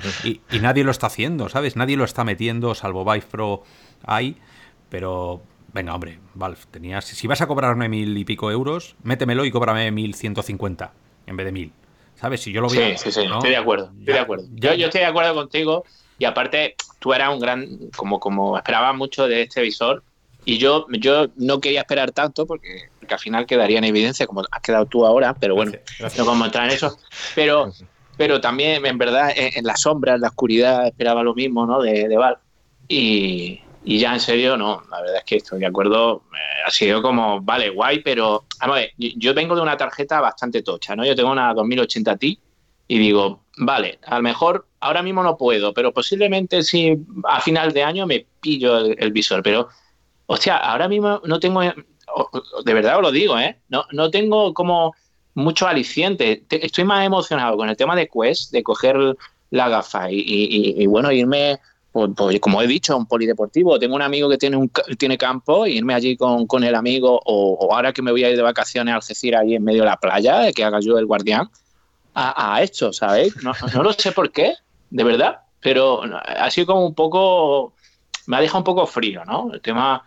nadie 0.60 0.84
lo 0.84 0.92
está 0.92 1.08
haciendo, 1.08 1.50
¿sabes? 1.50 1.76
Nadie 1.76 1.98
lo 1.98 2.04
está 2.04 2.24
metiendo, 2.24 2.76
salvo 2.76 3.06
Vive 3.06 3.26
Pro 3.30 3.64
pero 4.90 5.42
venga, 5.74 5.96
hombre, 5.96 6.20
Valve, 6.34 6.60
tenías, 6.70 7.06
si 7.06 7.28
vas 7.28 7.40
a 7.42 7.48
cobrarme 7.48 7.88
mil 7.88 8.18
y 8.18 8.26
pico 8.26 8.52
euros, 8.52 8.96
métemelo 9.04 9.46
y 9.46 9.52
cóbrame 9.52 9.90
mil 9.92 10.16
ciento 10.16 10.42
cincuenta 10.42 10.94
en 11.28 11.38
vez 11.38 11.46
de 11.46 11.52
mil. 11.52 11.74
¿Sabes? 12.16 12.42
Si 12.42 12.52
yo 12.52 12.62
lo 12.62 12.70
vi. 12.70 12.78
Sí, 12.78 12.84
sí, 12.98 13.12
sí, 13.12 13.22
estoy 13.22 13.50
de 13.50 13.58
acuerdo, 13.58 13.92
estoy 13.98 14.14
de 14.14 14.20
acuerdo. 14.20 14.46
Yo, 14.52 14.74
yo 14.74 14.88
estoy 14.88 15.02
de 15.02 15.08
acuerdo 15.08 15.34
contigo 15.34 15.86
y 16.22 16.26
aparte 16.26 16.76
tú 17.00 17.16
eras 17.16 17.34
un 17.34 17.40
gran, 17.40 17.80
como, 17.98 18.20
como 18.20 18.56
esperaba 18.56 18.94
mucho 18.94 19.28
de 19.28 19.42
este 19.42 19.60
visor, 19.60 20.04
y 20.46 20.60
yo, 20.60 20.86
yo 20.92 21.30
no 21.36 21.60
quería 21.60 21.80
esperar 21.80 22.12
tanto 22.12 22.46
porque 22.46 22.90
porque 23.00 23.16
al 23.16 23.20
final 23.20 23.48
quedaría 23.48 23.80
en 23.80 23.86
evidencia, 23.86 24.28
como 24.28 24.44
has 24.52 24.62
quedado 24.62 24.86
tú 24.86 25.04
ahora, 25.04 25.34
pero 25.34 25.56
bueno, 25.56 25.72
no 26.16 26.26
vamos 26.26 26.44
a 26.44 26.46
entrar 26.46 26.66
en 26.66 26.76
eso. 26.76 26.96
Pero, 27.34 27.72
pero 28.18 28.40
también, 28.40 28.86
en 28.86 29.00
verdad, 29.00 29.32
en, 29.36 29.66
la 29.66 29.76
sombra, 29.76 30.14
en 30.14 30.22
la 30.22 30.28
oscuridad, 30.28 30.86
esperaba 30.86 31.24
lo 31.24 31.34
mismo, 31.34 31.66
¿no? 31.66 31.82
De, 31.82 32.08
de 32.08 32.18
Val. 32.18 32.38
Y, 32.88 33.60
y 33.84 33.98
ya 33.98 34.14
en 34.14 34.20
serio, 34.20 34.58
no, 34.58 34.84
la 34.92 35.02
verdad 35.02 35.18
es 35.18 35.24
que 35.24 35.38
estoy 35.38 35.60
de 35.60 35.66
acuerdo. 35.66 36.22
Eh, 36.34 36.68
ha 36.68 36.70
sido 36.70 37.02
como, 37.02 37.42
vale, 37.42 37.72
guay, 37.72 38.04
pero 38.04 38.46
vamos 38.60 38.78
a 38.78 38.80
ver, 38.82 38.92
yo 38.96 39.34
vengo 39.34 39.56
de 39.56 39.62
una 39.62 39.76
tarjeta 39.76 40.22
bastante 40.22 40.62
tocha, 40.62 40.96
¿no? 40.96 41.04
Yo 41.04 41.16
tengo 41.16 41.32
una 41.32 41.52
2080 41.56 42.16
Ti 42.18 42.40
y 42.92 43.00
digo, 43.00 43.46
vale, 43.56 44.00
a 44.06 44.18
lo 44.18 44.22
mejor 44.22 44.68
ahora 44.82 45.02
mismo 45.02 45.24
no 45.24 45.38
puedo, 45.38 45.74
pero 45.74 45.94
posiblemente 45.94 46.62
si 46.62 46.98
a 47.24 47.40
final 47.40 47.72
de 47.72 47.84
año 47.84 48.06
me 48.06 48.26
pillo 48.42 48.80
el, 48.80 49.14
visor. 49.14 49.42
Pero, 49.44 49.70
hostia, 50.26 50.58
ahora 50.58 50.90
mismo 50.90 51.22
no 51.24 51.40
tengo, 51.40 51.62
de 51.62 52.74
verdad 52.74 52.98
os 52.98 53.02
lo 53.02 53.12
digo, 53.14 53.40
¿eh? 53.40 53.62
No, 53.70 53.86
no 53.94 54.12
tengo 54.12 54.54
como 54.54 54.94
mucho 55.36 55.70
aliciente. 55.70 56.44
Estoy 56.50 56.84
más 56.84 57.06
emocionado 57.06 57.56
con 57.56 57.70
el 57.70 57.78
tema 57.78 57.96
de 57.96 58.10
Quest, 58.10 58.52
de 58.52 58.62
coger 58.62 58.98
la 59.52 59.70
gafa 59.70 60.12
y, 60.12 60.26
y, 60.28 60.86
bueno, 60.88 61.14
irme 61.14 61.62
pues, 61.94 62.10
pues, 62.14 62.42
como 62.42 62.62
he 62.62 62.68
dicho, 62.68 62.98
un 62.98 63.06
polideportivo. 63.06 63.80
Tengo 63.80 63.96
un 63.96 64.02
amigo 64.02 64.28
que 64.28 64.38
tiene, 64.38 64.58
un, 64.58 64.70
tiene 64.98 65.18
campo 65.18 65.66
irme 65.66 65.94
allí 65.94 66.18
con, 66.18 66.46
con 66.46 66.66
el 66.66 66.76
amigo 66.76 67.22
o, 67.24 67.74
ahora 67.74 67.94
que 67.94 68.02
me 68.02 68.12
voy 68.12 68.26
a 68.26 68.30
ir 68.30 68.36
de 68.36 68.44
vacaciones 68.44 68.92
a 68.92 68.96
Algeciras 68.98 69.44
ahí 69.44 69.56
en 69.56 69.64
medio 69.64 69.84
de 69.84 69.88
la 69.88 69.98
playa, 69.98 70.52
que 70.52 70.66
haga 70.66 70.82
yo 70.82 70.98
el 70.98 71.06
guardián, 71.06 71.50
a, 72.14 72.62
esto, 72.62 72.92
¿sabéis? 72.94 73.36
No, 73.44 73.54
no, 73.74 73.84
lo 73.84 73.94
sé 73.94 74.12
por 74.12 74.32
qué, 74.32 74.54
de 74.90 75.04
verdad, 75.04 75.42
pero 75.60 76.02
ha 76.04 76.50
sido 76.52 76.68
como 76.68 76.86
un 76.86 76.96
poco, 76.96 77.74
me 78.28 78.38
ha 78.38 78.42
dejado 78.42 78.60
un 78.60 78.64
poco 78.66 78.86
frío, 78.88 79.24
¿no? 79.26 79.52
El 79.54 79.62
tema, 79.62 80.04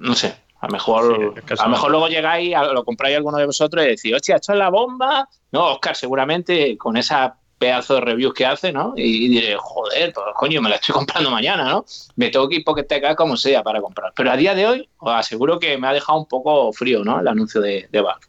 no 0.00 0.14
sé, 0.14 0.36
a 0.60 0.66
lo 0.66 0.72
mejor, 0.72 1.34
a 1.58 1.64
lo 1.64 1.70
mejor 1.70 1.90
luego 1.90 2.08
llegáis, 2.08 2.54
lo 2.72 2.84
compráis 2.84 3.16
alguno 3.16 3.38
de 3.38 3.46
vosotros 3.46 3.84
y 3.84 3.88
decís, 3.88 4.14
hostia, 4.14 4.36
esto 4.36 4.52
es 4.52 4.58
la 4.58 4.70
bomba. 4.70 5.28
No, 5.52 5.72
Oscar, 5.72 5.96
seguramente 5.96 6.76
con 6.76 6.96
esa 6.96 7.36
pedazo 7.58 7.94
de 7.94 8.00
reviews 8.02 8.34
que 8.34 8.46
hace, 8.46 8.72
¿no? 8.72 8.92
Y, 8.96 9.28
diré, 9.28 9.56
joder, 9.58 10.12
pues 10.12 10.26
coño, 10.34 10.60
me 10.60 10.68
la 10.68 10.76
estoy 10.76 10.94
comprando 10.94 11.30
mañana, 11.30 11.64
¿no? 11.64 11.84
Me 12.16 12.30
tengo 12.30 12.48
que 12.48 12.56
ir 12.56 12.64
porque 12.64 12.82
te 12.82 13.00
cae 13.00 13.16
como 13.16 13.36
sea 13.36 13.62
para 13.62 13.80
comprar. 13.80 14.12
Pero 14.14 14.30
a 14.30 14.36
día 14.36 14.54
de 14.54 14.66
hoy, 14.66 14.88
os 14.98 15.12
aseguro 15.12 15.58
que 15.58 15.78
me 15.78 15.88
ha 15.88 15.92
dejado 15.92 16.18
un 16.18 16.26
poco 16.26 16.72
frío, 16.72 17.04
¿no? 17.04 17.20
El 17.20 17.28
anuncio 17.28 17.60
de, 17.60 17.88
de 17.90 18.00
Valve. 18.00 18.26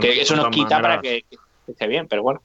que 0.00 0.20
eso 0.20 0.36
nos 0.36 0.48
quita 0.48 0.80
para 0.80 1.00
que, 1.00 1.24
esté 1.72 1.86
bien, 1.86 2.06
pero 2.08 2.22
bueno. 2.22 2.42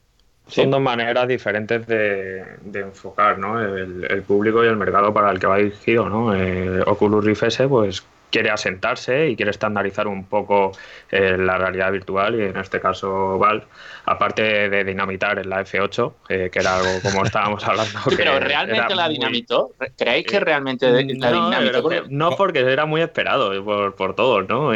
Son 0.48 0.70
dos 0.70 0.80
maneras 0.80 1.28
diferentes 1.28 1.86
de, 1.86 2.42
enfocar 2.72 3.38
¿no? 3.38 3.60
El, 3.60 4.22
público 4.26 4.64
y 4.64 4.66
el 4.66 4.76
mercado 4.76 5.12
para 5.12 5.30
el 5.30 5.38
que 5.38 5.46
va 5.46 5.58
dirigido. 5.58 6.08
¿no? 6.08 6.34
Eh, 6.34 6.82
Oculus 6.86 7.24
Rift 7.24 7.42
S, 7.42 7.68
pues 7.68 8.02
quiere 8.30 8.50
asentarse 8.50 9.28
y 9.28 9.36
quiere 9.36 9.50
estandarizar 9.50 10.06
un 10.06 10.24
poco 10.24 10.72
eh, 11.10 11.36
la 11.38 11.58
realidad 11.58 11.92
virtual 11.92 12.34
y 12.34 12.42
en 12.42 12.56
este 12.56 12.80
caso 12.80 13.38
Valve, 13.38 13.64
aparte 14.08 14.68
de 14.68 14.84
dinamitar 14.84 15.38
en 15.38 15.50
la 15.50 15.60
F8, 15.60 16.12
eh, 16.28 16.50
que 16.52 16.58
era 16.58 16.76
algo 16.76 17.00
como 17.02 17.24
estábamos 17.24 17.64
hablando. 17.64 17.98
pero 18.16 18.38
realmente 18.38 18.94
la 18.94 19.08
dinamitó. 19.08 19.70
¿Creéis 19.96 20.26
que 20.26 20.36
eh, 20.36 20.40
realmente 20.40 20.90
la 20.90 21.30
no, 21.30 21.50
dinamitó? 21.50 21.90
no, 22.08 22.30
porque 22.36 22.60
era 22.60 22.86
muy 22.86 23.00
esperado 23.00 23.64
por, 23.64 23.94
por 23.94 24.14
todos, 24.14 24.48
¿no? 24.48 24.72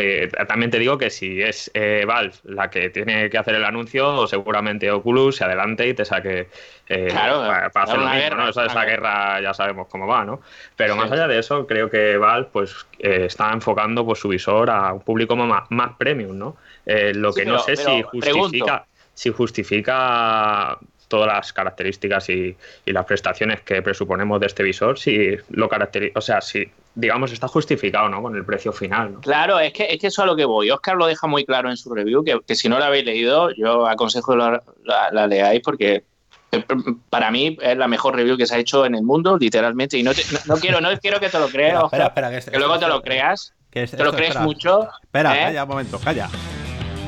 también 0.47 0.71
te 0.71 0.79
digo 0.79 0.99
que 0.99 1.11
si 1.11 1.43
es 1.43 1.71
Valve 2.07 2.35
la 2.45 2.71
que 2.71 2.91
tiene 2.91 3.31
que 3.31 3.39
hacer 3.39 3.55
el 3.55 3.65
anuncio, 3.65 4.27
seguramente 4.27 4.91
Oculus 4.91 5.37
se 5.37 5.45
adelante 5.45 5.89
y 5.89 5.95
te 5.95 6.05
saque 6.05 6.49
claro, 6.87 7.41
para, 7.73 7.85
hacer 7.85 7.99
lo 7.99 8.09
mismo, 8.09 8.37
¿no? 8.37 8.49
Esa, 8.49 8.67
esa 8.67 8.85
guerra 8.85 9.41
ya 9.41 9.55
sabemos 9.55 9.87
cómo 9.89 10.07
va, 10.07 10.25
¿no? 10.25 10.41
Pero 10.77 10.97
más 10.97 11.11
allá 11.11 11.27
de 11.27 11.39
eso, 11.39 11.67
creo 11.67 11.91
que 11.91 12.17
Valve 12.17 12.49
pues 12.53 12.87
está 12.99 13.53
enfocando 13.53 14.05
pues, 14.05 14.19
su 14.19 14.29
visor 14.29 14.71
a 14.71 14.93
un 14.93 15.01
público 15.01 15.37
más, 15.37 15.65
más 15.71 15.97
premium, 15.97 16.39
¿no? 16.39 16.57
Eh, 16.85 17.13
lo 17.15 17.33
que 17.33 17.45
no 17.45 17.59
sé 17.61 17.77
si 17.77 18.03
justifica, 18.03 18.87
si 19.15 19.31
justifica 19.31 20.79
todas 21.13 21.27
las 21.27 21.53
características 21.53 22.31
y, 22.31 22.57
las 22.87 23.05
prestaciones 23.05 23.61
que 23.61 23.83
presuponemos 23.83 24.41
de 24.41 24.47
este 24.47 24.63
visor, 24.63 24.99
si 24.99 25.37
lo 25.51 25.69
caracteriza, 25.69 26.19
o 26.19 26.23
sea, 26.23 26.41
si 26.41 26.71
digamos 26.95 27.33
está 27.33 27.49
justificado, 27.49 28.09
¿no? 28.09 28.23
Con 28.23 28.35
el 28.35 28.47
precio 28.47 28.73
final. 28.73 29.17
Claro, 29.21 29.59
es 29.61 29.75
que, 29.75 29.85
es 29.91 29.99
que 30.01 30.07
eso 30.07 30.23
es 30.23 30.25
a 30.25 30.27
lo 30.27 30.37
que 30.37 30.47
voy. 30.47 30.71
Oscar 30.71 30.97
lo 30.97 31.05
deja 31.07 31.27
muy 31.27 31.45
claro 31.45 31.69
en 31.69 31.77
su 31.77 31.93
review, 31.95 32.25
que, 32.25 32.55
si 32.55 32.71
no 32.71 32.79
la 32.79 32.87
habéis 32.87 33.05
leído, 33.05 33.51
yo 33.55 33.87
aconsejo 33.87 34.37
la, 34.37 34.63
la, 34.85 35.27
leáis 35.27 35.61
porque 35.63 36.05
eh, 36.51 36.65
para 37.11 37.31
mí 37.31 37.59
es 37.61 37.77
la 37.77 37.89
mejor 37.89 38.17
review 38.17 38.39
que 38.39 38.47
se 38.47 38.55
ha 38.55 38.59
hecho 38.59 38.87
en 38.87 38.95
el 38.95 39.03
mundo, 39.03 39.37
literalmente. 39.37 39.99
Y 39.99 40.03
no, 40.03 40.13
no, 40.47 40.57
quiero, 40.57 40.81
no 40.81 40.89
quiero 40.99 41.21
que 41.21 41.29
te 41.29 41.39
lo 41.39 41.49
creas, 41.49 41.85
espera, 41.85 42.07
espera, 42.07 42.31
que, 42.31 42.51
que, 42.51 42.59
luego 42.59 42.79
te 42.79 42.89
lo 42.89 43.03
creas. 43.03 43.53
¿Te 43.71 44.03
lo 44.03 44.15
crees 44.15 44.41
mucho? 44.41 44.89
Espera, 45.03 45.37
¿eh? 45.37 45.45
calla 45.45 45.65
un 45.65 45.69
momento, 45.69 45.99
calla. 45.99 46.31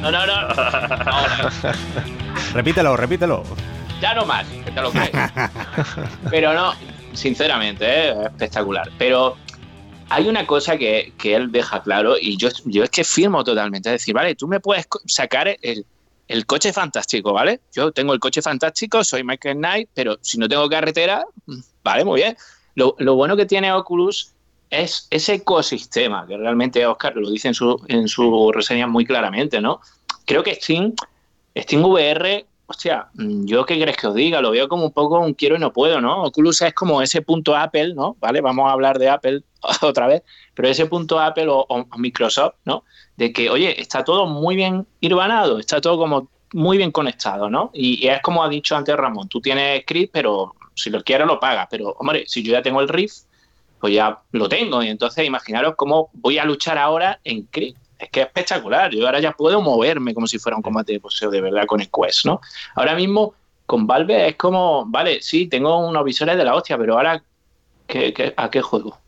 No, 0.05 0.11
no, 0.11 0.27
no. 0.27 0.49
repítelo, 2.55 2.97
repítelo. 2.97 3.43
Ya 4.01 4.15
no 4.15 4.27
más, 4.27 4.47
que 4.47 4.71
te 4.71 4.83
lo 4.83 4.91
crees. 4.91 5.11
Pero 6.31 6.53
no, 6.53 6.75
sinceramente, 7.15 7.87
¿eh? 7.87 8.15
espectacular. 8.25 8.91
Pero 8.99 9.37
hay 10.11 10.29
una 10.29 10.47
cosa 10.47 10.77
que, 10.77 11.15
que, 11.17 11.35
él 11.35 11.51
deja 11.51 11.83
claro 11.83 12.17
y 12.21 12.37
yo, 12.37 12.51
yo 12.67 12.85
es 12.85 12.91
que 12.91 13.03
firmo 13.03 13.43
totalmente. 13.43 13.89
Es 13.89 14.03
decir, 14.03 14.15
vale, 14.15 14.35
tú 14.35 14.47
me 14.47 14.61
puedes 14.61 14.87
sacar 15.07 15.57
el, 15.63 15.87
el 16.29 16.47
coche 16.47 16.73
fantástico, 16.73 17.33
¿vale? 17.33 17.61
Yo 17.73 17.93
tengo 17.93 18.13
el 18.13 18.21
coche 18.21 18.43
fantástico, 18.43 19.05
soy 19.05 19.25
Michael 19.25 19.57
Knight, 19.57 19.89
pero 19.95 20.19
si 20.21 20.39
no 20.39 20.49
tengo 20.49 20.69
carretera, 20.69 21.25
vale, 21.83 22.05
muy 22.05 22.21
bien. 22.21 22.37
Lo, 22.75 22.95
bueno 23.15 23.37
que 23.37 23.47
tiene 23.47 23.73
Oculus 23.73 24.34
es 24.83 25.07
ese 25.11 25.35
ecosistema, 25.35 26.27
que 26.27 26.37
realmente 26.37 26.87
Oscar 26.87 27.17
lo 27.17 27.31
dice 27.31 27.49
en 27.49 27.55
su, 27.55 27.81
en 27.89 28.09
su 28.09 28.53
reseña 28.53 28.87
muy 28.87 29.05
claramente, 29.05 29.61
¿no? 29.61 29.81
Creo 30.27 30.43
que 30.43 30.55
Steam, 30.55 30.95
Steam 31.57 31.85
VR, 31.85 32.47
hostia, 32.67 33.09
yo 33.15 33.67
qué 33.67 33.81
crees 33.81 33.97
que 33.97 34.07
os 34.07 34.15
diga, 34.15 34.41
lo 34.41 34.51
veo 34.51 34.69
como 34.69 34.87
un 34.87 34.93
poco 34.93 35.21
un 35.21 35.35
quiero 35.35 35.57
y 35.57 35.59
no 35.59 35.73
puedo, 35.73 36.01
¿no? 36.01 36.25
Oculus 36.25 36.63
es 36.63 36.75
como 36.75 37.03
ese 37.03 37.23
punto 37.23 37.57
Apple, 37.57 37.95
¿no? 37.95 38.17
¿Vale? 38.21 38.41
Vamos 38.41 38.69
a 38.69 38.73
hablar 38.73 38.99
de 38.99 39.09
Apple 39.09 39.43
otra 39.83 40.07
vez, 40.07 40.23
pero 40.55 40.69
ese 40.69 40.87
punto 40.87 41.21
Apple 41.21 41.47
o, 41.49 41.87
Microsoft, 41.97 42.55
¿no? 42.65 42.85
De 43.17 43.33
que, 43.33 43.51
oye, 43.51 43.81
está 43.81 44.05
todo 44.05 44.27
muy 44.27 44.57
bien 44.57 44.87
irbanado, 45.01 45.59
está 45.59 45.81
todo 45.81 45.99
como 45.99 46.29
muy 46.53 46.77
bien 46.77 46.93
conectado, 46.93 47.51
¿no? 47.51 47.71
Y, 47.75 48.07
es 48.07 48.21
como 48.23 48.43
ha 48.43 48.49
dicho 48.49 48.77
antes 48.77 48.97
Ramón, 48.97 49.29
tú 49.29 49.41
tienes 49.41 49.83
script, 49.83 50.13
pero 50.13 50.55
si 50.75 50.91
lo 50.91 51.03
quieres 51.03 51.27
lo 51.27 51.39
pagas, 51.39 51.69
pero 51.71 51.95
hombre, 51.99 52.25
si 52.27 52.43
yo 52.43 52.53
ya 52.53 52.63
tengo 52.63 52.81
el 52.81 52.89
Rift, 52.89 53.27
pues 53.85 53.93
ya 53.93 54.19
lo 54.33 54.49
tengo, 54.49 54.83
y 54.83 54.89
entonces 54.89 55.27
imaginaros 55.27 55.75
cómo 55.77 56.09
voy 56.15 56.39
a 56.39 56.47
luchar 56.47 56.79
ahora 56.79 57.21
en 57.23 57.47
script. 57.49 57.79
Es 57.99 58.09
que 58.09 58.21
es 58.23 58.27
espectacular, 58.29 58.91
yo 58.91 59.05
ahora 59.05 59.21
ya 59.21 59.33
puedo 59.33 59.61
moverme 59.61 60.15
como 60.15 60.27
si 60.27 60.39
fuera 60.39 60.57
un 60.57 60.63
combate 60.63 60.95
de 60.95 61.01
poseo 61.01 61.31
de 61.31 61.43
verdad 61.43 61.67
con 61.67 61.83
el 61.83 61.91
Quest, 61.91 62.25
¿no? 62.25 62.41
Ahora 62.77 62.95
mismo 62.95 63.35
con 63.67 63.87
Valve 63.87 64.29
es 64.29 64.37
como, 64.37 64.87
vale, 64.87 65.21
sí, 65.21 65.49
tengo 65.49 65.87
unos 65.87 66.03
visores 66.03 66.39
de 66.39 66.45
la 66.47 66.55
hostia, 66.55 66.79
pero 66.79 66.95
ahora, 66.95 67.23
a 68.37 68.51
qué 68.51 68.63
juego? 68.63 68.99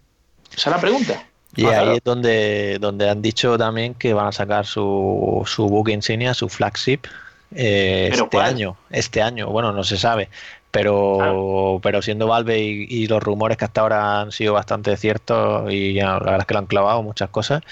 Esa 0.55 0.69
es 0.69 0.77
la 0.77 0.81
pregunta. 0.83 1.27
Y 1.55 1.65
ah, 1.65 1.81
ahí 1.81 1.97
es 1.97 2.05
donde, 2.05 2.77
donde 2.79 3.09
han 3.09 3.23
dicho 3.23 3.57
también 3.57 3.95
que 3.95 4.13
van 4.13 4.27
a 4.27 4.33
sacar 4.33 4.67
su, 4.67 5.43
su 5.47 5.67
book 5.71 5.89
insignia, 5.89 6.35
su 6.35 6.51
flagship, 6.51 7.07
eh, 7.55 8.11
este 8.13 8.39
año. 8.39 8.77
Este 8.91 9.23
año, 9.23 9.49
bueno, 9.49 9.73
no 9.73 9.85
se 9.85 9.97
sabe. 9.97 10.29
Pero, 10.77 11.81
pero 11.83 12.03
siendo 12.03 12.27
Valve 12.27 12.59
y, 12.59 13.07
los 13.07 13.23
rumores 13.23 13.57
que 13.57 13.65
hasta 13.65 13.81
ahora 13.81 14.21
han 14.21 14.33
sido 14.33 14.55
bastante 14.55 14.97
ciertos 14.97 15.73
y 15.73 15.95
la 15.95 16.19
verdad 16.19 16.41
es 16.41 16.47
que 16.47 16.55
lo 16.55 16.61
han 16.61 16.67
clavado 16.67 17.03
muchas 17.03 17.31
cosas, 17.31 17.63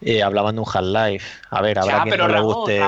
eh, 0.00 0.22
hablaban 0.22 0.54
de 0.54 0.60
un 0.60 0.66
Half-Life. 0.72 1.26
A 1.50 1.62
ver, 1.62 1.78
habrá 1.78 2.02
quien 2.02 2.18
no 2.18 2.28
le 2.28 2.40
guste 2.40 2.82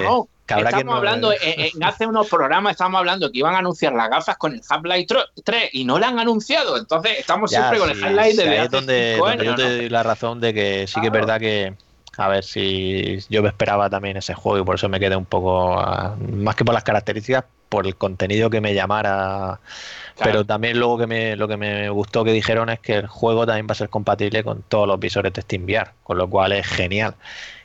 estamos 0.56 0.96
hablando, 0.96 1.32
en, 1.32 1.82
hace 1.82 2.06
unos 2.06 2.28
programas 2.28 2.72
estábamos 2.72 3.00
hablando 3.00 3.30
que 3.30 3.38
iban 3.38 3.54
a 3.54 3.58
anunciar 3.58 3.92
las 3.92 4.08
gafas 4.08 4.36
con 4.36 4.54
el 4.54 4.62
Half-Life 4.66 5.06
3 5.44 5.70
y 5.72 5.84
no 5.84 5.98
la 5.98 6.08
han 6.08 6.18
anunciado. 6.18 6.76
Entonces 6.76 7.18
estamos 7.18 7.50
siempre 7.50 7.78
con 7.78 7.90
el 7.90 8.02
Half-Life 8.02 8.42
de 8.42 8.48
ahí 8.48 8.64
es 8.64 8.70
donde, 8.70 9.20
yo 9.44 9.54
te 9.54 9.62
doy 9.62 9.88
la 9.88 10.02
razón 10.02 10.40
de 10.40 10.54
que 10.54 10.86
sí 10.86 11.00
que 11.00 11.08
es 11.08 11.12
verdad 11.12 11.38
que 11.40 11.74
a 12.18 12.28
ver 12.28 12.44
si 12.44 13.18
yo 13.30 13.42
me 13.42 13.48
esperaba 13.48 13.88
también 13.88 14.16
ese 14.16 14.34
juego 14.34 14.58
y 14.58 14.64
por 14.64 14.74
eso 14.74 14.88
me 14.88 14.98
quedé 14.98 15.16
un 15.16 15.24
poco 15.24 15.78
ah, 15.78 16.16
más 16.32 16.56
que 16.56 16.64
por 16.64 16.74
las 16.74 16.82
características 16.82 17.44
por 17.68 17.86
el 17.86 17.96
contenido 17.96 18.50
que 18.50 18.60
me 18.60 18.74
llamara 18.74 19.60
pero 20.22 20.44
también 20.44 20.78
luego 20.78 20.98
que 20.98 21.06
me, 21.06 21.36
lo 21.36 21.46
que 21.46 21.56
me 21.56 21.88
gustó 21.90 22.24
que 22.24 22.32
dijeron 22.32 22.70
es 22.70 22.80
que 22.80 22.94
el 22.94 23.06
juego 23.06 23.46
también 23.46 23.68
va 23.68 23.72
a 23.72 23.76
ser 23.76 23.88
compatible 23.88 24.42
con 24.42 24.62
todos 24.62 24.88
los 24.88 24.98
visores 24.98 25.32
de 25.32 25.42
SteamVR 25.42 25.92
con 26.02 26.18
lo 26.18 26.28
cual 26.28 26.52
es 26.52 26.66
genial 26.66 27.14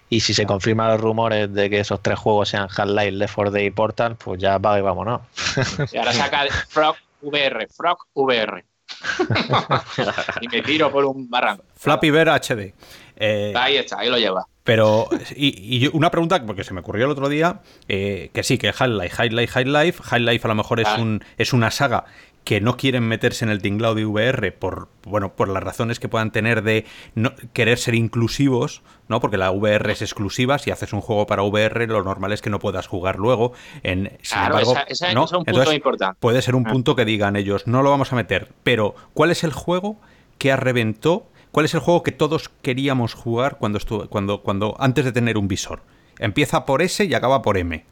y 0.09 0.19
si 0.19 0.35
se 0.35 0.45
confirman 0.45 0.91
los 0.91 1.01
rumores 1.01 1.51
de 1.51 1.71
que 1.71 1.79
esos 1.79 1.99
tres 1.99 2.19
juegos 2.19 2.49
sean 2.49 2.67
Half-Life, 2.69 3.11
Left 3.13 3.33
4 3.33 3.51
Dead 3.51 3.63
y 3.63 3.71
Portal, 3.71 4.15
pues 4.15 4.39
ya 4.39 4.59
va 4.59 4.77
y 4.77 4.81
vámonos. 4.83 5.21
Y 5.91 5.97
ahora 5.97 6.13
saca 6.13 6.45
Frog 6.69 6.97
VR, 7.21 7.67
Frog 7.75 7.97
VR. 8.13 8.63
y 10.41 10.47
me 10.49 10.61
tiro 10.61 10.91
por 10.91 11.05
un 11.05 11.27
barranco. 11.27 11.63
Flappy 11.77 12.11
Bear 12.11 12.29
HD. 12.29 12.73
Eh, 13.17 13.53
ahí 13.55 13.77
está, 13.77 13.99
ahí 13.99 14.09
lo 14.09 14.17
lleva. 14.17 14.47
Pero, 14.63 15.09
y, 15.35 15.89
una 15.93 16.09
pregunta, 16.09 16.45
porque 16.45 16.63
se 16.63 16.73
me 16.73 16.79
ocurrió 16.79 17.05
el 17.05 17.11
otro 17.11 17.27
día, 17.27 17.61
eh, 17.89 18.29
que 18.33 18.43
sí, 18.43 18.57
que 18.57 18.69
Half-Life, 18.69 19.15
Half-Life, 19.17 19.59
Half-Life, 19.59 20.03
Half-Life 20.09 20.45
a 20.45 20.47
lo 20.47 20.55
mejor 20.55 20.79
es, 20.79 20.87
un, 20.97 21.23
es 21.37 21.51
una 21.51 21.69
saga 21.69 22.05
que 22.43 22.61
no 22.61 22.77
quieren 22.77 23.07
meterse 23.07 23.45
en 23.45 23.51
el 23.51 23.61
tinglado 23.61 23.95
de 23.95 24.05
VR 24.05 24.51
por 24.51 24.89
bueno 25.03 25.33
por 25.33 25.47
las 25.47 25.63
razones 25.63 25.99
que 25.99 26.09
puedan 26.09 26.31
tener 26.31 26.61
de 26.61 26.85
no 27.15 27.33
querer 27.53 27.77
ser 27.77 27.95
inclusivos 27.95 28.81
no 29.07 29.21
porque 29.21 29.37
la 29.37 29.51
VR 29.51 29.91
es 29.91 30.01
exclusiva 30.01 30.59
si 30.59 30.71
haces 30.71 30.93
un 30.93 31.01
juego 31.01 31.25
para 31.25 31.43
VR 31.43 31.87
lo 31.87 32.03
normal 32.03 32.33
es 32.33 32.41
que 32.41 32.49
no 32.49 32.59
puedas 32.59 32.87
jugar 32.87 33.17
luego 33.17 33.53
en 33.83 34.17
sin 34.21 34.39
embargo 34.39 34.75
esa, 34.87 35.09
es 35.09 35.31
un 35.31 35.45
punto 35.45 35.73
importante 35.73 36.17
puede 36.19 36.41
ser 36.41 36.55
un 36.55 36.67
ah. 36.67 36.71
punto 36.71 36.95
que 36.95 37.05
digan 37.05 37.35
ellos 37.35 37.67
no 37.67 37.81
lo 37.81 37.89
vamos 37.89 38.11
a 38.11 38.15
meter 38.15 38.49
pero 38.63 38.95
cuál 39.13 39.31
es 39.31 39.43
el 39.43 39.53
juego 39.53 39.97
que 40.37 40.51
ha 40.51 40.57
reventó 40.57 41.27
cuál 41.53 41.67
es 41.67 41.73
el 41.75 41.79
juego 41.79 42.03
que 42.03 42.11
todos 42.11 42.49
queríamos 42.61 43.13
jugar 43.13 43.57
cuando 43.59 43.77
estuvo, 43.77 44.09
cuando 44.09 44.41
cuando 44.41 44.75
antes 44.79 45.05
de 45.05 45.13
tener 45.13 45.37
un 45.37 45.47
visor 45.47 45.83
empieza 46.19 46.65
por 46.65 46.81
S 46.81 47.05
y 47.05 47.13
acaba 47.13 47.41
por 47.41 47.57
M. 47.57 47.85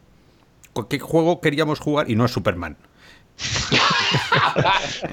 Qué 0.90 0.98
juego 0.98 1.40
queríamos 1.40 1.78
jugar 1.78 2.10
y 2.10 2.16
no 2.16 2.26
es 2.26 2.32
Superman. 2.32 2.76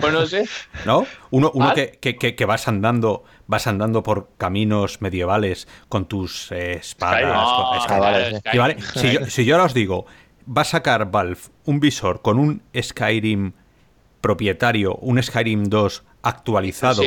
Pues 0.02 0.14
no 0.14 0.26
sé. 0.26 0.48
¿No? 0.86 1.06
Uno, 1.32 1.52
uno 1.54 1.74
que, 1.74 2.46
vas 2.46 2.68
andando 2.68 3.24
vas 3.48 3.68
andando 3.68 4.04
por 4.04 4.30
caminos 4.38 5.02
medievales 5.02 5.68
con 5.88 6.06
tus 6.06 6.52
eh, 6.52 6.74
espadas. 6.74 8.42
si, 9.30 9.46
yo, 9.46 9.56
ahora 9.56 9.66
os 9.66 9.74
digo, 9.74 10.06
va 10.46 10.64
a 10.64 10.66
sacar 10.66 11.12
Valve 11.12 11.40
un 11.66 11.80
visor 11.80 12.22
con 12.22 12.40
un 12.40 12.62
Skyrim 12.80 13.54
propietario, 14.22 14.96
un 14.96 15.22
Skyrim 15.22 15.66
2 15.66 16.04
actualizado, 16.24 17.02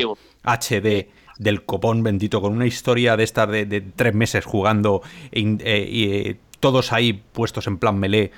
HD, 0.45 1.09
del 1.39 1.65
copón 1.65 2.03
bendito, 2.03 2.41
con 2.41 2.53
una 2.53 2.67
historia 2.67 3.17
de 3.17 3.25
estar 3.25 3.51
de, 3.51 3.81
tres 3.95 4.15
meses 4.15 4.45
jugando 4.45 5.03
y 5.31 5.57
eh, 5.61 6.37
todos 6.63 6.93
ahí 6.93 7.13
puestos 7.13 7.67
en 7.67 7.79
plan 7.79 7.99
melee. 7.99 8.31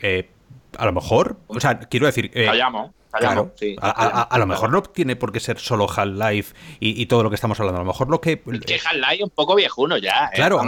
Eh, 0.00 0.30
a 0.76 0.86
lo 0.86 0.92
mejor, 0.92 1.38
o 1.46 1.60
sea, 1.60 1.78
quiero 1.80 2.06
decir... 2.06 2.30
Eh, 2.34 2.46
callamos, 2.46 2.92
callamos, 3.10 3.48
sí, 3.56 3.76
a, 3.80 4.36
lo 4.38 4.46
mejor 4.46 4.70
no 4.70 4.82
tiene 4.82 5.16
por 5.16 5.32
qué 5.32 5.40
ser 5.40 5.58
solo 5.58 5.86
Half-Life 5.88 6.54
y, 6.80 7.06
todo 7.06 7.22
lo 7.22 7.30
que 7.30 7.34
estamos 7.34 7.58
hablando. 7.60 7.80
A 7.80 7.84
lo 7.84 7.88
mejor 7.88 8.08
lo 8.08 8.20
que... 8.20 8.42
Es 8.52 8.60
que 8.60 8.74
Half-Life 8.74 9.14
es 9.16 9.22
un 9.22 9.30
poco 9.30 9.54
viejuno 9.54 9.98
ya. 9.98 10.30
¿eh? 10.32 10.36
Claro. 10.36 10.60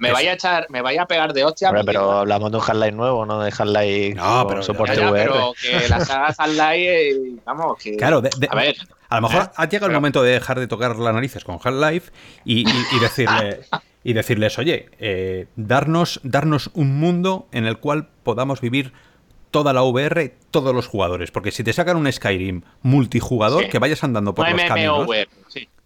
Me 0.00 0.12
vaya 0.12 0.32
a 0.32 0.34
echar, 0.34 0.66
me 0.70 0.82
vaya 0.82 1.02
a 1.02 1.06
pegar 1.06 1.32
de 1.32 1.44
hostia. 1.44 1.72
pero 1.84 2.12
hablamos 2.12 2.50
de 2.50 2.58
un 2.58 2.62
Half-Life 2.62 2.92
nuevo, 2.92 3.26
no 3.26 3.40
de 3.40 3.52
Half-Life 3.56 4.14
no, 4.14 4.46
pero, 4.48 4.62
soporte 4.62 5.00
VR. 5.00 5.30
Pero 5.30 5.52
que 5.60 5.88
la 5.88 6.04
saga 6.04 6.34
Half-Life, 6.36 7.10
eh, 7.10 7.36
vamos, 7.44 7.78
que... 7.78 7.96
Claro, 7.96 8.22
a 8.50 8.56
ver... 8.56 8.76
A 9.08 9.20
lo 9.20 9.28
mejor 9.28 9.44
¿eh? 9.44 9.50
ha 9.56 9.68
llegado 9.68 9.86
el 9.86 9.94
momento 9.94 10.22
de 10.22 10.32
dejar 10.32 10.60
de 10.60 10.66
tocar 10.66 10.96
las 10.96 11.14
narices 11.14 11.44
con 11.44 11.58
Half-Life 11.62 12.12
y, 12.44 12.64
decirle... 13.00 13.60
y 14.04 14.12
decirles, 14.12 14.58
oye, 14.58 15.48
darnos, 15.56 16.20
darnos 16.22 16.70
un 16.74 16.98
mundo 16.98 17.48
en 17.52 17.66
el 17.66 17.78
cual 17.78 18.08
podamos 18.22 18.60
vivir 18.60 18.92
toda 19.50 19.72
la 19.72 19.82
VR, 19.82 20.34
todos 20.50 20.74
los 20.74 20.86
jugadores. 20.86 21.30
Porque 21.30 21.50
si 21.50 21.64
te 21.64 21.72
sacan 21.72 21.96
un 21.96 22.10
Skyrim 22.10 22.62
multijugador, 22.82 23.68
que 23.68 23.78
vayas 23.78 24.04
andando 24.04 24.34
por 24.34 24.48
los 24.48 24.62
caminos. 24.62 25.08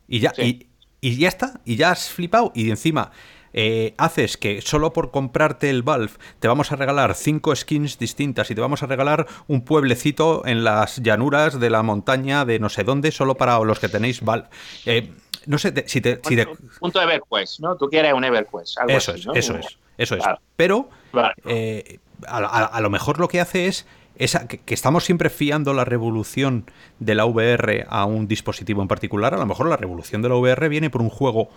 Y 0.08 0.20
ya, 0.20 0.32
y, 0.36 1.16
ya 1.16 1.28
está, 1.28 1.60
y 1.64 1.76
ya 1.76 1.90
has 1.92 2.10
flipado. 2.10 2.52
Y 2.54 2.70
encima. 2.70 3.12
Eh, 3.54 3.94
haces 3.98 4.36
que 4.36 4.60
solo 4.62 4.92
por 4.92 5.10
comprarte 5.10 5.68
el 5.68 5.82
Valve 5.82 6.12
te 6.40 6.48
vamos 6.48 6.72
a 6.72 6.76
regalar 6.76 7.14
cinco 7.14 7.54
skins 7.54 7.98
distintas 7.98 8.50
y 8.50 8.54
te 8.54 8.60
vamos 8.60 8.82
a 8.82 8.86
regalar 8.86 9.26
un 9.46 9.62
pueblecito 9.62 10.46
en 10.46 10.64
las 10.64 11.02
llanuras 11.02 11.60
de 11.60 11.68
la 11.68 11.82
montaña 11.82 12.44
de 12.44 12.58
no 12.58 12.68
sé 12.68 12.84
dónde, 12.84 13.12
solo 13.12 13.34
para 13.34 13.58
los 13.60 13.78
que 13.78 13.88
tenéis 13.88 14.22
Valve. 14.22 14.48
Eh, 14.86 15.12
no 15.46 15.58
sé 15.58 15.72
si 15.86 16.00
te. 16.00 16.20
Si 16.26 16.36
Punto 16.78 16.98
de 16.98 17.04
EverQuest, 17.04 17.60
¿no? 17.60 17.76
Tú 17.76 17.88
quieres 17.88 18.12
un 18.14 18.24
EverQuest. 18.24 18.78
eso, 18.88 19.14
es, 19.14 19.26
eso 19.34 19.56
es, 19.56 19.78
eso 19.98 20.16
es. 20.16 20.24
Pero 20.56 20.88
eh, 21.44 21.98
a, 22.26 22.80
lo 22.80 22.90
mejor 22.90 23.18
lo 23.18 23.28
que 23.28 23.40
hace 23.40 23.66
es 23.66 23.86
esa, 24.16 24.46
que, 24.46 24.60
estamos 24.74 25.04
siempre 25.04 25.30
fiando 25.30 25.72
la 25.74 25.84
revolución 25.84 26.66
de 26.98 27.14
la 27.14 27.24
VR 27.24 27.86
a 27.88 28.04
un 28.04 28.28
dispositivo 28.28 28.82
en 28.82 28.88
particular. 28.88 29.34
A 29.34 29.38
lo 29.38 29.46
mejor 29.46 29.68
la 29.68 29.76
revolución 29.76 30.22
de 30.22 30.28
la 30.28 30.36
VR 30.36 30.68
viene 30.68 30.90
por 30.90 31.02
un 31.02 31.10
juego 31.10 31.48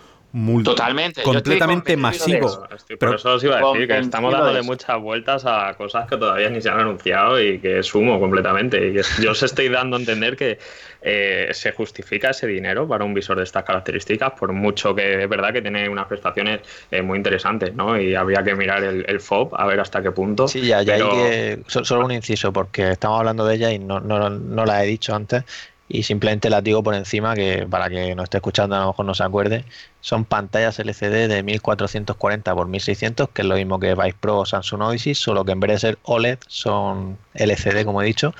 Totalmente. 0.64 1.22
completamente 1.22 1.96
masivo. 1.96 2.66
por 3.00 3.14
eso 3.14 3.34
os 3.34 3.44
iba 3.44 3.58
a 3.58 3.72
decir 3.72 3.88
que 3.88 3.98
estamos 3.98 4.32
dándole 4.32 4.62
muchas 4.62 5.00
vueltas 5.00 5.44
a 5.46 5.74
cosas 5.74 6.06
que 6.08 6.16
todavía 6.16 6.50
ni 6.50 6.60
se 6.60 6.68
han 6.68 6.80
anunciado 6.80 7.40
y 7.40 7.58
que 7.58 7.78
es 7.78 7.94
humo 7.94 8.20
completamente. 8.20 8.88
Y 8.88 8.94
yo 9.22 9.30
os 9.30 9.42
estoy 9.42 9.68
dando 9.68 9.96
a 9.96 10.00
entender 10.00 10.36
que 10.36 10.58
eh, 11.00 11.48
se 11.52 11.72
justifica 11.72 12.30
ese 12.30 12.46
dinero 12.46 12.86
para 12.86 13.04
un 13.04 13.14
visor 13.14 13.38
de 13.38 13.44
estas 13.44 13.64
características, 13.64 14.32
por 14.32 14.52
mucho 14.52 14.94
que 14.94 15.22
es 15.22 15.28
verdad 15.28 15.52
que 15.52 15.62
tiene 15.62 15.88
unas 15.88 16.06
prestaciones 16.06 16.60
eh, 16.90 17.00
muy 17.00 17.16
interesantes, 17.16 17.74
¿no? 17.74 17.98
Y 17.98 18.14
habría 18.14 18.42
que 18.42 18.54
mirar 18.54 18.84
el, 18.84 19.04
el, 19.08 19.20
FOB 19.20 19.54
a 19.58 19.66
ver 19.66 19.80
hasta 19.80 20.02
qué 20.02 20.10
punto. 20.10 20.48
Sí, 20.48 20.66
ya, 20.66 20.82
ya 20.82 20.94
hay 20.94 21.02
que. 21.02 21.62
Solo 21.66 22.04
un 22.04 22.12
inciso, 22.12 22.52
porque 22.52 22.90
estamos 22.90 23.20
hablando 23.20 23.46
de 23.46 23.54
ella 23.54 23.72
y 23.72 23.78
no, 23.78 24.00
no, 24.00 24.28
no 24.28 24.64
la 24.66 24.84
he 24.84 24.86
dicho 24.86 25.14
antes 25.14 25.44
y 25.88 26.02
simplemente 26.02 26.50
las 26.50 26.64
digo 26.64 26.82
por 26.82 26.94
encima 26.94 27.34
que 27.34 27.66
para 27.68 27.88
que 27.88 28.14
no 28.14 28.24
esté 28.24 28.38
escuchando 28.38 28.76
a 28.76 28.80
lo 28.80 28.86
mejor 28.88 29.06
no 29.06 29.14
se 29.14 29.22
acuerde 29.22 29.64
son 30.00 30.24
pantallas 30.24 30.78
LCD 30.78 31.28
de 31.28 31.42
1440 31.42 32.50
x 32.50 32.66
1600 32.66 33.28
que 33.30 33.42
es 33.42 33.48
lo 33.48 33.54
mismo 33.54 33.78
que 33.78 33.94
Vice 33.94 34.16
Pro 34.18 34.38
o 34.38 34.46
Samsung 34.46 34.82
Odyssey 34.82 35.14
solo 35.14 35.44
que 35.44 35.52
en 35.52 35.60
vez 35.60 35.70
de 35.70 35.78
ser 35.78 35.98
OLED 36.02 36.38
son 36.48 37.18
LCD 37.34 37.84
como 37.84 38.02
he 38.02 38.06
dicho 38.06 38.34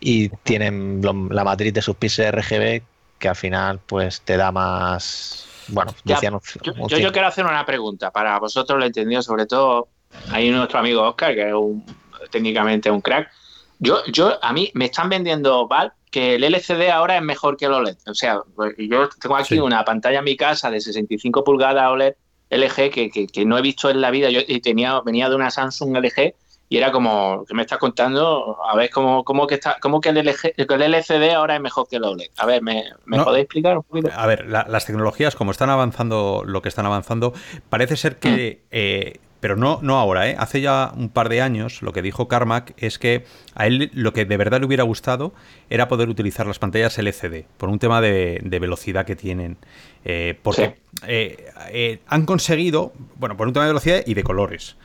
y 0.00 0.28
tienen 0.42 1.00
la 1.30 1.44
matriz 1.44 1.72
de 1.72 1.82
sus 1.82 1.96
píxeles 1.96 2.32
RGB 2.32 2.82
que 3.18 3.28
al 3.28 3.36
final 3.36 3.80
pues 3.86 4.20
te 4.22 4.36
da 4.36 4.50
más 4.50 5.46
bueno 5.68 5.94
decían 6.04 6.38
yo, 6.62 6.98
yo, 6.98 7.12
quiero 7.12 7.28
hacer 7.28 7.44
una 7.44 7.64
pregunta 7.64 8.10
para 8.10 8.38
vosotros 8.38 8.78
lo 8.78 8.84
he 8.84 8.88
entendido 8.88 9.22
sobre 9.22 9.46
todo 9.46 9.88
hay 10.32 10.50
nuestro 10.50 10.78
amigo 10.78 11.02
Oscar 11.02 11.34
que 11.34 11.48
es 11.48 11.54
un, 11.54 11.84
técnicamente 12.30 12.90
un 12.90 13.00
crack. 13.00 13.30
Yo, 13.78 14.04
yo, 14.06 14.42
a 14.42 14.52
mí 14.52 14.70
me 14.74 14.86
están 14.86 15.08
vendiendo 15.08 15.68
Valve 15.68 15.94
que 16.10 16.34
el 16.34 16.44
LCD 16.44 16.90
ahora 16.90 17.16
es 17.16 17.22
mejor 17.22 17.56
que 17.56 17.66
el 17.66 17.72
OLED. 17.72 17.96
O 18.06 18.14
sea, 18.14 18.40
pues, 18.54 18.74
yo 18.78 19.08
tengo 19.20 19.36
aquí 19.36 19.58
una 19.58 19.84
pantalla 19.84 20.18
en 20.18 20.24
mi 20.24 20.36
casa 20.36 20.70
de 20.70 20.80
65 20.80 21.44
pulgadas 21.44 21.90
OLED 21.90 22.14
LG 22.50 22.90
que, 22.90 23.44
no 23.44 23.58
he 23.58 23.62
visto 23.62 23.90
en 23.90 24.00
la 24.00 24.10
vida. 24.10 24.30
Yo 24.30 24.40
tenía, 24.62 25.00
venía 25.00 25.28
de 25.28 25.36
una 25.36 25.50
Samsung 25.50 25.96
LG 25.96 26.34
y 26.70 26.76
era 26.76 26.92
como, 26.92 27.44
que 27.46 27.54
me 27.54 27.62
estás 27.62 27.78
contando? 27.78 28.58
A 28.62 28.76
ver, 28.76 28.90
¿cómo, 28.90 29.24
cómo 29.24 29.46
que, 29.46 29.54
está, 29.54 29.78
cómo 29.80 30.00
que 30.00 30.10
el, 30.10 30.18
LCD 30.18 31.30
ahora 31.34 31.56
es 31.56 31.60
mejor 31.60 31.88
que 31.88 31.96
el 31.96 32.04
OLED? 32.04 32.28
A 32.36 32.46
ver, 32.46 32.62
¿me, 32.62 32.84
podéis 33.06 33.44
explicar 33.44 33.78
un 33.78 33.84
poquito? 33.84 34.10
A 34.14 34.26
ver, 34.26 34.46
las 34.46 34.84
tecnologías, 34.84 35.34
como 35.34 35.50
están 35.50 35.70
avanzando 35.70 36.42
lo 36.44 36.60
que 36.60 36.68
están 36.68 36.86
avanzando, 36.86 37.32
parece 37.68 37.96
ser 37.96 38.18
que... 38.18 38.62
Mm. 38.64 38.68
Eh, 38.70 39.20
pero 39.40 39.56
no, 39.56 39.78
no 39.82 39.98
ahora, 39.98 40.28
¿eh? 40.28 40.36
hace 40.38 40.60
ya 40.60 40.92
un 40.96 41.08
par 41.08 41.28
de 41.28 41.40
años 41.40 41.82
lo 41.82 41.92
que 41.92 42.02
dijo 42.02 42.28
Carmack 42.28 42.74
es 42.76 42.98
que 42.98 43.24
a 43.54 43.66
él 43.66 43.90
lo 43.94 44.12
que 44.12 44.24
de 44.24 44.36
verdad 44.36 44.60
le 44.60 44.66
hubiera 44.66 44.82
gustado 44.82 45.32
era 45.70 45.88
poder 45.88 46.08
utilizar 46.08 46.46
las 46.46 46.58
pantallas 46.58 46.98
LCD 46.98 47.44
por 47.56 47.68
un 47.68 47.78
tema 47.78 48.00
de, 48.00 48.40
velocidad 48.60 49.06
que 49.06 49.16
tienen. 49.16 49.56
Eh, 50.04 50.38
porque 50.42 50.76
eh, 51.06 51.50
eh, 51.70 52.00
han 52.08 52.26
conseguido, 52.26 52.92
bueno, 53.16 53.36
por 53.36 53.46
un 53.46 53.52
tema 53.52 53.66
de 53.66 53.70
velocidad 53.70 54.02
y 54.06 54.14
de 54.14 54.22
colores, 54.22 54.76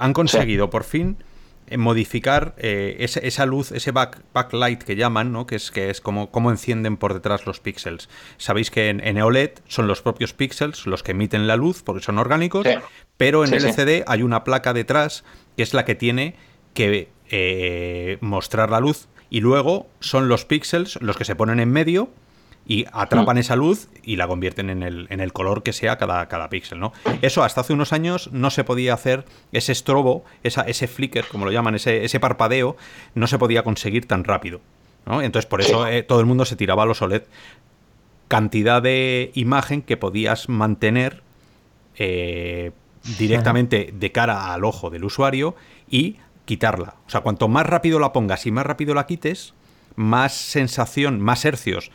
han 0.00 0.12
conseguido 0.12 0.68
por 0.68 0.82
fin 0.82 1.16
modificar 1.76 2.56
esa, 2.58 3.46
luz, 3.46 3.70
ese 3.70 3.92
backlight 3.92 4.82
que 4.82 4.96
llaman, 4.96 5.30
¿no? 5.30 5.46
que 5.46 5.54
es, 5.54 5.70
que 5.70 5.90
es 5.90 6.00
como, 6.00 6.32
como 6.32 6.50
encienden 6.50 6.96
por 6.96 7.14
detrás 7.14 7.46
los 7.46 7.60
píxeles. 7.60 8.08
Sabéis 8.36 8.72
que 8.72 8.88
en, 8.88 9.06
en, 9.06 9.22
OLED 9.22 9.52
son 9.68 9.86
los 9.86 10.02
propios 10.02 10.32
píxeles 10.32 10.86
los 10.86 11.04
que 11.04 11.12
emiten 11.12 11.46
la 11.46 11.54
luz 11.54 11.84
porque 11.84 12.02
son 12.02 12.18
orgánicos, 12.18 12.66
pero 13.20 13.44
en 13.44 13.52
LCD 13.52 14.02
hay 14.06 14.22
una 14.22 14.44
placa 14.44 14.72
detrás 14.72 15.24
que 15.54 15.62
es 15.62 15.74
la 15.74 15.84
que 15.84 15.94
tiene 15.94 16.36
que 16.72 17.10
eh, 17.28 18.16
mostrar 18.22 18.70
la 18.70 18.80
luz 18.80 19.08
y 19.28 19.42
luego 19.42 19.88
son 20.00 20.30
los 20.30 20.46
píxeles 20.46 20.98
los 21.02 21.18
que 21.18 21.26
se 21.26 21.36
ponen 21.36 21.60
en 21.60 21.70
medio 21.70 22.08
y 22.66 22.86
atrapan 22.94 23.36
mm. 23.36 23.40
esa 23.40 23.56
luz 23.56 23.88
y 24.02 24.16
la 24.16 24.26
convierten 24.26 24.70
en 24.70 24.82
el, 24.82 25.06
en 25.10 25.20
el 25.20 25.34
color 25.34 25.62
que 25.62 25.74
sea 25.74 25.98
cada, 25.98 26.28
cada 26.28 26.48
píxel, 26.48 26.80
¿no? 26.80 26.94
Eso 27.20 27.44
hasta 27.44 27.60
hace 27.60 27.74
unos 27.74 27.92
años 27.92 28.30
no 28.32 28.48
se 28.48 28.64
podía 28.64 28.94
hacer, 28.94 29.26
ese 29.52 29.72
estrobo, 29.72 30.24
esa, 30.42 30.62
ese 30.62 30.88
flicker, 30.88 31.26
como 31.26 31.44
lo 31.44 31.52
llaman, 31.52 31.74
ese, 31.74 32.06
ese 32.06 32.20
parpadeo, 32.20 32.78
no 33.14 33.26
se 33.26 33.38
podía 33.38 33.62
conseguir 33.64 34.06
tan 34.06 34.24
rápido. 34.24 34.62
¿no? 35.04 35.20
Entonces 35.20 35.46
por 35.46 35.60
eso 35.60 35.86
eh, 35.86 36.02
todo 36.04 36.20
el 36.20 36.26
mundo 36.26 36.46
se 36.46 36.56
tiraba 36.56 36.84
a 36.84 36.86
los 36.86 37.02
OLED. 37.02 37.24
Cantidad 38.28 38.80
de 38.80 39.30
imagen 39.34 39.82
que 39.82 39.98
podías 39.98 40.48
mantener 40.48 41.22
eh, 41.96 42.70
directamente 43.18 43.92
de 43.94 44.12
cara 44.12 44.52
al 44.52 44.64
ojo 44.64 44.90
del 44.90 45.04
usuario 45.04 45.54
y 45.88 46.16
quitarla. 46.44 46.96
O 47.06 47.10
sea, 47.10 47.20
cuanto 47.20 47.48
más 47.48 47.66
rápido 47.66 47.98
la 47.98 48.12
pongas 48.12 48.46
y 48.46 48.50
más 48.50 48.66
rápido 48.66 48.94
la 48.94 49.06
quites, 49.06 49.54
más 49.96 50.34
sensación, 50.34 51.20
más 51.20 51.44
hercios 51.44 51.90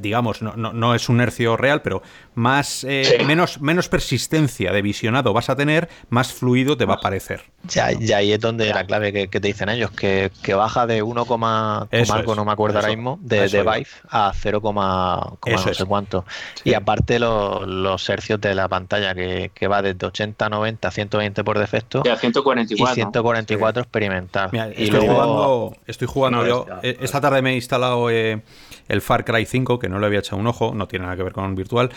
digamos, 0.00 0.42
no, 0.42 0.54
no, 0.56 0.72
no, 0.72 0.94
es 0.94 1.08
un 1.08 1.20
hercio 1.20 1.56
real, 1.56 1.82
pero 1.82 2.02
más 2.34 2.84
eh, 2.84 3.16
sí. 3.18 3.24
menos, 3.24 3.60
menos 3.60 3.88
persistencia 3.88 4.72
de 4.72 4.82
visionado 4.82 5.32
vas 5.32 5.48
a 5.50 5.56
tener, 5.56 5.88
más 6.08 6.32
fluido 6.32 6.76
te 6.76 6.84
va 6.84 6.94
a 6.94 7.00
parecer. 7.00 7.42
Ya, 7.68 7.92
ya 7.92 8.18
ahí 8.18 8.32
es 8.32 8.40
donde 8.40 8.72
la 8.72 8.84
clave 8.84 9.12
que, 9.12 9.28
que 9.28 9.40
te 9.40 9.48
dicen 9.48 9.68
ellos, 9.68 9.90
que, 9.90 10.30
que 10.42 10.54
baja 10.54 10.86
de 10.86 11.02
1, 11.02 11.20
algo, 11.20 12.34
no 12.34 12.44
me 12.44 12.52
acuerdo 12.52 12.78
eso, 12.78 12.86
ahora 12.86 12.96
mismo, 12.96 13.18
de, 13.22 13.48
de 13.48 13.62
Vive 13.62 13.86
a 14.08 14.32
0, 14.34 14.60
no 14.62 15.38
sé 15.58 15.70
es. 15.70 15.84
cuánto. 15.84 16.24
Sí. 16.54 16.70
Y 16.70 16.74
aparte 16.74 17.18
los, 17.18 17.66
los 17.66 18.08
hercios 18.08 18.40
de 18.40 18.54
la 18.54 18.68
pantalla, 18.68 19.14
que, 19.14 19.50
que, 19.54 19.66
va 19.66 19.82
desde 19.82 20.06
80, 20.06 20.48
90 20.48 20.88
a 20.88 20.90
120 20.90 21.44
por 21.44 21.58
defecto. 21.58 22.02
Y 22.04 22.08
a 22.08 22.16
144. 22.16 22.92
Y 22.92 22.94
144 22.94 23.82
experimental. 23.82 24.48
Mira, 24.52 24.68
y 24.68 24.84
estoy, 24.84 24.90
luego... 24.90 25.14
jugando, 25.14 25.76
estoy 25.86 26.08
jugando 26.08 26.38
no, 26.42 26.46
yo. 26.46 26.66
Está, 26.82 27.04
esta 27.04 27.20
tarde 27.20 27.42
me 27.42 27.50
he 27.50 27.54
instalado 27.54 28.10
eh, 28.10 28.42
el 28.90 29.00
Far 29.02 29.24
Cry 29.24 29.46
5, 29.46 29.78
que 29.78 29.88
no 29.88 30.00
le 30.00 30.06
había 30.06 30.18
echado 30.18 30.40
un 30.40 30.48
ojo, 30.48 30.74
no 30.74 30.88
tiene 30.88 31.04
nada 31.04 31.16
que 31.16 31.22
ver 31.22 31.32
con 31.32 31.54
virtual, 31.54 31.90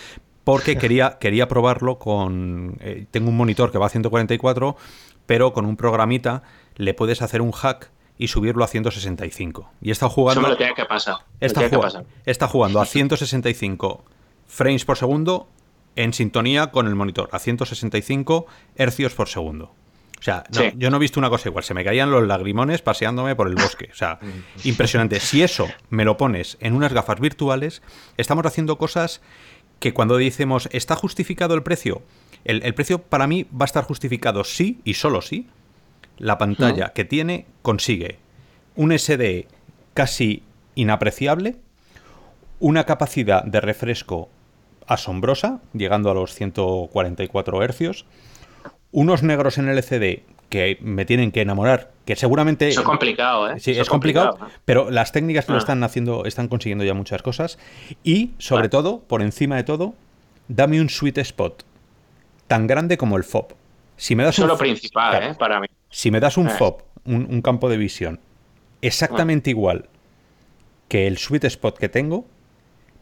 porque 0.43 0.77
quería, 0.77 1.17
quería 1.19 1.47
probarlo 1.47 1.97
con... 1.97 2.77
Eh, 2.81 3.05
tengo 3.09 3.29
un 3.29 3.37
monitor 3.37 3.71
que 3.71 3.79
va 3.79 3.87
a 3.87 3.89
144, 3.89 4.77
pero 5.25 5.53
con 5.53 5.65
un 5.65 5.75
programita 5.75 6.43
le 6.75 6.93
puedes 6.93 7.21
hacer 7.21 7.41
un 7.41 7.51
hack 7.51 7.89
y 8.19 8.27
subirlo 8.27 8.63
a 8.63 8.67
165. 8.67 9.71
Y 9.81 9.89
he 9.89 9.91
estado 9.91 10.11
jugando... 10.11 10.41
Eso 10.41 10.47
me 10.47 10.53
lo 10.53 10.57
tiene 10.57 10.75
que 10.75 10.85
pasar. 10.85 11.15
Está, 11.39 11.67
que 11.67 11.79
pasar. 11.79 12.05
está 12.25 12.47
jugando 12.47 12.79
a 12.79 12.85
165 12.85 14.03
frames 14.45 14.85
por 14.85 14.97
segundo 14.97 15.47
en 15.95 16.13
sintonía 16.13 16.67
con 16.67 16.87
el 16.87 16.93
monitor, 16.93 17.29
a 17.31 17.39
165 17.39 18.45
hercios 18.75 19.15
por 19.15 19.29
segundo. 19.29 19.71
O 20.23 20.25
sea, 20.25 20.45
no, 20.53 20.61
sí. 20.61 20.71
yo 20.77 20.89
no 20.89 20.95
he 20.95 20.99
visto 21.01 21.19
una 21.19 21.29
cosa 21.29 21.49
igual. 21.49 21.65
Se 21.65 21.73
me 21.73 21.83
caían 21.83 22.09
los 22.09 22.25
lagrimones 22.25 22.81
paseándome 22.81 23.35
por 23.35 23.49
el 23.49 23.55
bosque. 23.55 23.89
O 23.91 23.95
sea, 23.95 24.19
impresionante. 24.63 25.19
Si 25.19 25.43
eso 25.43 25.67
me 25.89 26.05
lo 26.05 26.15
pones 26.15 26.57
en 26.61 26.75
unas 26.75 26.93
gafas 26.93 27.19
virtuales, 27.19 27.81
estamos 28.15 28.45
haciendo 28.45 28.77
cosas 28.77 29.19
que 29.81 29.93
cuando 29.93 30.15
decimos, 30.15 30.69
¿está 30.71 30.95
justificado 30.95 31.55
el 31.55 31.63
precio? 31.63 32.03
El, 32.45 32.63
el 32.63 32.73
precio 32.73 33.01
para 33.01 33.27
mí 33.27 33.45
va 33.51 33.65
a 33.65 33.65
estar 33.65 33.83
justificado 33.83 34.45
sí 34.45 34.79
y 34.85 34.93
solo 34.93 35.21
sí. 35.21 35.49
La 36.17 36.37
pantalla 36.37 36.85
¿no? 36.87 36.93
que 36.93 37.03
tiene 37.03 37.45
consigue 37.61 38.19
un 38.77 38.97
SD 38.97 39.47
casi 39.93 40.43
inapreciable, 40.75 41.57
una 42.61 42.85
capacidad 42.85 43.43
de 43.43 43.59
refresco 43.59 44.29
asombrosa, 44.87 45.59
llegando 45.73 46.09
a 46.09 46.13
los 46.13 46.33
144 46.33 47.61
hercios, 47.61 48.05
unos 48.93 49.23
negros 49.23 49.57
en 49.57 49.67
el 49.67 49.77
LCD 49.77 50.21
que 50.49 50.77
me 50.81 51.03
tienen 51.03 51.31
que 51.31 51.41
enamorar, 51.41 51.91
que 52.05 52.15
seguramente... 52.15 52.69
Eso 52.69 52.81
es 52.81 52.85
complicado, 52.85 53.49
¿eh? 53.49 53.59
Sí, 53.59 53.71
Eso 53.71 53.81
es 53.81 53.89
complicado, 53.89 54.37
complicado, 54.37 54.61
pero 54.65 54.91
las 54.91 55.11
técnicas 55.11 55.45
que 55.45 55.51
ah. 55.51 55.55
lo 55.55 55.59
están 55.59 55.83
haciendo, 55.83 56.25
están 56.25 56.47
consiguiendo 56.47 56.85
ya 56.85 56.93
muchas 56.93 57.23
cosas. 57.23 57.57
Y, 58.03 58.31
sobre 58.37 58.69
todo, 58.69 58.99
por 58.99 59.23
encima 59.23 59.55
de 59.55 59.63
todo, 59.63 59.95
dame 60.47 60.79
un 60.79 60.89
sweet 60.89 61.17
spot 61.17 61.65
tan 62.47 62.67
grande 62.67 62.97
como 62.97 63.17
el 63.17 63.23
FOB. 63.23 63.47
Si 63.97 64.15
me 64.15 64.23
das 64.23 64.35
Eso 64.35 64.43
un 64.43 64.51
es 64.51 64.53
lo 64.53 64.57
principal, 64.59 65.17
claro, 65.17 65.31
¿eh? 65.31 65.35
Para 65.37 65.59
mí. 65.59 65.67
Si 65.89 66.11
me 66.11 66.19
das 66.19 66.37
un 66.37 66.47
eh. 66.47 66.51
FOB, 66.51 66.83
un, 67.05 67.27
un, 67.29 67.41
campo 67.41 67.69
de 67.69 67.77
visión, 67.77 68.19
exactamente 68.81 69.49
ah. 69.49 69.51
igual 69.51 69.89
que 70.87 71.07
el 71.07 71.17
sweet 71.17 71.45
spot 71.45 71.79
que 71.79 71.89
tengo, 71.89 72.25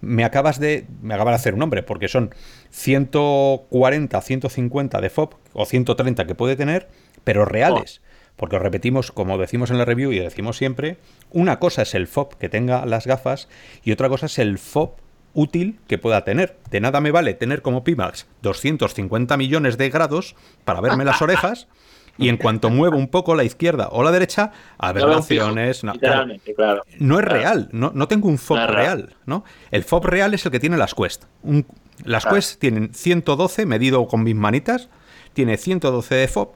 me 0.02 0.24
acabas 0.24 0.60
de 0.60 0.86
me 1.02 1.14
acabas 1.14 1.34
de 1.34 1.36
hacer 1.36 1.54
un 1.54 1.60
nombre 1.60 1.84
porque 1.84 2.08
son 2.08 2.34
140 2.72 4.22
150 4.22 5.02
de 5.02 5.10
FOB 5.10 5.36
o 5.54 5.66
130 5.66 6.26
que 6.26 6.36
puede 6.36 6.56
tener 6.56 6.90
pero 7.24 7.46
reales. 7.46 8.02
Porque 8.36 8.58
repetimos 8.58 9.12
como 9.12 9.38
decimos 9.38 9.70
en 9.70 9.78
la 9.78 9.86
review 9.86 10.12
y 10.12 10.20
decimos 10.20 10.58
siempre 10.58 10.98
una 11.30 11.60
cosa 11.60 11.84
es 11.84 11.94
el 11.94 12.08
FOB 12.08 12.38
que 12.38 12.50
tenga 12.50 12.86
las 12.86 13.06
gafas 13.06 13.48
y 13.84 13.92
otra 13.92 14.10
cosa 14.10 14.26
es 14.26 14.40
el 14.40 14.58
FOB 14.58 14.96
útil 15.34 15.80
que 15.88 15.98
pueda 15.98 16.24
tener. 16.24 16.58
De 16.70 16.82
nada 16.82 17.00
me 17.02 17.12
vale 17.12 17.34
tener 17.34 17.62
como 17.62 17.84
Pimax 17.84 18.28
250 18.42 19.38
millones 19.38 19.78
de 19.78 19.90
grados 19.90 20.36
para 20.66 20.82
verme 20.82 21.06
las 21.06 21.22
orejas 21.22 21.68
y 22.18 22.30
en 22.30 22.38
cuanto 22.38 22.70
muevo 22.70 22.98
un 22.98 23.08
poco 23.08 23.36
la 23.36 23.44
izquierda 23.44 23.90
o 23.92 24.04
la 24.04 24.12
derecha, 24.12 24.52
aberraciones. 24.78 25.84
No, 25.84 25.94
claro, 25.94 26.34
claro, 26.56 26.84
no 27.00 27.20
es 27.20 27.26
claro. 27.26 27.40
real, 27.40 27.70
no, 27.72 27.92
no, 27.94 28.08
tengo 28.08 28.28
un 28.28 28.38
FOB 28.38 28.58
no 28.58 28.68
real. 28.68 29.16
¿no? 29.26 29.44
El 29.72 29.84
FOB 29.84 30.06
real 30.06 30.34
es 30.34 30.46
el 30.46 30.52
que 30.52 30.60
tiene 30.60 30.78
las 30.78 30.94
Quest. 30.94 31.26
Un, 31.44 31.66
las 32.04 32.26
Quest 32.26 32.60
tienen 32.60 32.94
112 32.94 33.66
medido 33.66 34.06
con 34.08 34.24
mis 34.24 34.36
manitas, 34.36 34.90
tiene 35.34 35.58
112 35.58 36.16
de 36.16 36.28
FOB 36.28 36.50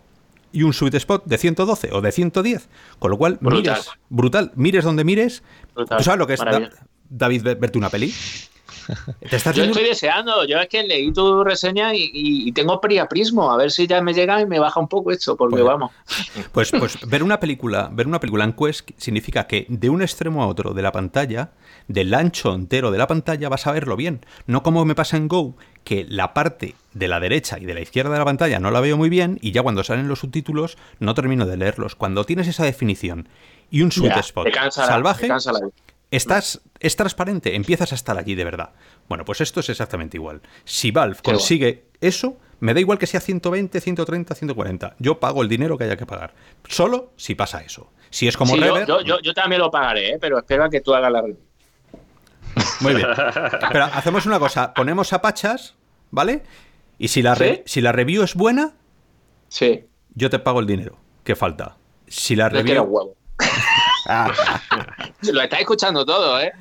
y 0.52 0.64
un 0.64 0.74
sweet 0.74 0.96
spot 0.96 1.26
de 1.26 1.38
112 1.38 1.90
o 1.92 2.02
de 2.02 2.12
110. 2.12 2.70
Con 3.00 3.12
lo 3.12 3.18
cual, 3.18 3.38
brutal, 3.42 3.74
mires, 3.74 3.90
brutal, 4.10 4.52
mires 4.56 4.84
donde 4.86 5.04
mires. 5.04 5.44
Brutal. 5.74 5.98
¿Tú 5.98 6.04
sabes 6.04 6.20
lo 6.20 6.28
que 6.28 6.36
es, 6.36 6.40
da, 6.40 6.70
David, 7.10 7.44
verte 7.44 7.78
una 7.78 7.90
peli? 7.90 8.14
¿Te 9.30 9.36
estás 9.36 9.56
yo 9.56 9.64
viendo? 9.64 9.80
estoy 9.80 9.90
deseando, 9.90 10.46
yo 10.46 10.60
es 10.60 10.68
que 10.68 10.84
leí 10.84 11.12
tu 11.12 11.44
reseña 11.44 11.92
y, 11.94 12.52
tengo 12.52 12.80
priaprismo, 12.80 13.52
a 13.52 13.58
ver 13.58 13.72
si 13.72 13.88
ya 13.88 14.02
me 14.02 14.14
llega 14.14 14.42
y 14.42 14.46
me 14.46 14.60
baja 14.60 14.80
un 14.80 14.88
poco 14.88 15.12
esto, 15.12 15.36
porque 15.36 15.58
pues, 15.58 15.66
vamos. 15.66 15.92
Pues, 16.52 16.72
pues 16.72 16.98
ver 17.08 17.24
una 17.24 17.40
película, 17.40 17.90
ver 17.92 18.08
una 18.08 18.20
película 18.20 18.44
en 18.44 18.54
Quest 18.54 18.92
significa 18.98 19.48
que 19.48 19.66
de 19.68 19.90
un 19.90 20.02
extremo 20.02 20.44
a 20.44 20.48
otro 20.48 20.74
de 20.74 20.82
la 20.82 20.92
pantalla, 20.92 21.52
del 21.88 22.14
ancho 22.14 22.54
entero 22.54 22.92
de 22.92 22.98
la 22.98 23.08
pantalla, 23.08 23.50
vas 23.50 23.68
a 23.68 23.72
verlo 23.72 23.96
bien. 23.96 24.26
No 24.48 24.64
como 24.64 24.86
me 24.86 24.96
pasa 24.96 25.18
en 25.18 25.28
Go, 25.28 25.56
que 25.84 26.06
la 26.08 26.34
parte 26.34 26.76
de 26.94 27.08
la 27.08 27.20
derecha 27.20 27.60
y 27.60 27.66
de 27.66 27.74
la 27.74 27.82
izquierda 27.82 28.12
de 28.12 28.20
la 28.20 28.26
pantalla 28.26 28.60
no 28.60 28.72
la 28.72 28.80
veo 28.80 28.98
muy 28.98 29.10
bien 29.10 29.38
y 29.42 29.52
ya 29.52 29.64
cuando 29.64 29.84
salen 29.84 30.08
los 30.08 30.20
subtítulos 30.20 30.78
no 31.00 31.14
termino 31.14 31.46
de 31.46 31.58
leerlos. 31.58 31.96
Cuando 31.96 32.24
tienes 32.24 32.48
esa 32.48 32.64
definición 32.64 33.28
y 33.70 33.82
un 33.82 33.92
sweet 33.92 34.16
ya, 34.16 34.20
spot 34.22 34.52
cansa, 34.52 34.86
salvaje, 34.86 35.28
estás, 36.12 36.62
es 36.80 36.96
transparente, 36.96 37.56
empiezas 37.56 37.92
a 37.92 37.96
estar 37.96 38.18
allí 38.18 38.36
de 38.36 38.44
verdad. 38.44 38.72
Bueno, 39.08 39.26
pues 39.26 39.42
esto 39.42 39.60
es 39.60 39.70
exactamente 39.70 40.18
igual. 40.18 40.42
Si 40.64 40.92
Valve 40.92 41.18
Qué 41.18 41.32
consigue 41.32 41.72
bueno. 41.74 41.98
eso, 42.02 42.38
me 42.60 42.74
da 42.74 42.80
igual 42.80 42.98
que 42.98 43.08
sea 43.08 43.20
120, 43.20 43.80
130, 43.82 44.36
140. 44.36 44.96
Yo 45.00 45.20
pago 45.20 45.42
el 45.42 45.50
dinero 45.50 45.78
que 45.78 45.86
haya 45.86 45.98
que 45.98 46.06
pagar. 46.06 46.34
Solo 46.68 47.12
si 47.16 47.36
pasa 47.36 47.62
eso. 47.62 47.92
Si 48.10 48.28
es 48.28 48.38
como 48.38 48.56
sí, 48.56 48.62
Rever, 48.62 48.88
yo, 48.88 49.02
yo, 49.02 49.20
yo, 49.20 49.34
también 49.34 49.62
lo 49.62 49.70
pagaré, 49.70 50.12
¿eh? 50.12 50.18
pero 50.20 50.38
espera 50.38 50.70
que 50.70 50.82
tú 50.82 50.94
hagas 50.94 51.12
la 51.12 51.22
review. 51.22 51.40
Muy 52.80 52.94
bien. 52.94 53.08
Pero 53.72 53.84
hacemos 53.86 54.26
una 54.26 54.40
cosa, 54.40 54.74
ponemos 54.74 55.12
a 55.12 55.22
Pachas, 55.22 55.76
¿vale? 56.12 56.44
Y 56.98 57.10
si 57.10 57.22
la, 57.22 57.36
re, 57.36 57.58
¿Sí? 57.58 57.62
si 57.66 57.82
la 57.82 57.92
review 57.92 58.24
es 58.24 58.36
buena, 58.36 58.74
sí. 59.50 59.86
yo 60.14 60.30
te 60.30 60.40
pago 60.40 60.62
el 60.62 60.66
dinero. 60.66 60.98
¿Qué 61.26 61.36
falta? 61.36 61.78
Si 62.08 62.36
la 62.36 62.48
review... 62.48 62.84
huevo. 62.84 63.16
Lo 65.22 65.42
está 65.42 65.60
escuchando 65.60 66.06
todo, 66.06 66.40
¿eh? 66.40 66.54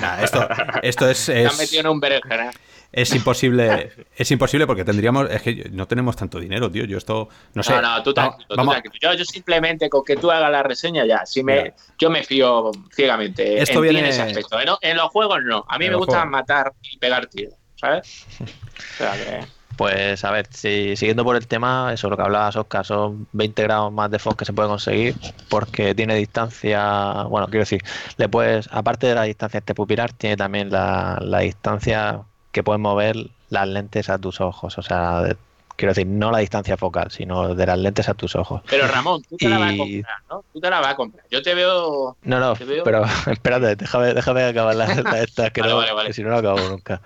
Nah, 0.00 0.22
esto, 0.22 0.48
esto 0.82 1.08
es. 1.08 1.28
es 1.28 1.50
han 1.50 1.58
metido 1.58 1.80
en 1.80 1.86
un 1.88 2.00
berenjena. 2.00 2.50
Es 2.92 3.14
imposible, 3.14 3.90
es 4.14 4.30
imposible 4.30 4.66
porque 4.66 4.84
tendríamos, 4.84 5.30
es 5.30 5.40
que 5.40 5.70
no 5.72 5.88
tenemos 5.88 6.14
tanto 6.14 6.38
dinero, 6.38 6.70
tío. 6.70 6.84
Yo 6.84 6.98
esto, 6.98 7.28
no 7.54 7.62
sé. 7.62 7.72
No, 7.72 7.80
no, 7.80 8.02
tú 8.02 8.12
tranquilo, 8.12 8.46
tú 8.48 8.54
tranquilo. 8.54 8.94
Yo, 9.00 9.14
yo, 9.14 9.24
simplemente 9.24 9.88
con 9.88 10.04
que 10.04 10.16
tú 10.16 10.30
hagas 10.30 10.50
la 10.52 10.62
reseña 10.62 11.06
ya, 11.06 11.24
si 11.24 11.42
me, 11.42 11.72
yo 11.98 12.10
me 12.10 12.22
fío 12.22 12.70
ciegamente 12.94 13.62
esto 13.62 13.78
en, 13.78 13.82
viene... 13.82 13.98
en 14.00 14.04
ese 14.06 14.22
aspecto. 14.22 14.60
En, 14.60 14.68
en, 14.82 14.96
los 14.98 15.08
juegos 15.08 15.38
no, 15.42 15.64
a 15.66 15.78
mí 15.78 15.86
en 15.86 15.92
me 15.92 15.96
gusta 15.96 16.16
juegos. 16.16 16.30
matar 16.30 16.72
y 16.82 16.98
pegar 16.98 17.26
tiros, 17.28 17.54
¿sabes? 17.76 18.26
O 18.40 18.98
sea 18.98 19.12
que... 19.12 19.46
Pues 19.76 20.24
a 20.24 20.30
ver, 20.30 20.46
si, 20.50 20.96
siguiendo 20.96 21.24
por 21.24 21.36
el 21.36 21.46
tema, 21.46 21.92
eso 21.92 22.10
lo 22.10 22.16
que 22.16 22.22
hablabas, 22.22 22.56
Oscar, 22.56 22.84
son 22.84 23.26
20 23.32 23.62
grados 23.62 23.92
más 23.92 24.10
de 24.10 24.18
FOV 24.18 24.36
que 24.36 24.44
se 24.44 24.52
puede 24.52 24.68
conseguir 24.68 25.16
porque 25.48 25.94
tiene 25.94 26.14
distancia, 26.14 27.24
bueno, 27.24 27.46
quiero 27.46 27.60
decir, 27.60 27.82
le 28.16 28.28
puedes, 28.28 28.68
aparte 28.70 29.06
de 29.06 29.14
la 29.14 29.22
distancia 29.22 29.58
este 29.58 29.74
pupilar, 29.74 30.12
tiene 30.12 30.36
también 30.36 30.70
la, 30.70 31.18
la 31.20 31.40
distancia 31.40 32.22
que 32.52 32.62
puedes 32.62 32.80
mover 32.80 33.16
las 33.48 33.68
lentes 33.68 34.08
a 34.08 34.18
tus 34.18 34.40
ojos, 34.40 34.78
o 34.78 34.82
sea, 34.82 35.22
de, 35.22 35.36
quiero 35.76 35.94
decir, 35.94 36.06
no 36.06 36.30
la 36.30 36.38
distancia 36.38 36.76
focal, 36.76 37.10
sino 37.10 37.54
de 37.54 37.66
las 37.66 37.78
lentes 37.78 38.08
a 38.08 38.14
tus 38.14 38.36
ojos. 38.36 38.62
Pero 38.68 38.86
Ramón, 38.86 39.22
tú 39.22 39.36
te 39.36 39.46
y... 39.46 39.48
la 39.48 39.58
vas 39.58 39.72
a 39.72 39.76
comprar, 39.76 40.16
¿no? 40.30 40.44
Tú 40.52 40.60
te 40.60 40.70
la 40.70 40.80
vas 40.80 40.88
a 40.88 40.96
comprar. 40.96 41.26
Yo 41.30 41.42
te 41.42 41.54
veo... 41.54 42.16
No, 42.22 42.40
no, 42.40 42.54
veo... 42.54 42.84
pero 42.84 43.04
espérate, 43.26 43.76
déjame, 43.76 44.14
déjame 44.14 44.44
acabar 44.44 44.74
la, 44.74 44.86
la 44.94 45.22
esta, 45.22 45.50
que, 45.50 45.60
vale, 45.60 45.72
no, 45.72 45.78
vale, 45.78 45.92
vale. 45.92 46.08
que 46.08 46.14
si 46.14 46.22
no, 46.22 46.30
no 46.30 46.36
acabo 46.36 46.60
nunca. 46.68 47.00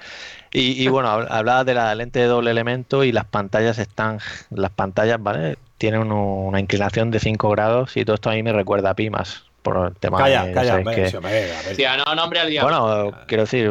Y, 0.52 0.82
y, 0.82 0.88
bueno, 0.88 1.08
hablaba 1.08 1.64
de 1.64 1.74
la 1.74 1.94
lente 1.94 2.20
de 2.20 2.26
doble 2.26 2.50
elemento 2.50 3.04
y 3.04 3.12
las 3.12 3.24
pantallas 3.24 3.78
están, 3.78 4.20
las 4.50 4.70
pantallas, 4.70 5.22
¿vale? 5.22 5.56
Tienen 5.78 6.00
uno, 6.00 6.22
una 6.22 6.60
inclinación 6.60 7.10
de 7.10 7.20
5 7.20 7.50
grados 7.50 7.96
y 7.96 8.04
todo 8.04 8.14
esto 8.14 8.30
a 8.30 8.34
mí 8.34 8.42
me 8.42 8.52
recuerda 8.52 8.90
a 8.90 8.94
Pimas 8.94 9.44
por 9.62 9.88
el 9.88 9.96
tema 9.96 10.18
calla, 10.18 10.44
de, 10.44 10.52
calla, 10.52 10.82
que... 10.84 11.18
ver. 11.18 11.76
Tía, 11.76 11.96
no, 11.96 12.14
nombre 12.14 12.38
al 12.38 12.48
diablo. 12.48 12.82
Bueno, 12.82 13.18
quiero 13.26 13.42
decir, 13.42 13.68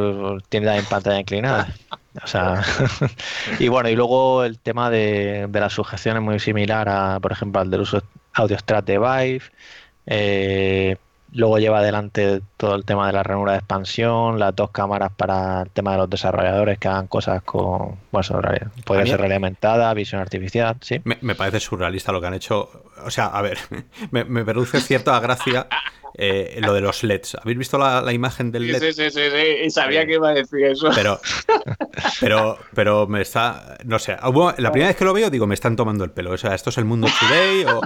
tiene 0.49 0.65
también 0.65 0.85
pantalla 0.85 1.19
inclinada. 1.19 1.68
O 2.23 2.27
sea, 2.27 2.64
y 3.60 3.68
bueno, 3.68 3.89
y 3.89 3.95
luego 3.97 4.45
el 4.45 4.57
tema 4.57 4.89
de, 4.89 5.47
de 5.49 5.60
la 5.60 5.69
sujeción 5.69 6.15
es 6.15 6.23
muy 6.23 6.39
similar 6.39 6.88
a, 6.88 7.19
por 7.19 7.34
ejemplo, 7.34 7.60
al 7.60 7.69
del 7.69 7.81
uso 7.81 8.03
AudioStrat 8.34 8.85
de 8.85 8.97
Vive. 8.97 9.41
Eh, 10.06 10.95
Luego 11.36 11.60
lleva 11.60 11.80
adelante 11.80 12.41
todo 12.57 12.76
el 12.76 12.86
tema 12.86 13.07
de 13.07 13.14
la 13.14 13.22
ranura 13.22 13.52
de 13.52 13.57
expansión, 13.57 14.40
las 14.40 14.56
dos 14.56 14.72
cámaras 14.72 15.12
para 15.16 15.64
el 15.64 15.70
tema 15.70 15.91
de 15.91 15.98
los 15.98 16.10
desarrolladores 16.10 16.80
que 16.80 16.88
hagan 16.88 17.07
cosas 17.07 17.44
con. 17.44 17.98
Bueno, 18.12 18.41
podría 18.86 19.06
ser 19.06 19.18
realidad 19.18 19.36
aumentada, 19.36 19.94
visión 19.94 20.22
artificial, 20.22 20.78
sí. 20.82 21.02
Me, 21.03 21.18
me, 21.22 21.36
parece 21.36 21.60
surrealista 21.60 22.12
lo 22.12 22.22
que 22.22 22.28
han 22.28 22.36
hecho. 22.36 22.70
O 23.03 23.12
sea, 23.12 23.28
a 23.28 23.41
ver, 23.41 23.57
me, 24.12 24.24
me 24.24 24.45
produce 24.45 24.80
cierta 24.80 25.20
gracia 25.20 25.68
eh, 26.18 26.60
lo 26.62 26.74
de 26.74 26.80
los 26.80 27.03
LEDs. 27.03 27.36
¿Habéis 27.36 27.57
visto 27.57 27.78
la, 27.78 28.14
imagen 28.14 28.52
del 28.52 28.68
LED? 28.68 28.80
Sí, 28.80 28.94
sí, 28.94 29.12
sí, 29.12 29.22
sí, 29.30 29.70
sabía 29.70 30.06
que 30.06 30.14
iba 30.14 30.30
a 30.30 30.34
decir 30.34 30.64
eso. 30.64 30.90
Pero, 30.95 31.20
pero, 32.22 32.57
pero 32.74 33.07
me 33.07 33.22
está, 33.22 33.78
no 33.84 33.99
sé, 33.99 34.16
la 34.57 34.72
primera 34.72 34.88
vez 34.88 34.95
que 34.95 35.03
lo 35.03 35.14
veo 35.14 35.30
digo, 35.30 35.45
me 35.45 35.56
están 35.56 35.76
tomando 35.76 36.06
el 36.06 36.12
pelo. 36.12 36.32
O 36.32 36.38
sea, 36.38 36.56
esto 36.56 36.70
es 36.70 36.78
el 36.78 36.86
mundo 36.86 37.07
today 37.20 37.66
o 37.66 37.82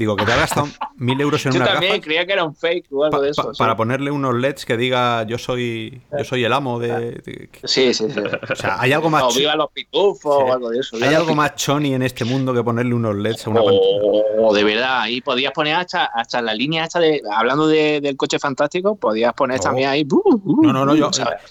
Digo, 0.00 0.16
que 0.16 0.24
te 0.24 0.32
ha 0.32 0.36
gastado 0.36 0.66
mil 0.96 1.20
euros 1.20 1.44
en 1.44 1.52
yo 1.52 1.58
una 1.58 1.72
también 1.72 2.00
creía 2.00 2.24
que 2.24 2.32
era 2.32 2.42
un 2.42 2.54
fake 2.54 2.86
o 2.90 3.04
algo 3.04 3.20
de 3.20 3.32
eso. 3.32 3.52
Para 3.58 3.76
ponerle 3.76 4.10
unos 4.10 4.34
LEDs 4.34 4.64
que 4.64 4.78
diga 4.78 5.24
yo 5.24 5.36
soy 5.36 6.00
yo 6.16 6.24
soy 6.24 6.42
el 6.42 6.54
amo 6.54 6.78
de. 6.78 7.20
sí, 7.64 7.92
sí, 7.92 8.10
sí. 8.10 8.20
O 8.50 8.56
sea, 8.56 8.80
hay 8.80 8.94
algo 8.94 9.10
más. 9.10 9.24
O 9.24 9.32
viva 9.34 9.54
los 9.56 9.70
pitufos 9.72 10.34
o 10.42 10.50
algo 10.54 10.70
de 10.70 10.78
eso. 10.78 10.96
Hay 11.02 11.12
algo 11.12 11.34
más 11.34 11.54
choni 11.54 11.92
en 11.92 12.00
este 12.00 12.24
mundo 12.24 12.54
que 12.54 12.64
ponerle 12.64 12.94
unos 12.94 13.14
LEDs 13.14 13.46
a 13.46 13.50
una 13.50 13.60
oh, 13.62 14.54
de 14.54 14.64
verdad. 14.64 15.02
Ahí 15.02 15.20
podías 15.20 15.52
poner 15.52 15.74
hasta, 15.74 16.06
hasta 16.06 16.40
la 16.40 16.54
línea 16.54 16.84
esta 16.84 16.98
de. 16.98 17.20
Hablando 17.30 17.68
del 17.68 18.16
coche 18.16 18.38
fantástico, 18.38 18.96
podías 18.96 19.34
poner 19.34 19.60
oh. 19.60 19.64
también 19.64 19.90
ahí. 19.90 20.08
no, 20.08 20.72
no, 20.72 20.86
no, 20.86 20.94
yo 20.94 21.10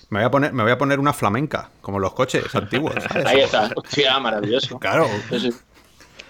me 0.10 0.22
voy, 0.22 0.26
a 0.26 0.32
poner, 0.32 0.54
me 0.54 0.64
voy 0.64 0.72
a 0.72 0.78
poner 0.80 1.00
una 1.00 1.14
flamenca, 1.14 1.70
como 1.82 2.00
los 2.00 2.14
coches 2.14 2.44
antiguos. 2.56 2.96
Ahí 3.28 3.42
está. 3.42 3.70
Hostia, 3.76 4.18
maravilloso. 4.20 4.80
Claro. 4.80 5.08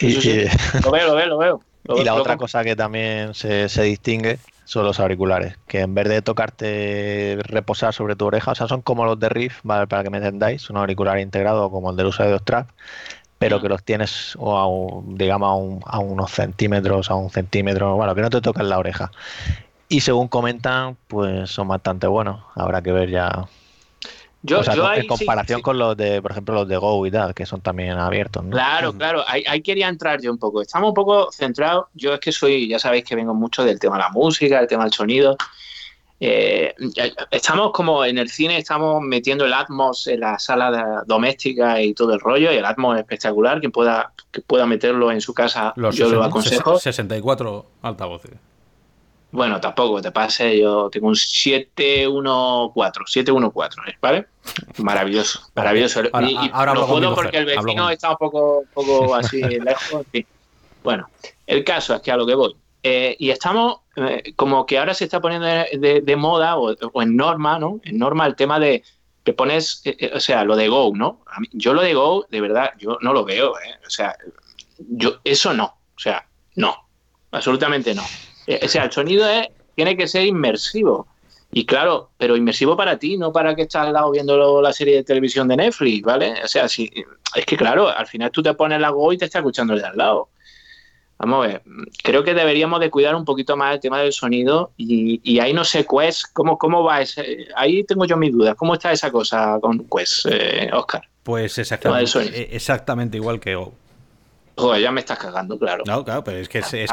lo 0.02 0.92
veo, 0.92 1.08
lo 1.08 1.16
veo, 1.16 1.26
lo 1.28 1.38
veo 1.38 1.69
y 1.98 2.04
la 2.04 2.16
otra 2.16 2.38
cosa 2.38 2.64
que 2.64 2.76
también 2.76 3.34
se, 3.34 3.68
distingue 3.84 4.40
son 4.66 4.86
los 4.86 5.00
auriculares, 5.00 5.58
que 5.68 5.82
en 5.82 5.96
vez 5.96 6.08
de 6.08 6.22
tocarte 6.22 7.40
reposar 7.42 7.94
sobre 7.94 8.16
tu 8.16 8.26
oreja, 8.26 8.52
o 8.52 8.56
sea, 8.56 8.68
son 8.68 8.82
como 8.82 9.06
los 9.06 9.20
de 9.20 9.30
Riff, 9.30 9.62
para 9.64 10.04
que 10.04 10.10
me 10.10 10.18
entendáis, 10.18 10.70
un 10.70 10.78
auricular 10.78 11.20
integrado 11.20 11.72
como 11.72 11.90
el 11.90 11.98
del 11.98 12.08
uso 12.08 12.24
de 12.24 12.30
dos 12.30 12.44
trap, 12.44 12.70
pero 13.40 13.62
que 13.62 13.70
los 13.70 13.84
tienes 13.84 14.38
digamos 15.08 15.82
a, 15.86 16.00
unos 16.00 16.32
centímetros, 16.32 17.10
a 17.10 17.16
un 17.16 17.30
centímetro, 17.30 17.96
bueno, 17.96 18.14
que 18.14 18.22
no 18.22 18.30
te 18.30 18.42
tocan 18.42 18.70
la 18.70 18.78
oreja. 18.78 19.12
Y 19.88 20.02
según 20.02 20.28
comentan, 20.28 20.98
pues 21.08 21.50
son 21.50 21.68
bastante 21.68 22.06
buenos. 22.06 22.42
Habrá 22.54 22.84
que 22.84 22.92
ver 22.92 23.10
ya 23.10 23.48
yo, 24.42 24.62
en 24.94 25.08
comparación 25.08 25.62
con 25.62 25.78
los 25.78 25.98
de, 25.98 26.22
por 26.22 26.32
ejemplo, 26.32 26.56
los 26.56 26.68
de 26.68 26.78
Go 26.78 27.06
y 27.06 27.12
tal, 27.12 27.34
que 27.34 27.46
son 27.46 27.62
también 27.62 27.92
abiertos. 27.92 28.46
Claro, 28.50 28.94
claro, 28.94 29.24
ahí, 29.28 29.62
quería 29.62 29.90
entrar 29.90 30.22
yo 30.22 30.32
un 30.32 30.38
poco. 30.38 30.62
Estamos 30.62 30.90
un 30.90 30.94
poco 30.94 31.30
centrados, 31.32 31.88
yo 31.94 32.14
es 32.14 32.20
que 32.20 32.32
soy, 32.32 32.68
ya 32.68 32.80
sabéis 32.80 33.04
que 33.04 33.16
vengo 33.16 33.34
mucho 33.34 33.66
del 33.66 33.80
tema 33.80 33.98
de 33.98 34.04
la 34.04 34.10
música, 34.10 34.60
el 34.60 34.68
tema 34.68 34.84
del 34.84 34.94
sonido. 34.94 35.36
Eh, 36.22 36.74
estamos 37.32 37.72
como 37.72 38.04
en 38.04 38.18
el 38.18 38.30
cine, 38.30 38.58
estamos 38.58 39.02
metiendo 39.02 39.46
el 39.46 39.54
Atmos 39.54 40.08
en 40.08 40.22
la 40.22 40.38
sala 40.38 41.04
doméstica 41.06 41.82
y 41.82 41.94
todo 41.94 42.14
el 42.14 42.20
rollo, 42.20 42.52
y 42.52 42.56
el 42.56 42.66
Atmos 42.66 42.96
es 42.96 43.02
espectacular, 43.02 43.60
quien 43.60 43.72
pueda, 43.72 44.14
que 44.32 44.42
pueda 44.42 44.66
meterlo 44.66 45.12
en 45.12 45.22
su 45.22 45.34
casa, 45.34 45.74
yo 45.92 46.10
lo 46.10 46.24
aconsejo. 46.24 46.78
64 46.78 47.66
altavoces. 47.82 48.49
Bueno, 49.32 49.62
tampoco 49.62 50.02
te 50.02 50.12
pase, 50.12 50.58
yo 50.60 50.90
tengo 50.90 51.08
un 51.08 51.16
714, 51.16 53.00
714, 53.06 53.98
¿vale? 54.02 54.28
Maravilloso, 54.78 55.42
maravilloso. 55.54 56.02
y, 56.04 56.50
ahora 56.52 56.74
lo 56.74 56.88
puedo 56.88 57.14
porque 57.14 57.38
el 57.38 57.46
vecino 57.46 57.92
está 57.92 58.12
un 58.12 58.18
poco, 58.18 58.64
poco 58.74 59.14
así 59.14 59.42
lejos. 59.42 60.06
Bueno, 60.84 61.08
el 61.46 61.64
caso 61.64 61.94
es 61.94 62.02
que 62.02 62.12
a 62.12 62.18
lo 62.18 62.26
que 62.26 62.34
voy. 62.34 62.56
Eh, 62.82 63.16
y 63.20 63.30
estamos, 63.30 63.82
eh, 63.98 64.34
como 64.36 64.66
que 64.66 64.80
ahora 64.80 64.94
se 64.94 65.04
está 65.04 65.20
poniendo 65.20 65.46
de, 65.48 66.16
moda 66.16 66.58
o, 66.58 67.02
en 67.02 67.16
norma, 67.16 67.60
¿no? 67.60 67.80
En 67.84 68.00
norma 68.00 68.26
el 68.26 68.36
tema 68.36 68.60
de 68.60 68.84
que 69.24 69.34
pones, 69.34 69.82
eh, 69.86 70.12
o 70.16 70.20
sea, 70.20 70.44
lo 70.44 70.56
de 70.56 70.70
Go, 70.70 70.94
¿no? 70.96 71.24
yo 71.52 71.74
lo 71.74 71.82
de 71.82 71.94
Go, 71.94 72.26
de 72.30 72.42
verdad, 72.42 72.72
yo 72.80 72.98
no 73.02 73.14
lo 73.14 73.26
veo, 73.26 73.60
¿eh? 73.60 73.76
O 73.86 73.90
sea, 73.90 74.16
yo, 74.78 75.20
eso 75.24 75.54
no, 75.54 75.66
o 75.66 76.00
sea, 76.00 76.26
no, 76.56 76.88
absolutamente 77.32 77.94
no. 77.94 78.04
Eh, 78.50 78.60
o 78.64 78.68
sea, 78.68 78.86
el 78.86 78.92
sonido 78.92 79.28
tiene 79.76 79.96
que 79.96 80.08
ser 80.08 80.26
inmersivo. 80.26 81.08
Y 81.52 81.66
claro, 81.66 82.10
pero 82.18 82.36
inmersivo 82.36 82.76
para 82.76 82.98
ti, 82.98 83.16
no 83.16 83.32
para 83.32 83.56
que 83.56 83.64
estás 83.64 83.88
al 83.88 83.94
lado 83.94 84.12
viendo 84.12 84.62
la 84.62 84.74
serie 84.74 84.96
de 84.96 85.04
televisión 85.04 85.48
de 85.48 85.58
Netflix, 85.58 86.02
¿vale? 86.04 86.34
O 86.44 86.48
sea, 86.48 86.68
si, 86.68 86.92
es 87.36 87.46
que 87.46 87.58
claro, 87.58 87.88
al 87.88 88.08
final 88.08 88.32
tú 88.32 88.42
te 88.42 88.54
pones 88.56 88.82
la 88.82 88.90
Go 88.90 89.14
y 89.14 89.18
te 89.18 89.26
está 89.26 89.40
escuchando 89.40 89.74
el 89.74 89.82
de 89.82 89.88
al 89.88 89.98
lado. 89.98 90.30
Vamos 91.20 91.46
a 91.46 91.48
ver, 91.48 91.62
creo 92.04 92.24
que 92.24 92.34
deberíamos 92.34 92.80
de 92.80 92.90
cuidar 92.90 93.14
un 93.16 93.26
poquito 93.26 93.58
más 93.58 93.76
el 93.76 93.80
tema 93.82 94.00
del 94.00 94.14
sonido 94.14 94.72
y, 94.78 95.40
ahí 95.40 95.54
no 95.54 95.64
sé, 95.64 95.86
Quest, 95.86 96.28
¿cómo, 96.34 96.58
cómo 96.58 96.84
va 96.84 97.02
ese? 97.02 97.48
Ahí 97.56 97.84
tengo 97.84 98.06
yo 98.06 98.16
mis 98.16 98.32
dudas. 98.32 98.56
¿Cómo 98.56 98.76
está 98.76 98.92
esa 98.92 99.12
cosa 99.12 99.60
con 99.62 99.86
Quest, 99.90 100.28
eh, 100.30 100.70
Oscar? 100.74 101.08
Pues 101.24 101.58
exactamente, 101.58 102.20
e, 102.20 102.56
exactamente 102.56 103.18
igual 103.18 103.40
que 103.40 103.56
Go. 103.56 103.74
Joder, 104.60 104.82
ya 104.82 104.92
me 104.92 105.00
estás 105.00 105.18
cagando, 105.18 105.58
claro. 105.58 105.84
No, 105.86 106.04
claro, 106.04 106.24
pero 106.24 106.38
es 106.38 106.50
que 106.50 106.60
es, 106.60 106.74
es, 106.74 106.90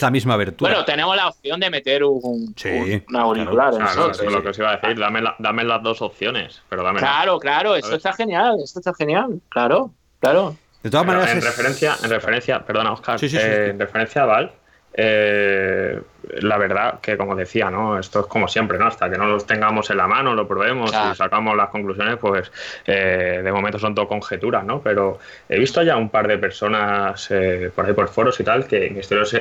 la, 0.00 0.10
misma 0.10 0.36
virtud. 0.36 0.66
Bueno, 0.66 0.84
tenemos 0.84 1.16
la 1.16 1.28
opción 1.28 1.60
de 1.60 1.70
meter 1.70 2.04
un, 2.04 2.54
sí, 2.56 3.02
auricular. 3.14 3.74
Claro, 3.74 4.10
eso 4.10 4.24
es 4.24 4.32
lo 4.32 4.42
que 4.42 4.48
os 4.48 4.58
iba 4.58 4.72
a 4.72 4.76
decir. 4.76 4.98
Dame, 4.98 5.22
dame 5.38 5.64
las 5.64 5.82
dos 5.82 6.02
opciones. 6.02 6.62
Pero 6.68 6.82
dame 6.82 6.98
claro, 6.98 7.38
claro, 7.38 7.76
esto 7.76 7.96
está 7.96 8.12
genial. 8.12 8.56
Esto 8.62 8.80
está 8.80 8.94
genial. 8.94 9.40
Claro, 9.48 9.92
claro. 10.20 10.56
De 10.82 10.90
todas 10.90 11.06
maneras. 11.06 11.30
En, 11.30 11.42
referencia, 11.42 11.96
en 12.02 12.10
referencia, 12.10 12.64
perdona, 12.64 12.92
Oscar. 12.92 13.18
Eh, 13.22 13.70
en 13.70 13.78
referencia 13.78 14.22
a 14.22 14.26
Val, 14.26 14.52
eh, 14.94 16.00
la 16.40 16.58
verdad 16.58 17.00
que, 17.00 17.16
como 17.16 17.36
decía, 17.36 17.70
¿no? 17.70 17.98
Esto 17.98 18.20
es 18.20 18.26
como 18.26 18.48
siempre, 18.48 18.78
¿no? 18.78 18.86
Hasta 18.86 19.08
que 19.08 19.16
no 19.16 19.26
los 19.26 19.46
tengamos 19.46 19.90
en 19.90 19.96
la 19.98 20.06
mano, 20.06 20.34
lo 20.34 20.48
probemos 20.48 20.90
y 20.90 21.14
sacamos 21.14 21.56
las 21.56 21.68
conclusiones, 21.68 22.16
pues 22.16 22.50
eh, 22.86 23.40
de 23.42 23.52
momento 23.52 23.78
son 23.78 23.94
todo 23.94 24.08
conjeturas, 24.08 24.64
¿no? 24.64 24.80
Pero 24.80 25.18
he 25.48 25.58
visto 25.58 25.82
ya 25.82 25.96
un 25.96 26.08
par 26.08 26.26
de 26.26 26.38
personas 26.38 27.30
eh, 27.30 27.70
por 27.74 27.86
ahí 27.86 27.92
por 27.92 28.08
foros 28.08 28.38
y 28.40 28.44
tal 28.44 28.66
que 28.66 28.90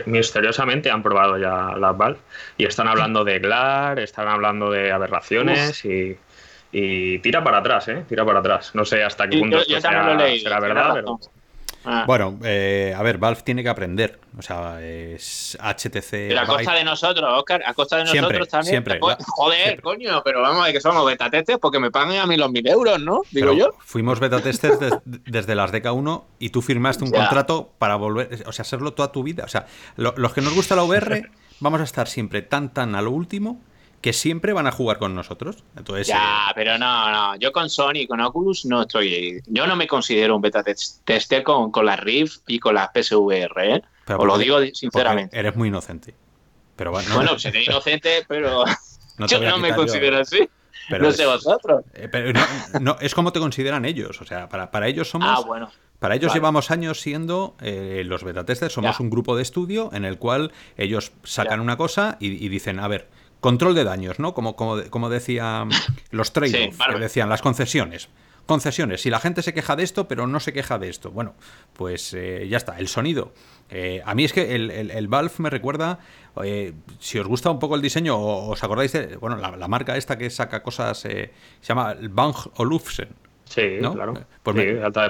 misteriosamente 0.05 0.91
han 0.91 1.01
probado 1.01 1.37
ya 1.37 1.75
las 1.77 1.97
Valve 1.97 2.19
y 2.57 2.65
están 2.65 2.87
hablando 2.87 3.23
de 3.23 3.39
GLAR, 3.39 3.99
están 3.99 4.27
hablando 4.27 4.69
de 4.71 4.91
aberraciones 4.91 5.83
y, 5.85 6.17
tira 7.19 7.43
para 7.43 7.57
atrás, 7.57 7.87
¿eh? 7.87 8.03
Tira 8.07 8.23
para 8.23 8.39
atrás. 8.39 8.75
No 8.75 8.85
sé 8.85 9.03
hasta 9.03 9.27
qué 9.27 9.39
punto 9.39 9.57
esto 9.57 9.81
será, 9.81 10.59
verdad, 10.59 10.91
pero... 10.93 11.19
Ah. 11.89 12.03
Bueno, 12.05 12.37
eh, 12.43 12.93
a 12.97 13.01
ver, 13.01 13.17
Valve 13.17 13.41
tiene 13.43 13.63
que 13.63 13.69
aprender. 13.69 14.19
O 14.37 14.41
sea, 14.41 14.81
es 14.81 15.57
HTC. 15.57 16.09
Pero 16.27 16.41
a 16.41 16.45
costa 16.45 16.73
de 16.73 16.83
nosotros, 16.83 17.29
Oscar, 17.37 17.63
a 17.65 17.73
costa 17.73 17.97
de 17.97 18.03
nosotros 18.03 18.49
también. 18.49 18.71
Siempre. 18.71 18.99
Joder, 19.25 19.81
coño, 19.81 20.21
pero 20.21 20.41
vamos 20.41 20.61
a 20.61 20.65
ver 20.65 20.73
que 20.73 20.81
somos 20.81 21.05
beta 21.05 21.29
testers 21.29 21.59
porque 21.59 21.79
me 21.79 21.89
pagan 21.89 22.17
a 22.17 22.25
mí 22.25 22.35
los 22.35 22.51
mil 22.51 22.67
euros, 22.67 22.99
¿no? 22.99 23.21
Digo 23.31 23.53
yo. 23.53 23.69
Fuimos 23.79 24.19
beta 24.19 24.41
testers 24.41 24.79
desde 25.05 25.55
las 25.55 25.71
DK1 25.71 26.23
y 26.39 26.49
tú 26.49 26.61
firmaste 26.61 27.05
un 27.05 27.11
contrato 27.11 27.71
para 27.77 27.95
volver, 27.95 28.43
o 28.45 28.51
sea, 28.51 28.63
hacerlo 28.63 28.91
toda 28.91 29.13
tu 29.13 29.23
vida. 29.23 29.45
O 29.45 29.47
sea, 29.47 29.65
los 29.95 30.33
que 30.33 30.41
nos 30.41 30.53
gusta 30.53 30.75
la 30.75 30.83
VR, 30.83 31.31
vamos 31.61 31.79
a 31.79 31.85
estar 31.85 32.09
siempre 32.09 32.41
tan, 32.41 32.73
tan 32.73 32.95
a 32.95 33.01
lo 33.01 33.11
último 33.11 33.61
que 34.01 34.13
siempre 34.13 34.53
van 34.53 34.67
a 34.67 34.71
jugar 34.71 34.99
con 34.99 35.15
nosotros. 35.15 35.63
Entonces, 35.75 36.07
ya, 36.07 36.47
eh, 36.49 36.53
pero 36.55 36.77
no, 36.77 37.11
no. 37.11 37.35
Yo 37.37 37.51
con 37.51 37.69
Sony 37.69 37.95
y 37.95 38.07
con 38.07 38.21
Oculus 38.21 38.65
no 38.65 38.83
estoy. 38.83 39.41
Yo 39.47 39.65
no 39.67 39.75
me 39.75 39.87
considero 39.87 40.35
un 40.35 40.41
beta 40.41 40.63
tester 40.63 41.43
con, 41.43 41.71
con 41.71 41.85
la 41.85 41.95
Rift 41.95 42.41
y 42.47 42.59
con 42.59 42.75
las 42.75 42.89
PSVR, 42.93 43.75
¿eh? 43.75 43.81
Os 44.15 44.25
lo 44.25 44.37
digo 44.37 44.59
sinceramente. 44.73 45.37
Eres 45.37 45.55
muy 45.55 45.67
inocente. 45.67 46.13
Pero 46.75 46.91
bueno, 46.91 47.09
bueno 47.15 47.39
seré 47.39 47.63
inocente, 47.63 48.23
pero 48.27 48.63
yo 49.27 49.41
no 49.41 49.57
me 49.57 49.73
considero 49.73 50.19
así. 50.19 50.47
no 50.89 51.11
sé 51.11 51.25
vosotros. 51.25 51.83
Eh, 51.93 52.07
pero 52.09 52.39
no, 52.79 52.97
es 53.01 53.15
como 53.15 53.33
te 53.33 53.39
consideran 53.39 53.83
ellos. 53.83 54.21
O 54.21 54.25
sea, 54.25 54.47
para, 54.47 54.71
para 54.71 54.87
ellos 54.87 55.09
somos. 55.09 55.27
Ah, 55.29 55.41
bueno. 55.45 55.71
Para 55.99 56.13
ellos 56.13 56.31
llevamos 56.31 56.69
años 56.69 57.01
siendo 57.01 57.55
eh, 57.59 58.03
los 58.05 58.23
beta 58.23 58.45
testers, 58.45 58.71
somos 58.71 58.99
un 58.99 59.09
grupo 59.09 59.35
de 59.35 59.41
estudio 59.41 59.89
en 59.93 60.05
el 60.05 60.19
cual 60.19 60.51
ellos 60.77 61.11
sacan 61.23 61.59
una 61.59 61.75
cosa 61.75 62.17
y, 62.19 62.27
y, 62.27 62.49
dicen, 62.49 62.79
a 62.79 62.87
ver, 62.87 63.07
Control 63.39 63.75
de 63.75 63.83
daños, 63.83 64.19
¿no? 64.19 64.33
Como, 64.33 64.55
como, 64.55 64.81
como 64.89 65.09
decían 65.09 65.69
los 66.11 66.33
trade 66.33 66.71
que 66.71 66.99
decían 66.99 67.29
las 67.29 67.41
concesiones. 67.41 68.09
Concesiones, 68.47 69.01
si 69.01 69.09
la 69.09 69.19
gente 69.19 69.41
se 69.41 69.53
queja 69.53 69.75
de 69.75 69.83
esto, 69.83 70.07
pero 70.07 70.25
no 70.25 70.39
se 70.39 70.53
queja 70.53 70.79
de 70.79 70.87
esto. 70.89 71.11
Bueno, 71.11 71.35
pues 71.73 72.13
eh, 72.13 72.47
ya 72.49 72.55
está, 72.55 72.79
el 72.79 72.87
sonido. 72.87 73.33
Eh, 73.69 74.01
a 74.05 74.15
mí 74.15 74.23
es 74.23 74.31
que 74.31 74.55
el, 74.55 74.71
el, 74.71 75.07
Valve 75.09 75.33
me 75.39 75.49
recuerda, 75.49 75.99
eh, 76.41 76.73
si 76.99 77.19
os 77.19 77.27
gusta 77.27 77.51
un 77.51 77.59
poco 77.59 77.75
el 77.75 77.81
diseño, 77.81 78.17
os 78.17 78.63
acordáis 78.63 78.93
de, 78.93 79.17
bueno, 79.17 79.35
la, 79.35 79.67
marca 79.67 79.97
esta 79.97 80.17
que 80.17 80.29
saca 80.29 80.63
cosas, 80.63 80.97
se 80.97 81.31
llama 81.61 81.93
Bang 82.09 82.35
Olufsen. 82.55 83.09
Sí, 83.43 83.79
claro. 83.81 84.13
Pues 84.43 84.55
sí, 84.57 84.81
alta 84.81 85.03
de 85.03 85.09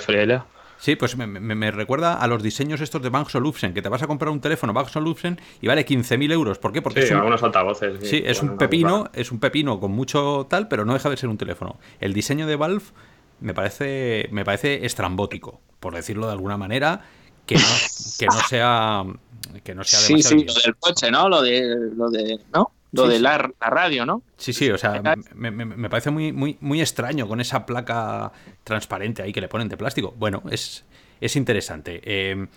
Sí, 0.79 0.95
pues 0.95 1.17
me, 1.17 1.71
recuerda 1.71 2.13
a 2.13 2.27
los 2.27 2.43
diseños 2.43 2.81
estos 2.81 3.01
de 3.01 3.09
Bank 3.09 3.29
Olufsen, 3.33 3.73
que 3.73 3.81
te 3.81 3.89
vas 3.89 4.03
a 4.03 4.07
comprar 4.07 4.31
un 4.31 4.41
teléfono 4.41 4.73
Bank 4.73 4.89
Olufsen 4.95 5.39
y 5.61 5.67
vale 5.67 5.85
15.000 5.85 6.31
euros. 6.31 6.59
¿Por 6.59 6.71
qué? 6.71 6.81
Porque 6.81 7.05
sí, 7.05 7.13
algunos 7.13 7.41
altavoces. 7.41 8.07
Sí, 8.07 8.21
es 8.25 8.41
un 8.41 8.57
pepino, 8.57 9.09
es 9.13 9.31
un 9.31 9.39
pepino 9.39 9.79
con 9.79 9.91
mucho 9.91 10.47
tal, 10.49 10.67
pero 10.67 10.85
no 10.85 10.93
deja 10.93 11.09
de 11.09 11.17
ser 11.17 11.29
un 11.29 11.37
teléfono. 11.37 11.77
El 11.99 12.13
diseño 12.13 12.47
de 12.47 12.55
Valve 12.55 12.83
me 13.39 13.53
parece, 13.53 14.29
me 14.31 14.45
parece 14.45 14.85
estrambótico, 14.85 15.61
por 15.79 15.95
decirlo 15.95 16.27
de 16.27 16.33
alguna 16.33 16.57
manera, 16.57 17.01
que 17.45 17.55
no, 17.55 17.61
que 18.19 18.25
no 18.27 18.39
sea 18.47 19.03
que 19.63 19.75
no 19.75 19.83
sea 19.83 19.99
Sí, 19.99 20.21
sí, 20.21 20.43
lo 20.43 20.53
del 20.53 20.75
coche, 20.77 21.09
¿no? 21.11 21.29
Lo 21.29 21.41
de, 21.41 21.91
lo 21.95 22.09
de 22.09 22.39
¿no? 22.53 22.71
Lo 22.91 23.07
de 23.07 23.19
la, 23.19 23.37
radio, 23.59 24.05
¿no? 24.05 24.23
Sí, 24.37 24.53
sí, 24.53 24.69
o 24.69 24.77
sea, 24.77 25.01
me, 25.35 25.89
parece 25.89 26.09
muy, 26.09 26.31
muy, 26.31 26.57
muy 26.61 26.81
extraño 26.81 27.27
con 27.27 27.41
esa 27.41 27.65
placa 27.65 28.31
transparente 28.63 29.21
ahí 29.21 29.33
que 29.33 29.41
le 29.41 29.47
ponen 29.47 29.67
de 29.67 29.77
plástico. 29.77 30.13
Bueno, 30.17 30.43
es, 30.49 30.85
es 31.19 31.35
interesante. 31.35 32.01
Eh, 32.03 32.47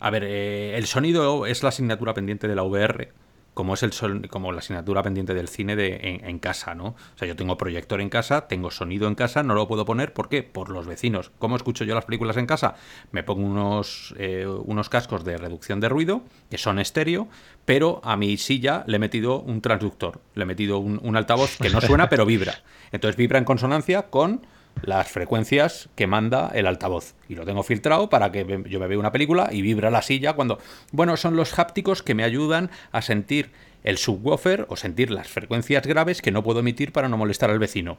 a 0.00 0.10
ver, 0.10 0.24
eh, 0.24 0.76
el 0.76 0.86
sonido 0.86 1.46
es 1.46 1.62
la 1.62 1.68
asignatura 1.68 2.14
pendiente 2.14 2.48
de 2.48 2.54
la 2.54 2.62
VR. 2.62 3.12
Como 3.54 3.74
es 3.74 3.82
el 3.84 3.92
sol, 3.92 4.28
como 4.28 4.52
la 4.52 4.58
asignatura 4.58 5.02
pendiente 5.02 5.32
del 5.32 5.48
cine 5.48 5.76
de, 5.76 6.20
en, 6.22 6.38
casa, 6.38 6.74
¿no? 6.74 6.86
O 6.86 7.18
sea, 7.18 7.26
yo 7.26 7.36
tengo 7.36 7.56
proyector 7.56 8.00
en 8.00 8.10
casa, 8.10 8.48
tengo 8.48 8.70
sonido 8.70 9.08
en 9.08 9.14
casa, 9.14 9.42
no 9.42 9.54
lo 9.54 9.68
puedo 9.68 9.84
poner, 9.84 10.12
¿por 10.12 10.28
qué? 10.28 10.42
Por 10.42 10.68
los 10.68 10.86
vecinos. 10.86 11.30
¿Cómo 11.38 11.56
escucho 11.56 11.84
yo 11.84 11.94
las 11.94 12.04
películas 12.04 12.36
en 12.36 12.46
casa? 12.46 12.74
Me 13.12 13.22
pongo 13.22 13.46
unos, 13.46 14.14
eh, 14.18 14.46
unos 14.46 14.88
cascos 14.88 15.24
de 15.24 15.38
reducción 15.38 15.80
de 15.80 15.88
ruido, 15.88 16.22
que 16.50 16.58
son 16.58 16.80
estéreo, 16.80 17.28
pero 17.64 18.00
a 18.04 18.16
mi 18.16 18.36
silla 18.36 18.84
le 18.86 18.96
he 18.96 19.00
metido 19.00 19.40
un 19.40 19.60
transductor, 19.60 20.20
le 20.34 20.42
he 20.42 20.46
metido 20.46 20.78
un, 20.78 21.00
un 21.02 21.16
altavoz 21.16 21.56
que 21.56 21.70
no 21.70 21.80
suena, 21.80 22.08
pero 22.08 22.26
vibra. 22.26 22.62
Entonces 22.90 23.16
vibra 23.16 23.38
en 23.38 23.44
consonancia 23.44 24.10
con 24.10 24.46
las 24.82 25.08
frecuencias 25.08 25.88
que 25.94 26.06
manda 26.06 26.50
el 26.54 26.66
altavoz. 26.66 27.14
Y 27.28 27.34
lo 27.34 27.44
tengo 27.44 27.62
filtrado 27.62 28.08
para 28.08 28.32
que 28.32 28.64
yo 28.66 28.80
me 28.80 28.86
vea 28.86 28.98
una 28.98 29.12
película 29.12 29.48
y 29.52 29.62
vibra 29.62 29.90
la 29.90 30.02
silla 30.02 30.34
cuando... 30.34 30.58
Bueno, 30.92 31.16
son 31.16 31.36
los 31.36 31.58
hápticos 31.58 32.02
que 32.02 32.14
me 32.14 32.24
ayudan 32.24 32.70
a 32.92 33.02
sentir 33.02 33.50
el 33.82 33.98
subwoofer 33.98 34.66
o 34.68 34.76
sentir 34.76 35.10
las 35.10 35.28
frecuencias 35.28 35.86
graves 35.86 36.22
que 36.22 36.30
no 36.30 36.42
puedo 36.42 36.60
emitir 36.60 36.92
para 36.92 37.08
no 37.08 37.16
molestar 37.16 37.50
al 37.50 37.58
vecino. 37.58 37.98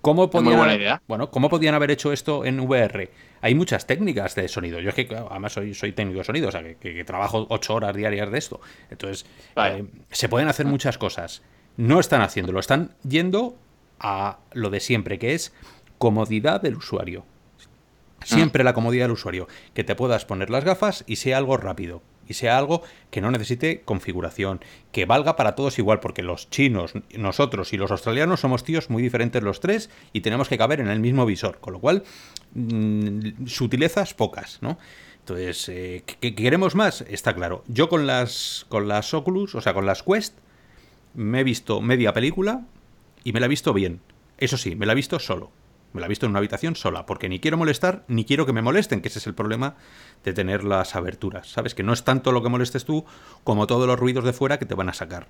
¿Cómo 0.00 0.30
podían, 0.30 1.00
Bueno, 1.08 1.30
¿cómo 1.30 1.48
podían 1.48 1.74
haber 1.74 1.90
hecho 1.90 2.12
esto 2.12 2.44
en 2.44 2.60
VR? 2.60 3.10
Hay 3.40 3.54
muchas 3.54 3.86
técnicas 3.86 4.34
de 4.34 4.46
sonido. 4.48 4.80
Yo 4.80 4.90
es 4.90 4.94
que 4.94 5.08
además 5.28 5.52
soy, 5.52 5.74
soy 5.74 5.92
técnico 5.92 6.18
de 6.18 6.24
sonido, 6.24 6.48
o 6.48 6.52
sea, 6.52 6.62
que, 6.62 7.04
trabajo 7.04 7.46
ocho 7.50 7.74
horas 7.74 7.96
diarias 7.96 8.30
de 8.30 8.38
esto. 8.38 8.60
Entonces, 8.90 9.26
eh, 9.56 9.84
se 10.10 10.28
pueden 10.28 10.48
hacer 10.48 10.66
muchas 10.66 10.98
cosas. 10.98 11.42
No 11.76 11.98
están 11.98 12.22
haciéndolo, 12.22 12.60
están 12.60 12.94
yendo 13.08 13.56
a 13.98 14.38
lo 14.52 14.70
de 14.70 14.80
siempre, 14.80 15.18
que 15.18 15.34
es 15.34 15.52
comodidad 15.98 16.60
del 16.60 16.76
usuario. 16.76 17.24
Siempre 18.24 18.64
la 18.64 18.74
comodidad 18.74 19.04
del 19.04 19.12
usuario. 19.12 19.48
Que 19.74 19.84
te 19.84 19.94
puedas 19.94 20.24
poner 20.24 20.50
las 20.50 20.64
gafas 20.64 21.04
y 21.06 21.16
sea 21.16 21.38
algo 21.38 21.56
rápido. 21.56 22.02
Y 22.26 22.34
sea 22.34 22.58
algo 22.58 22.82
que 23.10 23.20
no 23.20 23.30
necesite 23.30 23.82
configuración. 23.82 24.60
Que 24.92 25.06
valga 25.06 25.36
para 25.36 25.54
todos 25.54 25.78
igual. 25.78 26.00
Porque 26.00 26.22
los 26.22 26.50
chinos, 26.50 26.92
nosotros 27.16 27.72
y 27.72 27.76
los 27.76 27.90
australianos 27.90 28.40
somos 28.40 28.64
tíos 28.64 28.90
muy 28.90 29.02
diferentes 29.02 29.42
los 29.42 29.60
tres. 29.60 29.88
Y 30.12 30.20
tenemos 30.20 30.48
que 30.48 30.58
caber 30.58 30.80
en 30.80 30.88
el 30.88 31.00
mismo 31.00 31.26
visor. 31.26 31.58
Con 31.60 31.74
lo 31.74 31.80
cual, 31.80 32.02
mm, 32.54 33.46
sutilezas 33.46 34.14
pocas, 34.14 34.58
¿no? 34.60 34.78
Entonces, 35.20 35.68
eh, 35.68 36.04
¿que, 36.20 36.34
queremos 36.34 36.74
más? 36.74 37.02
Está 37.02 37.34
claro. 37.34 37.62
Yo 37.68 37.88
con 37.88 38.06
las, 38.06 38.66
con 38.68 38.88
las 38.88 39.12
Oculus, 39.12 39.54
o 39.54 39.60
sea, 39.60 39.74
con 39.74 39.84
las 39.84 40.02
Quest, 40.02 40.38
me 41.14 41.40
he 41.40 41.44
visto 41.44 41.80
media 41.80 42.12
película 42.14 42.62
y 43.24 43.32
me 43.32 43.40
la 43.40 43.46
he 43.46 43.48
visto 43.50 43.74
bien. 43.74 44.00
Eso 44.38 44.56
sí, 44.56 44.74
me 44.74 44.86
la 44.86 44.92
he 44.92 44.96
visto 44.96 45.18
solo. 45.18 45.50
Me 45.92 46.00
la 46.00 46.06
he 46.06 46.08
visto 46.08 46.26
en 46.26 46.30
una 46.30 46.38
habitación 46.38 46.76
sola, 46.76 47.06
porque 47.06 47.28
ni 47.28 47.40
quiero 47.40 47.56
molestar, 47.56 48.04
ni 48.08 48.24
quiero 48.24 48.44
que 48.44 48.52
me 48.52 48.62
molesten, 48.62 49.00
que 49.00 49.08
ese 49.08 49.18
es 49.18 49.26
el 49.26 49.34
problema 49.34 49.76
de 50.24 50.32
tener 50.32 50.64
las 50.64 50.94
aberturas. 50.96 51.48
¿Sabes? 51.48 51.74
Que 51.74 51.82
no 51.82 51.92
es 51.92 52.04
tanto 52.04 52.32
lo 52.32 52.42
que 52.42 52.48
molestes 52.48 52.84
tú 52.84 53.04
como 53.44 53.66
todos 53.66 53.86
los 53.86 53.98
ruidos 53.98 54.24
de 54.24 54.32
fuera 54.32 54.58
que 54.58 54.66
te 54.66 54.74
van 54.74 54.88
a 54.88 54.92
sacar. 54.92 55.28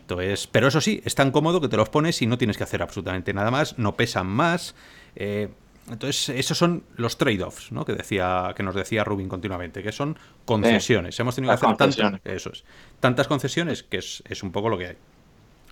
Entonces, 0.00 0.46
pero 0.46 0.68
eso 0.68 0.80
sí, 0.80 1.00
es 1.04 1.14
tan 1.14 1.30
cómodo 1.30 1.60
que 1.60 1.68
te 1.68 1.76
los 1.76 1.88
pones 1.88 2.20
y 2.22 2.26
no 2.26 2.36
tienes 2.38 2.56
que 2.56 2.64
hacer 2.64 2.82
absolutamente 2.82 3.32
nada 3.32 3.50
más, 3.50 3.78
no 3.78 3.94
pesan 3.94 4.26
más. 4.26 4.74
Eh, 5.14 5.48
entonces, 5.88 6.28
esos 6.30 6.58
son 6.58 6.84
los 6.96 7.18
trade-offs, 7.18 7.72
¿no? 7.72 7.84
Que 7.84 7.94
decía, 7.94 8.52
que 8.56 8.62
nos 8.62 8.74
decía 8.74 9.04
Rubin 9.04 9.28
continuamente, 9.28 9.82
que 9.82 9.92
son 9.92 10.18
concesiones. 10.44 11.18
Hemos 11.18 11.34
tenido 11.34 11.52
que 11.52 11.66
hacer 11.66 11.76
tantas, 11.76 12.20
eso 12.24 12.50
es, 12.52 12.64
tantas 13.00 13.28
concesiones 13.28 13.82
que 13.82 13.98
es, 13.98 14.22
es, 14.28 14.42
un 14.42 14.52
poco 14.52 14.68
lo 14.68 14.78
que 14.78 14.88
hay. 14.88 14.96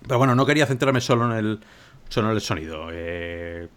Pero 0.07 0.19
bueno, 0.19 0.35
no 0.35 0.47
quería 0.47 0.67
centrarme 0.67 1.01
solo 1.01 1.31
en 1.31 1.37
el, 1.37 1.61
solo 2.09 2.31
en 2.31 2.35
el 2.35 2.41
sonido. 2.41 2.89
Eh, 2.93 3.69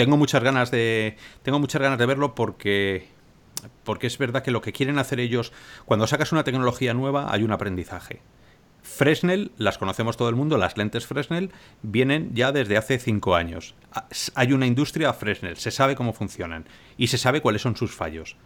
tengo 0.00 0.16
muchas 0.16 0.42
ganas 0.42 0.70
de 0.70 1.18
tengo 1.42 1.58
muchas 1.58 1.82
ganas 1.82 1.98
de 1.98 2.06
verlo 2.06 2.34
porque 2.34 3.08
porque 3.84 4.06
es 4.06 4.16
verdad 4.16 4.42
que 4.42 4.50
lo 4.50 4.62
que 4.62 4.72
quieren 4.72 4.98
hacer 4.98 5.20
ellos 5.20 5.52
cuando 5.84 6.06
sacas 6.06 6.32
una 6.32 6.42
tecnología 6.42 6.94
nueva 6.94 7.30
hay 7.30 7.42
un 7.42 7.52
aprendizaje. 7.52 8.22
Fresnel, 8.82 9.52
las 9.58 9.76
conocemos 9.76 10.16
todo 10.16 10.30
el 10.30 10.36
mundo, 10.36 10.56
las 10.56 10.78
lentes 10.78 11.06
Fresnel 11.06 11.52
vienen 11.82 12.34
ya 12.34 12.50
desde 12.50 12.78
hace 12.78 12.98
cinco 12.98 13.34
años. 13.34 13.74
Hay 14.34 14.54
una 14.54 14.64
industria 14.64 15.12
Fresnel, 15.12 15.58
se 15.58 15.70
sabe 15.70 15.96
cómo 15.96 16.14
funcionan 16.14 16.66
y 16.96 17.08
se 17.08 17.18
sabe 17.18 17.42
cuáles 17.42 17.60
son 17.60 17.76
sus 17.76 17.94
fallos. 17.94 18.36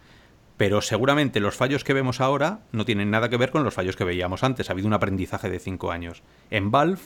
Pero 0.57 0.81
seguramente 0.81 1.39
los 1.39 1.55
fallos 1.55 1.85
que 1.85 1.93
vemos 1.93 2.19
ahora 2.19 2.59
no 2.73 2.83
tienen 2.83 3.11
nada 3.11 3.29
que 3.29 3.37
ver 3.37 3.51
con 3.51 3.63
los 3.63 3.73
fallos 3.73 3.95
que 3.95 4.03
veíamos 4.03 4.43
antes. 4.43 4.69
Ha 4.69 4.73
habido 4.73 4.89
un 4.89 4.93
aprendizaje 4.93 5.49
de 5.49 5.59
cinco 5.59 5.91
años. 5.91 6.21
En 6.49 6.69
Valve, 6.69 6.99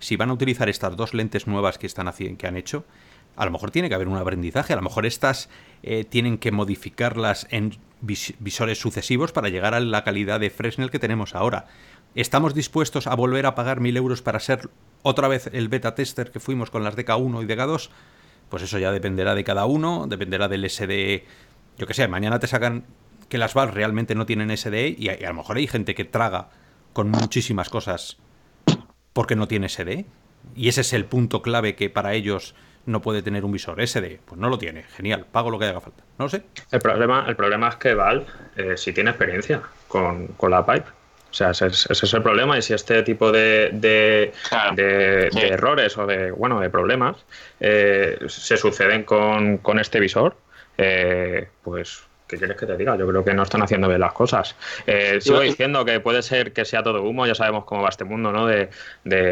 si 0.00 0.16
van 0.16 0.28
a 0.28 0.34
utilizar 0.34 0.68
estas 0.68 0.96
dos 0.96 1.14
lentes 1.14 1.46
nuevas 1.46 1.78
que, 1.78 1.86
están 1.86 2.12
que 2.12 2.46
han 2.46 2.56
hecho, 2.58 2.84
a 3.36 3.44
lo 3.44 3.50
mejor 3.50 3.70
tiene 3.70 3.88
que 3.88 3.94
haber 3.94 4.08
un 4.08 4.16
aprendizaje, 4.16 4.72
a 4.72 4.76
lo 4.76 4.82
mejor 4.82 5.06
estas 5.06 5.48
eh, 5.82 6.04
tienen 6.04 6.38
que 6.38 6.52
modificarlas 6.52 7.46
en 7.50 7.76
visores 8.00 8.78
sucesivos 8.78 9.32
para 9.32 9.48
llegar 9.48 9.74
a 9.74 9.80
la 9.80 10.04
calidad 10.04 10.40
de 10.40 10.50
Fresnel 10.50 10.90
que 10.90 10.98
tenemos 10.98 11.34
ahora. 11.34 11.66
¿Estamos 12.14 12.54
dispuestos 12.54 13.06
a 13.06 13.14
volver 13.14 13.46
a 13.46 13.54
pagar 13.54 13.80
mil 13.80 13.96
euros 13.96 14.22
para 14.22 14.40
ser 14.40 14.70
otra 15.02 15.28
vez 15.28 15.50
el 15.52 15.68
beta 15.68 15.94
tester 15.94 16.30
que 16.30 16.40
fuimos 16.40 16.70
con 16.70 16.82
las 16.82 16.96
DK1 16.96 17.42
y 17.42 17.46
DK2? 17.46 17.90
Pues 18.48 18.62
eso 18.62 18.78
ya 18.78 18.92
dependerá 18.92 19.34
de 19.34 19.44
cada 19.44 19.66
uno, 19.66 20.06
dependerá 20.06 20.48
del 20.48 20.68
SD. 20.68 21.24
Yo 21.76 21.86
que 21.86 21.94
sé, 21.94 22.08
mañana 22.08 22.38
te 22.38 22.46
sacan 22.46 22.86
que 23.28 23.38
las 23.38 23.54
VALs 23.54 23.74
realmente 23.74 24.14
no 24.14 24.24
tienen 24.24 24.56
SD 24.56 24.96
y 24.98 25.08
a, 25.08 25.28
lo 25.28 25.34
mejor 25.34 25.56
hay 25.56 25.66
gente 25.66 25.94
que 25.94 26.04
traga 26.04 26.50
con 26.92 27.10
muchísimas 27.10 27.68
cosas 27.68 28.16
porque 29.12 29.36
no 29.36 29.48
tiene 29.48 29.68
SD. 29.68 30.06
Y 30.54 30.68
ese 30.68 30.82
es 30.82 30.92
el 30.92 31.04
punto 31.04 31.42
clave 31.42 31.74
que 31.74 31.90
para 31.90 32.14
ellos 32.14 32.54
no 32.86 33.02
puede 33.02 33.22
tener 33.22 33.44
un 33.44 33.52
visor 33.52 33.84
SD. 33.86 34.20
Pues 34.24 34.40
no 34.40 34.48
lo 34.48 34.58
tiene. 34.58 34.84
Genial, 34.84 35.26
pago 35.30 35.50
lo 35.50 35.58
que 35.58 35.66
haga 35.66 35.80
falta. 35.80 36.02
No 36.18 36.26
lo 36.26 36.28
sé. 36.28 36.42
El 36.70 36.80
problema, 36.80 37.26
el 37.28 37.36
problema 37.36 37.68
es 37.68 37.76
que 37.76 37.94
Valve 37.94 38.26
eh, 38.56 38.76
sí 38.76 38.92
tiene 38.92 39.10
experiencia 39.10 39.62
con, 39.88 40.28
la 40.48 40.64
pipe. 40.64 40.88
O 41.30 41.34
sea, 41.34 41.50
ese 41.50 41.66
es, 41.66 42.14
el 42.14 42.22
problema. 42.22 42.56
Y 42.56 42.62
si 42.62 42.72
este 42.72 43.02
tipo 43.02 43.30
de, 43.30 43.70
de, 43.72 44.32
errores 45.34 45.98
o 45.98 46.06
de, 46.06 46.30
bueno, 46.30 46.60
de 46.60 46.70
problemas 46.70 47.16
eh, 47.60 48.18
se 48.28 48.56
suceden 48.56 49.02
con, 49.02 49.58
con 49.58 49.78
este 49.78 50.00
visor, 50.00 50.36
eh, 50.78 51.48
pues 51.62 52.05
¿qué 52.26 52.36
quieres 52.36 52.56
que 52.56 52.66
te 52.66 52.76
diga? 52.76 52.96
Yo 52.96 53.06
creo 53.06 53.24
que 53.24 53.34
no 53.34 53.42
están 53.42 53.62
haciendo 53.62 53.88
bien 53.88 54.00
las 54.00 54.12
cosas. 54.12 54.56
Eh, 54.86 55.18
sigo 55.20 55.40
diciendo 55.40 55.84
que 55.84 56.00
puede 56.00 56.22
ser 56.22 56.52
que 56.52 56.64
sea 56.64 56.82
todo 56.82 57.02
humo, 57.02 57.26
ya 57.26 57.34
sabemos 57.34 57.64
cómo 57.64 57.82
va 57.82 57.88
este 57.88 58.04
mundo, 58.04 58.32
¿no? 58.32 58.46
De, 58.46 58.70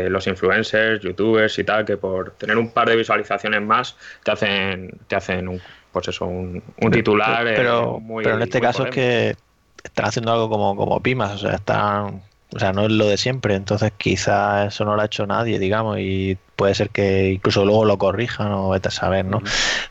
los 0.09 0.27
influencers, 0.27 1.03
youtubers 1.03 1.59
y 1.59 1.65
tal, 1.65 1.85
que 1.85 1.97
por 1.97 2.33
tener 2.33 2.57
un 2.59 2.71
par 2.71 2.89
de 2.89 2.97
visualizaciones 2.97 3.63
más 3.63 3.97
te 4.23 4.31
hacen, 4.31 4.91
te 5.09 5.17
hacen 5.17 5.49
un, 5.49 5.61
pues 5.93 6.09
eso, 6.09 6.27
un, 6.27 6.63
titular. 6.93 7.45
Pero, 7.45 7.99
eh, 7.99 8.23
pero 8.23 8.37
en 8.37 8.43
este 8.43 8.61
caso 8.61 8.85
es 8.87 8.91
que 8.91 9.37
están 9.83 10.07
haciendo 10.07 10.33
algo 10.33 10.49
como, 10.49 10.77
como 10.77 11.01
Pimas, 11.01 11.33
o 11.35 11.39
sea, 11.39 11.55
están. 11.55 12.23
O 12.55 12.59
sea, 12.61 12.73
no 12.73 12.85
es 12.85 12.93
lo 12.93 13.07
de 13.07 13.17
siempre, 13.17 13.57
entonces 13.57 13.93
quizás 13.97 14.73
eso 14.73 14.85
no 14.85 14.95
lo 14.95 15.03
ha 15.03 15.07
hecho 15.07 15.27
nadie, 15.27 15.59
digamos, 15.59 15.99
y 15.99 16.39
puede 16.55 16.75
ser 16.77 16.91
que 16.91 17.33
incluso 17.33 17.65
luego 17.65 17.85
lo 17.85 17.99
corrijan 17.99 18.53
o 18.53 18.71
vete 18.71 18.89
a 18.89 18.93
saber, 18.93 19.25
¿no? 19.25 19.43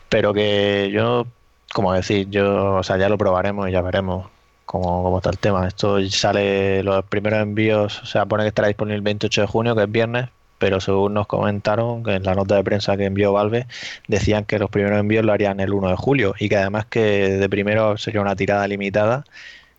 Pero 0.08 0.32
que 0.32 0.90
yo 0.90 1.26
como 1.74 1.92
decir, 1.92 2.30
yo, 2.30 2.76
o 2.76 2.82
sea, 2.84 2.96
ya 2.98 3.08
lo 3.08 3.18
probaremos 3.18 3.68
y 3.68 3.72
ya 3.72 3.82
veremos 3.82 4.28
cómo, 4.64 5.02
cómo 5.02 5.16
está 5.18 5.30
el 5.30 5.38
tema. 5.38 5.66
Esto 5.66 5.98
sale, 6.08 6.84
los 6.84 7.04
primeros 7.06 7.42
envíos, 7.42 8.00
o 8.00 8.06
sea, 8.06 8.26
pone 8.26 8.44
que 8.44 8.48
estará 8.50 8.68
disponible 8.68 8.98
el 8.98 9.02
28 9.02 9.40
de 9.40 9.46
junio, 9.48 9.74
que 9.74 9.82
es 9.82 9.90
viernes, 9.90 10.28
pero 10.58 10.80
según 10.80 11.14
nos 11.14 11.26
comentaron, 11.26 12.04
que 12.04 12.14
en 12.14 12.22
la 12.22 12.36
nota 12.36 12.54
de 12.54 12.62
prensa 12.62 12.96
que 12.96 13.06
envió 13.06 13.32
Valve, 13.32 13.66
decían 14.06 14.44
que 14.44 14.60
los 14.60 14.70
primeros 14.70 15.00
envíos 15.00 15.24
lo 15.24 15.32
harían 15.32 15.58
el 15.58 15.72
1 15.72 15.88
de 15.88 15.96
julio 15.96 16.36
y 16.38 16.48
que 16.48 16.58
además 16.58 16.86
que 16.86 17.00
de 17.00 17.48
primero 17.48 17.98
sería 17.98 18.20
una 18.20 18.36
tirada 18.36 18.68
limitada, 18.68 19.24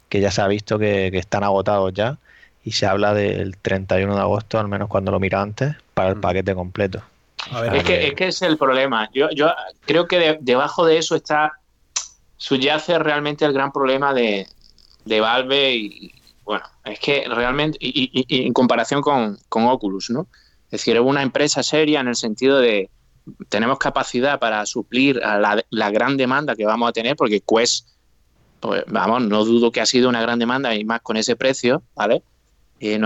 que 0.09 0.19
ya 0.19 0.31
se 0.31 0.41
ha 0.41 0.47
visto 0.47 0.77
que, 0.77 1.07
están 1.17 1.45
agotados 1.45 1.93
ya 1.93 2.17
y 2.65 2.73
se 2.73 2.87
habla 2.87 3.13
del 3.13 3.55
31 3.55 4.15
de 4.15 4.19
agosto, 4.19 4.59
al 4.59 4.67
menos 4.67 4.89
cuando 4.89 5.13
lo 5.13 5.21
mira 5.21 5.41
antes, 5.41 5.77
para 5.93 6.09
el 6.09 6.19
paquete 6.19 6.53
completo. 6.53 7.01
es, 7.73 7.83
que, 7.85 8.07
es 8.07 8.13
que 8.15 8.27
es 8.27 8.41
el 8.41 8.57
problema. 8.57 9.09
Yo, 9.13 9.29
yo 9.29 9.53
creo 9.85 10.09
que 10.09 10.37
debajo 10.41 10.85
de 10.85 10.97
eso 10.97 11.15
está 11.15 11.53
subyace 12.37 12.99
realmente 12.99 13.45
el 13.45 13.53
gran 13.53 13.71
problema 13.71 14.13
de, 14.13 14.47
de 15.05 15.19
Valve 15.19 15.75
y, 15.75 16.15
bueno, 16.45 16.65
es 16.83 16.99
que 16.99 17.25
realmente, 17.27 17.77
y, 17.81 18.25
en 18.45 18.53
comparación 18.53 19.01
con, 19.01 19.37
Oculus, 19.49 20.11
¿no? 20.11 20.27
Es 20.65 20.81
decir, 20.81 20.95
es 20.95 21.01
una 21.01 21.23
empresa 21.23 21.63
seria 21.63 21.99
en 21.99 22.07
el 22.07 22.15
sentido 22.15 22.59
de 22.59 22.89
tenemos 23.49 23.79
capacidad 23.79 24.39
para 24.39 24.63
suplir 24.67 25.19
a 25.23 25.39
la, 25.39 25.91
gran 25.91 26.15
demanda 26.15 26.55
que 26.55 26.65
vamos 26.65 26.89
a 26.89 26.93
tener, 26.93 27.15
porque 27.15 27.41
Quest, 27.41 27.89
pues, 28.59 28.83
vamos, 28.87 29.23
no 29.23 29.43
dudo 29.43 29.71
que 29.71 29.81
ha 29.81 29.85
sido 29.87 30.09
una 30.09 30.21
gran 30.21 30.37
demanda 30.37 30.75
y 30.75 30.85
más 30.85 31.01
con 31.01 31.17
ese 31.17 31.35
precio, 31.35 31.81
¿vale? 31.95 32.21
Eh, 32.79 32.99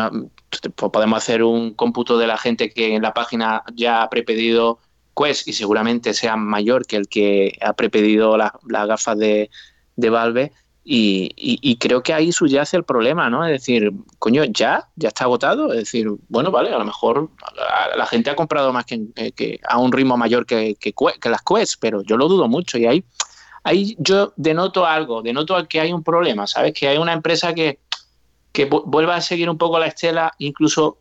pues 0.49 0.91
podemos 0.91 1.18
hacer 1.18 1.43
un 1.43 1.73
cómputo 1.73 2.18
de 2.18 2.27
la 2.27 2.38
gente 2.38 2.72
que 2.72 2.95
en 2.95 3.01
la 3.01 3.14
página 3.14 3.64
ya 3.73 4.01
ha 4.01 4.10
prepedido 4.10 4.80
y 5.28 5.54
seguramente 5.54 6.14
sea 6.14 6.36
mayor 6.36 6.86
que 6.86 6.96
el 6.96 7.08
que 7.08 7.58
ha 7.62 7.74
prepedido 7.74 8.38
las 8.38 8.88
gafas 8.88 9.18
de, 9.18 9.50
Valve. 9.98 10.52
Y, 10.84 11.78
creo 11.78 12.02
que 12.02 12.14
ahí 12.14 12.32
subyace 12.32 12.78
el 12.78 12.84
problema, 12.84 13.30
¿no? 13.30 13.46
Es 13.46 13.52
decir, 13.52 13.91
coño, 14.18 14.44
ya, 14.46 14.88
ya 14.96 15.10
está 15.10 15.26
agotado. 15.26 15.72
Es 15.72 15.80
decir, 15.80 16.08
bueno, 16.30 16.52
vale, 16.52 16.74
a 16.74 16.80
lo 16.80 16.86
mejor 16.86 17.30
la, 17.96 18.06
gente 18.08 18.30
ha 18.30 18.36
comprado 18.36 18.74
más 18.74 18.86
que, 18.86 19.60
a 19.68 19.78
un 19.78 19.91
ritmo 19.91 20.18
mayor 20.18 20.46
que, 20.46 20.76
que, 20.76 20.94
las 21.30 21.41
Quest, 21.41 21.76
pero 21.80 22.02
yo 22.02 22.18
lo 22.18 22.28
dudo 22.28 22.48
mucho. 22.48 22.78
Y 22.78 22.88
ahí, 22.88 23.04
ahí 23.64 23.96
yo 24.00 24.34
denoto 24.38 24.86
algo, 24.86 25.22
denoto 25.22 25.68
que 25.68 25.80
hay 25.80 25.94
un 25.94 26.04
problema, 26.04 26.48
¿sabes? 26.48 26.74
Que 26.74 26.88
hay 26.88 26.98
una 26.98 27.14
empresa 27.14 27.54
que, 27.54 27.80
que 28.52 28.66
vuelva 28.66 29.16
a 29.16 29.22
seguir 29.22 29.50
un 29.50 29.58
poco 29.58 29.80
la 29.80 29.88
estela, 29.88 30.34
incluso, 30.40 30.98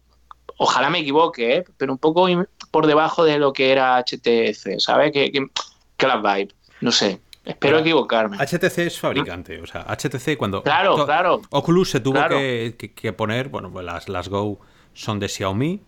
ojalá 0.59 0.90
me 0.90 0.98
equivoque, 0.98 1.56
¿eh? 1.56 1.64
pero 1.78 1.93
un 1.93 1.98
poco 1.98 2.28
por 2.70 2.86
debajo 2.86 3.24
de 3.24 3.39
lo 3.39 3.52
que 3.52 3.72
era 3.72 3.97
HTC, 3.98 4.78
¿sabes? 4.78 5.12
Que, 5.12 5.32
que, 5.32 6.06
la 6.06 6.16
vibe, 6.18 6.55
no 6.80 6.93
sé. 6.93 7.20
Espero 7.44 7.78
equivocarme. 7.78 8.36
HTC 8.36 8.78
es 8.78 9.01
fabricante, 9.01 9.59
o 9.62 9.66
sea, 9.66 9.86
HTC 9.89 10.36
cuando... 10.36 10.62
Claro, 10.62 11.06
claro. 11.06 11.40
Oculus 11.48 11.90
se 11.90 12.01
tuvo 12.01 12.20
que, 12.28 13.14
poner, 13.16 13.48
bueno, 13.48 13.72
pues 13.72 13.86
las, 13.86 14.10
las 14.10 14.28
Go 14.28 14.60
son 14.93 15.18
de 15.18 15.30
Xiaomi, 15.30 15.80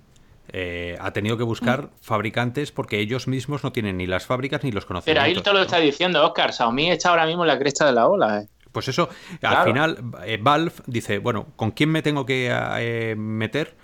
eh, 0.53 0.97
ha 1.01 1.13
tenido 1.13 1.37
que 1.37 1.45
buscar 1.45 1.83
mm. 1.83 1.91
fabricantes 2.01 2.73
porque 2.73 2.99
ellos 2.99 3.29
mismos 3.29 3.63
no 3.63 3.73
tienen 3.73 3.99
ni 3.99 4.07
las 4.07 4.25
fábricas 4.25 4.65
ni 4.65 4.73
los 4.73 4.87
conocimientos. 4.87 5.23
Pero 5.23 5.39
ahí 5.39 5.43
te 5.43 5.53
lo 5.53 5.63
está 5.63 5.79
diciendo, 5.79 6.25
Oscar. 6.27 6.53
Xiaomi 6.53 6.91
está 6.91 7.11
ahora 7.11 7.27
mismo 7.27 7.45
en 7.45 7.49
la 7.49 7.59
cresta 7.59 7.85
de 7.85 7.93
la 7.93 8.09
ola. 8.09 8.41
Eh. 8.41 8.49
Pues 8.73 8.89
eso, 8.89 9.09
al 9.43 9.65
final, 9.65 9.99
eh, 10.25 10.39
Valve 10.41 10.73
dice, 10.87 11.19
bueno, 11.19 11.49
¿con 11.57 11.73
quién 11.73 11.91
me 11.91 12.03
tengo 12.03 12.25
que 12.25 13.15
meter? 13.19 13.77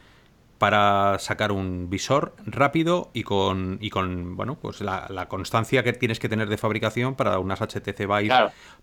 Para 0.58 1.18
sacar 1.18 1.52
un 1.52 1.90
visor 1.90 2.34
rápido 2.46 3.10
y 3.12 3.24
con, 3.24 3.78
y 3.80 3.90
con 3.90 4.36
bueno, 4.36 4.58
pues 4.60 4.80
la, 4.80 5.26
constancia 5.28 5.82
que 5.82 5.92
tienes 5.92 6.18
que 6.18 6.28
tener 6.28 6.48
de 6.48 6.56
fabricación 6.56 7.14
para 7.14 7.38
unas 7.38 7.60
HTC 7.60 7.98
Vive 7.98 8.34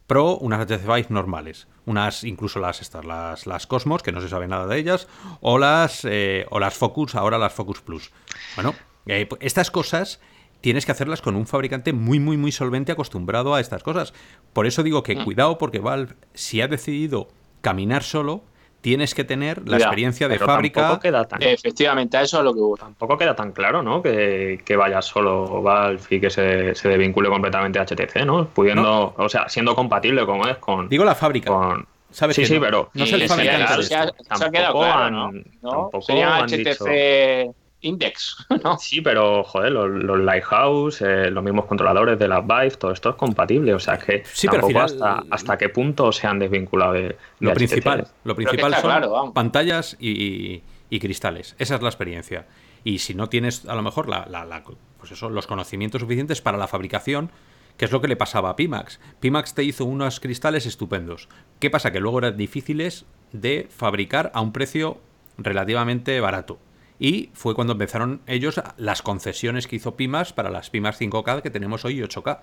Pro, 0.07 0.37
unas 0.37 0.67
HTC 0.67 0.85
Vive 0.85 1.07
normales, 1.09 1.67
unas 1.85 2.23
incluso 2.23 2.59
las 2.59 2.81
estas, 2.81 3.05
las, 3.05 3.47
las 3.47 3.65
Cosmos, 3.65 4.03
que 4.03 4.11
no 4.11 4.21
se 4.21 4.29
sabe 4.29 4.47
nada 4.47 4.67
de 4.67 4.77
ellas, 4.77 5.07
o 5.41 5.57
las, 5.57 6.05
eh, 6.05 6.45
o 6.49 6.59
las 6.59 6.75
Focus, 6.75 7.15
ahora 7.15 7.37
las 7.37 7.53
Focus 7.53 7.81
Plus. 7.81 8.11
Bueno, 8.55 8.75
eh, 9.05 9.25
pues 9.25 9.41
estas 9.41 9.71
cosas 9.71 10.19
tienes 10.61 10.85
que 10.85 10.91
hacerlas 10.91 11.21
con 11.21 11.35
un 11.35 11.47
fabricante 11.47 11.91
muy, 11.91 12.19
muy, 12.19 12.37
muy 12.37 12.51
solvente 12.51 12.91
acostumbrado 12.91 13.53
a 13.53 13.59
estas 13.59 13.83
cosas. 13.83 14.13
Por 14.53 14.65
eso 14.65 14.83
digo 14.83 15.03
que 15.03 15.15
mm. 15.15 15.25
cuidado 15.25 15.57
porque 15.57 15.79
Valve, 15.79 16.15
si 16.33 16.61
ha 16.61 16.67
decidido 16.67 17.27
caminar 17.61 18.03
solo, 18.03 18.43
tienes 18.83 19.15
que 19.15 19.23
tener 19.23 19.65
la 19.65 19.77
experiencia 19.77 20.27
de 20.27 20.37
fábrica. 20.37 20.99
Queda 21.01 21.23
tan... 21.23 21.41
Efectivamente, 21.41 22.17
a 22.17 22.21
eso 22.21 22.39
es 22.39 22.43
lo 22.43 22.53
que 22.53 22.81
Tampoco 22.81 23.17
queda 23.17 23.33
tan 23.33 23.53
claro, 23.53 23.81
¿no? 23.81 24.01
Que, 24.03 24.75
vaya 24.77 25.01
solo 25.01 25.61
Valve 25.61 26.01
y 26.09 26.19
que 26.19 26.29
se, 26.29 26.75
se 26.75 26.89
desvincule 26.89 27.29
completamente 27.29 27.79
a 27.79 27.85
HTC, 27.85 28.25
¿no? 28.25 28.45
Pudiendo, 28.47 29.13
o 29.17 29.29
sea, 29.29 29.47
siendo 29.47 29.73
compatible 29.73 30.25
como 30.25 30.45
es 30.47 30.57
con. 30.57 30.89
Digo 30.89 31.05
la 31.05 31.15
fábrica. 31.15 31.49
Con, 31.49 31.87
¿Sabes 32.11 32.35
sí, 32.35 32.45
sí, 32.45 32.59
pero. 32.59 32.89
No 32.93 33.05
sé 33.05 33.15
el 33.15 33.27
fabricante. 33.27 33.83
Se 33.83 33.95
ha, 33.95 34.51
quedado 34.51 34.79
claro, 34.79 35.31
¿no? 35.61 35.89
Sería 36.01 36.45
HTC. 36.45 37.55
Index, 37.83 38.37
¿no? 38.63 38.77
Sí, 38.79 39.01
pero 39.01 39.43
joder, 39.43 39.71
los, 39.71 40.19
Lighthouse, 40.19 41.01
eh, 41.01 41.29
los 41.29 41.43
mismos 41.43 41.65
controladores 41.65 42.17
de 42.17 42.27
las 42.27 42.45
Vive, 42.45 42.71
todo 42.71 42.91
esto 42.91 43.11
es 43.11 43.15
compatible. 43.15 43.73
O 43.73 43.79
sea, 43.79 43.97
que 43.97 44.23
sí, 44.25 44.47
tampoco 44.47 44.79
hasta, 44.79 45.23
hasta 45.29 45.57
qué 45.57 45.69
punto 45.69 46.11
se 46.11 46.25
han 46.27 46.39
desvinculado 46.39 46.93
de, 46.93 47.17
lo 47.39 47.53
principal. 47.53 48.07
Lo 48.23 48.35
principal 48.35 48.75
son 48.75 49.33
pantallas 49.33 49.95
y, 49.99 50.63
cristales. 50.99 51.55
Esa 51.59 51.75
es 51.75 51.81
la 51.81 51.89
experiencia. 51.89 52.45
Y 52.83 52.99
si 52.99 53.15
no 53.15 53.29
tienes 53.29 53.65
a 53.65 53.75
lo 53.75 53.81
mejor 53.81 54.07
la, 54.09 54.63
pues 54.99 55.11
eso, 55.11 55.29
los 55.29 55.47
conocimientos 55.47 56.01
suficientes 56.01 56.41
para 56.41 56.57
la 56.57 56.67
fabricación, 56.67 57.31
que 57.77 57.85
es 57.85 57.91
lo 57.91 58.01
que 58.01 58.07
le 58.07 58.15
pasaba 58.15 58.51
a 58.51 58.55
Pimax. 58.55 58.99
Pimax 59.19 59.53
te 59.53 59.63
hizo 59.63 59.85
unos 59.85 60.19
cristales 60.19 60.65
estupendos. 60.65 61.29
¿Qué 61.59 61.69
pasa? 61.69 61.91
Que 61.91 61.99
luego 61.99 62.19
eran 62.19 62.37
difíciles 62.37 63.05
de 63.31 63.67
fabricar 63.69 64.31
a 64.35 64.41
un 64.41 64.53
precio 64.53 64.99
relativamente 65.37 66.19
barato. 66.19 66.59
Y 67.03 67.31
fue 67.33 67.53
cuando 67.53 67.73
empezaron 67.73 68.21
ellos 68.27 68.61
las 68.77 69.01
concesiones 69.01 69.67
que 69.67 69.75
hizo 69.75 69.97
Pimax 69.97 70.31
para 70.31 70.49
las 70.49 70.69
Pimax 70.69 71.01
5K 71.01 71.41
que 71.41 71.49
tenemos 71.49 71.83
hoy 71.83 71.99
8K. 71.99 72.39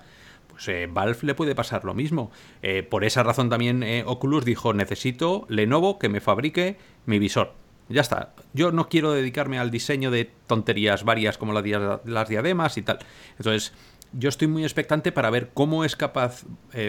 Pues 0.49 0.69
eh, 0.69 0.87
Valve 0.87 1.17
le 1.23 1.35
puede 1.35 1.55
pasar 1.55 1.87
lo 1.87 1.95
mismo. 1.95 2.31
Eh, 2.61 2.83
por 2.83 3.05
esa 3.05 3.23
razón 3.23 3.49
también 3.49 3.83
eh, 3.83 4.05
Oculus 4.05 4.45
dijo, 4.45 4.75
necesito 4.75 5.47
Lenovo 5.49 5.99
que 5.99 6.11
me 6.11 6.21
fabrique 6.21 6.77
mi 7.07 7.19
visor. 7.19 7.55
Ya 7.89 8.03
está. 8.03 8.35
Yo 8.53 8.71
no 8.71 8.91
quiero 8.91 9.13
dedicarme 9.13 9.59
al 9.59 9.71
diseño 9.71 10.11
de 10.11 10.31
tonterías 10.47 11.05
varias 11.05 11.39
como 11.39 11.55
las 11.55 12.29
diademas 12.29 12.77
y 12.77 12.83
tal. 12.83 12.99
Entonces, 13.39 13.73
yo 14.13 14.29
estoy 14.29 14.49
muy 14.49 14.65
expectante 14.65 15.11
para 15.11 15.31
ver 15.31 15.53
cómo 15.55 15.87
es 15.87 15.97
capaz 15.97 16.45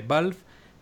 Valve 0.09 0.35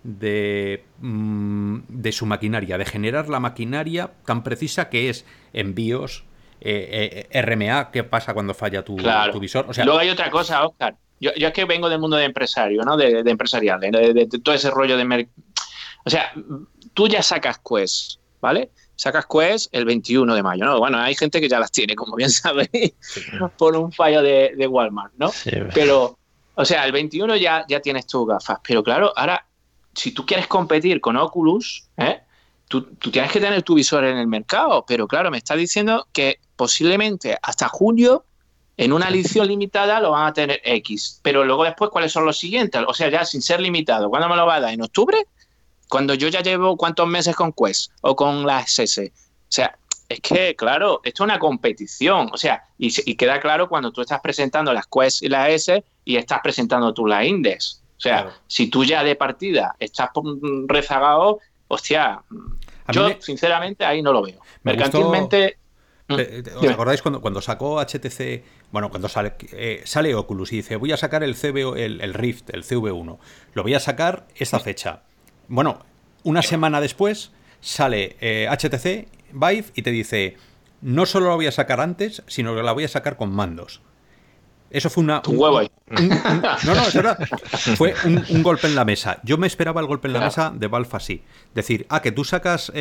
de, 0.03 0.85
mm, 1.01 1.81
de 1.87 2.11
su 2.11 2.25
maquinaria, 2.25 2.79
de 2.79 2.85
generar 2.85 3.29
la 3.29 3.39
maquinaria 3.39 4.13
tan 4.25 4.41
precisa 4.41 4.89
que 4.89 5.11
es 5.11 5.23
envíos, 5.53 6.25
eh, 6.61 7.27
eh, 7.31 7.41
RMA, 7.41 7.91
¿qué 7.91 8.03
pasa 8.03 8.33
cuando 8.33 8.53
falla 8.53 8.83
tu, 8.83 8.95
visor? 9.39 9.65
O 9.67 9.73
sea, 9.73 9.85
Luego 9.85 9.99
hay 9.99 10.09
otra 10.09 10.29
cosa, 10.29 10.65
Oscar. 10.65 10.95
Yo, 11.19 11.31
es 11.35 11.53
que 11.53 11.65
vengo 11.65 11.89
del 11.89 11.99
mundo 11.99 12.17
de 12.17 12.25
empresario, 12.25 12.83
¿no? 12.83 12.95
De, 12.95 13.19
empresarial, 13.19 13.79
de, 13.79 14.27
todo 14.43 14.55
ese 14.55 14.69
rollo 14.69 14.95
de... 14.95 15.29
O 16.05 16.09
sea, 16.09 16.31
tú 16.93 17.07
ya 17.07 17.21
sacas 17.21 17.59
Quest, 17.59 18.19
¿vale? 18.39 18.71
Sacas 18.95 19.25
Quest 19.25 19.73
el 19.73 19.85
21 19.85 20.33
de 20.33 20.43
mayo, 20.43 20.65
¿no? 20.65 20.79
Bueno, 20.79 20.97
hay 20.97 21.15
gente 21.15 21.41
que 21.41 21.49
ya 21.49 21.59
las 21.59 21.71
tiene, 21.71 21.95
como 21.95 22.15
bien 22.15 22.29
sabéis, 22.29 22.93
por 23.57 23.75
un 23.75 23.91
fallo 23.91 24.21
de, 24.21 24.67
Walmart, 24.67 25.13
¿no? 25.17 25.31
pero, 25.73 26.17
o 26.55 26.65
sea, 26.65 26.85
el 26.85 26.93
21 26.93 27.35
ya, 27.35 27.65
ya 27.67 27.81
tienes 27.81 28.07
tus 28.07 28.25
gafas, 28.27 28.59
pero 28.65 28.81
claro, 28.81 29.11
ahora, 29.15 29.45
si 29.93 30.11
tú 30.11 30.25
quieres 30.25 30.47
competir 30.47 31.01
con 31.01 31.17
Oculus, 31.17 31.85
¿eh? 31.97 32.21
Tú, 32.69 32.83
tú, 32.83 33.11
tienes 33.11 33.31
que 33.31 33.41
tener 33.41 33.61
tu 33.63 33.73
visor 33.73 34.05
en 34.05 34.17
el 34.17 34.27
mercado, 34.27 34.85
pero 34.87 35.07
claro, 35.07 35.31
me 35.31 35.37
está 35.37 35.55
diciendo 35.55 36.07
que 36.13 36.39
posiblemente 36.55 37.37
hasta 37.41 37.67
junio, 37.67 38.23
en 38.77 38.93
una 38.93 39.09
edición 39.09 39.47
limitada, 39.47 39.99
lo 39.99 40.11
van 40.11 40.27
a 40.27 40.33
tener 40.33 40.61
X. 40.63 41.19
Pero 41.21 41.43
luego 41.43 41.65
después, 41.65 41.89
¿cuáles 41.89 42.11
son 42.11 42.25
los 42.25 42.37
siguientes? 42.37 42.81
O 42.87 42.93
sea, 42.93 43.09
ya 43.09 43.25
sin 43.25 43.41
ser 43.41 43.59
limitado, 43.59 44.09
¿cuándo 44.09 44.29
me 44.29 44.35
lo 44.35 44.45
va 44.45 44.55
a 44.55 44.59
dar? 44.61 44.73
¿En 44.73 44.81
octubre? 44.81 45.25
Cuando 45.89 46.13
yo 46.13 46.27
ya 46.29 46.41
llevo 46.41 46.77
cuántos 46.77 47.07
meses 47.07 47.35
con 47.35 47.51
Quest 47.51 47.91
o 48.01 48.15
con 48.15 48.45
la 48.45 48.61
SS. 48.61 49.11
O 49.11 49.51
sea, 49.51 49.75
es 50.09 50.21
que, 50.21 50.55
claro, 50.55 51.01
esto 51.03 51.23
es 51.23 51.25
una 51.25 51.39
competición. 51.39 52.29
O 52.33 52.37
sea, 52.37 52.63
y, 52.77 53.15
queda 53.15 53.39
claro 53.39 53.69
cuando 53.69 53.91
tú 53.91 54.01
estás 54.01 54.19
presentando 54.21 54.73
las 54.73 54.85
Quest 54.87 55.23
y 55.23 55.29
las 55.29 55.49
S 55.49 55.83
y 56.03 56.17
estás 56.17 56.39
presentando 56.41 56.93
tú 56.93 57.05
la 57.05 57.25
Index. 57.25 57.81
O 57.97 58.01
sea, 58.01 58.33
si 58.47 58.67
tú 58.67 58.83
ya 58.83 59.03
de 59.03 59.15
partida 59.15 59.75
estás 59.79 60.09
rezagado, 60.67 61.39
hostia, 61.69 62.21
yo 62.89 63.09
sinceramente 63.21 63.85
ahí 63.85 64.01
no 64.01 64.11
lo 64.11 64.21
veo. 64.21 64.41
Mercantilmente 64.63 65.59
Mm. 66.09 66.19
Eh, 66.19 66.43
¿Os 66.55 66.67
acordáis 66.67 67.01
cuando, 67.01 67.21
cuando 67.21 67.39
sacó 67.39 67.79
HTC, 67.79 68.43
bueno, 68.71 68.89
cuando 68.89 69.07
sale, 69.07 69.33
eh, 69.53 69.83
sale 69.85 70.15
Oculus 70.15 70.51
y 70.51 70.57
dice, 70.57 70.75
voy 70.75 70.91
a 70.91 70.97
sacar 70.97 71.23
el, 71.23 71.35
CV, 71.35 71.85
el, 71.85 72.13
Rift, 72.13 72.49
el 72.49 72.63
CV1, 72.63 73.19
lo 73.53 73.63
voy 73.63 73.75
a 73.75 73.79
sacar 73.79 74.27
esta 74.35 74.59
fecha? 74.59 75.03
Bueno, 75.47 75.85
una 76.23 76.41
semana 76.41 76.81
después 76.81 77.31
sale 77.61 78.15
HTC 78.49 78.85
eh, 78.85 79.07
Vive 79.31 79.65
y 79.75 79.83
te 79.83 79.91
dice, 79.91 80.35
no 80.81 81.05
solo 81.05 81.27
lo 81.29 81.35
voy 81.35 81.45
a 81.45 81.51
sacar 81.51 81.79
antes, 81.79 82.23
sino 82.25 82.55
que 82.55 82.63
la 82.63 82.71
voy 82.71 82.85
a 82.85 82.87
sacar 82.87 83.15
con 83.15 83.31
mandos. 83.31 83.81
Eso 84.69 84.89
fue 84.89 85.03
una. 85.03 85.21
Un, 85.27 85.37
huevo 85.37 85.57
ahí. 85.59 85.71
no, 85.89 86.75
no, 86.75 86.81
es 86.81 86.93
verdad. 86.93 87.17
Fue 87.75 87.93
un, 88.05 88.43
golpe 88.43 88.67
en 88.67 88.75
la 88.75 88.85
mesa. 88.85 89.19
Yo 89.23 89.37
me 89.37 89.47
esperaba 89.47 89.81
el 89.81 89.87
golpe 89.87 90.07
en 90.07 90.13
la 90.13 90.19
mesa 90.19 90.51
de 90.55 90.67
Valve 90.67 90.89
así. 90.93 91.23
Decir, 91.55 91.85
ah, 91.89 92.01
que 92.01 92.11
tú 92.11 92.23
sacas 92.23 92.71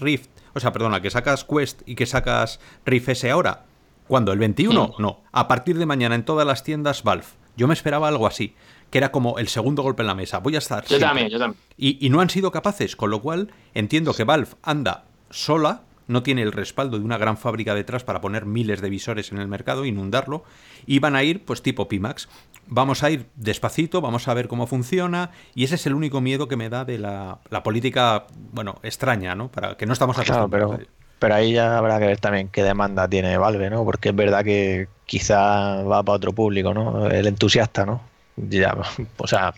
Rift 0.00 0.28
o 0.54 0.60
sea, 0.60 0.72
perdona, 0.72 1.02
que 1.02 1.10
sacas 1.10 1.44
Quest 1.44 1.82
y 1.84 1.96
que 1.96 2.06
sacas 2.06 2.60
Rift 2.86 3.08
S 3.08 3.30
ahora. 3.30 3.64
¿Cuándo? 4.06 4.32
¿El 4.32 4.38
21? 4.38 4.94
Mm. 4.98 5.02
No. 5.02 5.22
A 5.32 5.48
partir 5.48 5.78
de 5.78 5.86
mañana 5.86 6.14
en 6.14 6.24
todas 6.24 6.46
las 6.46 6.62
tiendas 6.62 7.02
Valve. 7.02 7.26
Yo 7.56 7.66
me 7.68 7.74
esperaba 7.74 8.08
algo 8.08 8.26
así, 8.26 8.54
que 8.90 8.98
era 8.98 9.10
como 9.10 9.38
el 9.38 9.48
segundo 9.48 9.82
golpe 9.82 10.02
en 10.02 10.06
la 10.06 10.14
mesa. 10.14 10.38
Voy 10.38 10.54
a 10.54 10.58
estar. 10.58 10.84
Yo 10.86 10.98
también, 10.98 11.28
yo 11.28 11.38
también. 11.38 11.60
Y, 11.76 12.04
y 12.04 12.10
no 12.10 12.20
han 12.20 12.30
sido 12.30 12.52
capaces, 12.52 12.96
con 12.96 13.10
lo 13.10 13.20
cual 13.20 13.52
entiendo 13.74 14.14
que 14.14 14.24
Valve 14.24 14.50
anda 14.62 15.04
sola 15.30 15.82
no 16.06 16.22
tiene 16.22 16.42
el 16.42 16.52
respaldo 16.52 16.98
de 16.98 17.04
una 17.04 17.18
gran 17.18 17.36
fábrica 17.36 17.74
detrás 17.74 18.04
para 18.04 18.20
poner 18.20 18.46
miles 18.46 18.80
de 18.80 18.90
visores 18.90 19.32
en 19.32 19.38
el 19.38 19.48
mercado, 19.48 19.84
inundarlo, 19.84 20.44
y 20.86 20.98
van 20.98 21.16
a 21.16 21.22
ir 21.22 21.44
pues 21.44 21.62
tipo 21.62 21.88
Pimax. 21.88 22.28
Vamos 22.66 23.02
a 23.02 23.10
ir 23.10 23.26
despacito, 23.34 24.00
vamos 24.00 24.28
a 24.28 24.34
ver 24.34 24.48
cómo 24.48 24.66
funciona, 24.66 25.30
y 25.54 25.64
ese 25.64 25.74
es 25.74 25.86
el 25.86 25.94
único 25.94 26.20
miedo 26.20 26.48
que 26.48 26.56
me 26.56 26.68
da 26.68 26.84
de 26.84 26.98
la, 26.98 27.38
política, 27.62 28.26
bueno, 28.52 28.80
extraña, 28.82 29.34
¿no? 29.34 29.48
Para 29.48 29.76
que 29.76 29.86
no 29.86 29.92
estamos 29.92 30.16
acostumbrados. 30.16 30.76
Claro, 30.76 30.78
pero, 30.78 30.90
pero 31.18 31.34
ahí 31.34 31.52
ya 31.52 31.78
habrá 31.78 31.98
que 31.98 32.06
ver 32.06 32.18
también 32.18 32.48
qué 32.48 32.62
demanda 32.62 33.08
tiene 33.08 33.36
Valve, 33.36 33.70
¿no? 33.70 33.84
Porque 33.84 34.10
es 34.10 34.16
verdad 34.16 34.44
que 34.44 34.88
quizá 35.06 35.82
va 35.82 36.02
para 36.02 36.16
otro 36.16 36.32
público, 36.32 36.74
¿no? 36.74 37.08
El 37.08 37.26
entusiasta, 37.26 37.84
¿no? 37.86 38.14
Ya, 38.36 38.76
o 39.18 39.26
sea, 39.26 39.54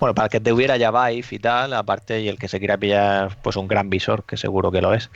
bueno, 0.00 0.14
para 0.14 0.28
que 0.28 0.40
te 0.40 0.52
hubiera 0.52 0.76
ya 0.76 0.90
Vive 0.90 1.26
y 1.30 1.38
tal, 1.38 1.72
aparte, 1.74 2.20
y 2.20 2.28
el 2.28 2.38
que 2.38 2.48
se 2.48 2.58
quiera 2.58 2.78
pillar 2.78 3.36
pues 3.42 3.56
un 3.56 3.68
gran 3.68 3.90
visor, 3.90 4.24
que 4.24 4.36
seguro 4.36 4.70
que 4.70 4.80
lo 4.80 4.94
es, 4.94 5.10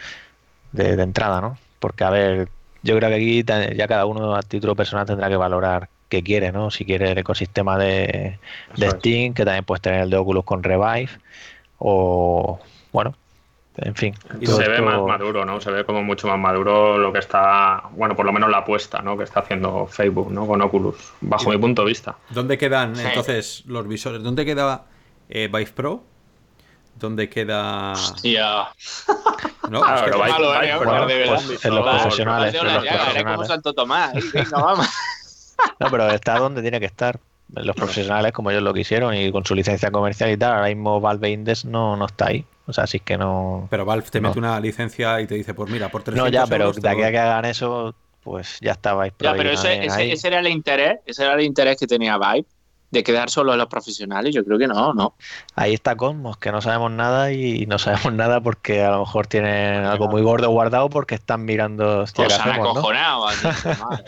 de, 0.72 1.02
entrada, 1.02 1.40
¿no? 1.40 1.58
Porque, 1.78 2.04
a 2.04 2.10
ver, 2.10 2.48
yo 2.82 2.96
creo 2.96 3.10
que 3.10 3.16
aquí 3.16 3.44
ya 3.76 3.88
cada 3.88 4.06
uno 4.06 4.34
a 4.34 4.42
título 4.42 4.74
personal 4.74 5.06
tendrá 5.06 5.28
que 5.28 5.36
valorar 5.36 5.88
qué 6.08 6.22
quiere, 6.22 6.52
¿no? 6.52 6.70
Si 6.70 6.84
quiere 6.84 7.12
el 7.12 7.18
ecosistema 7.18 7.78
de, 7.78 8.38
Steam, 8.76 9.34
que 9.34 9.44
también 9.44 9.64
puedes 9.64 9.82
tener 9.82 10.02
el 10.02 10.10
de 10.10 10.16
Oculus 10.16 10.44
con 10.44 10.62
Revive, 10.62 11.10
o 11.78 12.58
bueno, 12.92 13.14
en 13.76 13.94
fin. 13.94 14.14
Y 14.40 14.46
se 14.46 14.68
ve 14.68 14.80
más 14.80 15.00
maduro, 15.02 15.44
¿no? 15.44 15.60
Se 15.60 15.70
ve 15.70 15.84
como 15.84 16.02
mucho 16.02 16.26
más 16.26 16.38
maduro 16.38 16.98
lo 16.98 17.12
que 17.12 17.20
está, 17.20 17.84
bueno, 17.92 18.16
por 18.16 18.26
lo 18.26 18.32
menos 18.32 18.50
la 18.50 18.58
apuesta, 18.58 19.02
¿no? 19.02 19.16
Que 19.16 19.24
está 19.24 19.40
haciendo 19.40 19.86
Facebook, 19.86 20.32
¿no? 20.32 20.46
Con 20.46 20.60
Oculus, 20.62 21.12
bajo 21.20 21.50
mi 21.50 21.58
punto 21.58 21.82
de 21.82 21.88
vista. 21.88 22.16
¿Dónde 22.30 22.58
quedan 22.58 22.98
entonces 22.98 23.64
los 23.66 23.86
visores? 23.86 24.22
¿Dónde 24.22 24.44
queda 24.44 24.86
eh, 25.28 25.48
Vive 25.52 25.70
Pro? 25.72 26.02
¿Dónde 26.98 27.28
queda...? 27.28 27.92
Hostia. 27.92 28.68
¿no? 29.70 29.80
Claro, 29.82 30.06
Es 30.06 30.12
que- 30.12 30.32
malo, 30.32 30.62
eh, 30.62 30.74
Oscar, 30.74 31.06
de 31.06 31.24
en 31.24 31.30
los 31.74 31.88
profesionales, 31.88 32.48
Hace 32.48 32.58
en 32.58 32.64
una 32.66 32.74
los 32.76 32.84
llaga, 32.84 33.10
eres 33.10 33.22
como 33.24 33.34
profesionales. 33.34 33.48
Santo 33.48 33.72
Tomás. 33.74 34.14
ahí, 34.14 34.22
venga, 34.32 34.58
vamos. 34.62 34.86
No, 35.80 35.90
pero 35.90 36.10
está 36.10 36.38
donde 36.38 36.62
tiene 36.62 36.80
que 36.80 36.86
estar. 36.86 37.18
Los 37.54 37.74
profesionales, 37.76 38.32
como 38.32 38.50
ellos 38.50 38.62
lo 38.62 38.74
quisieron, 38.74 39.14
y 39.14 39.32
con 39.32 39.44
su 39.44 39.54
licencia 39.54 39.90
comercial 39.90 40.30
y 40.30 40.36
tal, 40.36 40.52
ahora 40.52 40.66
mismo 40.68 41.00
Valve 41.00 41.30
Index 41.30 41.64
no, 41.64 41.96
no 41.96 42.06
está 42.06 42.26
ahí. 42.26 42.44
O 42.66 42.72
sea, 42.74 42.86
sí 42.86 43.00
que 43.00 43.16
no. 43.16 43.66
Pero 43.70 43.84
Valve 43.86 44.06
te 44.10 44.20
No. 44.20 44.28
mete 44.28 44.38
una 44.38 44.60
licencia 44.60 45.18
y 45.20 45.26
te 45.26 45.34
dice, 45.36 45.54
pues 45.54 45.70
mira, 45.70 45.88
por 45.88 46.02
300 46.02 46.30
No, 46.30 46.32
ya, 46.32 46.46
pero 46.46 46.64
euros 46.66 46.82
de 46.82 46.88
aquí 46.88 47.02
a 47.02 47.10
que 47.10 47.18
hagan 47.18 47.46
eso, 47.46 47.94
pues 48.22 48.58
ya 48.60 48.72
estabais. 48.72 49.14
Ya, 49.20 49.32
pero 49.34 49.50
ese, 49.50 49.84
ese, 49.86 50.12
ese 50.12 50.28
era 50.28 50.40
el 50.40 50.48
interés, 50.48 50.98
ese 51.06 51.24
era 51.24 51.34
el 51.34 51.40
interés 51.40 51.78
que 51.78 51.86
tenía 51.86 52.18
Vibe, 52.18 52.44
de 52.90 53.02
quedar 53.02 53.30
solo 53.30 53.52
en 53.52 53.58
los 53.58 53.68
profesionales. 53.68 54.34
Yo 54.34 54.44
creo 54.44 54.58
que 54.58 54.66
no, 54.66 54.94
no. 54.94 55.14
Ahí 55.54 55.74
está 55.74 55.96
Cosmos, 55.96 56.38
que 56.38 56.52
no 56.52 56.60
sabemos 56.60 56.90
nada 56.90 57.32
y 57.32 57.66
no 57.66 57.78
sabemos 57.78 58.12
nada 58.12 58.40
porque 58.40 58.82
a 58.82 58.90
lo 58.92 59.00
mejor 59.00 59.26
tienen 59.26 59.84
algo 59.84 60.08
muy 60.08 60.22
gordo 60.22 60.48
guardado 60.50 60.88
porque 60.88 61.14
están 61.14 61.44
mirando. 61.44 62.00
Hostia, 62.00 62.26
¿qué 62.26 62.34
han 62.34 62.40
hacemos, 62.40 62.74
no? 62.74 62.82
madre. 63.80 64.04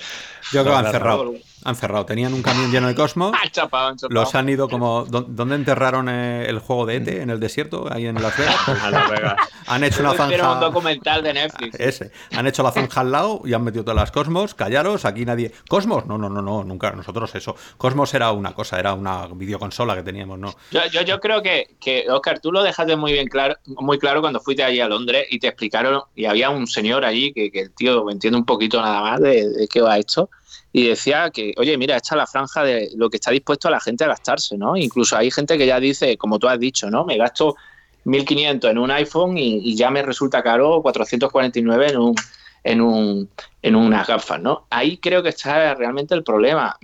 Yo 0.53 0.63
creo 0.63 0.75
que 0.81 0.87
han 0.87 0.93
cerrado. 0.93 1.35
Han 1.63 1.77
cerrado. 1.77 2.07
Tenían 2.07 2.33
un 2.33 2.43
camión 2.43 2.71
lleno 2.73 2.89
de 2.89 2.95
Cosmos. 2.95 3.33
Han 3.43 3.51
chapado, 3.51 3.89
han 3.89 3.97
chapado. 3.99 4.19
Los 4.19 4.35
han 4.35 4.49
ido 4.49 4.67
como. 4.69 5.05
¿dó- 5.05 5.27
¿Dónde 5.29 5.57
enterraron 5.57 6.09
eh, 6.09 6.47
el 6.49 6.59
juego 6.59 6.87
de 6.87 6.97
ET? 6.97 7.09
¿En 7.09 7.29
el 7.29 7.39
desierto? 7.39 7.87
Ahí 7.93 8.07
en 8.07 8.15
Las 8.21 8.35
Vegas. 8.39 8.57
a 8.83 8.91
Las 8.91 9.11
Vegas. 9.11 9.35
Han 9.67 9.85
hecho 9.85 10.01
una 10.01 10.13
Hicieron 10.15 10.33
un 10.33 10.39
zanja. 10.55 10.61
documental 10.67 11.23
de 11.23 11.35
Netflix. 11.35 11.79
Ese. 11.79 12.11
Han 12.35 12.47
hecho 12.47 12.63
la 12.63 12.73
zanja 12.73 13.03
al 13.03 13.13
lado 13.13 13.43
y 13.45 13.53
han 13.53 13.63
metido 13.63 13.85
todas 13.85 13.97
las 13.97 14.11
Cosmos. 14.11 14.55
Callaros, 14.55 15.05
aquí 15.05 15.25
nadie. 15.27 15.53
¿Cosmos? 15.69 16.07
No, 16.07 16.17
no, 16.17 16.31
no, 16.31 16.41
no, 16.41 16.65
nunca. 16.65 16.93
Nosotros 16.93 17.35
eso. 17.35 17.55
Cosmos 17.77 18.13
era 18.15 18.33
una 18.33 18.55
cosa, 18.55 18.79
era 18.81 18.95
una 18.95 19.27
videoconsola 19.27 19.95
que 19.95 20.03
teníamos, 20.03 20.39
¿no? 20.39 20.55
Yo, 20.71 20.81
yo, 20.91 21.03
yo 21.03 21.21
creo 21.21 21.43
que, 21.43 21.77
que, 21.79 22.07
Oscar, 22.11 22.41
tú 22.41 22.51
lo 22.53 22.63
dejaste 22.63 22.97
muy 22.97 23.13
bien 23.13 23.29
claro, 23.29 23.57
muy 23.67 23.99
claro 23.99 24.23
cuando 24.23 24.41
fuiste 24.41 24.65
allí 24.65 24.81
a 24.81 24.89
Londres 24.89 25.27
y 25.31 25.39
te 25.39 25.49
explicaron, 25.49 26.01
y 26.17 26.25
había 26.25 26.49
un 26.49 26.67
señor 26.67 27.05
allí 27.05 27.33
que, 27.35 27.51
que 27.53 27.61
el 27.61 27.75
tío 27.75 28.09
entiende 28.11 28.39
un 28.39 28.47
poquito 28.47 28.81
nada 28.81 29.03
más 29.03 29.21
de, 29.21 29.47
de 29.51 29.69
qué 29.69 29.83
va 29.83 29.99
esto, 29.99 30.30
y 30.73 30.89
decía 30.89 31.31
que, 31.31 31.53
oye, 31.57 31.77
mira, 31.77 31.97
esta 31.97 32.15
es 32.15 32.19
la 32.19 32.27
franja 32.27 32.63
de 32.63 32.91
lo 32.97 33.11
que 33.11 33.17
está 33.17 33.31
dispuesto 33.31 33.69
a 33.69 33.71
la 33.73 33.81
gente 33.81 34.05
a 34.05 34.09
gastarse, 34.09 34.57
¿no? 34.57 34.77
Incluso 34.77 35.17
hay 35.17 35.31
gente 35.31 35.59
que 35.59 35.67
ya 35.67 35.81
dice, 35.81 36.17
como 36.17 36.39
tú 36.39 36.49
has 36.49 36.61
dicho, 36.61 36.91
¿no? 36.91 37.05
Me 37.05 37.17
gasto 37.17 37.57
1.500 38.05 38.71
en 38.71 38.79
un 38.79 38.91
iPhone 38.91 39.37
y, 39.37 39.75
ya 39.75 39.91
me 39.91 40.03
resulta 40.03 40.43
caro 40.43 40.81
449 40.83 41.91
en 41.91 41.99
un 41.99 42.15
en 42.63 42.81
un 42.83 43.31
en 43.63 43.75
unas 43.75 44.07
gafas, 44.07 44.41
¿no? 44.41 44.67
Ahí 44.71 44.99
creo 44.99 45.23
que 45.23 45.31
está 45.31 45.75
realmente 45.75 46.15
el 46.15 46.23
problema. 46.23 46.79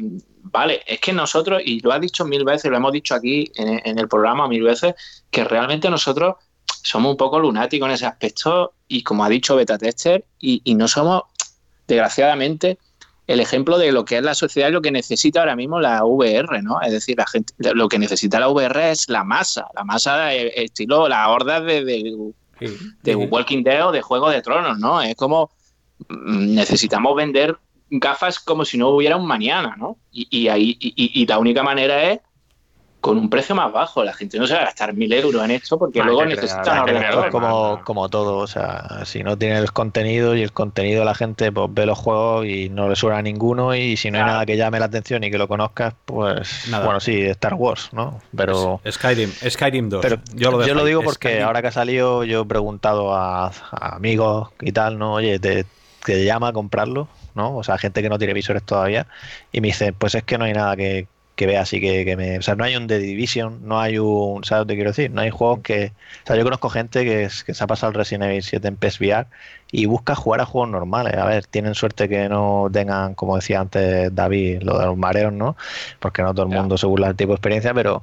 Vale, 0.48 0.82
es 0.86 1.00
que 1.00 1.12
nosotros, 1.12 1.60
y 1.64 1.80
lo 1.80 1.92
has 1.92 2.00
dicho 2.00 2.24
mil 2.24 2.44
veces, 2.44 2.70
lo 2.70 2.76
hemos 2.76 2.92
dicho 2.92 3.14
aquí 3.14 3.50
en, 3.56 3.98
el 3.98 4.08
programa 4.08 4.48
mil 4.48 4.62
veces, 4.62 4.94
que 5.30 5.44
realmente 5.44 5.90
nosotros 5.90 6.36
somos 6.82 7.10
un 7.10 7.16
poco 7.16 7.38
lunáticos 7.38 7.88
en 7.88 7.94
ese 7.94 8.06
aspecto 8.06 8.72
y 8.88 9.02
como 9.02 9.24
ha 9.24 9.28
dicho 9.28 9.56
Beta 9.56 9.76
Tester, 9.76 10.24
y 10.40 10.74
no 10.76 10.86
somos, 10.88 11.24
desgraciadamente, 11.86 12.78
el 13.26 13.40
ejemplo 13.40 13.76
de 13.78 13.90
lo 13.92 14.04
que 14.04 14.16
es 14.18 14.22
la 14.22 14.34
sociedad 14.34 14.68
y 14.68 14.72
lo 14.72 14.82
que 14.82 14.90
necesita 14.92 15.40
ahora 15.40 15.56
mismo 15.56 15.80
la 15.80 16.04
VR, 16.04 16.62
¿no? 16.62 16.80
Es 16.80 16.92
decir, 16.92 17.16
la 17.18 17.26
gente, 17.26 17.52
lo 17.74 17.88
que 17.88 17.98
necesita 17.98 18.38
la 18.40 18.48
VR 18.48 18.90
es 18.92 19.08
la 19.08 19.24
masa, 19.24 19.66
la 19.74 19.84
masa 19.84 20.32
estilo 20.34 21.08
las 21.08 21.28
hordas 21.28 21.64
de, 21.64 21.84
de, 21.84 22.14
de 23.02 23.16
Walking 23.16 23.62
Dead 23.64 23.86
o 23.88 23.92
de 23.92 24.02
Juego 24.02 24.30
de 24.30 24.42
Tronos, 24.42 24.78
¿no? 24.78 25.02
Es 25.02 25.16
como 25.16 25.50
mm, 26.08 26.54
necesitamos 26.54 27.16
vender 27.16 27.56
gafas 27.90 28.38
como 28.40 28.64
si 28.64 28.78
no 28.78 28.88
hubiera 28.90 29.16
un 29.16 29.26
mañana, 29.26 29.74
¿no? 29.76 29.96
Y, 30.12 30.26
y 30.30 30.48
ahí 30.48 30.76
y- 30.80 31.22
y 31.22 31.26
la 31.26 31.38
única 31.38 31.62
manera 31.62 32.10
es 32.12 32.20
con 33.06 33.18
un 33.18 33.30
precio 33.30 33.54
más 33.54 33.72
bajo. 33.72 34.04
La 34.04 34.12
gente 34.12 34.38
no 34.38 34.46
se 34.46 34.54
va 34.54 34.60
a 34.60 34.64
gastar 34.64 34.92
mil 34.94 35.12
euros 35.12 35.44
en 35.44 35.52
esto 35.52 35.78
porque 35.78 36.02
luego 36.02 36.20
que 36.20 36.26
crear- 36.26 36.36
necesita 36.42 36.72
hay 36.74 36.80
un 36.80 36.86
que 36.86 36.92
crear 36.92 37.14
ordenador. 37.16 37.30
Como, 37.30 37.84
como 37.84 38.08
todo, 38.08 38.36
o 38.38 38.46
sea, 38.46 39.00
si 39.04 39.22
no 39.22 39.38
tiene 39.38 39.58
el 39.58 39.72
contenido 39.72 40.34
y 40.36 40.42
el 40.42 40.52
contenido 40.52 41.04
la 41.04 41.14
gente 41.14 41.50
pues 41.52 41.68
ve 41.72 41.86
los 41.86 41.96
juegos 41.98 42.46
y 42.46 42.68
no 42.68 42.88
le 42.88 42.96
suena 42.96 43.18
a 43.18 43.22
ninguno 43.22 43.74
y 43.74 43.96
si 43.96 44.10
no 44.10 44.18
hay 44.18 44.24
nada 44.24 44.44
que 44.46 44.56
llame 44.56 44.78
la 44.78 44.86
atención 44.86 45.24
y 45.24 45.30
que 45.30 45.38
lo 45.38 45.48
conozcas, 45.48 45.94
pues 46.04 46.68
Nada. 46.68 46.84
bueno, 46.84 47.00
sí, 47.00 47.20
Star 47.22 47.54
Wars, 47.54 47.88
¿no? 47.92 48.20
Pero 48.36 48.80
Skyrim, 48.90 49.30
Skyrim 49.48 49.88
2. 49.88 50.00
pero 50.02 50.16
yo 50.34 50.50
lo, 50.50 50.58
dejo 50.58 50.78
ahí. 50.80 50.86
digo 50.86 51.02
porque 51.02 51.28
Skyrim. 51.28 51.46
ahora 51.46 51.62
que 51.62 51.68
ha 51.68 51.72
salido 51.72 52.24
yo 52.24 52.42
he 52.42 52.44
preguntado 52.46 53.14
a, 53.14 53.46
a 53.46 53.96
amigos 53.96 54.50
y 54.60 54.72
tal, 54.72 54.98
¿no? 54.98 55.14
Oye, 55.14 55.38
¿te, 55.38 55.64
te 56.04 56.24
llama 56.24 56.48
a 56.48 56.52
comprarlo? 56.52 57.08
¿No? 57.34 57.54
O 57.56 57.62
sea, 57.62 57.76
gente 57.76 58.00
que 58.00 58.08
no 58.08 58.18
tiene 58.18 58.32
visores 58.32 58.62
todavía 58.62 59.06
y 59.52 59.60
me 59.60 59.68
dice, 59.68 59.92
pues 59.92 60.14
es 60.14 60.22
que 60.24 60.38
no 60.38 60.46
hay 60.46 60.54
nada 60.54 60.74
que, 60.74 61.06
que 61.36 61.46
vea 61.46 61.60
así 61.62 61.80
que, 61.80 62.04
que 62.04 62.16
me... 62.16 62.38
O 62.38 62.42
sea, 62.42 62.54
no 62.56 62.64
hay 62.64 62.76
un 62.76 62.86
The 62.88 62.98
Division, 62.98 63.60
no 63.68 63.78
hay 63.80 63.98
un... 63.98 64.42
¿Sabes 64.44 64.62
lo 64.62 64.66
que 64.68 64.74
quiero 64.74 64.90
decir? 64.90 65.10
No 65.10 65.20
hay 65.20 65.30
juegos 65.30 65.60
que... 65.60 65.92
O 66.24 66.26
sea, 66.26 66.36
yo 66.36 66.44
conozco 66.44 66.70
gente 66.70 67.04
que, 67.04 67.24
es- 67.24 67.44
que 67.44 67.54
se 67.54 67.62
ha 67.62 67.66
pasado 67.66 67.90
el 67.90 67.94
Resident 67.96 68.24
Evil 68.24 68.42
7 68.42 68.68
en 68.68 68.76
PSVR 68.76 69.26
y 69.70 69.86
busca 69.86 70.14
jugar 70.14 70.40
a 70.40 70.46
juegos 70.46 70.70
normales. 70.70 71.14
A 71.14 71.26
ver, 71.26 71.46
tienen 71.46 71.74
suerte 71.74 72.08
que 72.08 72.28
no 72.28 72.68
tengan, 72.72 73.14
como 73.14 73.36
decía 73.36 73.60
antes 73.60 74.14
David, 74.14 74.62
lo 74.62 74.78
de 74.78 74.86
los 74.86 74.96
mareos, 74.96 75.32
¿no? 75.32 75.56
Porque 76.00 76.22
no 76.22 76.32
todo 76.34 76.46
el 76.46 76.52
mundo 76.60 76.78
se 76.78 76.86
burla 76.86 77.08
del 77.08 77.16
tipo 77.16 77.32
de 77.32 77.36
experiencia, 77.36 77.72
pero... 77.74 78.02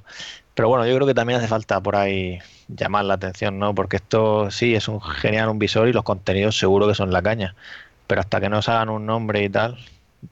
Pero 0.55 0.69
bueno, 0.69 0.85
yo 0.85 0.93
creo 0.95 1.07
que 1.07 1.15
también 1.15 1.39
hace 1.39 1.47
falta 1.47 1.81
por 1.81 1.95
ahí 1.95 2.37
llamar 2.67 3.05
la 3.05 3.15
atención, 3.15 3.57
¿no? 3.57 3.73
Porque 3.73 3.95
esto 3.95 4.51
sí 4.51 4.75
es 4.75 4.87
un 4.87 5.01
genial 5.01 5.49
un 5.49 5.57
visor 5.57 5.87
y 5.87 5.93
los 5.93 6.03
contenidos 6.03 6.57
seguro 6.59 6.87
que 6.87 6.93
son 6.93 7.11
la 7.11 7.23
caña. 7.23 7.55
Pero 8.05 8.21
hasta 8.21 8.39
que 8.39 8.49
no 8.49 8.61
se 8.61 8.69
hagan 8.69 8.89
un 8.89 9.05
nombre 9.07 9.43
y 9.43 9.49
tal, 9.49 9.79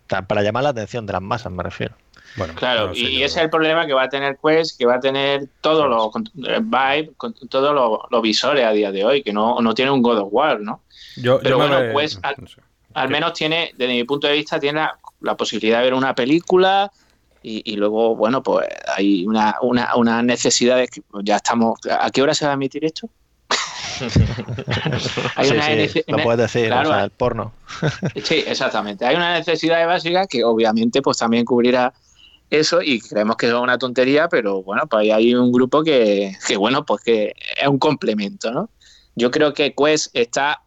ta- 0.07 0.21
para 0.23 0.43
llamar 0.43 0.63
la 0.63 0.69
atención 0.69 1.07
de 1.07 1.13
las 1.13 1.21
masas 1.23 1.51
me 1.51 1.63
refiero. 1.63 1.95
Bueno, 2.35 2.55
Claro, 2.55 2.81
no 2.81 2.87
lo 2.87 2.93
sé, 2.93 3.01
y 3.01 3.19
yo- 3.19 3.25
ese 3.25 3.39
es 3.39 3.43
el 3.43 3.49
problema 3.49 3.85
que 3.85 3.93
va 3.93 4.03
a 4.03 4.09
tener 4.09 4.37
Quest, 4.41 4.77
que 4.77 4.85
va 4.85 4.95
a 4.95 4.99
tener 4.99 5.47
todos 5.59 5.89
los 5.89 6.11
con- 6.11 6.25
eh, 6.47 6.59
Vive, 6.61 7.11
con 7.17 7.33
todos 7.49 7.73
los, 7.75 7.99
los 8.09 8.21
visores 8.21 8.65
a 8.65 8.71
día 8.71 8.91
de 8.91 9.03
hoy, 9.03 9.21
que 9.23 9.33
no, 9.33 9.59
no 9.61 9.73
tiene 9.73 9.91
un 9.91 10.01
God 10.01 10.19
of 10.19 10.29
War, 10.31 10.59
¿no? 10.61 10.83
yo- 11.17 11.39
pero 11.41 11.57
yo 11.57 11.63
me 11.63 11.67
bueno, 11.67 11.93
pues, 11.93 12.19
al- 12.23 12.35
no 12.37 12.47
sé. 12.47 12.61
Al 12.93 13.07
¿Qué? 13.07 13.11
menos 13.13 13.33
tiene, 13.33 13.71
desde 13.77 13.93
mi 13.93 14.03
punto 14.03 14.27
de 14.27 14.33
vista, 14.33 14.59
tiene 14.59 14.79
la, 14.81 14.99
la 15.21 15.35
posibilidad 15.37 15.77
de 15.79 15.85
ver 15.85 15.93
una 15.93 16.13
película 16.15 16.91
y, 17.43 17.61
y 17.73 17.75
luego, 17.77 18.15
bueno, 18.15 18.43
pues 18.43 18.67
hay 18.95 19.25
una, 19.25 19.55
una, 19.61 19.95
una 19.95 20.21
necesidad 20.21 20.77
de 20.77 20.87
que 20.87 21.01
ya 21.23 21.37
estamos. 21.37 21.79
¿A 21.89 22.09
qué 22.11 22.21
hora 22.21 22.33
se 22.33 22.45
va 22.45 22.51
a 22.51 22.53
emitir 22.55 22.83
esto? 22.85 23.09
hay 25.35 25.47
Sí, 25.47 25.53
una 25.53 25.87
sí, 25.87 26.03
lo 26.07 26.17
puedes 26.23 26.39
decir, 26.53 26.67
claro. 26.67 26.89
o 26.89 26.93
sea, 26.93 27.03
el 27.05 27.11
porno. 27.11 27.53
Sí, 28.23 28.43
exactamente. 28.45 29.05
Hay 29.05 29.15
una 29.15 29.33
necesidad 29.37 29.85
básica 29.87 30.25
que 30.27 30.43
obviamente 30.43 31.01
pues 31.01 31.17
también 31.17 31.45
cubrirá 31.45 31.93
eso 32.51 32.81
y 32.81 32.99
creemos 32.99 33.37
que 33.37 33.47
es 33.47 33.53
una 33.53 33.77
tontería, 33.77 34.27
pero 34.27 34.61
bueno, 34.61 34.83
pues 34.87 35.01
ahí 35.01 35.11
hay 35.11 35.33
un 35.33 35.51
grupo 35.51 35.83
que, 35.83 36.33
que, 36.47 36.57
bueno, 36.57 36.85
pues 36.85 37.01
que 37.03 37.33
es 37.59 37.67
un 37.67 37.79
complemento, 37.79 38.51
¿no? 38.51 38.69
Yo 39.15 39.31
creo 39.31 39.53
que 39.53 39.73
Quest 39.73 40.15
está 40.15 40.61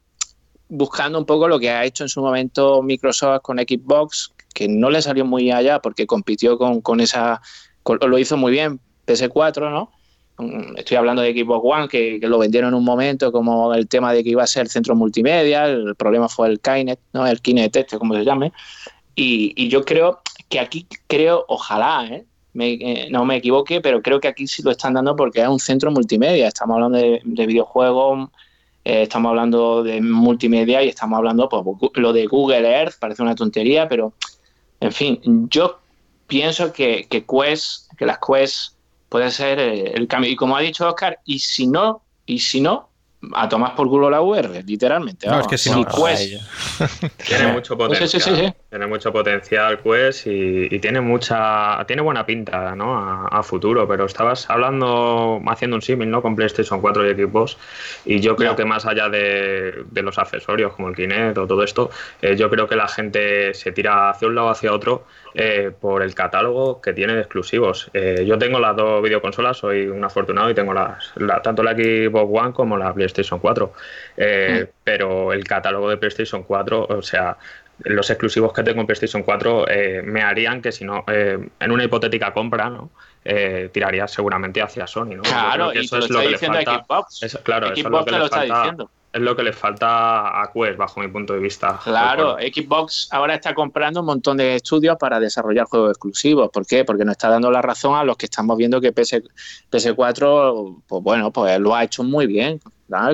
buscando 0.69 1.19
un 1.19 1.27
poco 1.27 1.47
lo 1.47 1.59
que 1.61 1.70
ha 1.70 1.85
hecho 1.85 2.02
en 2.05 2.09
su 2.09 2.20
momento 2.23 2.82
Microsoft 2.82 3.43
con 3.43 3.59
Xbox, 3.59 4.32
que 4.55 4.66
no 4.66 4.89
le 4.90 5.02
salió 5.02 5.24
muy 5.24 5.51
allá 5.51 5.78
porque 5.81 6.06
compitió 6.06 6.56
con, 6.59 6.81
con 6.81 7.01
esa, 7.01 7.40
con- 7.82 7.98
lo 8.01 8.19
hizo 8.19 8.36
muy 8.36 8.52
bien 8.52 8.81
PS4, 9.06 9.70
¿no? 9.70 9.90
Mm, 10.39 10.77
Estoy 10.78 10.97
hablando 10.97 11.20
de 11.23 11.32
Xbox 11.32 11.61
One, 11.65 11.89
que, 11.89 12.19
que 12.19 12.28
lo 12.28 12.39
vendieron 12.39 12.69
en 12.69 12.74
un 12.74 12.85
momento 12.85 13.31
como 13.31 13.74
el 13.74 13.89
tema 13.89 14.12
de 14.12 14.24
que 14.24 14.31
iba 14.31 14.43
a 14.43 14.47
ser 14.47 14.69
centro 14.69 14.94
multimedia, 14.97 15.66
el 15.66 15.94
problema 15.97 16.28
fue 16.28 16.48
el 16.48 16.61
Kinect, 16.61 17.02
¿no? 17.12 17.27
El 17.27 17.40
Kinect 17.43 17.77
este, 17.77 17.98
como 17.98 18.15
se 18.15 18.24
llame. 18.24 18.52
Y, 19.15 19.52
y 19.56 19.69
yo 19.69 19.85
creo 19.85 20.20
que 20.49 20.61
aquí, 20.61 20.87
creo, 21.07 21.45
ojalá, 21.49 22.07
¿eh? 22.07 22.25
Me- 22.53 22.75
eh, 22.75 23.09
no 23.11 23.25
me 23.25 23.37
equivoque, 23.37 23.81
pero 23.81 24.01
creo 24.01 24.21
que 24.21 24.29
aquí 24.29 24.47
sí 24.47 24.62
lo 24.62 24.71
están 24.71 24.95
dando 24.95 25.16
porque 25.16 25.41
es 25.43 25.49
un 25.49 25.59
centro 25.59 25.91
multimedia. 25.91 26.47
Estamos 26.47 26.75
hablando 26.75 26.99
de, 26.99 27.21
de 27.25 27.47
videojuegos, 27.47 28.29
eh, 28.85 29.03
estamos 29.03 29.31
hablando 29.31 29.83
de 29.83 30.01
multimedia 30.01 30.83
y 30.83 30.89
estamos 30.89 31.16
hablando, 31.16 31.49
pues, 31.49 31.65
lo 31.95 32.12
de 32.12 32.27
Google 32.27 32.69
Earth, 32.69 32.95
parece 33.01 33.23
una 33.23 33.35
tontería, 33.35 33.89
pero, 33.89 34.12
en 34.81 34.93
fin, 34.93 35.21
yo 35.51 35.81
pienso 36.29 36.73
que, 36.73 37.07
que 37.11 37.25
Quest, 37.25 37.91
que 37.99 38.07
las 38.07 38.19
Quest 38.19 38.75
puede 39.09 39.31
ser 39.31 39.59
eh, 39.59 39.93
el 39.95 40.07
cambio. 40.07 40.31
Y 40.31 40.37
como 40.37 40.57
ha 40.57 40.61
dicho 40.61 40.87
Oscar, 40.89 41.19
y 41.25 41.41
si 41.41 41.66
no, 41.66 42.03
y 42.25 42.39
si 42.39 42.61
no, 42.61 42.89
a 43.34 43.48
tomar 43.48 43.74
por 43.74 43.88
culo 43.88 44.10
la 44.10 44.20
VR, 44.20 44.62
literalmente. 44.64 45.26
No, 45.26 45.40
es 45.40 45.46
que 45.46 45.56
si 45.59 45.70
no- 45.70 45.84
Tiene 47.26 47.52
mucho 47.52 47.76
Pues 47.76 47.98
sí, 47.98 48.06
sí, 48.09 48.18
potencial. 48.18 48.36
sí. 48.36 48.55
Tiene 48.70 48.86
mucho 48.86 49.12
potencial 49.12 49.78
Quest 49.80 50.26
y, 50.26 50.68
y 50.74 50.78
tiene 50.80 51.01
mucha 51.01 51.84
tiene 51.86 52.02
buena 52.02 52.26
pinta 52.26 52.74
¿no? 52.74 52.96
a, 52.96 53.28
a 53.28 53.42
futuro, 53.42 53.86
pero 53.86 54.06
estabas 54.06 54.48
hablando, 54.51 55.40
haciendo 55.46 55.76
un 55.76 55.82
símil 55.82 56.10
¿no? 56.10 56.20
con 56.22 56.34
PlayStation 56.36 56.80
4 56.80 57.10
y 57.10 57.14
Xbox 57.14 57.56
y 58.05 58.20
yo 58.20 58.34
creo 58.36 58.56
que 58.56 58.64
más 58.64 58.84
allá 58.86 59.09
de, 59.09 59.84
de 59.90 60.02
los 60.02 60.18
accesorios 60.18 60.72
como 60.74 60.88
el 60.88 60.96
Kinect 60.96 61.38
o 61.38 61.46
todo 61.46 61.62
esto, 61.62 61.90
eh, 62.22 62.36
yo 62.36 62.51
creo 62.51 62.66
que 62.66 62.76
la 62.76 62.88
gente 62.88 63.55
se 63.55 63.72
tira 63.72 64.10
hacia 64.10 64.28
un 64.28 64.34
lado 64.34 64.48
o 64.48 64.51
hacia 64.51 64.72
otro 64.72 65.05
eh, 65.34 65.70
por 65.80 66.02
el 66.02 66.14
catálogo 66.14 66.80
que 66.80 66.92
tiene 66.92 67.14
de 67.14 67.20
exclusivos. 67.20 67.90
Eh, 67.92 68.24
yo 68.26 68.38
tengo 68.38 68.59
las 68.60 68.76
dos 68.76 69.02
videoconsolas, 69.02 69.56
soy 69.59 69.86
un 69.86 70.05
afortunado 70.05 70.51
y 70.51 70.55
tengo 70.55 70.72
las, 70.74 71.12
la- 71.16 71.40
tanto 71.42 71.62
la 71.62 71.72
Xbox 71.72 72.28
One 72.44 72.52
como 72.52 72.76
la 72.76 72.92
PlayStation 72.92 73.14
4. 73.41 73.73
Eh, 74.16 74.70
Pero 74.82 75.32
el 75.32 75.45
catálogo 75.45 75.89
de 75.91 75.97
PlayStation 75.97 76.43
4, 76.43 76.86
o 76.89 77.03
sea, 77.03 77.36
los 77.81 78.09
exclusivos 78.11 78.53
que 78.53 78.62
tengo 78.62 78.81
en 78.81 78.86
PlayStation 78.86 79.23
4 79.23 79.69
eh, 79.69 80.03
me 80.05 80.23
harían 80.23 80.62
que 80.62 80.70
si 80.73 80.85
no, 80.85 81.05
eh, 81.09 81.39
en 81.61 81.70
una 81.73 81.85
hipotética 81.85 82.32
compra, 82.32 82.70
¿no? 82.70 82.91
Eh, 83.24 83.70
tiraría 83.73 84.07
seguramente 84.07 84.61
hacia 84.62 84.86
Sony, 84.86 85.16
¿no? 85.16 85.23
Claro, 85.23 85.73
y 85.74 85.78
eso 85.78 85.99
te 85.99 86.01
lo 86.01 86.05
es 86.05 86.11
lo 86.11 86.19
que 86.20 86.27
le 86.27 86.32
diciendo 86.32 86.57
falta. 86.59 86.85
Xbox. 86.85 87.23
Eso- 87.23 87.43
claro, 87.43 87.66
eso 87.66 87.74
es 87.74 87.81
Xbox 87.82 87.93
lo 87.93 88.05
que 88.05 88.05
te 88.05 88.12
le 88.12 88.19
lo 88.19 88.24
está 88.27 88.36
falta 88.39 88.59
diciendo. 88.59 88.91
es 89.12 89.20
lo 89.23 89.36
que 89.36 89.43
le 89.45 89.53
falta 89.53 90.43
a 90.43 90.51
Quest, 90.53 90.77
bajo 90.77 91.01
mi 91.01 91.09
punto 91.09 91.32
de 91.32 91.39
vista. 91.41 91.81
Claro, 91.82 92.36
Xbox 92.39 93.09
ahora 93.12 93.35
está 93.35 93.55
comprando 93.55 94.01
un 94.01 94.07
montón 94.07 94.36
de 94.36 94.57
estudios 94.57 94.97
para 94.99 95.19
desarrollar 95.20 95.66
juegos 95.66 95.91
exclusivos. 95.93 96.51
¿Por 96.53 96.66
qué? 96.66 96.85
Porque 96.85 97.05
nos 97.05 97.12
está 97.12 97.28
dando 97.28 97.51
la 97.51 97.62
razón 97.62 97.97
a 97.97 98.05
los 98.05 98.16
que 98.16 98.27
estamos 98.27 98.57
viendo 98.59 98.81
que 98.81 98.93
PS, 98.93 99.23
PS4, 99.70 100.82
pues 100.86 101.03
bueno, 101.03 101.31
pues 101.32 101.59
lo 101.61 101.74
ha 101.74 101.85
hecho 101.85 102.03
muy 102.05 102.27
bien, 102.27 102.61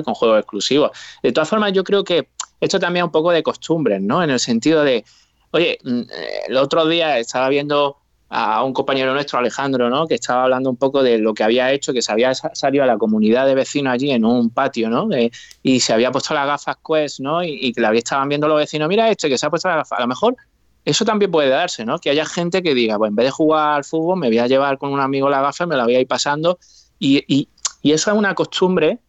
con 0.03 0.13
juegos 0.13 0.39
exclusivos. 0.39 0.91
De 1.23 1.31
todas 1.31 1.49
formas, 1.49 1.73
yo 1.73 1.83
creo 1.83 2.03
que 2.03 2.29
esto 2.59 2.79
también 2.79 3.03
es 3.03 3.07
un 3.07 3.11
poco 3.11 3.31
de 3.31 3.43
costumbres, 3.43 4.01
¿no? 4.01 4.23
En 4.23 4.29
el 4.29 4.39
sentido 4.39 4.83
de, 4.83 5.03
oye, 5.51 5.77
mm, 5.83 6.01
el 6.47 6.57
otro 6.57 6.85
día 6.85 7.17
estaba 7.17 7.49
viendo 7.49 7.97
a 8.33 8.63
un 8.63 8.71
compañero 8.71 9.13
nuestro, 9.13 9.39
Alejandro, 9.39 9.89
¿no? 9.89 10.07
que 10.07 10.15
estaba 10.15 10.43
hablando 10.43 10.69
un 10.69 10.77
poco 10.77 11.03
de 11.03 11.17
lo 11.17 11.33
que 11.33 11.43
había 11.43 11.69
hecho, 11.73 11.91
que 11.91 12.01
se 12.01 12.13
había 12.13 12.33
salido 12.33 12.81
a 12.85 12.87
la 12.87 12.97
comunidad 12.97 13.45
de 13.45 13.55
vecinos 13.55 13.93
allí 13.93 14.09
en 14.09 14.23
un 14.23 14.49
patio, 14.49 14.89
¿no? 14.89 15.09
y 15.61 15.81
se 15.81 15.91
había 15.91 16.11
puesto 16.13 16.33
las 16.33 16.47
gafas 16.47 16.77
Quest, 16.77 17.19
¿no? 17.19 17.43
Y, 17.43 17.73
que 17.73 17.81
la 17.81 17.91
estaban 17.93 18.29
viendo 18.29 18.47
los 18.47 18.57
vecinos, 18.57 18.87
mira 18.87 19.09
esto, 19.09 19.27
que 19.27 19.37
se 19.37 19.45
ha 19.45 19.49
puesto 19.49 19.67
las 19.67 19.79
gafas. 19.79 19.99
A 19.99 20.01
lo 20.03 20.07
mejor 20.07 20.37
eso 20.85 21.03
también 21.03 21.29
puede 21.29 21.49
darse, 21.49 21.83
¿no? 21.83 21.99
Que 21.99 22.09
haya 22.09 22.25
gente 22.25 22.63
que 22.63 22.73
diga, 22.73 22.97
pues 22.97 23.09
en 23.09 23.15
vez 23.17 23.25
de 23.25 23.31
jugar 23.31 23.73
al 23.73 23.83
fútbol, 23.83 24.17
me 24.17 24.27
voy 24.27 24.39
a 24.39 24.47
llevar 24.47 24.77
con 24.77 24.93
un 24.93 25.01
amigo 25.01 25.29
la 25.29 25.41
gafa 25.41 25.65
y 25.65 25.67
me 25.67 25.75
la 25.75 25.83
voy 25.83 25.95
a 25.95 25.99
ir 25.99 26.07
pasando. 26.07 26.57
Y, 26.99 27.21
y, 27.27 27.49
y 27.81 27.91
eso 27.91 28.11
es 28.11 28.17
una 28.17 28.33
costumbre, 28.33 28.99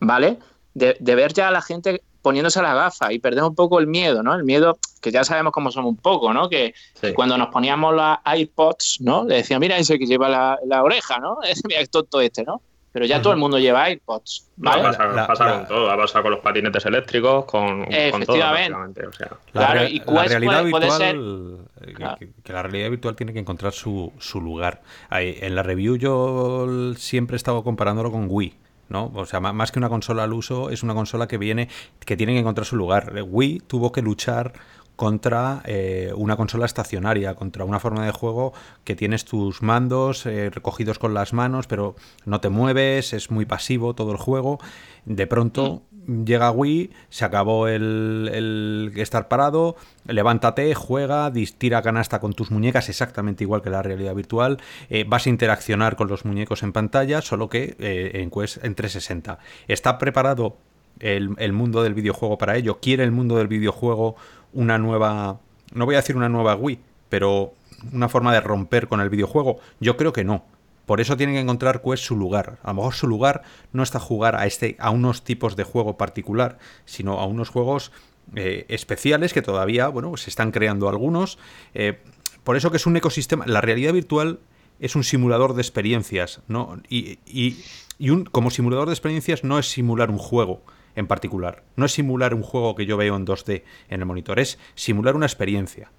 ¿vale? 0.00 0.38
De, 0.74 0.96
de, 1.00 1.14
ver 1.14 1.32
ya 1.32 1.48
a 1.48 1.50
la 1.50 1.62
gente 1.62 2.02
poniéndose 2.22 2.60
la 2.62 2.74
gafa 2.74 3.12
y 3.12 3.18
perder 3.18 3.44
un 3.44 3.54
poco 3.54 3.78
el 3.78 3.86
miedo, 3.86 4.22
¿no? 4.22 4.34
El 4.34 4.44
miedo 4.44 4.78
que 5.00 5.10
ya 5.10 5.24
sabemos 5.24 5.52
cómo 5.52 5.70
son 5.70 5.84
un 5.84 5.96
poco, 5.96 6.32
¿no? 6.32 6.48
Que, 6.48 6.74
cuando 7.14 7.38
nos 7.38 7.48
poníamos 7.48 7.94
las 7.94 8.18
iPods, 8.26 8.98
¿no? 9.00 9.24
Le 9.24 9.36
decía, 9.36 9.58
mira 9.58 9.78
ese 9.78 9.98
que 9.98 10.06
lleva 10.06 10.28
la, 10.28 10.82
oreja, 10.82 11.18
¿no? 11.18 11.38
Mira, 11.68 11.80
es 11.80 11.90
tonto 11.90 12.20
este, 12.20 12.44
¿no? 12.44 12.60
Pero 12.90 13.04
ya 13.04 13.20
todo 13.20 13.32
el 13.32 13.38
mundo 13.38 13.58
lleva 13.58 13.88
iPods. 13.90 14.48
¿vale? 14.56 14.82
pasa, 14.82 15.52
con 15.52 15.68
todo, 15.68 15.90
ha 15.90 15.96
pasado 15.96 16.22
con 16.22 16.32
los 16.32 16.40
patinetes 16.40 16.84
eléctricos, 16.86 17.44
con, 17.44 17.84
Efectivamente. 17.92 19.06
o 19.06 19.12
sea. 19.12 19.30
claro, 19.52 19.84
y 19.84 20.02
la 20.06 20.24
realidad 20.24 20.64
virtual, 20.64 21.58
eh, 21.82 21.94
que, 22.42 22.52
la 22.52 22.62
realidad 22.62 22.90
virtual 22.90 23.14
tiene 23.14 23.32
que 23.32 23.38
encontrar 23.38 23.72
su, 23.72 24.12
su 24.18 24.40
lugar. 24.40 24.82
en 25.10 25.54
la 25.54 25.62
review 25.62 25.96
yo 25.96 26.66
siempre 26.96 27.36
he 27.36 27.38
estado 27.38 27.62
comparándolo 27.62 28.10
con 28.10 28.26
Wii. 28.28 28.54
¿No? 28.88 29.10
O 29.14 29.26
sea, 29.26 29.40
más 29.40 29.72
que 29.72 29.78
una 29.78 29.88
consola 29.88 30.24
al 30.24 30.32
uso, 30.32 30.70
es 30.70 30.82
una 30.82 30.94
consola 30.94 31.28
que 31.28 31.38
viene, 31.38 31.68
que 32.04 32.16
tiene 32.16 32.32
que 32.34 32.40
encontrar 32.40 32.66
su 32.66 32.76
lugar. 32.76 33.12
Wii 33.26 33.60
tuvo 33.66 33.92
que 33.92 34.02
luchar 34.02 34.52
contra 34.98 35.62
eh, 35.64 36.12
una 36.16 36.36
consola 36.36 36.66
estacionaria, 36.66 37.36
contra 37.36 37.64
una 37.64 37.78
forma 37.78 38.04
de 38.04 38.10
juego 38.10 38.52
que 38.82 38.96
tienes 38.96 39.24
tus 39.24 39.62
mandos 39.62 40.26
eh, 40.26 40.50
recogidos 40.50 40.98
con 40.98 41.14
las 41.14 41.32
manos, 41.32 41.68
pero 41.68 41.94
no 42.24 42.40
te 42.40 42.48
mueves, 42.48 43.12
es 43.12 43.30
muy 43.30 43.46
pasivo 43.46 43.94
todo 43.94 44.10
el 44.10 44.18
juego. 44.18 44.58
De 45.04 45.28
pronto 45.28 45.84
mm. 45.87 45.87
Llega 46.08 46.50
Wii, 46.50 46.90
se 47.10 47.24
acabó 47.24 47.68
el, 47.68 48.30
el, 48.32 48.92
estar 48.96 49.28
parado, 49.28 49.76
levántate, 50.06 50.74
juega, 50.74 51.32
tira 51.58 51.82
canasta 51.82 52.20
con 52.20 52.32
tus 52.32 52.50
muñecas, 52.50 52.88
exactamente 52.88 53.44
igual 53.44 53.62
que 53.62 53.70
la 53.70 53.82
realidad 53.82 54.14
virtual. 54.14 54.58
Eh, 54.88 55.04
vas 55.06 55.26
a 55.26 55.30
interaccionar 55.30 55.96
con 55.96 56.08
los 56.08 56.24
muñecos 56.24 56.62
en 56.62 56.72
pantalla, 56.72 57.20
solo 57.20 57.48
que 57.48 57.76
en, 57.78 58.30
Quest 58.30 58.64
en 58.64 58.74
360. 58.74 59.38
¿Está 59.68 59.98
preparado 59.98 60.56
el, 61.00 61.34
el 61.38 61.52
mundo 61.52 61.82
del 61.82 61.94
videojuego 61.94 62.38
para 62.38 62.56
ello? 62.56 62.78
¿Quiere 62.80 63.04
el 63.04 63.12
mundo 63.12 63.36
del 63.36 63.48
videojuego 63.48 64.16
una 64.52 64.78
nueva, 64.78 65.40
no 65.74 65.84
voy 65.84 65.94
a 65.94 65.98
decir 65.98 66.16
una 66.16 66.28
nueva 66.28 66.56
Wii, 66.56 66.80
pero 67.08 67.52
una 67.92 68.08
forma 68.08 68.32
de 68.32 68.40
romper 68.40 68.88
con 68.88 69.00
el 69.00 69.10
videojuego? 69.10 69.58
Yo 69.80 69.96
creo 69.96 70.12
que 70.12 70.24
no. 70.24 70.44
Por 70.88 71.02
eso 71.02 71.18
tienen 71.18 71.34
que 71.34 71.42
encontrar 71.42 71.82
es 71.92 72.00
su 72.00 72.16
lugar. 72.16 72.60
A 72.62 72.68
lo 72.68 72.76
mejor 72.76 72.94
su 72.94 73.06
lugar 73.06 73.42
no 73.74 73.82
está 73.82 74.00
jugar 74.00 74.36
a, 74.36 74.46
este, 74.46 74.74
a 74.78 74.88
unos 74.88 75.22
tipos 75.22 75.54
de 75.54 75.62
juego 75.62 75.98
particular, 75.98 76.58
sino 76.86 77.20
a 77.20 77.26
unos 77.26 77.50
juegos 77.50 77.92
eh, 78.34 78.64
especiales 78.68 79.34
que 79.34 79.42
todavía, 79.42 79.88
bueno, 79.88 80.16
se 80.16 80.30
están 80.30 80.50
creando 80.50 80.88
algunos. 80.88 81.38
Eh, 81.74 81.98
por 82.42 82.56
eso 82.56 82.70
que 82.70 82.78
es 82.78 82.86
un 82.86 82.96
ecosistema. 82.96 83.44
La 83.46 83.60
realidad 83.60 83.92
virtual 83.92 84.40
es 84.80 84.96
un 84.96 85.04
simulador 85.04 85.52
de 85.52 85.60
experiencias, 85.60 86.40
¿no? 86.48 86.80
Y, 86.88 87.18
y, 87.26 87.62
y 87.98 88.08
un, 88.08 88.24
como 88.24 88.50
simulador 88.50 88.88
de 88.88 88.94
experiencias 88.94 89.44
no 89.44 89.58
es 89.58 89.70
simular 89.70 90.10
un 90.10 90.16
juego 90.16 90.62
en 90.96 91.06
particular. 91.06 91.64
No 91.76 91.84
es 91.84 91.92
simular 91.92 92.32
un 92.32 92.42
juego 92.42 92.74
que 92.74 92.86
yo 92.86 92.96
veo 92.96 93.14
en 93.14 93.26
2D 93.26 93.62
en 93.90 94.00
el 94.00 94.06
monitor, 94.06 94.40
es 94.40 94.58
simular 94.74 95.16
una 95.16 95.26
experiencia. 95.26 95.92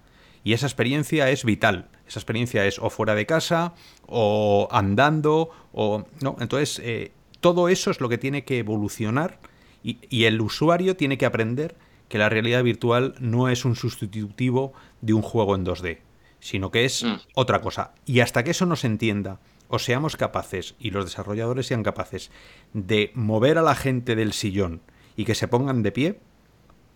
Y 0.44 0.53
esa 0.53 0.66
experiencia 0.66 1.30
es 1.30 1.45
vital. 1.45 1.90
Esa 2.10 2.19
experiencia 2.19 2.65
es 2.65 2.80
o 2.80 2.90
fuera 2.90 3.14
de 3.14 3.27
casa, 3.27 3.76
o 4.07 4.68
andando, 4.72 5.52
o. 5.72 6.06
No, 6.22 6.36
entonces, 6.40 6.81
eh, 6.84 7.11
todo 7.40 7.69
eso 7.69 7.91
es 7.91 8.02
lo 8.02 8.10
que 8.10 8.18
tiene 8.18 8.44
que 8.44 8.57
evolucionar 8.57 9.40
y, 9.84 10.26
el 10.26 10.41
usuario 10.41 10.98
tiene 10.98 11.18
que 11.18 11.27
aprender 11.27 11.76
que 12.10 12.18
la 12.18 12.27
realidad 12.27 12.64
virtual 12.64 13.14
no 13.19 13.48
es 13.48 13.64
un 13.64 13.76
sustitutivo 13.76 14.73
de 15.02 15.14
un 15.14 15.22
juego 15.22 15.56
en 15.56 15.65
2D, 15.65 15.99
sino 16.40 16.72
que 16.72 16.84
es 16.84 17.03
mm. 17.03 17.15
otra 17.36 17.61
cosa. 17.61 17.94
Y 18.06 18.19
hasta 18.22 18.44
que 18.44 18.52
eso 18.52 18.65
no 18.65 18.76
se 18.76 18.88
entienda, 18.88 19.40
o 19.68 19.77
seamos 19.77 20.18
capaces, 20.18 20.76
y 20.80 20.90
los 20.90 21.06
desarrolladores 21.06 21.68
sean 21.68 21.84
capaces, 21.84 22.31
de 22.73 23.11
mover 23.14 23.60
a 23.60 23.61
la 23.61 23.76
gente 23.76 24.15
del 24.15 24.34
sillón 24.34 24.81
y 25.15 25.26
que 25.26 25.36
se 25.36 25.48
pongan 25.48 25.84
de 25.84 25.91
pie, 25.91 26.19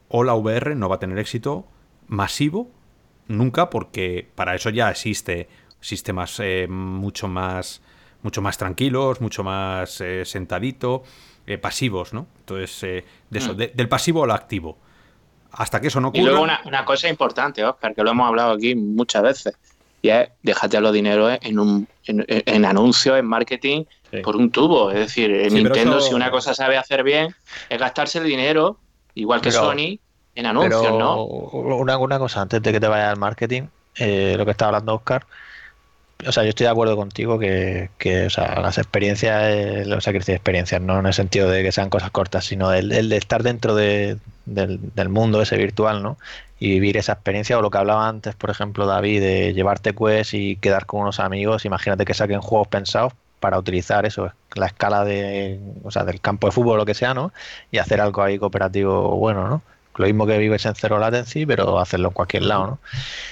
o 0.09 0.23
la 0.23 0.33
VR 0.33 0.75
no 0.75 0.89
va 0.89 0.95
a 0.95 0.99
tener 0.99 1.19
éxito 1.19 1.67
masivo 2.07 2.71
nunca, 3.27 3.69
porque 3.69 4.27
para 4.35 4.55
eso 4.55 4.69
ya 4.69 4.89
existe 4.89 5.47
sistemas 5.79 6.39
eh, 6.39 6.67
mucho 6.69 7.27
más 7.27 7.81
mucho 8.21 8.41
más 8.41 8.57
tranquilos, 8.57 9.19
mucho 9.19 9.43
más 9.43 9.99
eh, 9.99 10.23
sentadito, 10.23 11.03
eh, 11.45 11.57
pasivos, 11.57 12.13
¿no? 12.13 12.25
Entonces, 12.39 13.03
de 13.29 13.39
eso, 13.39 13.53
mm. 13.53 13.57
del 13.75 13.89
pasivo 13.89 14.23
al 14.23 14.31
activo. 14.31 14.77
Hasta 15.51 15.81
que 15.81 15.87
eso 15.87 15.99
no 15.99 16.07
ocurra... 16.07 16.21
Y 16.21 16.25
luego 16.25 16.41
una, 16.41 16.61
una 16.63 16.85
cosa 16.85 17.09
importante, 17.09 17.65
Oscar, 17.65 17.93
que 17.93 18.01
lo 18.01 18.11
hemos 18.11 18.25
hablado 18.25 18.53
aquí 18.53 18.75
muchas 18.75 19.23
veces 19.23 19.55
y 20.03 20.09
es 20.09 20.29
déjate 20.43 20.79
los 20.81 20.93
dineros 20.93 21.37
en, 21.41 21.57
un, 21.57 21.87
en, 22.05 22.65
anuncios, 22.65 23.17
en 23.17 23.25
marketing, 23.25 23.85
por 24.21 24.35
un 24.35 24.51
tubo. 24.51 24.91
Es 24.91 24.99
decir, 24.99 25.31
Nintendo, 25.51 26.01
si 26.01 26.13
una 26.13 26.29
cosa 26.29 26.53
sabe 26.53 26.77
hacer 26.77 27.03
bien, 27.03 27.33
es 27.69 27.79
gastarse 27.79 28.19
el 28.19 28.25
dinero, 28.25 28.77
igual 29.15 29.39
que 29.39 29.51
Sony, 29.51 29.99
en 30.35 30.45
anuncios, 30.45 30.91
¿no? 30.91 31.23
Una, 31.23 31.97
una 31.97 32.19
cosa, 32.19 32.41
antes 32.41 32.61
de 32.61 32.71
que 32.71 32.79
te 32.79 32.87
vayas 32.87 33.09
al 33.09 33.17
marketing, 33.17 33.63
eh, 33.97 34.35
lo 34.37 34.45
que 34.45 34.51
estaba 34.51 34.69
hablando 34.69 34.95
Oscar, 34.95 35.25
o 36.25 36.31
sea, 36.31 36.43
yo 36.43 36.49
estoy 36.49 36.65
de 36.65 36.71
acuerdo 36.71 36.95
contigo 36.95 37.37
que, 37.37 37.89
que 37.97 38.27
o 38.27 38.29
sea, 38.29 38.59
las 38.61 38.77
experiencias, 38.77 39.41
que 39.43 40.17
experiencias, 40.17 40.81
no 40.81 40.99
en 40.99 41.05
el 41.05 41.13
sentido 41.13 41.49
de 41.49 41.63
que 41.63 41.71
sean 41.71 41.89
cosas 41.89 42.11
cortas, 42.11 42.45
sino 42.45 42.71
el, 42.71 42.91
el 42.91 43.09
de 43.09 43.17
estar 43.17 43.43
dentro 43.43 43.75
de, 43.75 44.17
del, 44.45 44.79
del, 44.95 45.09
mundo 45.09 45.41
ese 45.41 45.57
virtual, 45.57 46.01
¿no? 46.01 46.17
y 46.63 46.69
vivir 46.69 46.95
esa 46.95 47.11
experiencia 47.11 47.57
o 47.57 47.61
lo 47.61 47.69
que 47.69 47.77
hablaba 47.77 48.07
antes, 48.07 48.35
por 48.35 48.49
ejemplo, 48.49 48.85
David, 48.85 49.19
de 49.19 49.53
llevarte 49.53 49.93
quest 49.93 50.33
y 50.33 50.55
quedar 50.55 50.85
con 50.85 51.01
unos 51.01 51.19
amigos, 51.19 51.65
imagínate 51.65 52.05
que 52.05 52.13
saquen 52.13 52.39
juegos 52.39 52.69
pensados 52.69 53.11
para 53.41 53.59
utilizar 53.59 54.05
eso, 54.05 54.31
la 54.55 54.67
escala 54.67 55.03
de, 55.03 55.59
o 55.83 55.91
sea, 55.91 56.05
del 56.05 56.21
campo 56.21 56.47
de 56.47 56.53
fútbol 56.53 56.75
o 56.75 56.77
lo 56.77 56.85
que 56.85 56.93
sea, 56.93 57.13
¿no? 57.13 57.33
Y 57.69 57.79
hacer 57.79 57.99
algo 57.99 58.23
ahí 58.23 58.39
cooperativo 58.39 59.09
bueno, 59.17 59.49
¿no? 59.49 59.61
Lo 59.95 60.05
mismo 60.05 60.25
que 60.25 60.37
vives 60.37 60.65
en 60.65 60.75
cero 60.75 60.99
latency, 60.99 61.45
pero 61.45 61.79
hacerlo 61.79 62.09
en 62.09 62.13
cualquier 62.13 62.43
lado, 62.43 62.67
¿no? 62.67 62.79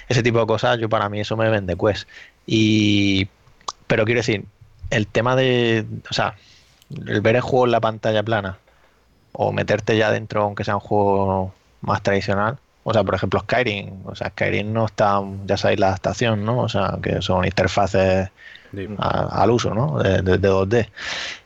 Ese 0.08 0.24
tipo 0.24 0.40
de 0.40 0.46
cosas, 0.46 0.78
yo 0.80 0.90
para 0.90 1.10
mí 1.10 1.20
eso 1.20 1.36
me 1.38 1.50
vende 1.50 1.76
quest. 1.76 2.08
Y, 2.46 3.28
pero 3.88 4.06
quiero 4.06 4.20
decir, 4.20 4.46
el 4.90 5.08
tema 5.08 5.36
de, 5.36 5.86
o 6.10 6.14
sea, 6.14 6.36
el 7.08 7.22
ver 7.22 7.36
el 7.36 7.42
juego 7.42 7.66
en 7.66 7.72
la 7.72 7.82
pantalla 7.82 8.24
plana 8.24 8.58
o 9.34 9.52
meterte 9.52 9.98
ya 9.98 10.12
dentro, 10.12 10.44
aunque 10.44 10.64
sea 10.64 10.76
un 10.76 10.82
juego 10.82 11.54
más 11.82 12.04
tradicional, 12.04 12.60
o 12.84 12.94
sea, 12.94 13.04
por 13.04 13.16
ejemplo, 13.16 13.40
Skyrim. 13.42 14.06
O 14.06 14.16
sea, 14.16 14.30
Skyrim 14.30 14.74
no 14.74 14.86
está, 14.86 15.22
ya 15.46 15.58
sabéis, 15.58 15.80
la 15.80 15.88
adaptación, 15.88 16.46
¿no? 16.46 16.60
O 16.60 16.70
sea, 16.70 16.98
que 17.02 17.22
son 17.22 17.46
interfaces 17.46 18.30
al 18.98 19.52
uso, 19.52 19.74
¿no? 19.74 20.00
De, 20.00 20.40
2D. 20.40 20.90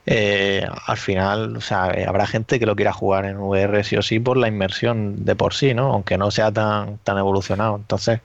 Eh, 0.05 0.67
al 0.85 0.97
final, 0.97 1.57
o 1.57 1.61
sea, 1.61 1.85
habrá 2.07 2.27
gente 2.27 2.59
que 2.59 2.65
lo 2.65 2.75
quiera 2.75 2.93
jugar 2.93 3.25
en 3.25 3.37
VR 3.37 3.83
sí 3.83 3.97
o 3.97 4.01
sí 4.01 4.19
por 4.19 4.37
la 4.37 4.47
inmersión 4.47 5.25
de 5.25 5.35
por 5.35 5.53
sí, 5.53 5.73
¿no? 5.73 5.93
Aunque 5.93 6.17
no 6.17 6.31
sea 6.31 6.51
tan, 6.51 6.99
tan 6.99 7.17
evolucionado. 7.17 7.75
Entonces, 7.75 8.21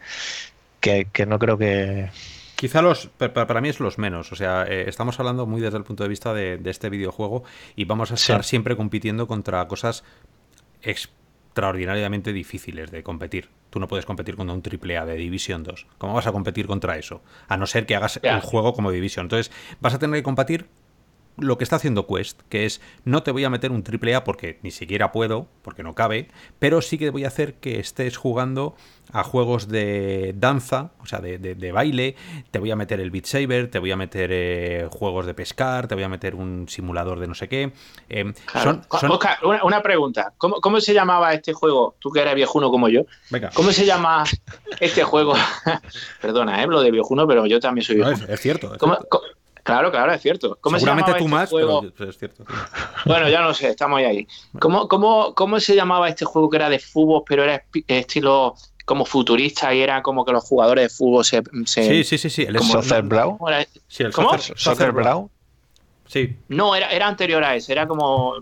que, 0.81 1.07
no 1.27 1.39
creo 1.39 1.59
que, 1.59 2.11
Quizá 2.57 2.83
los, 2.83 3.07
para 3.07 3.61
mí 3.63 3.71
es 3.71 3.81
los 3.81 3.97
menos. 3.97 4.33
O 4.33 4.37
sea, 4.37 4.65
eh, 4.69 4.85
estamos 4.87 5.19
hablando 5.19 5.47
muy 5.47 5.63
desde 5.63 5.79
el 5.79 5.85
punto 5.85 6.03
de 6.03 6.11
vista 6.11 6.35
de, 6.35 6.61
este 6.67 6.91
videojuego 6.91 7.45
y 7.75 7.87
vamos 7.87 8.11
a 8.11 8.15
estar 8.15 8.45
siempre 8.45 8.77
compitiendo 8.77 9.27
contra 9.27 9.67
cosas 9.67 10.05
extraordinariamente 11.51 12.33
difíciles 12.33 12.93
de 12.93 13.03
competir. 13.03 13.49
Tú 13.71 13.81
no 13.81 13.89
puedes 13.89 14.07
competir 14.07 14.37
contra 14.37 14.55
un 14.55 14.63
triple 14.63 14.97
A 14.97 15.05
de 15.05 15.17
Division 15.17 15.65
2. 15.65 15.87
¿Cómo 15.99 16.15
vas 16.15 16.27
a 16.27 16.33
competir 16.33 16.67
contra 16.67 16.97
eso? 16.97 17.23
A 17.49 17.57
no 17.57 17.67
ser 17.67 17.87
que 17.87 17.97
hagas 17.97 18.21
el 18.23 18.41
juego 18.41 18.73
como 18.73 18.93
Division. 18.93 19.25
Entonces, 19.25 19.53
vas 19.81 19.95
a 19.95 19.99
tener 19.99 20.21
que 20.21 20.23
competir 20.23 20.67
lo 21.41 21.59
que 21.59 21.65
está 21.65 21.77
haciendo 21.77 22.07
Quest, 22.07 22.41
que 22.49 22.67
es 22.67 22.81
no 23.05 23.23
te 23.23 23.31
voy 23.31 23.45
a 23.45 23.51
meter 23.51 23.73
un 23.73 23.83
triple 23.83 24.15
A 24.15 24.25
porque 24.25 24.59
ni 24.63 24.71
siquiera 24.71 25.13
puedo, 25.13 25.49
porque 25.63 25.83
no 25.83 25.95
cabe, 25.95 26.29
pero 26.59 26.83
sí 26.83 26.99
que 26.99 27.11
voy 27.11 27.25
a 27.25 27.29
hacer 27.29 27.55
que 27.55 27.81
estés 27.81 28.17
jugando 28.17 28.75
a 29.13 29.25
juegos 29.25 29.69
de 29.69 30.35
danza, 30.37 30.91
o 31.01 31.07
sea, 31.07 31.19
de, 31.21 31.73
baile, 31.73 32.17
te 32.51 32.59
voy 32.59 32.71
a 32.71 32.77
meter 32.77 33.01
el 33.01 33.11
Beat 33.11 33.27
Saber, 33.27 33.71
te 33.71 33.79
voy 33.79 33.91
a 33.91 33.97
meter 33.97 34.31
eh, 34.33 34.89
juegos 34.91 35.27
de 35.27 35.35
pescar, 35.35 35.89
te 35.89 35.95
voy 35.95 36.05
a 36.05 36.09
meter 36.09 36.35
un 36.35 36.69
simulador 36.69 37.19
de 37.19 37.27
no 37.27 37.35
sé 37.35 37.49
qué. 37.49 37.73
Em, 38.09 38.33
Oscar, 38.89 39.39
una, 39.63 39.83
pregunta, 39.83 40.33
¿Cómo, 40.39 40.81
se 40.81 40.95
llamaba 40.95 41.35
este 41.35 41.53
juego? 41.53 41.97
Tú 41.99 42.11
que 42.11 42.21
eres 42.21 42.35
viejuno 42.35 42.71
como 42.71 42.89
yo, 42.89 43.03
¿cómo 43.55 43.73
se 43.73 43.85
llama 43.85 44.25
este 44.79 45.03
juego? 45.03 45.35
Perdona, 46.21 46.63
¿eh? 46.63 46.67
lo 46.67 46.81
de 46.81 46.91
viejuno, 46.91 47.27
pero 47.27 47.47
yo 47.47 47.61
también 47.61 47.85
soy 47.85 47.97
viejuno. 47.97 48.27
es, 48.29 48.41
cierto. 48.41 48.77
Claro, 49.63 49.91
claro, 49.91 50.13
es 50.13 50.23
cierto. 50.23 50.59
¿Cómo 50.61 50.79
Seguramente 50.79 51.13
tú 51.13 51.25
este 51.25 51.29
más, 51.29 51.51
pero 51.51 52.11
es 52.11 52.19
cierto. 52.19 52.45
Bueno, 53.07 53.29
ya 53.29 53.43
no 53.43 53.55
sé, 53.55 53.69
estamos 53.69 54.01
ahí. 54.01 54.27
¿Cómo, 54.59 54.89
cómo, 54.89 55.35
¿Cómo 55.35 55.61
se 55.61 55.75
llamaba 55.75 56.09
este 56.09 56.25
juego 56.25 56.51
que 56.51 56.57
era 56.57 56.69
de 56.69 56.79
fútbol, 56.79 57.23
pero 57.27 57.45
era 57.45 57.65
estilo 57.89 58.55
como 58.85 59.05
futurista 59.05 59.73
y 59.73 59.81
era 59.81 60.03
como 60.03 60.25
que 60.25 60.33
los 60.33 60.45
jugadores 60.45 60.85
de 60.85 60.89
fútbol 60.91 61.25
se... 61.25 61.43
sí, 61.67 62.05
sí, 62.05 62.19
sí, 62.19 62.31
sí. 62.31 62.43
El 62.43 62.59
Soccer 62.59 63.03
Brawl. 63.03 63.39
Sí, 63.87 64.03
el 64.03 64.13
¿Cómo? 64.13 64.37
Soccer 64.39 64.93
Brawl. 64.93 65.29
Sí. 66.07 66.37
No, 66.49 66.75
era, 66.75 66.91
era 66.91 67.07
anterior 67.07 67.43
a 67.45 67.55
ese, 67.55 67.73
era 67.73 67.87
como... 67.87 68.35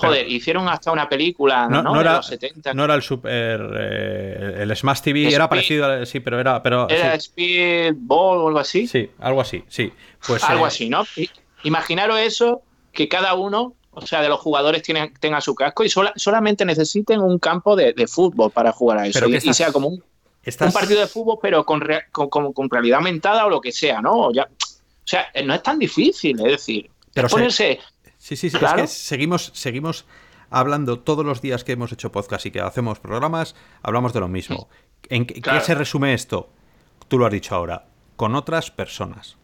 Joder, 0.00 0.30
hicieron 0.30 0.68
hasta 0.68 0.92
una 0.92 1.08
película, 1.08 1.68
¿no? 1.68 1.82
No, 1.82 2.00
era, 2.00 2.16
los 2.16 2.26
70. 2.26 2.72
no 2.72 2.84
era 2.84 2.94
el 2.94 3.02
Super. 3.02 3.68
Eh, 3.80 4.58
el 4.60 4.76
Smash 4.76 5.00
TV 5.00 5.34
era 5.34 5.48
parecido, 5.48 6.06
sí, 6.06 6.20
pero 6.20 6.38
era. 6.38 6.62
Pero, 6.62 6.88
¿Era 6.88 7.18
Speedball 7.18 8.38
o 8.38 8.46
algo 8.48 8.60
así? 8.60 8.86
Sí, 8.86 9.10
algo 9.18 9.40
así, 9.40 9.64
sí. 9.68 9.92
Pues, 10.24 10.44
algo 10.44 10.64
eh, 10.64 10.68
así, 10.68 10.88
¿no? 10.88 11.04
Imaginaros 11.64 12.20
eso, 12.20 12.62
que 12.92 13.08
cada 13.08 13.34
uno 13.34 13.74
o 13.90 14.06
sea, 14.06 14.22
de 14.22 14.28
los 14.28 14.38
jugadores 14.38 14.82
tienen, 14.82 15.12
tengan 15.18 15.42
su 15.42 15.56
casco 15.56 15.82
y 15.82 15.88
solamente 15.88 16.64
necesiten 16.64 17.20
un 17.20 17.40
campo 17.40 17.74
de, 17.74 18.06
fútbol 18.06 18.52
para 18.52 18.70
jugar 18.70 18.98
a 18.98 19.06
eso. 19.08 19.26
y, 19.26 19.52
sea 19.52 19.72
como 19.72 19.88
un, 19.88 20.04
partido 20.72 21.00
de 21.00 21.08
fútbol, 21.08 21.38
pero 21.42 21.64
con, 21.64 21.82
con, 22.12 22.70
realidad 22.70 22.98
aumentada 22.98 23.46
o 23.46 23.50
lo 23.50 23.60
que 23.60 23.72
sea, 23.72 24.00
¿no? 24.00 24.32
Ya, 24.32 24.44
o 24.44 24.46
sea, 25.04 25.26
no 25.44 25.52
es 25.52 25.62
tan 25.64 25.80
difícil, 25.80 26.38
es 26.38 26.52
decir, 26.52 26.88
pero 27.12 27.28
ponerse. 27.28 27.80
Sí, 28.28 28.36
sí, 28.36 28.50
sí, 28.50 28.58
es 28.60 28.72
que 28.74 28.86
seguimos, 28.86 29.52
seguimos 29.54 30.04
hablando 30.50 30.98
todos 30.98 31.24
los 31.24 31.40
días 31.40 31.64
que 31.64 31.72
hemos 31.72 31.92
hecho 31.92 32.12
podcast 32.12 32.44
y 32.44 32.50
que 32.50 32.60
hacemos 32.60 33.00
programas, 33.00 33.54
hablamos 33.82 34.12
de 34.12 34.20
lo 34.20 34.28
mismo. 34.28 34.68
¿En 35.08 35.24
qué 35.24 35.60
se 35.62 35.74
resume 35.74 36.12
esto? 36.12 36.50
Tú 37.08 37.18
lo 37.18 37.24
has 37.24 37.32
dicho 37.32 37.54
ahora, 37.54 37.86
con 38.16 38.34
otras 38.34 38.70
personas 38.70 39.38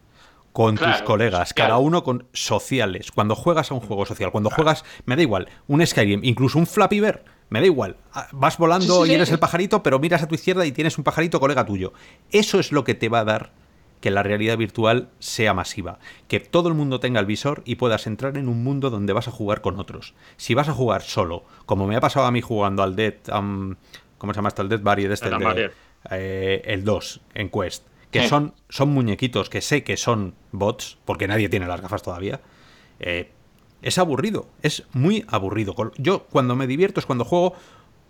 con 0.52 0.76
tus 0.76 1.00
colegas, 1.02 1.54
cada 1.54 1.78
uno 1.78 2.04
con 2.04 2.28
sociales. 2.34 3.10
Cuando 3.10 3.34
juegas 3.34 3.70
a 3.70 3.74
un 3.74 3.80
juego 3.80 4.04
social, 4.04 4.30
cuando 4.30 4.50
juegas, 4.50 4.84
me 5.06 5.16
da 5.16 5.22
igual, 5.22 5.48
un 5.66 5.84
Skyrim, 5.84 6.22
incluso 6.22 6.58
un 6.58 6.66
Flappy 6.66 7.00
Bird, 7.00 7.22
me 7.48 7.60
da 7.60 7.66
igual. 7.66 7.96
Ah, 8.12 8.28
vas 8.32 8.58
volando 8.58 9.06
y 9.06 9.14
eres 9.14 9.32
el 9.32 9.38
pajarito, 9.38 9.82
pero 9.82 9.98
miras 9.98 10.22
a 10.22 10.28
tu 10.28 10.34
izquierda 10.34 10.66
y 10.66 10.72
tienes 10.72 10.98
un 10.98 11.04
pajarito 11.04 11.40
colega 11.40 11.64
tuyo. 11.64 11.94
Eso 12.30 12.60
es 12.60 12.70
lo 12.70 12.84
que 12.84 12.94
te 12.94 13.08
va 13.08 13.20
a 13.20 13.24
dar 13.24 13.63
que 14.04 14.10
la 14.10 14.22
realidad 14.22 14.58
virtual 14.58 15.08
sea 15.18 15.54
masiva, 15.54 15.98
que 16.28 16.38
todo 16.38 16.68
el 16.68 16.74
mundo 16.74 17.00
tenga 17.00 17.20
el 17.20 17.24
visor 17.24 17.62
y 17.64 17.76
puedas 17.76 18.06
entrar 18.06 18.36
en 18.36 18.50
un 18.50 18.62
mundo 18.62 18.90
donde 18.90 19.14
vas 19.14 19.28
a 19.28 19.30
jugar 19.30 19.62
con 19.62 19.80
otros. 19.80 20.12
Si 20.36 20.52
vas 20.52 20.68
a 20.68 20.74
jugar 20.74 21.00
solo, 21.00 21.44
como 21.64 21.86
me 21.86 21.96
ha 21.96 22.02
pasado 22.02 22.26
a 22.26 22.30
mí 22.30 22.42
jugando 22.42 22.82
al 22.82 22.96
Dead, 22.96 23.14
¿cómo 23.24 24.34
se 24.34 24.36
llama 24.36 24.48
hasta 24.48 24.60
el 24.60 24.68
Dead 24.68 24.82
Barrier 24.82 25.10
este? 25.10 25.28
El, 25.28 25.72
eh, 26.10 26.60
el 26.66 26.84
2 26.84 27.20
en 27.32 27.48
Quest 27.48 27.86
que 28.10 28.28
son, 28.28 28.52
son 28.68 28.90
muñequitos 28.90 29.48
que 29.48 29.62
sé 29.62 29.84
que 29.84 29.96
son 29.96 30.34
bots, 30.52 30.98
porque 31.06 31.26
nadie 31.26 31.48
tiene 31.48 31.66
las 31.66 31.80
gafas 31.80 32.02
todavía, 32.02 32.42
eh, 33.00 33.30
es 33.80 33.96
aburrido, 33.96 34.48
es 34.60 34.82
muy 34.92 35.24
aburrido. 35.28 35.74
Yo 35.96 36.24
cuando 36.24 36.56
me 36.56 36.66
divierto 36.66 37.00
es 37.00 37.06
cuando 37.06 37.24
juego 37.24 37.54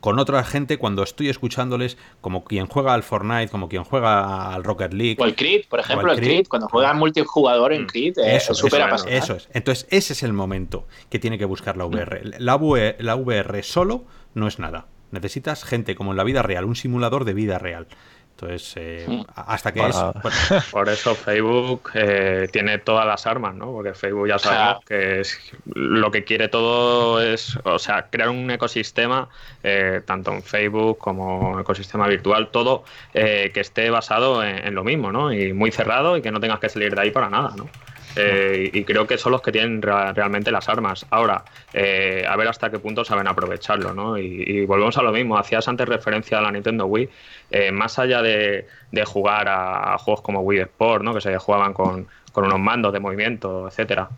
con 0.04 0.18
otra 0.18 0.44
gente, 0.44 0.76
cuando 0.76 1.02
estoy 1.02 1.30
escuchándoles, 1.30 1.96
como 2.20 2.44
quien 2.44 2.66
juega 2.66 2.92
al 2.92 3.02
Fortnite, 3.02 3.48
como 3.48 3.70
quien 3.70 3.84
juega 3.84 4.52
al 4.52 4.62
Rocket 4.62 4.92
League. 4.92 5.16
O 5.18 5.24
el 5.24 5.34
Creed, 5.34 5.62
por 5.66 5.80
ejemplo, 5.80 6.12
el 6.12 6.20
Creed, 6.20 6.46
cuando 6.46 6.68
juega 6.68 6.92
multijugador 6.92 7.72
en 7.72 7.84
mm. 7.84 7.86
Creed, 7.86 8.18
eh, 8.18 8.36
eso, 8.36 8.52
es 8.52 8.58
súper 8.58 8.82
apasionante. 8.82 9.16
Eso 9.16 9.34
es. 9.36 9.48
Entonces, 9.54 9.86
ese 9.88 10.12
es 10.12 10.22
el 10.22 10.34
momento 10.34 10.86
que 11.08 11.18
tiene 11.18 11.38
que 11.38 11.46
buscar 11.46 11.78
la 11.78 11.86
VR. 11.86 12.20
La, 12.38 12.56
VR. 12.56 12.96
la 12.98 13.16
VR 13.16 13.62
solo 13.62 14.04
no 14.34 14.46
es 14.46 14.58
nada. 14.58 14.88
Necesitas 15.10 15.64
gente 15.64 15.94
como 15.94 16.10
en 16.10 16.18
la 16.18 16.24
vida 16.24 16.42
real, 16.42 16.66
un 16.66 16.76
simulador 16.76 17.24
de 17.24 17.32
vida 17.32 17.58
real. 17.58 17.86
Entonces, 18.34 18.74
eh, 18.76 19.24
hasta 19.36 19.72
que 19.72 19.80
es. 19.86 19.96
Por 20.72 20.88
eso 20.88 21.14
Facebook 21.14 21.90
eh, 21.94 22.48
tiene 22.50 22.78
todas 22.78 23.06
las 23.06 23.26
armas, 23.28 23.54
¿no? 23.54 23.66
Porque 23.66 23.94
Facebook 23.94 24.26
ya 24.26 24.40
sabemos 24.40 24.84
que 24.84 25.20
es, 25.20 25.38
lo 25.72 26.10
que 26.10 26.24
quiere 26.24 26.48
todo 26.48 27.22
es, 27.22 27.56
o 27.62 27.78
sea, 27.78 28.08
crear 28.10 28.30
un 28.30 28.50
ecosistema, 28.50 29.28
eh, 29.62 30.02
tanto 30.04 30.32
en 30.32 30.42
Facebook 30.42 30.98
como 30.98 31.60
ecosistema 31.60 32.08
virtual, 32.08 32.48
todo 32.48 32.84
que 33.12 33.52
esté 33.54 33.88
basado 33.90 34.42
en, 34.42 34.66
en, 34.66 34.74
lo 34.74 34.82
mismo, 34.82 35.12
¿no? 35.12 35.32
Y 35.32 35.52
muy 35.52 35.70
cerrado 35.70 36.16
y 36.16 36.22
que 36.22 36.32
no 36.32 36.40
tengas 36.40 36.58
que 36.58 36.68
salir 36.68 36.94
de 36.94 37.02
ahí 37.02 37.10
para 37.12 37.30
nada, 37.30 37.52
¿no? 37.56 37.68
Eh, 38.16 38.70
y 38.72 38.84
creo 38.84 39.06
que 39.06 39.18
son 39.18 39.32
los 39.32 39.42
que 39.42 39.52
tienen 39.52 39.82
realmente 39.82 40.50
las 40.50 40.68
armas. 40.68 41.06
Ahora, 41.10 41.44
eh, 41.72 42.24
a 42.28 42.36
ver 42.36 42.48
hasta 42.48 42.70
qué 42.70 42.78
punto 42.78 43.04
saben 43.04 43.26
aprovecharlo, 43.26 43.92
¿no? 43.94 44.18
Y, 44.18 44.64
volvemos 44.66 44.96
a 44.98 45.02
lo 45.02 45.12
mismo. 45.12 45.36
Hacías 45.36 45.66
antes 45.68 45.88
referencia 45.88 46.38
a 46.38 46.42
la 46.42 46.50
Nintendo 46.52 46.86
Wii. 46.86 47.08
Eh, 47.50 47.72
más 47.72 47.98
allá 47.98 48.22
de, 48.22 48.66
jugar 49.04 49.48
a, 49.48 49.98
juegos 49.98 50.22
como 50.22 50.40
Wii 50.40 50.60
Sport, 50.60 51.04
¿no? 51.04 51.14
Que 51.14 51.20
se 51.20 51.36
jugaban 51.38 51.72
con, 51.72 52.06
unos 52.34 52.58
mandos 52.58 52.92
de 52.92 53.00
movimiento, 53.00 53.68
etcétera. 53.68 54.08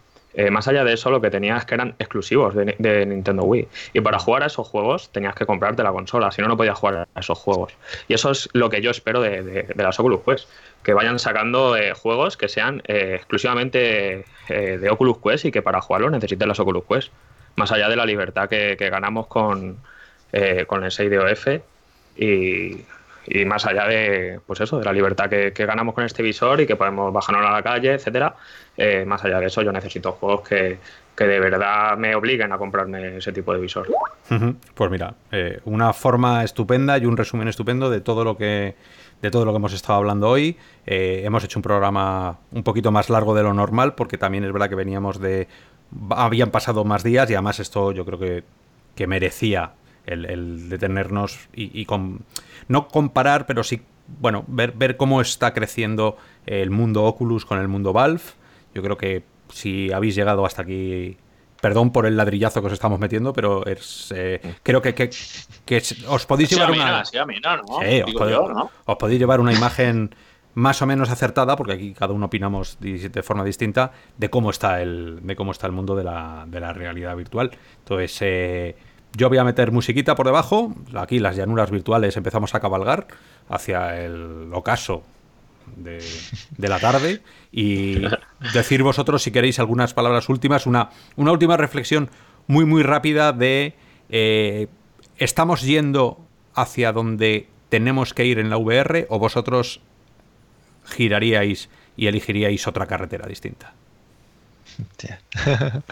más 0.50 0.68
allá 0.68 0.84
de 0.84 0.92
eso, 0.92 1.10
lo 1.10 1.20
que 1.20 1.30
tenías 1.30 1.64
que 1.64 1.74
eran 1.74 1.94
exclusivos 1.98 2.54
de, 2.54 3.06
Nintendo 3.06 3.44
Wii. 3.44 3.68
Y 3.94 4.00
para 4.00 4.18
jugar 4.18 4.42
a 4.42 4.46
esos 4.46 4.66
juegos 4.68 5.10
tenías 5.10 5.34
que 5.34 5.46
comprarte 5.46 5.82
la 5.82 5.92
consola, 5.92 6.30
si 6.30 6.42
no, 6.42 6.48
no 6.48 6.56
podías 6.56 6.78
jugar 6.78 7.08
a 7.14 7.20
esos 7.20 7.38
juegos. 7.38 7.74
Y 8.08 8.14
eso 8.14 8.30
es 8.30 8.48
lo 8.52 8.68
que 8.68 8.80
yo 8.80 8.90
espero 8.90 9.20
de, 9.20 9.42
de 9.42 9.82
las 9.82 9.98
Oculus 9.98 10.20
Quest 10.20 10.48
que 10.86 10.94
vayan 10.94 11.18
sacando 11.18 11.76
eh, 11.76 11.94
juegos 11.94 12.36
que 12.36 12.46
sean 12.48 12.80
eh, 12.86 13.14
exclusivamente 13.16 14.24
eh, 14.48 14.78
de 14.78 14.88
Oculus 14.88 15.18
Quest 15.18 15.46
y 15.46 15.50
que 15.50 15.60
para 15.60 15.80
jugarlo 15.80 16.08
necesiten 16.10 16.46
las 16.46 16.60
Oculus 16.60 16.84
Quest. 16.88 17.12
Más 17.56 17.72
allá 17.72 17.88
de 17.88 17.96
la 17.96 18.06
libertad 18.06 18.48
que, 18.48 18.76
ganamos 18.76 19.26
con, 19.26 19.78
con 20.68 20.84
el 20.84 20.90
6DOF 20.92 21.60
y, 22.16 22.84
y 23.26 23.44
más 23.46 23.66
allá 23.66 23.88
de 23.88 24.38
pues 24.46 24.60
eso 24.60 24.78
de 24.78 24.84
la 24.84 24.92
libertad 24.92 25.28
que, 25.28 25.50
ganamos 25.50 25.92
con 25.92 26.04
este 26.04 26.22
visor 26.22 26.60
y 26.60 26.68
que 26.68 26.76
podemos 26.76 27.12
bajarnos 27.12 27.44
a 27.44 27.50
la 27.50 27.62
calle 27.62 27.94
etcétera 27.94 28.36
más 29.06 29.24
allá 29.24 29.40
de 29.40 29.46
eso 29.46 29.62
yo 29.62 29.72
necesito 29.72 30.12
juegos 30.12 30.46
que, 30.46 30.78
de 31.16 31.40
verdad 31.40 31.96
me 31.96 32.14
obliguen 32.14 32.52
a 32.52 32.58
comprarme 32.58 33.16
ese 33.16 33.32
tipo 33.32 33.54
de 33.54 33.60
visor 33.60 33.88
pues 34.74 34.90
mira 34.90 35.14
una 35.64 35.94
forma 35.94 36.44
estupenda 36.44 36.98
y 36.98 37.06
un 37.06 37.16
resumen 37.16 37.48
estupendo 37.48 37.88
de 37.88 38.02
todo 38.02 38.22
lo 38.22 38.36
que 38.36 38.74
de 39.22 39.30
todo 39.30 39.44
lo 39.44 39.52
que 39.52 39.56
hemos 39.56 39.72
estado 39.72 39.98
hablando 39.98 40.28
hoy. 40.28 40.56
Eh, 40.86 41.22
hemos 41.24 41.44
hecho 41.44 41.58
un 41.58 41.62
programa 41.62 42.38
un 42.52 42.62
poquito 42.62 42.92
más 42.92 43.10
largo 43.10 43.34
de 43.34 43.42
lo 43.42 43.54
normal 43.54 43.94
porque 43.94 44.18
también 44.18 44.44
es 44.44 44.52
verdad 44.52 44.68
que 44.68 44.74
veníamos 44.74 45.20
de... 45.20 45.48
Habían 46.10 46.50
pasado 46.50 46.84
más 46.84 47.02
días 47.02 47.30
y 47.30 47.34
además 47.34 47.60
esto 47.60 47.92
yo 47.92 48.04
creo 48.04 48.18
que, 48.18 48.44
que 48.94 49.06
merecía 49.06 49.72
el, 50.04 50.68
detenernos 50.68 51.48
y, 51.54 51.84
con, 51.84 52.20
no 52.68 52.88
comparar, 52.88 53.46
pero 53.46 53.64
sí, 53.64 53.82
bueno, 54.20 54.44
ver, 54.46 54.72
ver 54.72 54.96
cómo 54.96 55.20
está 55.20 55.52
creciendo 55.52 56.16
el 56.46 56.70
mundo 56.70 57.04
Oculus 57.04 57.44
con 57.44 57.60
el 57.60 57.68
mundo 57.68 57.92
Valve. 57.92 58.22
Yo 58.74 58.82
creo 58.82 58.96
que 58.96 59.24
si 59.48 59.92
habéis 59.92 60.14
llegado 60.14 60.44
hasta 60.44 60.62
aquí 60.62 61.16
Perdón 61.66 61.90
por 61.90 62.06
el 62.06 62.16
ladrillazo 62.16 62.60
que 62.60 62.68
os 62.68 62.72
estamos 62.74 63.00
metiendo, 63.00 63.32
pero 63.32 63.66
es, 63.66 64.14
eh, 64.14 64.40
creo 64.62 64.80
que, 64.80 64.94
que, 64.94 65.10
os 66.06 66.24
podéis 66.24 66.50
llevar 66.50 66.70
una. 66.70 67.02
os, 67.02 68.96
podéis, 68.96 69.18
llevar 69.18 69.40
una 69.40 69.52
imagen 69.52 70.14
más 70.54 70.80
o 70.80 70.86
menos 70.86 71.10
acertada, 71.10 71.56
porque 71.56 71.72
aquí 71.72 71.92
cada 71.92 72.12
uno 72.12 72.26
opinamos 72.26 72.78
de 72.78 73.20
forma 73.24 73.42
distinta, 73.42 73.90
de 74.16 74.30
cómo 74.30 74.50
está 74.50 74.80
el, 74.80 75.18
de 75.24 75.34
cómo 75.34 75.50
está 75.50 75.66
el 75.66 75.72
mundo 75.72 75.96
de 75.96 76.04
la, 76.04 76.44
de 76.46 76.60
la 76.60 76.72
realidad 76.72 77.16
virtual. 77.16 77.50
Entonces, 77.78 78.16
eh, 78.20 78.76
yo 79.16 79.28
voy 79.28 79.38
a 79.38 79.42
meter 79.42 79.72
musiquita 79.72 80.14
por 80.14 80.26
debajo. 80.26 80.72
Aquí 80.94 81.18
las 81.18 81.34
llanuras 81.34 81.72
virtuales 81.72 82.16
empezamos 82.16 82.54
a 82.54 82.60
cabalgar 82.60 83.08
hacia 83.48 84.04
el 84.04 84.50
ocaso 84.52 85.02
de, 85.76 86.00
la 86.58 86.78
tarde 86.78 87.20
y 87.52 88.02
decir 88.52 88.82
vosotros 88.82 89.22
si 89.22 89.30
queréis 89.30 89.58
algunas 89.58 89.94
palabras 89.94 90.28
últimas, 90.28 90.66
una, 90.66 90.90
una 91.16 91.32
última 91.32 91.56
reflexión 91.56 92.10
muy 92.46 92.64
muy 92.64 92.82
rápida 92.82 93.32
de 93.32 93.74
eh, 94.08 94.68
¿estamos 95.18 95.62
yendo 95.62 96.20
hacia 96.54 96.92
donde 96.92 97.48
tenemos 97.68 98.14
que 98.14 98.24
ir 98.24 98.38
en 98.38 98.50
la 98.50 98.56
VR 98.56 99.06
o 99.10 99.18
vosotros 99.18 99.80
giraríais 100.84 101.68
y 101.96 102.06
elegiríais 102.06 102.66
otra 102.66 102.86
carretera 102.86 103.26
distinta? 103.26 103.74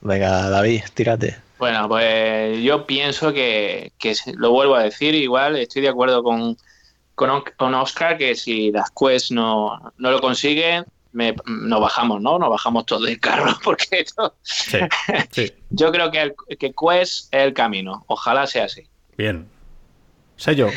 Venga, 0.00 0.48
David, 0.48 0.82
tírate. 0.94 1.36
Bueno, 1.58 1.88
pues 1.88 2.62
yo 2.62 2.86
pienso 2.86 3.32
que, 3.32 3.90
que, 3.98 4.14
lo 4.34 4.52
vuelvo 4.52 4.76
a 4.76 4.84
decir, 4.84 5.14
igual 5.16 5.56
estoy 5.56 5.82
de 5.82 5.88
acuerdo 5.88 6.22
con, 6.22 6.56
con, 7.18 7.74
Oscar 7.74 8.16
que 8.16 8.34
si 8.36 8.70
las 8.70 8.90
Quest 8.92 9.32
no, 9.32 9.92
no 9.98 10.10
lo 10.10 10.20
consiguen, 10.20 10.84
nos 11.12 11.80
bajamos, 11.80 12.20
¿no? 12.22 12.38
Nos 12.38 12.48
bajamos 12.48 12.86
todos 12.86 13.04
del 13.04 13.18
carro 13.18 13.58
porque 13.64 14.04
yo 15.70 15.92
creo 15.92 16.10
que, 16.10 16.22
el, 16.22 16.34
que 16.58 16.72
Quest 16.72 17.34
es 17.34 17.42
el 17.42 17.52
camino. 17.52 18.04
Ojalá 18.06 18.46
sea 18.46 18.66
así. 18.66 18.86
Bien. 19.16 19.48
Sé 20.36 20.54
yo. 20.54 20.68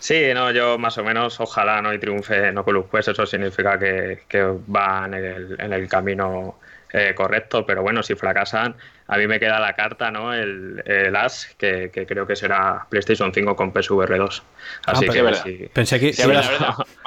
Sí, 0.00 0.34
no, 0.34 0.50
yo 0.50 0.76
más 0.78 0.98
o 0.98 1.04
menos 1.04 1.38
ojalá 1.38 1.80
no 1.80 1.94
y 1.94 2.00
triunfe 2.00 2.48
en 2.48 2.58
Oculus 2.58 2.86
Quest, 2.90 3.08
eso 3.08 3.26
significa 3.26 3.78
que, 3.78 4.24
que 4.28 4.42
van 4.66 5.14
en 5.14 5.24
el, 5.24 5.60
en 5.60 5.72
el 5.72 5.88
camino 5.88 6.58
eh, 6.92 7.14
correcto, 7.14 7.64
pero 7.64 7.82
bueno, 7.82 8.02
si 8.02 8.16
fracasan, 8.16 8.74
a 9.10 9.16
mí 9.18 9.26
me 9.26 9.40
queda 9.40 9.58
la 9.58 9.74
carta, 9.74 10.12
¿no? 10.12 10.32
El, 10.32 10.84
el 10.86 11.16
As, 11.16 11.52
que, 11.58 11.90
creo 11.90 12.28
que 12.28 12.36
será 12.36 12.86
PlayStation 12.88 13.34
5 13.34 13.56
con 13.56 13.72
PSVR 13.72 14.16
2. 14.16 14.42
Así 14.86 15.06
ah, 15.08 15.12
que 15.12 15.34
si, 15.34 15.66
pensé 15.66 15.98
que... 15.98 16.26
me 16.28 16.36
ha 16.36 16.42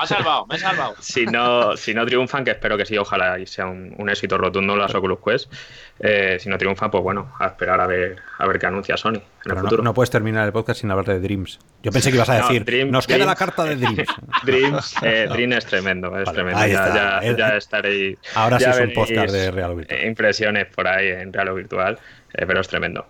salvado, 0.05 0.45
me 0.45 0.55
ha 0.55 0.59
salvado. 0.59 0.95
Si 0.99 1.25
no, 1.25 1.77
si 1.77 1.93
no 1.93 2.05
triunfan, 2.05 2.43
que 2.43 2.51
espero 2.51 2.77
que 2.77 2.85
sí, 2.85 2.97
ojalá 2.97 3.39
y 3.39 3.45
sea 3.45 3.67
un, 3.67 4.09
éxito 4.09 4.37
rotundo 4.37 4.75
las 4.75 4.93
Oculus 4.93 5.19
Quest. 5.23 5.53
Eh, 5.99 6.37
si 6.39 6.49
no 6.49 6.57
triunfan, 6.57 6.91
pues 6.91 7.03
bueno, 7.03 7.33
a 7.39 7.47
esperar 7.47 7.79
a 7.79 7.87
ver, 7.87 8.17
a 8.37 8.47
ver 8.47 8.59
qué 8.59 8.65
anuncia 8.65 8.97
Sony 8.97 9.21
en 9.45 9.51
el 9.51 9.57
futuro. 9.59 9.83
No, 9.83 9.93
puedes 9.93 10.09
terminar 10.09 10.45
el 10.45 10.51
podcast 10.51 10.81
sin 10.81 10.91
hablar 10.91 11.05
de 11.05 11.19
Dreams. 11.19 11.59
Yo 11.83 11.91
pensé 11.91 12.09
que 12.09 12.17
ibas 12.17 12.29
a 12.29 12.47
decir, 12.49 12.87
nos 12.87 13.07
queda 13.07 13.25
la 13.25 13.35
carta 13.35 13.63
de 13.63 13.75
Dreams. 13.77 14.09
Dreams, 14.43 14.95
eh, 15.03 15.27
Dreams 15.31 15.57
es 15.57 15.65
tremendo, 15.65 16.19
es 16.19 16.31
tremendo. 16.31 16.65
Ya, 16.65 17.21
ya, 17.21 17.55
estaré... 17.55 18.17
Ahora 18.35 18.59
sí 18.59 18.65
es 18.69 18.79
un 18.79 18.93
podcast 18.93 19.31
de 19.33 19.51
Real 19.51 19.75
Virtual. 19.75 20.05
Impresiones 20.05 20.67
por 20.67 20.87
ahí 20.87 21.07
en 21.07 21.31
Real 21.31 21.53
Virtual. 21.53 21.92
Eh, 22.33 22.45
pero 22.47 22.61
es 22.61 22.67
tremendo. 22.67 23.05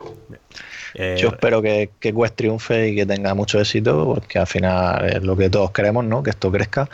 Eh, 0.95 1.17
Yo 1.19 1.29
espero 1.29 1.61
que, 1.61 1.91
que 1.99 2.13
Quest 2.13 2.35
triunfe 2.35 2.89
y 2.89 2.95
que 2.95 3.05
tenga 3.05 3.33
mucho 3.33 3.59
éxito, 3.59 4.05
porque 4.05 4.39
al 4.39 4.47
final 4.47 5.05
es 5.05 5.23
lo 5.23 5.35
que 5.35 5.49
todos 5.49 5.71
queremos, 5.71 6.05
¿no? 6.05 6.21
Que 6.23 6.31
esto 6.31 6.51
crezca. 6.51 6.89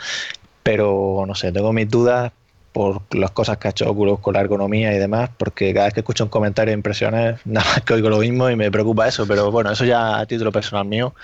Pero 0.62 1.24
no 1.26 1.34
sé, 1.34 1.52
tengo 1.52 1.72
mis 1.72 1.88
dudas 1.88 2.32
por 2.72 3.02
las 3.14 3.32
cosas 3.32 3.58
que 3.58 3.68
ha 3.68 3.70
hecho 3.72 3.90
Oculus 3.90 4.20
con 4.20 4.34
la 4.34 4.40
ergonomía 4.40 4.94
y 4.94 4.98
demás, 4.98 5.30
porque 5.36 5.74
cada 5.74 5.86
vez 5.86 5.94
que 5.94 6.00
escucho 6.00 6.24
un 6.24 6.30
comentario 6.30 6.70
de 6.70 6.76
impresiones, 6.76 7.40
nada 7.44 7.66
más 7.66 7.82
que 7.82 7.94
oigo 7.94 8.08
lo 8.08 8.18
mismo 8.18 8.48
y 8.48 8.56
me 8.56 8.70
preocupa 8.70 9.08
eso, 9.08 9.26
pero 9.26 9.50
bueno, 9.50 9.72
eso 9.72 9.84
ya 9.84 10.18
a 10.18 10.26
título 10.26 10.52
personal 10.52 10.84
mío. 10.84 11.14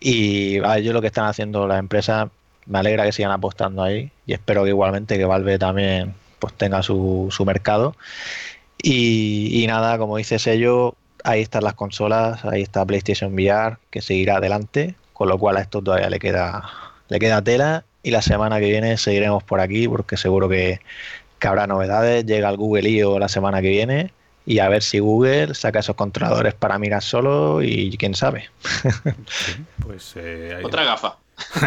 Y 0.00 0.60
yo 0.82 0.92
lo 0.92 1.00
que 1.00 1.08
están 1.08 1.26
haciendo 1.26 1.66
las 1.66 1.78
empresas, 1.78 2.28
me 2.66 2.78
alegra 2.78 3.04
que 3.04 3.12
sigan 3.12 3.32
apostando 3.32 3.82
ahí 3.82 4.10
y 4.26 4.32
espero 4.32 4.62
que 4.64 4.70
igualmente 4.70 5.18
que 5.18 5.24
Valve 5.26 5.58
también 5.58 6.14
pues 6.38 6.54
tenga 6.54 6.82
su, 6.82 7.28
su 7.30 7.44
mercado 7.44 7.94
y, 8.86 9.66
nada, 9.66 9.96
como 9.96 10.18
dice 10.18 10.38
Sello, 10.38 10.94
ahí 11.24 11.40
están 11.40 11.64
las 11.64 11.72
consolas, 11.72 12.44
ahí 12.44 12.60
está 12.60 12.84
PlayStation 12.84 13.32
VR, 13.32 13.78
que 13.90 14.02
seguirá 14.02 14.36
adelante, 14.36 14.94
con 15.14 15.28
lo 15.28 15.38
cual 15.38 15.56
a 15.56 15.62
esto 15.62 15.80
todavía 15.80 16.10
le 16.10 16.18
queda, 16.18 16.70
le 17.08 17.18
queda 17.18 17.40
tela. 17.42 17.84
Y 18.02 18.10
la 18.10 18.20
semana 18.20 18.60
que 18.60 18.66
viene 18.66 18.98
seguiremos 18.98 19.42
por 19.42 19.60
aquí, 19.60 19.88
porque 19.88 20.18
seguro 20.18 20.50
que, 20.50 20.80
habrá 21.40 21.66
novedades. 21.66 22.26
Llega 22.26 22.50
el 22.50 22.56
Google 22.58 22.88
I.O. 22.88 23.18
la 23.18 23.28
semana 23.28 23.62
que 23.62 23.68
viene 23.68 24.12
y 24.46 24.58
a 24.58 24.68
ver 24.68 24.82
si 24.82 24.98
Google 24.98 25.54
saca 25.54 25.78
esos 25.78 25.96
controladores 25.96 26.54
para 26.54 26.78
mirar 26.78 27.02
solo 27.02 27.62
y 27.62 27.96
quién 27.96 28.14
sabe. 28.14 28.50
pues, 29.86 30.12
eh, 30.16 30.60
Otra 30.62 30.84
gafa. 30.84 31.16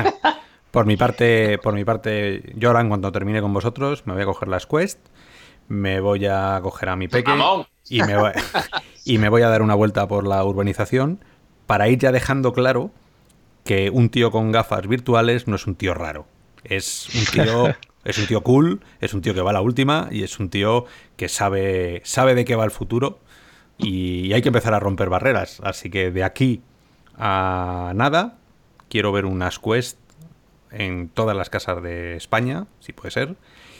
por 0.72 0.85
mi 0.85 0.98
parte, 0.98 1.57
por 1.57 1.73
mi 1.73 1.84
parte, 1.84 2.44
yo 2.56 2.69
ahora 2.69 2.81
en 2.81 2.89
cuanto 2.89 3.11
termine 3.11 3.41
con 3.41 3.53
vosotros 3.53 4.06
me 4.06 4.14
voy 4.14 4.22
a 4.23 4.26
coger 4.26 4.48
las 4.48 4.65
Quest 4.65 4.99
me 5.68 5.99
voy 5.99 6.26
a 6.26 6.60
coger 6.61 6.89
a 6.89 6.95
mi 6.95 7.07
peque 7.07 7.31
y 7.89 8.02
me, 8.02 8.18
voy, 8.18 8.31
y 9.06 9.18
me 9.18 9.30
voy 9.30 9.41
a 9.41 9.49
dar 9.49 9.61
una 9.61 9.76
vuelta 9.76 10.07
por 10.07 10.27
la 10.27 10.44
urbanización 10.44 11.19
para 11.65 11.89
ir 11.89 11.99
ya 11.99 12.11
dejando 12.11 12.53
claro 12.53 12.91
que 13.64 13.89
un 13.89 14.10
tío 14.10 14.31
con 14.31 14.52
gafas 14.52 14.88
virtuales 14.88 15.48
no 15.48 15.56
es 15.56 15.68
un 15.68 15.76
tío 15.76 15.94
raro. 15.94 16.26
Es 16.64 17.10
un 17.14 17.26
tío, 17.26 17.76
es 18.06 18.18
un 18.18 18.27
tío 18.27 18.41
cool, 18.41 18.81
es 19.02 19.14
un 19.14 19.22
tío 19.22 19.34
que 19.34 19.41
va 19.41 19.52
a 19.52 19.53
la 19.53 19.61
última 19.61 20.07
y 20.11 20.23
es 20.23 20.39
un 20.39 20.49
tío 20.49 20.85
que 21.18 21.27
sabe, 21.27 22.02
sabe 22.06 22.35
de 22.35 22.45
qué 22.45 22.56
va 22.56 22.64
el 22.64 22.72
futuro 22.72 23.19
y 23.77 24.34
hay 24.34 24.41
que 24.41 24.49
empezar 24.49 24.73
a 24.73 24.80
romper 24.80 25.10
barreras. 25.10 25.60
Así 25.64 25.89
que 25.89 26.11
de 26.11 26.23
aquí 26.23 26.61
a 27.18 27.91
nada, 27.95 28.38
quiero 28.89 29.11
ver 29.11 29.26
unas 29.26 29.60
Quest 29.60 29.99
en 30.72 31.10
todas 31.10 31.35
las 31.35 31.49
casas 31.49 31.81
de 31.84 32.15
España, 32.15 32.68
si 32.80 32.94
puede 32.94 33.11
ser 33.11 33.35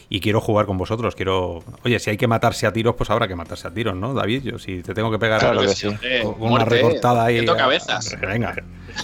y 0.10 0.20
quiero 0.20 0.40
jugar 0.40 0.66
con 0.66 0.78
vosotros. 0.78 1.16
Quiero, 1.16 1.64
oye, 1.84 2.00
si 2.00 2.10
hay 2.10 2.18
que 2.18 2.28
matarse 2.28 2.66
a 2.66 2.74
tiros, 2.74 2.96
pues 2.96 3.10
habrá 3.10 3.28
que 3.28 3.36
matarse 3.36 3.68
a 3.68 3.72
tiros, 3.72 3.96
¿no, 3.96 4.14
David? 4.14 4.44
Yo 4.44 4.60
si 4.60 4.82
te 4.82 4.94
tengo 4.94 5.12
que 5.12 5.20
pegar 5.20 5.56
una 6.40 6.66
recortada 6.66 7.26
ahí. 7.26 7.46
cabezas. 7.46 8.18
Venga. 8.22 8.56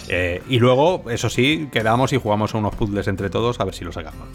Eh, 0.07 0.41
y 0.49 0.59
luego, 0.59 1.03
eso 1.09 1.29
sí, 1.29 1.69
quedamos 1.71 2.13
y 2.13 2.17
jugamos 2.17 2.55
a 2.55 2.57
unos 2.57 2.73
puzzles 2.75 3.07
entre 3.07 3.29
todos 3.29 3.59
a 3.59 3.65
ver 3.65 3.75
si 3.75 3.83
lo 3.83 3.91
sacamos. 3.91 4.27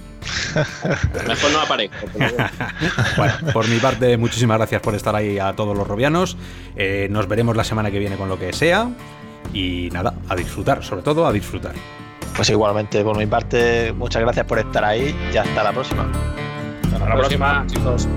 Mejor 1.26 1.50
no 1.52 1.60
aparezco. 1.60 2.06
bueno, 3.16 3.34
por 3.52 3.66
mi 3.68 3.78
parte, 3.78 4.16
muchísimas 4.16 4.58
gracias 4.58 4.82
por 4.82 4.94
estar 4.94 5.16
ahí 5.16 5.38
a 5.38 5.54
todos 5.54 5.76
los 5.76 5.86
robianos. 5.86 6.36
Eh, 6.76 7.08
nos 7.10 7.26
veremos 7.28 7.56
la 7.56 7.64
semana 7.64 7.90
que 7.90 7.98
viene 7.98 8.16
con 8.16 8.28
lo 8.28 8.38
que 8.38 8.52
sea. 8.52 8.90
Y 9.54 9.88
nada, 9.92 10.14
a 10.28 10.36
disfrutar, 10.36 10.84
sobre 10.84 11.02
todo 11.02 11.26
a 11.26 11.32
disfrutar. 11.32 11.74
Pues 12.36 12.50
igualmente, 12.50 13.02
por 13.02 13.16
mi 13.16 13.26
parte, 13.26 13.92
muchas 13.92 14.22
gracias 14.22 14.46
por 14.46 14.58
estar 14.58 14.84
ahí 14.84 15.16
y 15.32 15.36
hasta 15.36 15.62
la 15.62 15.72
próxima. 15.72 16.08
Hasta 16.92 17.08
la, 17.08 17.16
próxima, 17.16 17.64
chicos. 17.66 18.08